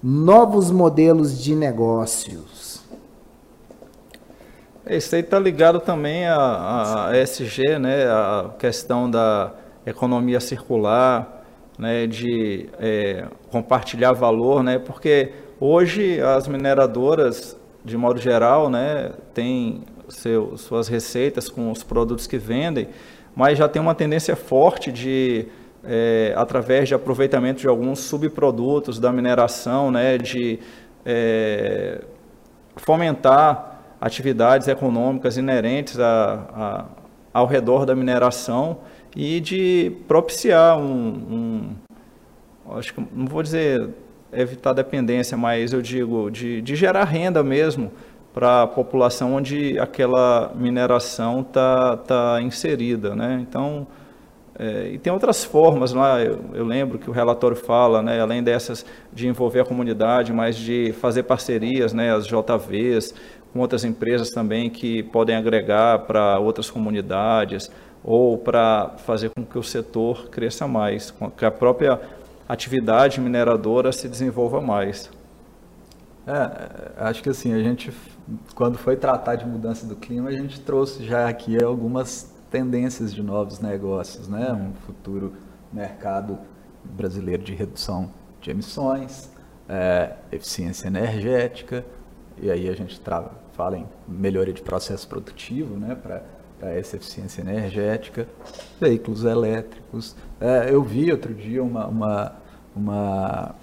novos 0.00 0.70
modelos 0.70 1.42
de 1.42 1.56
negócios. 1.56 2.84
Isso 4.88 5.16
aí 5.16 5.22
está 5.22 5.40
ligado 5.40 5.80
também 5.80 6.24
a, 6.24 7.08
a 7.08 7.20
ESG, 7.20 7.80
né, 7.80 8.04
a 8.06 8.50
questão 8.56 9.10
da 9.10 9.52
economia 9.84 10.38
circular, 10.38 11.44
né, 11.76 12.06
de 12.06 12.68
é, 12.78 13.26
compartilhar 13.50 14.12
valor, 14.12 14.62
né, 14.62 14.78
porque 14.78 15.32
hoje 15.58 16.20
as 16.20 16.46
mineradoras, 16.46 17.56
de 17.84 17.96
modo 17.96 18.20
geral, 18.20 18.70
né, 18.70 19.10
têm 19.34 19.82
seu, 20.08 20.56
suas 20.56 20.86
receitas 20.86 21.48
com 21.48 21.72
os 21.72 21.82
produtos 21.82 22.28
que 22.28 22.38
vendem, 22.38 22.88
mas 23.34 23.58
já 23.58 23.68
tem 23.68 23.82
uma 23.82 23.96
tendência 23.96 24.36
forte 24.36 24.92
de 24.92 25.48
é, 25.84 26.32
através 26.36 26.88
de 26.88 26.94
aproveitamento 26.94 27.60
de 27.60 27.68
alguns 27.68 28.00
subprodutos 28.00 28.98
da 28.98 29.12
mineração, 29.12 29.90
né, 29.90 30.18
de 30.18 30.58
é, 31.04 32.02
fomentar 32.76 33.96
atividades 34.00 34.68
econômicas 34.68 35.36
inerentes 35.36 35.98
a, 35.98 36.46
a, 36.52 36.84
ao 37.32 37.46
redor 37.46 37.84
da 37.84 37.94
mineração 37.94 38.78
e 39.14 39.40
de 39.40 39.92
propiciar 40.08 40.78
um, 40.78 41.74
um 42.66 42.76
acho 42.76 42.94
que 42.94 43.00
não 43.12 43.26
vou 43.26 43.42
dizer 43.42 43.90
evitar 44.32 44.72
dependência, 44.72 45.36
mas 45.36 45.72
eu 45.72 45.82
digo 45.82 46.30
de, 46.30 46.62
de 46.62 46.76
gerar 46.76 47.04
renda 47.04 47.42
mesmo 47.42 47.90
para 48.32 48.62
a 48.62 48.66
população 48.66 49.34
onde 49.34 49.78
aquela 49.78 50.52
mineração 50.54 51.40
está 51.40 51.96
tá 51.96 52.38
inserida, 52.40 53.16
né? 53.16 53.38
Então, 53.42 53.86
é, 54.62 54.90
e 54.92 54.98
tem 54.98 55.10
outras 55.10 55.42
formas 55.42 55.94
lá, 55.94 56.20
eu, 56.20 56.38
eu, 56.52 56.66
lembro 56.66 56.98
que 56.98 57.08
o 57.08 57.12
relatório 57.14 57.56
fala, 57.56 58.02
né, 58.02 58.20
além 58.20 58.42
dessas 58.42 58.84
de 59.10 59.26
envolver 59.26 59.60
a 59.60 59.64
comunidade, 59.64 60.34
mas 60.34 60.54
de 60.54 60.92
fazer 61.00 61.22
parcerias, 61.22 61.94
né, 61.94 62.14
as 62.14 62.26
JVs, 62.26 63.14
com 63.54 63.60
outras 63.60 63.84
empresas 63.84 64.28
também 64.28 64.68
que 64.68 65.02
podem 65.04 65.34
agregar 65.34 66.00
para 66.00 66.38
outras 66.38 66.70
comunidades 66.70 67.70
ou 68.04 68.36
para 68.36 68.96
fazer 68.98 69.30
com 69.30 69.46
que 69.46 69.58
o 69.58 69.62
setor 69.62 70.28
cresça 70.28 70.68
mais, 70.68 71.10
que 71.38 71.44
a 71.46 71.50
própria 71.50 71.98
atividade 72.46 73.18
mineradora 73.18 73.90
se 73.92 74.06
desenvolva 74.08 74.60
mais. 74.60 75.10
É, 76.26 77.08
acho 77.08 77.22
que 77.22 77.30
assim, 77.30 77.54
a 77.54 77.62
gente, 77.62 77.90
quando 78.54 78.76
foi 78.76 78.94
tratar 78.94 79.36
de 79.36 79.46
mudança 79.46 79.86
do 79.86 79.96
clima, 79.96 80.28
a 80.28 80.32
gente 80.32 80.60
trouxe 80.60 81.02
já 81.02 81.26
aqui 81.26 81.56
algumas 81.64 82.29
tendências 82.50 83.14
de 83.14 83.22
novos 83.22 83.60
negócios, 83.60 84.28
né? 84.28 84.52
Um 84.52 84.74
futuro 84.86 85.32
mercado 85.72 86.38
brasileiro 86.84 87.42
de 87.42 87.54
redução 87.54 88.10
de 88.40 88.50
emissões, 88.50 89.30
é, 89.68 90.16
eficiência 90.32 90.88
energética, 90.88 91.84
e 92.40 92.50
aí 92.50 92.68
a 92.68 92.74
gente 92.74 93.00
fala 93.52 93.78
em 93.78 93.86
melhoria 94.08 94.52
de 94.52 94.62
processo 94.62 95.06
produtivo, 95.06 95.76
né? 95.76 95.94
Para 95.94 96.22
essa 96.60 96.96
eficiência 96.96 97.40
energética, 97.40 98.26
veículos 98.80 99.24
elétricos. 99.24 100.16
É, 100.40 100.72
eu 100.72 100.82
vi 100.82 101.10
outro 101.10 101.32
dia 101.32 101.62
uma, 101.62 101.86
uma, 101.86 102.32
uma 102.74 103.54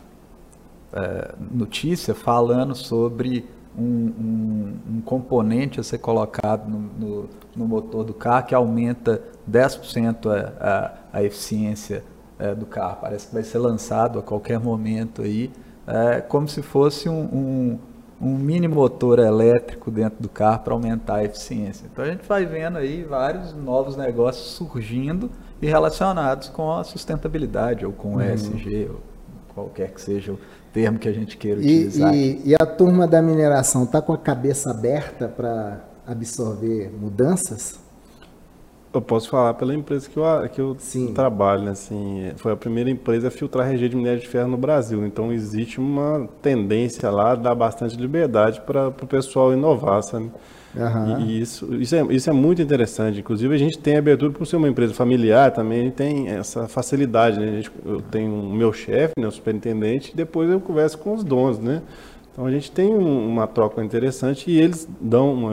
é, 0.93 1.35
notícia 1.51 2.15
falando 2.15 2.73
sobre 2.73 3.45
um, 3.77 3.83
um, 3.83 4.77
um, 4.95 5.01
componente 5.01 5.79
a 5.79 5.83
ser 5.83 5.99
colocado 5.99 6.67
no, 6.67 6.79
no, 6.79 7.29
no, 7.55 7.67
motor 7.67 8.03
do 8.03 8.13
carro 8.13 8.47
que 8.47 8.55
aumenta 8.55 9.21
10% 9.49 10.27
a, 10.27 10.97
a, 11.13 11.19
a 11.19 11.23
eficiência 11.23 12.03
é, 12.39 12.55
do 12.55 12.65
carro. 12.65 12.97
Parece 13.01 13.27
que 13.27 13.33
vai 13.33 13.43
ser 13.43 13.59
lançado 13.59 14.19
a 14.19 14.21
qualquer 14.21 14.59
momento 14.59 15.21
aí, 15.21 15.51
é, 15.85 16.21
como 16.21 16.47
se 16.47 16.61
fosse 16.61 17.07
um, 17.07 17.21
um, 17.21 17.79
um 18.19 18.35
mini 18.35 18.67
motor 18.67 19.19
elétrico 19.19 19.91
dentro 19.91 20.21
do 20.21 20.29
carro 20.29 20.59
para 20.59 20.73
aumentar 20.73 21.17
a 21.17 21.23
eficiência. 21.23 21.87
Então 21.91 22.03
a 22.03 22.07
gente 22.07 22.27
vai 22.27 22.45
vendo 22.45 22.77
aí 22.77 23.03
vários 23.03 23.53
novos 23.53 23.95
negócios 23.95 24.47
surgindo 24.47 25.29
e 25.61 25.67
relacionados 25.67 26.49
com 26.49 26.71
a 26.71 26.83
sustentabilidade 26.83 27.85
ou 27.85 27.93
com 27.93 28.09
o 28.09 28.15
uhum. 28.15 28.33
ESG, 28.33 28.89
ou 28.89 28.99
qualquer 29.53 29.91
que 29.91 30.01
seja 30.01 30.33
o 30.33 30.39
termo 30.77 30.99
que 30.99 31.09
a 31.09 31.11
gente 31.11 31.37
queira 31.37 31.59
utilizar. 31.59 32.13
E, 32.13 32.41
e, 32.45 32.49
e 32.51 32.55
a 32.55 32.65
turma 32.65 33.07
da 33.07 33.19
mineração 33.19 33.83
está 33.83 33.99
com 33.99 34.13
a 34.13 34.17
cabeça 34.17 34.69
aberta 34.69 35.27
para 35.27 35.83
absorver 36.05 36.91
mudanças? 36.91 37.79
Eu 38.93 39.01
posso 39.01 39.29
falar 39.29 39.55
pela 39.55 39.73
empresa 39.75 40.07
que 40.07 40.17
eu, 40.17 40.49
que 40.49 40.61
eu 40.61 40.77
trabalho, 41.13 41.63
né, 41.63 41.71
assim, 41.71 42.31
foi 42.37 42.51
a 42.51 42.55
primeira 42.55 42.89
empresa 42.89 43.27
a 43.27 43.31
filtrar 43.31 43.67
rejeito 43.67 43.91
de 43.91 43.97
minério 43.97 44.19
de 44.19 44.27
ferro 44.27 44.47
no 44.47 44.57
Brasil. 44.57 45.05
Então 45.05 45.31
existe 45.31 45.79
uma 45.79 46.29
tendência 46.41 47.09
lá 47.09 47.31
a 47.31 47.35
dar 47.35 47.55
bastante 47.55 47.97
liberdade 47.97 48.61
para 48.61 48.87
o 48.89 49.07
pessoal 49.07 49.53
inovar, 49.53 50.01
sabe? 50.03 50.31
Uhum. 50.77 51.19
E, 51.21 51.41
isso, 51.41 51.73
isso, 51.75 51.95
é, 51.95 52.01
isso 52.09 52.29
é 52.29 52.33
muito 52.33 52.61
interessante. 52.61 53.19
Inclusive, 53.19 53.53
a 53.53 53.57
gente 53.57 53.77
tem 53.77 53.97
abertura 53.97 54.31
por 54.31 54.45
ser 54.45 54.57
uma 54.57 54.67
empresa 54.67 54.93
familiar 54.93 55.51
também, 55.51 55.89
tem 55.91 56.27
essa 56.29 56.67
facilidade. 56.67 57.39
Né? 57.39 57.47
Gente, 57.57 57.71
eu 57.85 58.01
tenho 58.01 58.33
o 58.33 58.53
meu 58.53 58.71
chefe, 58.71 59.13
né, 59.19 59.27
o 59.27 59.31
superintendente, 59.31 60.11
e 60.13 60.15
depois 60.15 60.49
eu 60.49 60.59
converso 60.59 60.97
com 60.97 61.13
os 61.13 61.23
donos. 61.23 61.59
Né? 61.59 61.81
Então, 62.31 62.45
a 62.45 62.51
gente 62.51 62.71
tem 62.71 62.93
um, 62.93 63.27
uma 63.27 63.47
troca 63.47 63.83
interessante 63.83 64.51
e 64.51 64.59
eles 64.59 64.87
dão 65.01 65.49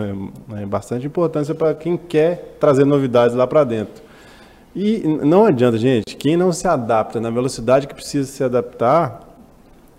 é, 0.55 0.67
bastante 0.67 1.07
importância 1.07 1.55
para 1.55 1.75
quem 1.75 1.97
quer 1.97 2.57
trazer 2.61 2.85
novidades 2.85 3.35
lá 3.35 3.47
para 3.47 3.65
dentro. 3.65 4.03
E 4.77 5.03
não 5.23 5.47
adianta, 5.47 5.79
gente, 5.79 6.17
quem 6.17 6.37
não 6.37 6.53
se 6.53 6.67
adapta 6.67 7.21
na 7.21 7.31
velocidade 7.31 7.87
que 7.87 7.95
precisa 7.95 8.31
se 8.31 8.43
adaptar, 8.43 9.21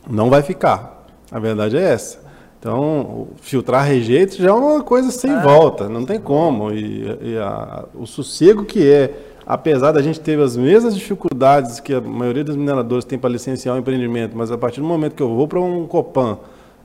não 0.09 0.29
vai 0.29 0.41
ficar. 0.41 1.05
A 1.31 1.39
verdade 1.39 1.77
é 1.77 1.81
essa. 1.81 2.24
Então, 2.65 3.27
filtrar 3.41 3.85
rejeito 3.85 4.37
já 4.37 4.49
é 4.49 4.51
uma 4.51 4.81
coisa 4.81 5.11
sem 5.11 5.29
ah, 5.29 5.39
volta, 5.39 5.87
não 5.87 6.03
tem 6.03 6.19
como. 6.19 6.71
E, 6.71 7.05
e 7.21 7.37
a, 7.37 7.85
o 7.93 8.07
sossego 8.07 8.65
que 8.65 8.91
é, 8.91 9.13
apesar 9.45 9.91
da 9.91 10.01
gente 10.01 10.19
ter 10.19 10.39
as 10.39 10.57
mesmas 10.57 10.95
dificuldades 10.95 11.79
que 11.79 11.93
a 11.93 12.01
maioria 12.01 12.43
dos 12.43 12.55
mineradores 12.55 13.05
tem 13.05 13.19
para 13.19 13.29
licenciar 13.29 13.75
o 13.75 13.77
um 13.77 13.81
empreendimento, 13.81 14.35
mas 14.35 14.49
a 14.51 14.57
partir 14.57 14.81
do 14.81 14.87
momento 14.87 15.13
que 15.13 15.21
eu 15.21 15.35
vou 15.35 15.47
para 15.47 15.59
um 15.59 15.85
Copan 15.85 16.39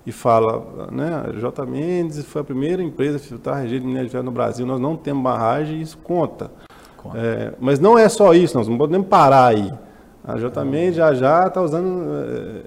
e 0.05 0.13
fala, 0.13 0.91
né, 0.93 1.25
a 1.27 1.33
J. 1.33 1.65
Mendes 1.65 2.27
foi 2.27 2.43
a 2.43 2.45
primeira 2.45 2.83
empresa 2.83 3.17
a 3.17 3.19
filtrar 3.19 3.63
rejeito 3.63 3.81
de 3.81 3.89
minério 3.89 4.07
de 4.07 4.13
ferro 4.13 4.25
no 4.25 4.31
Brasil, 4.31 4.67
nós 4.67 4.79
não 4.79 4.99
temos 4.99 5.23
barragem 5.23 5.79
e 5.79 5.81
isso 5.81 5.97
conta. 5.97 6.51
conta. 6.99 7.17
É, 7.17 7.55
mas 7.59 7.81
não 7.81 7.99
é 7.99 8.07
só 8.07 8.35
isso, 8.35 8.55
nós 8.55 8.69
não 8.69 8.77
podemos 8.77 9.07
parar 9.07 9.47
aí. 9.47 9.73
A 10.23 10.37
J. 10.37 10.63
Mendes 10.63 10.97
já 10.97 11.15
já 11.15 11.47
está 11.47 11.63
usando 11.63 12.05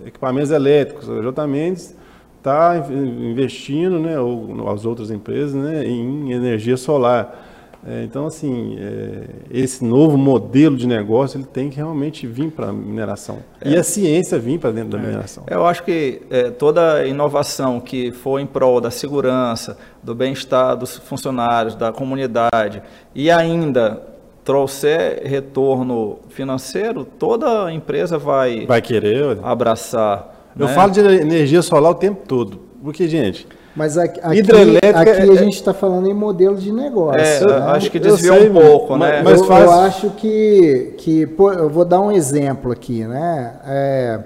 é, 0.04 0.08
equipamentos 0.08 0.50
elétricos, 0.50 1.08
a 1.08 1.22
J. 1.22 1.46
Mendes 1.46 2.02
está 2.44 2.86
investindo, 2.92 3.98
né, 4.00 4.20
ou 4.20 4.70
as 4.70 4.86
outras 4.86 5.10
empresas, 5.10 5.54
né, 5.54 5.86
em 5.86 6.34
energia 6.34 6.76
solar. 6.76 7.52
É, 7.86 8.04
então, 8.04 8.28
assim, 8.28 8.78
é, 8.80 9.24
esse 9.52 9.84
novo 9.84 10.18
modelo 10.18 10.78
de 10.78 10.88
negócio 10.88 11.38
ele 11.38 11.46
tem 11.46 11.70
que 11.70 11.76
realmente 11.76 12.26
vir 12.26 12.50
para 12.50 12.70
a 12.70 12.74
mineração. 12.74 13.40
É. 13.60 13.72
E 13.72 13.76
a 13.76 13.84
ciência 13.84 14.40
vir 14.40 14.58
para 14.58 14.72
dentro 14.72 14.92
da 14.92 15.00
é. 15.00 15.02
mineração. 15.02 15.44
Eu 15.50 15.66
acho 15.66 15.84
que 15.84 16.22
é, 16.30 16.50
toda 16.50 17.06
inovação 17.06 17.82
que 17.82 18.12
for 18.12 18.40
em 18.40 18.46
prol 18.46 18.80
da 18.80 18.90
segurança, 18.90 19.78
do 20.02 20.16
bem-estar 20.16 20.78
dos 20.78 20.98
funcionários, 20.98 21.76
da 21.76 21.92
comunidade, 21.92 22.82
e 23.14 23.30
ainda 23.30 24.02
trouxer 24.46 25.22
retorno 25.26 26.20
financeiro, 26.30 27.06
toda 27.06 27.72
empresa 27.72 28.18
vai, 28.18 28.66
vai 28.66 28.82
querer 28.82 29.40
abraçar. 29.44 30.33
Eu 30.58 30.68
né? 30.68 30.74
falo 30.74 30.92
de 30.92 31.00
energia 31.00 31.62
solar 31.62 31.92
o 31.92 31.96
tempo 31.96 32.22
todo. 32.28 32.60
Porque, 32.84 33.08
gente. 33.08 33.48
Mas 33.76 33.98
aqui, 33.98 34.20
hidrelétrica 34.38 35.00
aqui 35.00 35.10
a 35.10 35.34
é... 35.34 35.36
gente 35.36 35.56
está 35.56 35.74
falando 35.74 36.08
em 36.08 36.14
modelo 36.14 36.56
de 36.56 36.72
negócio. 36.72 37.20
É, 37.20 37.40
né? 37.40 37.72
Acho 37.72 37.90
que 37.90 38.00
desviou 38.00 38.38
sei, 38.38 38.50
um 38.50 38.54
pouco, 38.54 38.98
né? 38.98 39.22
Mas 39.24 39.40
eu, 39.40 39.48
faz... 39.48 39.66
eu 39.66 39.72
acho 39.72 40.10
que, 40.12 40.94
que 40.98 41.26
pô, 41.26 41.52
eu 41.52 41.70
vou 41.70 41.84
dar 41.84 42.00
um 42.00 42.12
exemplo 42.12 42.72
aqui, 42.72 43.04
né? 43.04 43.56
É, 43.66 44.20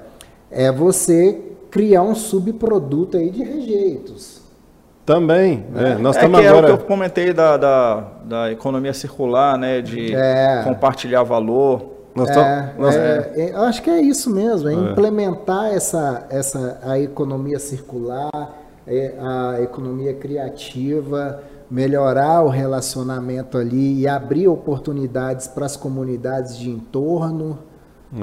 é 0.51 0.71
você 0.71 1.39
criar 1.71 2.01
um 2.01 2.13
subproduto 2.13 3.15
aí 3.15 3.29
de 3.29 3.43
rejeitos. 3.43 4.41
Também, 5.05 5.65
é. 5.73 5.95
Nós 5.95 6.17
é 6.17 6.19
estamos 6.19 6.41
é 6.41 6.47
agora... 6.49 6.67
é 6.67 6.73
o 6.73 6.77
que 6.77 6.83
eu 6.83 6.87
comentei 6.87 7.31
da, 7.31 7.55
da, 7.55 8.03
da 8.25 8.51
economia 8.51 8.93
circular, 8.93 9.57
né? 9.57 9.79
De 9.79 10.13
é. 10.13 10.63
compartilhar 10.65 11.23
valor. 11.23 11.97
Nós 12.18 12.30
é, 12.30 12.73
nós... 12.80 12.95
É, 12.95 13.34
é, 13.35 13.52
eu 13.53 13.61
acho 13.61 13.81
que 13.84 13.91
é 13.91 14.02
isso 14.02 14.31
mesmo, 14.31 14.68
é, 14.68 14.73
é, 14.73 14.76
implementar 14.76 15.68
essa, 15.68 16.26
essa, 16.31 16.80
a 16.81 16.99
economia 16.99 17.60
circular, 17.60 18.57
é, 18.88 19.14
a 19.19 19.61
economia 19.61 20.15
criativa, 20.15 21.44
melhorar 21.69 22.41
o 22.44 22.49
relacionamento 22.49 23.56
ali 23.56 23.99
e 23.99 24.07
abrir 24.07 24.48
oportunidades 24.48 25.48
para 25.48 25.68
as 25.68 25.77
comunidades 25.77 26.57
de 26.57 26.72
entorno. 26.72 27.60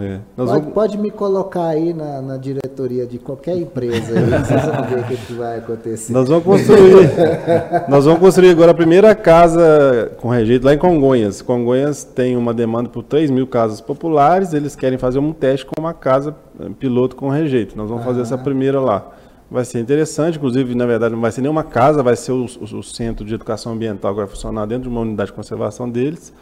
É. 0.00 0.20
Pode, 0.34 0.50
vamos... 0.50 0.72
pode, 0.72 0.98
me 0.98 1.10
colocar 1.10 1.66
aí 1.66 1.92
na, 1.92 2.22
na, 2.22 2.36
diretoria 2.38 3.06
de 3.06 3.18
qualquer 3.18 3.58
empresa, 3.58 4.18
aí, 4.18 4.44
vocês 4.44 4.64
vão 4.64 4.84
ver 4.84 4.98
o 5.00 5.04
que, 5.04 5.16
que, 5.18 5.32
vai 5.34 5.58
acontecer. 5.58 6.10
Nós 6.10 6.26
vamos 6.26 6.44
construir. 6.44 7.10
nós 7.86 8.06
vamos 8.06 8.20
construir 8.20 8.48
agora 8.48 8.70
a 8.70 8.74
primeira 8.74 9.14
casa 9.14 10.10
com 10.22 10.30
rejeito 10.30 10.64
lá 10.64 10.72
em 10.72 10.78
Congonhas. 10.78 11.42
Congonhas 11.42 12.02
tem 12.02 12.34
uma 12.34 12.54
demanda 12.54 12.88
por 12.88 13.02
3 13.02 13.30
mil 13.30 13.46
casas 13.46 13.82
populares, 13.82 14.54
eles 14.54 14.74
querem 14.74 14.96
fazer 14.96 15.18
um 15.18 15.34
teste 15.34 15.66
com 15.66 15.78
uma 15.78 15.92
casa 15.92 16.34
eh, 16.58 16.70
piloto 16.78 17.14
com 17.14 17.28
rejeito. 17.28 17.76
Nós 17.76 17.88
vamos 17.88 18.04
ah. 18.04 18.06
fazer 18.06 18.22
essa 18.22 18.38
primeira 18.38 18.80
lá. 18.80 19.12
Vai 19.50 19.66
ser 19.66 19.80
interessante, 19.80 20.38
inclusive, 20.38 20.74
na 20.74 20.86
verdade, 20.86 21.14
não 21.14 21.20
vai 21.20 21.30
ser 21.30 21.42
nenhuma 21.42 21.62
casa, 21.62 22.02
vai 22.02 22.16
ser 22.16 22.32
o, 22.32 22.46
o, 22.46 22.78
o 22.78 22.82
centro 22.82 23.22
de 23.22 23.34
educação 23.34 23.72
ambiental 23.72 24.12
que 24.12 24.20
vai 24.20 24.26
funcionar 24.26 24.64
dentro 24.64 24.84
de 24.84 24.88
uma 24.88 25.02
unidade 25.02 25.30
de 25.30 25.36
conservação 25.36 25.90
deles. 25.90 26.32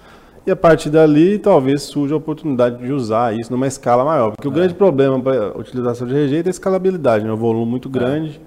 E 0.45 0.51
a 0.51 0.57
partir 0.57 0.91
dali, 0.91 1.39
talvez 1.39 1.83
surja 1.83 2.15
a 2.15 2.19
oportunidade 2.19 2.85
de 2.85 2.93
usar 2.93 3.39
isso 3.39 3.51
numa 3.53 3.67
escala 3.67 4.05
maior. 4.05 4.33
Porque 4.33 4.49
o 4.49 4.51
é. 4.51 4.55
grande 4.55 4.75
problema 4.75 5.21
para 5.21 5.47
a 5.47 5.59
utilização 5.59 6.07
de 6.07 6.15
rejeito 6.15 6.47
é 6.47 6.49
a 6.49 6.51
escalabilidade, 6.51 7.25
né? 7.25 7.31
o 7.31 7.37
volume 7.37 7.71
muito 7.71 7.89
é. 7.89 7.93
grande 7.93 8.41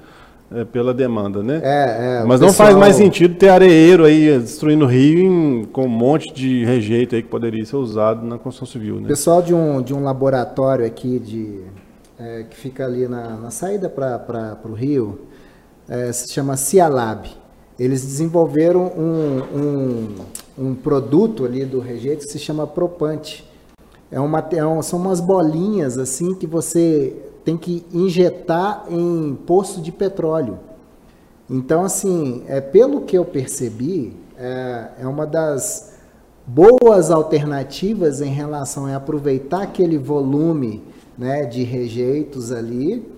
é. 0.51 0.61
É, 0.61 0.65
pela 0.65 0.93
demanda, 0.93 1.41
né? 1.41 1.61
É, 1.63 2.23
Mas 2.25 2.39
não 2.39 2.49
pessoal... 2.49 2.67
faz 2.67 2.77
mais 2.77 2.95
sentido 2.97 3.35
ter 3.35 3.49
areeiro 3.49 4.03
aí 4.03 4.37
destruindo 4.37 4.85
o 4.85 4.87
rio 4.87 5.19
em, 5.19 5.65
com 5.65 5.85
um 5.85 5.89
monte 5.89 6.33
de 6.33 6.63
rejeito 6.65 7.15
aí 7.15 7.23
que 7.23 7.29
poderia 7.29 7.65
ser 7.65 7.77
usado 7.77 8.25
na 8.25 8.37
construção 8.37 8.67
civil, 8.67 8.99
né? 8.99 9.07
Pessoal 9.07 9.41
de 9.41 9.53
um, 9.53 9.81
de 9.81 9.93
um 9.93 10.03
laboratório 10.03 10.85
aqui 10.85 11.17
de, 11.17 11.61
é, 12.19 12.43
que 12.43 12.55
fica 12.57 12.85
ali 12.85 13.07
na, 13.07 13.37
na 13.37 13.49
saída 13.49 13.89
para 13.89 14.59
o 14.65 14.73
rio, 14.73 15.21
se 16.11 16.31
chama 16.33 16.57
Cialab. 16.57 17.44
Eles 17.77 18.01
desenvolveram 18.01 18.91
um, 18.97 19.57
um, 19.57 20.15
um 20.57 20.75
produto 20.75 21.45
ali 21.45 21.65
do 21.65 21.79
rejeito 21.79 22.25
que 22.25 22.31
se 22.31 22.39
chama 22.39 22.65
Propante. 22.65 23.45
É 24.11 24.19
uma, 24.19 24.39
é 24.39 24.81
são 24.81 24.99
umas 24.99 25.19
bolinhas 25.19 25.97
assim 25.97 26.33
que 26.35 26.47
você 26.47 27.15
tem 27.43 27.57
que 27.57 27.85
injetar 27.93 28.85
em 28.89 29.37
poço 29.45 29.81
de 29.81 29.91
petróleo. 29.91 30.57
Então, 31.49 31.83
assim, 31.83 32.43
é, 32.47 32.59
pelo 32.59 33.01
que 33.01 33.17
eu 33.17 33.23
percebi, 33.23 34.15
é, 34.37 34.89
é 35.01 35.07
uma 35.07 35.27
das 35.27 35.93
boas 36.47 37.11
alternativas 37.11 38.21
em 38.21 38.31
relação 38.31 38.85
a 38.85 38.95
aproveitar 38.95 39.63
aquele 39.63 39.97
volume 39.97 40.83
né, 41.17 41.45
de 41.45 41.63
rejeitos 41.63 42.51
ali 42.51 43.14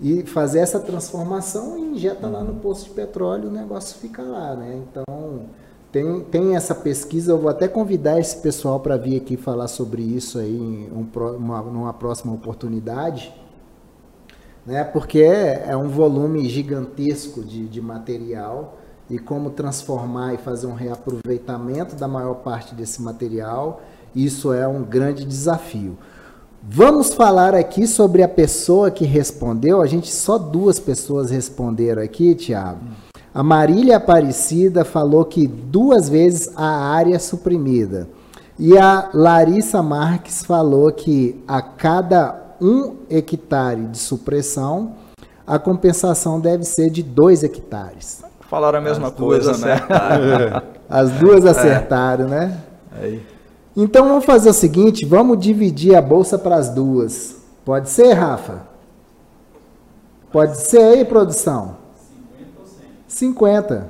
e 0.00 0.22
fazer 0.24 0.60
essa 0.60 0.78
transformação 0.78 1.76
e 1.76 1.80
injeta 1.80 2.26
lá 2.26 2.42
no 2.42 2.54
poço 2.54 2.84
de 2.84 2.90
petróleo, 2.90 3.48
o 3.48 3.52
negócio 3.52 3.98
fica 3.98 4.22
lá, 4.22 4.54
né? 4.54 4.80
Então, 4.82 5.42
tem, 5.90 6.20
tem 6.24 6.54
essa 6.54 6.74
pesquisa, 6.74 7.32
eu 7.32 7.38
vou 7.38 7.50
até 7.50 7.66
convidar 7.66 8.20
esse 8.20 8.36
pessoal 8.36 8.78
para 8.78 8.96
vir 8.96 9.16
aqui 9.16 9.36
falar 9.36 9.68
sobre 9.68 10.02
isso 10.02 10.38
aí 10.38 10.56
em 10.56 10.88
um, 10.92 11.08
uma, 11.36 11.62
numa 11.62 11.92
próxima 11.92 12.32
oportunidade, 12.32 13.34
né? 14.64 14.84
Porque 14.84 15.20
é, 15.20 15.64
é 15.70 15.76
um 15.76 15.88
volume 15.88 16.48
gigantesco 16.48 17.42
de, 17.42 17.66
de 17.66 17.80
material 17.80 18.78
e 19.10 19.18
como 19.18 19.50
transformar 19.50 20.34
e 20.34 20.36
fazer 20.36 20.66
um 20.66 20.74
reaproveitamento 20.74 21.96
da 21.96 22.06
maior 22.06 22.34
parte 22.34 22.74
desse 22.74 23.00
material, 23.00 23.80
isso 24.14 24.52
é 24.52 24.68
um 24.68 24.84
grande 24.84 25.24
desafio. 25.24 25.96
Vamos 26.70 27.14
falar 27.14 27.54
aqui 27.54 27.86
sobre 27.86 28.22
a 28.22 28.28
pessoa 28.28 28.90
que 28.90 29.06
respondeu. 29.06 29.80
A 29.80 29.86
gente 29.86 30.12
só 30.12 30.36
duas 30.36 30.78
pessoas 30.78 31.30
responderam 31.30 32.02
aqui, 32.02 32.34
Tiago. 32.34 32.80
A 33.34 33.42
Marília 33.42 33.96
Aparecida 33.96 34.84
falou 34.84 35.24
que 35.24 35.46
duas 35.46 36.10
vezes 36.10 36.52
a 36.54 36.92
área 36.92 37.18
suprimida. 37.18 38.06
E 38.58 38.76
a 38.76 39.08
Larissa 39.14 39.82
Marques 39.82 40.44
falou 40.44 40.92
que 40.92 41.42
a 41.48 41.62
cada 41.62 42.38
um 42.60 42.96
hectare 43.08 43.86
de 43.86 43.98
supressão, 43.98 44.92
a 45.46 45.58
compensação 45.58 46.38
deve 46.38 46.64
ser 46.64 46.90
de 46.90 47.02
dois 47.02 47.42
hectares. 47.42 48.22
Falaram 48.42 48.78
a 48.78 48.82
mesma 48.82 49.08
As 49.08 49.14
coisa, 49.14 49.56
né? 49.56 49.80
As 50.86 51.12
duas 51.12 51.46
acertaram, 51.46 52.26
é. 52.26 52.28
né? 52.28 52.60
Aí. 53.00 53.37
Então 53.80 54.08
vamos 54.08 54.24
fazer 54.24 54.50
o 54.50 54.52
seguinte, 54.52 55.06
vamos 55.06 55.38
dividir 55.38 55.94
a 55.94 56.02
bolsa 56.02 56.36
para 56.36 56.56
as 56.56 56.68
duas. 56.68 57.36
Pode 57.64 57.88
ser, 57.88 58.12
Rafa? 58.12 58.62
Pode 60.32 60.56
ser 60.56 60.78
aí, 60.78 61.04
produção? 61.04 61.76
50 62.26 62.50
ou 62.58 62.66
100? 62.66 62.86
50. 63.06 63.88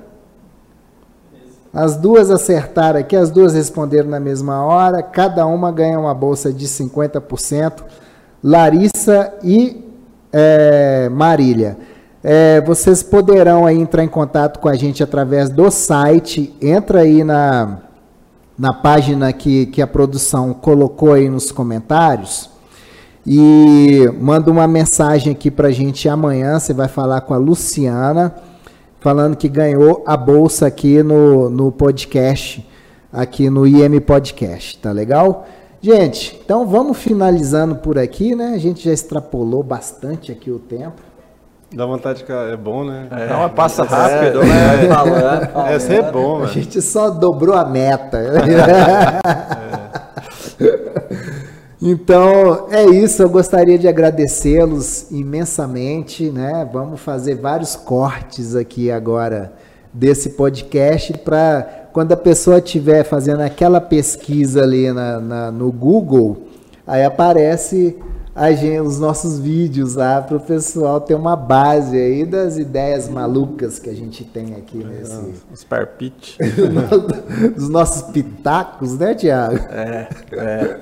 As 1.73 1.97
duas 1.97 2.31
acertaram 2.31 3.01
aqui, 3.01 3.17
as 3.17 3.31
duas 3.31 3.55
responderam 3.55 4.11
na 4.11 4.21
mesma 4.21 4.63
hora, 4.63 5.03
cada 5.03 5.47
uma 5.47 5.73
ganha 5.73 5.99
uma 5.99 6.13
bolsa 6.13 6.53
de 6.53 6.69
50%. 6.69 7.83
Larissa 8.45 9.33
e 9.43 9.91
é, 10.31 11.09
Marília. 11.09 11.79
É, 12.23 12.61
vocês 12.61 13.03
poderão 13.03 13.65
aí 13.65 13.79
entrar 13.79 14.05
em 14.05 14.09
contato 14.09 14.59
com 14.61 14.69
a 14.69 14.75
gente 14.75 15.03
através 15.03 15.49
do 15.49 15.71
site. 15.71 16.55
Entra 16.61 17.01
aí 17.01 17.25
na 17.25 17.88
na 18.59 18.73
página 18.73 19.33
que, 19.33 19.67
que 19.67 19.81
a 19.81 19.87
produção 19.87 20.53
colocou 20.53 21.13
aí 21.13 21.31
nos 21.31 21.53
comentários. 21.53 22.51
E 23.25 24.11
manda 24.21 24.51
uma 24.51 24.67
mensagem 24.67 25.33
aqui 25.33 25.51
para 25.51 25.69
a 25.69 25.71
gente 25.71 26.09
amanhã. 26.09 26.59
Você 26.59 26.73
vai 26.73 26.89
falar 26.89 27.21
com 27.21 27.35
a 27.35 27.37
Luciana, 27.37 28.35
falando 29.01 29.37
que 29.37 29.49
ganhou 29.49 30.03
a 30.07 30.17
bolsa 30.17 30.67
aqui 30.67 31.03
no, 31.03 31.49
no 31.49 31.71
podcast, 31.71 32.67
aqui 33.13 33.49
no 33.49 33.67
IM 33.67 34.01
Podcast. 34.01 34.79
Tá 34.79 34.91
legal? 34.91 35.47
Gente, 35.81 36.41
então 36.45 36.67
vamos 36.67 36.99
finalizando 36.99 37.77
por 37.77 37.99
aqui, 37.99 38.35
né? 38.35 38.55
A 38.55 38.59
gente 38.59 38.85
já 38.85 38.93
extrapolou 38.93 39.63
bastante 39.63 40.33
aqui 40.33 40.51
o 40.51 40.59
tempo. 40.59 41.08
Dá 41.73 41.85
vontade 41.85 42.19
de 42.19 42.25
ficar. 42.25 42.49
É 42.49 42.57
bom, 42.57 42.85
né? 42.85 43.09
É, 43.11 43.27
Não, 43.29 43.49
passa 43.51 43.85
rápido, 43.85 44.43
é, 44.43 44.47
né? 44.47 44.85
É, 44.85 44.89
falando, 44.89 45.53
falando. 45.53 45.69
Essa 45.69 45.93
é 45.93 46.11
bom, 46.11 46.43
A 46.43 46.47
gente 46.47 46.81
só 46.81 47.11
dobrou 47.11 47.55
a 47.55 47.65
meta. 47.65 48.19
Então, 51.81 52.67
é 52.71 52.85
isso. 52.87 53.23
Eu 53.23 53.31
gostaria 53.31 53.79
de 53.79 53.87
agradecê-los 53.87 55.11
imensamente, 55.13 56.29
né? 56.29 56.69
Vamos 56.73 57.01
fazer 57.01 57.37
vários 57.37 57.77
cortes 57.77 58.57
aqui 58.57 58.91
agora 58.91 59.53
desse 59.93 60.31
podcast 60.31 61.17
para 61.19 61.89
quando 61.93 62.13
a 62.13 62.17
pessoa 62.17 62.59
estiver 62.59 63.05
fazendo 63.05 63.41
aquela 63.41 63.81
pesquisa 63.81 64.63
ali 64.63 64.93
na, 64.93 65.21
na 65.21 65.51
no 65.51 65.73
Google, 65.73 66.49
aí 66.87 67.05
aparece 67.05 67.97
gente, 68.53 68.81
os 68.81 69.01
nossos 69.01 69.39
vídeos 69.41 69.97
lá 69.97 70.23
para 70.23 70.37
o 70.37 70.41
pessoal 70.41 71.01
ter 71.01 71.15
uma 71.15 71.35
base 71.35 71.97
aí 71.97 72.25
das 72.25 72.57
ideias 72.57 73.09
malucas 73.09 73.81
que 73.81 73.91
a 73.91 73.95
gente 73.95 74.25
tem 74.25 74.55
aqui 74.55 74.79
nesse. 74.79 75.35
Os 75.53 75.65
parpites. 75.65 76.39
Dos 77.57 77.69
nossos 77.69 78.03
pitacos, 78.13 78.97
né, 78.97 79.15
Tiago? 79.15 79.57
É, 79.57 80.09
é. 80.33 80.81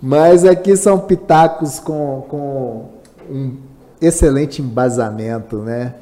Mas 0.00 0.46
aqui 0.46 0.74
são 0.76 0.98
pitacos 0.98 1.78
com, 1.78 2.24
com 2.28 2.88
um 3.30 3.56
excelente 4.00 4.62
embasamento, 4.62 5.58
né? 5.58 5.94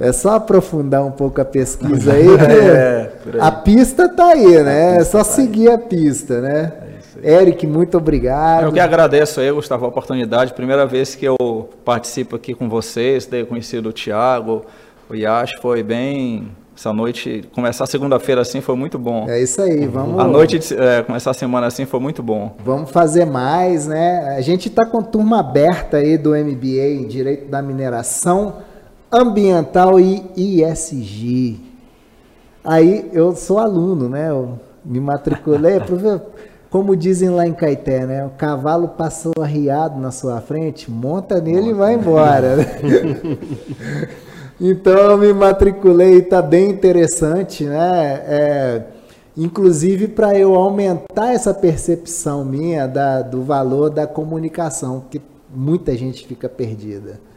É 0.00 0.12
só 0.12 0.36
aprofundar 0.36 1.04
um 1.04 1.10
pouco 1.10 1.40
a 1.40 1.44
pesquisa 1.44 2.14
aí, 2.14 2.26
é, 2.34 3.12
aí. 3.32 3.40
a 3.40 3.52
pista 3.52 4.08
tá 4.08 4.28
aí, 4.28 4.62
né? 4.62 4.96
É 4.96 5.04
só 5.04 5.18
tá 5.18 5.24
seguir 5.24 5.70
a 5.70 5.78
pista, 5.78 6.40
né? 6.40 6.72
É. 7.22 7.42
Eric, 7.42 7.66
muito 7.66 7.96
obrigado. 7.96 8.64
Eu 8.64 8.72
que 8.72 8.80
agradeço 8.80 9.40
aí, 9.40 9.50
Gustavo, 9.50 9.84
a 9.84 9.88
oportunidade. 9.88 10.52
Primeira 10.54 10.86
vez 10.86 11.14
que 11.14 11.24
eu 11.24 11.68
participo 11.84 12.36
aqui 12.36 12.54
com 12.54 12.68
vocês, 12.68 13.26
ter 13.26 13.46
conhecido 13.46 13.88
o 13.88 13.92
Thiago, 13.92 14.64
o 15.08 15.14
Yash, 15.14 15.52
foi 15.60 15.82
bem. 15.82 16.48
Essa 16.76 16.94
noite, 16.94 17.44
começar 17.54 17.84
segunda-feira 17.84 18.40
assim 18.40 18.62
foi 18.62 18.74
muito 18.74 18.98
bom. 18.98 19.28
É 19.28 19.42
isso 19.42 19.60
aí, 19.60 19.86
vamos. 19.86 20.18
A 20.18 20.24
noite, 20.24 20.58
é, 20.74 21.02
começar 21.02 21.32
a 21.32 21.34
semana 21.34 21.66
assim 21.66 21.84
foi 21.84 22.00
muito 22.00 22.22
bom. 22.22 22.56
Vamos 22.64 22.90
fazer 22.90 23.26
mais, 23.26 23.86
né? 23.86 24.34
A 24.34 24.40
gente 24.40 24.68
está 24.68 24.86
com 24.86 25.02
turma 25.02 25.40
aberta 25.40 25.98
aí 25.98 26.16
do 26.16 26.30
MBA 26.30 27.02
em 27.02 27.06
Direito 27.06 27.50
da 27.50 27.60
Mineração 27.60 28.54
Ambiental 29.12 30.00
e 30.00 30.24
ISG. 30.34 31.60
Aí 32.64 33.10
eu 33.12 33.34
sou 33.34 33.58
aluno, 33.58 34.08
né? 34.08 34.30
Eu 34.30 34.58
me 34.82 35.00
matriculei, 35.00 35.80
como 36.70 36.96
dizem 36.96 37.30
lá 37.30 37.46
em 37.46 37.52
Caeté, 37.52 38.06
né? 38.06 38.24
O 38.24 38.30
cavalo 38.30 38.88
passou 38.88 39.32
arriado 39.40 40.00
na 40.00 40.12
sua 40.12 40.40
frente, 40.40 40.88
monta 40.88 41.40
nele 41.40 41.58
monta. 41.58 41.70
e 41.70 41.74
vai 41.74 41.94
embora. 41.94 42.56
então 44.60 44.92
eu 44.92 45.18
me 45.18 45.32
matriculei, 45.32 46.18
está 46.18 46.40
bem 46.40 46.70
interessante, 46.70 47.64
né? 47.64 48.22
É, 48.24 48.82
inclusive 49.36 50.06
para 50.06 50.38
eu 50.38 50.54
aumentar 50.54 51.32
essa 51.32 51.52
percepção 51.52 52.44
minha 52.44 52.86
da, 52.86 53.20
do 53.20 53.42
valor 53.42 53.90
da 53.90 54.06
comunicação, 54.06 55.02
que 55.10 55.20
muita 55.52 55.96
gente 55.96 56.24
fica 56.24 56.48
perdida. 56.48 57.29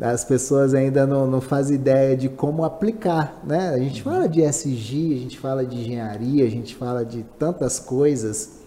As 0.00 0.24
pessoas 0.24 0.74
ainda 0.74 1.06
não, 1.06 1.26
não 1.26 1.40
fazem 1.40 1.76
ideia 1.76 2.16
de 2.16 2.28
como 2.28 2.64
aplicar, 2.64 3.40
né? 3.44 3.70
A 3.70 3.78
gente 3.78 4.02
fala 4.02 4.28
de 4.28 4.42
SG, 4.42 5.14
a 5.14 5.18
gente 5.18 5.38
fala 5.38 5.64
de 5.64 5.76
engenharia, 5.76 6.44
a 6.44 6.50
gente 6.50 6.74
fala 6.74 7.04
de 7.04 7.24
tantas 7.38 7.78
coisas, 7.78 8.60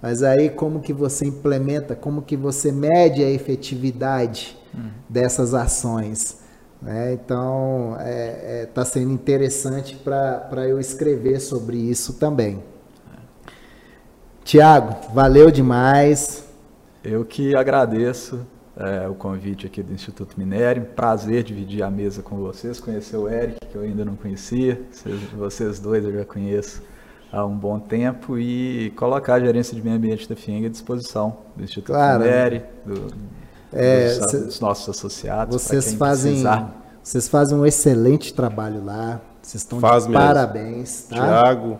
mas 0.00 0.22
aí 0.22 0.50
como 0.50 0.80
que 0.80 0.92
você 0.92 1.26
implementa, 1.26 1.94
como 1.94 2.22
que 2.22 2.36
você 2.36 2.72
mede 2.72 3.22
a 3.22 3.30
efetividade 3.30 4.56
hum. 4.74 4.90
dessas 5.08 5.54
ações? 5.54 6.42
Né? 6.82 7.12
Então, 7.12 7.92
está 7.92 8.08
é, 8.08 8.62
é, 8.62 8.66
tá 8.66 8.84
sendo 8.84 9.12
interessante 9.12 9.94
para 9.96 10.68
eu 10.68 10.80
escrever 10.80 11.40
sobre 11.40 11.76
isso 11.76 12.14
também. 12.14 12.62
Tiago, 14.44 14.96
valeu 15.14 15.50
demais. 15.52 16.44
Eu 17.04 17.24
que 17.24 17.54
agradeço 17.54 18.44
é, 18.76 19.08
o 19.08 19.14
convite 19.14 19.66
aqui 19.66 19.82
do 19.82 19.92
Instituto 19.92 20.38
Minério. 20.38 20.84
Prazer 20.96 21.42
dividir 21.42 21.82
a 21.82 21.90
mesa 21.90 22.22
com 22.22 22.36
vocês, 22.36 22.80
conhecer 22.80 23.16
o 23.16 23.28
Eric, 23.28 23.58
que 23.70 23.76
eu 23.76 23.82
ainda 23.82 24.04
não 24.04 24.16
conhecia. 24.16 24.80
Vocês, 24.90 25.20
vocês 25.36 25.80
dois 25.80 26.04
eu 26.04 26.12
já 26.12 26.24
conheço 26.24 26.82
há 27.30 27.44
um 27.44 27.56
bom 27.56 27.78
tempo 27.78 28.38
e 28.38 28.90
colocar 28.96 29.34
a 29.34 29.40
gerência 29.40 29.74
de 29.74 29.82
meio 29.82 29.96
ambiente 29.96 30.28
da 30.28 30.36
FIENG 30.36 30.66
à 30.66 30.68
disposição 30.68 31.38
do 31.56 31.64
Instituto 31.64 31.94
claro. 31.94 32.20
Minério, 32.20 32.62
do, 32.84 33.06
é, 33.72 34.18
dos, 34.18 34.30
cê, 34.30 34.38
dos, 34.38 34.60
nossos 34.60 34.88
associados. 34.88 35.62
Vocês 35.62 35.94
fazem, 35.94 36.44
vocês 37.02 37.28
fazem 37.28 37.56
um 37.56 37.66
excelente 37.66 38.34
trabalho 38.34 38.84
lá. 38.84 39.20
Vocês 39.42 39.62
estão 39.62 39.80
Faz 39.80 40.04
de 40.04 40.10
mesmo. 40.10 40.24
parabéns. 40.24 41.02
Tá? 41.08 41.16
Tiago. 41.16 41.78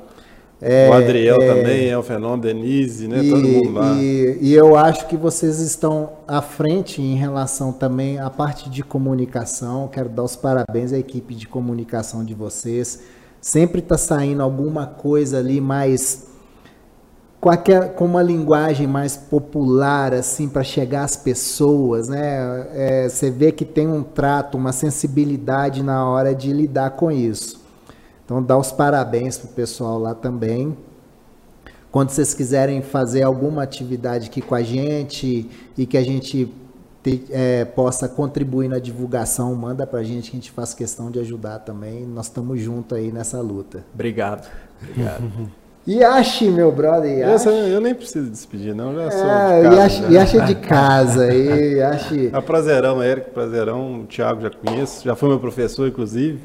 É, 0.64 0.88
o 0.88 0.92
Adriel 0.92 1.42
é, 1.42 1.46
também 1.46 1.88
é 1.88 1.98
um 1.98 2.04
fenômeno, 2.04 2.40
Denise, 2.40 3.08
né? 3.08 3.20
E, 3.20 3.30
Todo 3.30 3.48
mundo 3.48 3.72
lá. 3.72 3.94
E, 4.00 4.38
e, 4.40 4.54
eu 4.54 4.76
acho 4.76 5.08
que 5.08 5.16
vocês 5.16 5.58
estão 5.58 6.10
à 6.26 6.40
frente 6.40 7.02
em 7.02 7.16
relação 7.16 7.72
também 7.72 8.20
à 8.20 8.30
parte 8.30 8.70
de 8.70 8.84
comunicação. 8.84 9.88
Quero 9.88 10.08
dar 10.08 10.22
os 10.22 10.36
parabéns 10.36 10.92
à 10.92 10.98
equipe 10.98 11.34
de 11.34 11.48
comunicação 11.48 12.24
de 12.24 12.32
vocês. 12.32 13.00
Sempre 13.40 13.80
está 13.80 13.98
saindo 13.98 14.40
alguma 14.40 14.86
coisa 14.86 15.38
ali 15.38 15.60
mais 15.60 16.28
com, 17.40 17.50
aquela, 17.50 17.88
com 17.88 18.04
uma 18.04 18.22
linguagem 18.22 18.86
mais 18.86 19.16
popular, 19.16 20.14
assim, 20.14 20.48
para 20.48 20.62
chegar 20.62 21.02
às 21.02 21.16
pessoas, 21.16 22.06
né? 22.06 22.68
É, 22.72 23.08
você 23.08 23.32
vê 23.32 23.50
que 23.50 23.64
tem 23.64 23.88
um 23.88 24.04
trato, 24.04 24.56
uma 24.56 24.70
sensibilidade 24.70 25.82
na 25.82 26.08
hora 26.08 26.32
de 26.36 26.52
lidar 26.52 26.90
com 26.90 27.10
isso. 27.10 27.61
Então, 28.32 28.42
dá 28.42 28.56
os 28.56 28.72
parabéns 28.72 29.36
para 29.36 29.50
o 29.50 29.52
pessoal 29.52 29.98
lá 29.98 30.14
também. 30.14 30.74
Quando 31.90 32.08
vocês 32.08 32.32
quiserem 32.32 32.80
fazer 32.80 33.24
alguma 33.24 33.62
atividade 33.62 34.28
aqui 34.30 34.40
com 34.40 34.54
a 34.54 34.62
gente 34.62 35.50
e 35.76 35.84
que 35.84 35.98
a 35.98 36.02
gente 36.02 36.50
te, 37.02 37.26
é, 37.30 37.66
possa 37.66 38.08
contribuir 38.08 38.68
na 38.68 38.78
divulgação, 38.78 39.54
manda 39.54 39.86
para 39.86 40.00
a 40.00 40.02
gente 40.02 40.30
que 40.30 40.36
a 40.38 40.40
gente 40.40 40.50
faz 40.50 40.72
questão 40.72 41.10
de 41.10 41.18
ajudar 41.18 41.58
também. 41.58 42.06
Nós 42.06 42.24
estamos 42.24 42.58
juntos 42.58 42.96
aí 42.96 43.12
nessa 43.12 43.38
luta. 43.42 43.84
Obrigado. 43.92 44.48
Obrigado. 44.80 45.24
Yashi, 45.86 46.48
meu 46.48 46.72
brother, 46.72 47.18
Yashi. 47.18 47.48
Eu, 47.48 47.54
eu, 47.54 47.80
nem 47.82 47.94
preciso 47.94 48.30
despedir, 48.30 48.74
não, 48.74 48.94
já 48.94 49.10
sou 49.10 49.26
é, 49.26 49.60
de 49.60 49.62
casa. 49.62 49.76
Yashi, 49.76 50.14
Yashi 50.14 50.38
é 50.38 50.44
de 50.46 50.54
casa. 50.54 51.34
e 51.34 51.74
Yashi... 51.76 52.30
A 52.32 52.40
Prazerão, 52.40 53.02
Eric 53.02 53.28
Prazerão, 53.30 54.00
o 54.00 54.06
Thiago 54.06 54.40
já 54.40 54.50
conheço, 54.50 55.04
já 55.04 55.14
foi 55.14 55.28
meu 55.28 55.38
professor, 55.38 55.86
inclusive. 55.86 56.40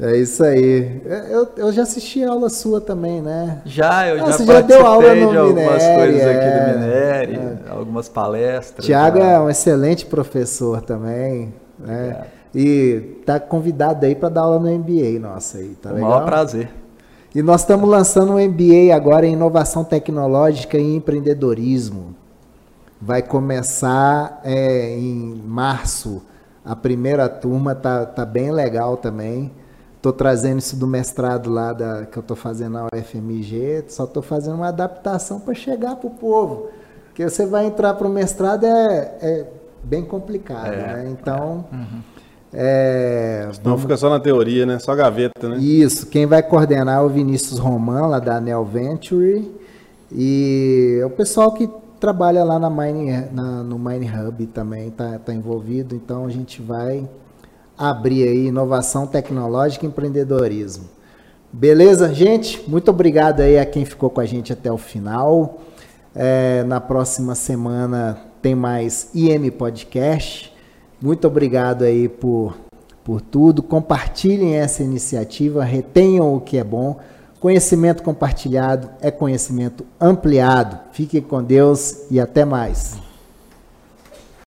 É 0.00 0.16
isso 0.16 0.44
aí. 0.44 1.00
Eu, 1.30 1.48
eu 1.56 1.72
já 1.72 1.82
assisti 1.82 2.22
aula 2.22 2.50
sua 2.50 2.80
também, 2.80 3.22
né? 3.22 3.62
Já, 3.64 4.08
eu 4.08 4.24
ah, 4.24 4.30
já, 4.30 4.44
já 4.44 4.60
deu 4.60 4.86
aula 4.86 5.14
no 5.14 5.30
de 5.30 5.36
algumas 5.36 5.82
Minere, 5.82 5.96
coisas 5.96 6.20
é, 6.20 6.34
aqui 6.34 6.72
do 6.74 6.78
Minere, 6.78 7.34
é. 7.34 7.70
algumas 7.70 8.08
palestras. 8.08 8.84
Tiago 8.84 9.18
é 9.18 9.40
um 9.40 9.48
excelente 9.48 10.04
professor 10.04 10.82
também, 10.82 11.54
né? 11.78 12.26
É. 12.32 12.36
E 12.58 13.20
tá 13.24 13.40
convidado 13.40 14.04
aí 14.04 14.14
para 14.14 14.28
dar 14.28 14.42
aula 14.42 14.58
no 14.58 14.70
MBA, 14.70 15.18
nossa 15.18 15.58
aí, 15.58 15.74
tá 15.80 15.90
o 15.90 15.94
legal? 15.94 16.10
maior 16.10 16.24
prazer. 16.24 16.70
E 17.34 17.42
nós 17.42 17.62
estamos 17.62 17.88
lançando 17.88 18.32
um 18.32 18.48
MBA 18.48 18.94
agora 18.94 19.26
em 19.26 19.32
inovação 19.34 19.84
tecnológica 19.84 20.78
e 20.78 20.96
empreendedorismo. 20.96 22.14
Vai 23.00 23.20
começar 23.20 24.40
é, 24.42 24.96
em 24.96 25.34
março. 25.46 26.22
A 26.64 26.74
primeira 26.74 27.28
turma 27.28 27.74
tá, 27.74 28.06
tá 28.06 28.24
bem 28.24 28.50
legal 28.50 28.96
também. 28.96 29.52
Estou 30.06 30.16
trazendo 30.16 30.60
isso 30.60 30.76
do 30.76 30.86
mestrado 30.86 31.50
lá 31.50 31.72
da, 31.72 32.06
que 32.06 32.16
eu 32.16 32.20
estou 32.20 32.36
fazendo 32.36 32.74
na 32.74 32.86
UFMG, 32.94 33.86
só 33.88 34.04
estou 34.04 34.22
fazendo 34.22 34.54
uma 34.54 34.68
adaptação 34.68 35.40
para 35.40 35.52
chegar 35.52 35.96
para 35.96 36.06
o 36.06 36.10
povo. 36.10 36.68
Porque 37.06 37.28
você 37.28 37.44
vai 37.44 37.66
entrar 37.66 37.92
para 37.94 38.06
o 38.06 38.10
mestrado 38.10 38.64
é, 38.64 39.16
é, 39.20 39.46
bem 39.82 40.04
complicado, 40.04 40.74
é, 40.74 40.76
né? 40.76 41.08
Então. 41.10 41.64
Uhum. 41.72 42.00
É, 42.52 43.48
vamos... 43.64 43.82
fica 43.82 43.96
só 43.96 44.08
na 44.08 44.20
teoria, 44.20 44.64
né? 44.64 44.78
Só 44.78 44.94
gaveta, 44.94 45.48
né? 45.48 45.56
Isso. 45.58 46.06
Quem 46.06 46.24
vai 46.24 46.40
coordenar 46.40 47.00
é 47.00 47.02
o 47.02 47.08
Vinícius 47.08 47.58
Roman, 47.58 48.06
lá 48.06 48.20
da 48.20 48.40
Neo 48.40 48.64
Venture. 48.64 49.50
E 50.12 51.00
é 51.02 51.04
o 51.04 51.10
pessoal 51.10 51.50
que 51.50 51.68
trabalha 51.98 52.44
lá 52.44 52.60
na 52.60 52.70
Mine, 52.70 53.24
na, 53.32 53.64
no 53.64 53.76
Mine 53.76 54.08
Hub 54.08 54.46
também 54.46 54.86
está 54.86 55.18
tá 55.18 55.34
envolvido. 55.34 55.96
Então 55.96 56.26
a 56.26 56.30
gente 56.30 56.62
vai 56.62 57.08
abrir 57.78 58.28
aí 58.28 58.46
inovação 58.46 59.06
tecnológica 59.06 59.84
e 59.84 59.88
empreendedorismo. 59.88 60.84
Beleza, 61.52 62.12
gente? 62.12 62.62
Muito 62.68 62.90
obrigado 62.90 63.40
aí 63.40 63.58
a 63.58 63.64
quem 63.64 63.84
ficou 63.84 64.10
com 64.10 64.20
a 64.20 64.26
gente 64.26 64.52
até 64.52 64.70
o 64.70 64.76
final. 64.76 65.60
É, 66.14 66.64
na 66.64 66.80
próxima 66.80 67.34
semana 67.34 68.18
tem 68.42 68.54
mais 68.54 69.10
IM 69.14 69.50
Podcast. 69.50 70.52
Muito 71.00 71.26
obrigado 71.26 71.82
aí 71.82 72.08
por, 72.08 72.56
por 73.04 73.20
tudo. 73.20 73.62
Compartilhem 73.62 74.56
essa 74.56 74.82
iniciativa, 74.82 75.64
retenham 75.64 76.34
o 76.34 76.40
que 76.40 76.58
é 76.58 76.64
bom. 76.64 76.98
Conhecimento 77.40 78.02
compartilhado 78.02 78.90
é 79.00 79.10
conhecimento 79.10 79.86
ampliado. 80.00 80.78
Fiquem 80.92 81.20
com 81.20 81.42
Deus 81.42 82.10
e 82.10 82.18
até 82.18 82.44
mais. 82.44 83.05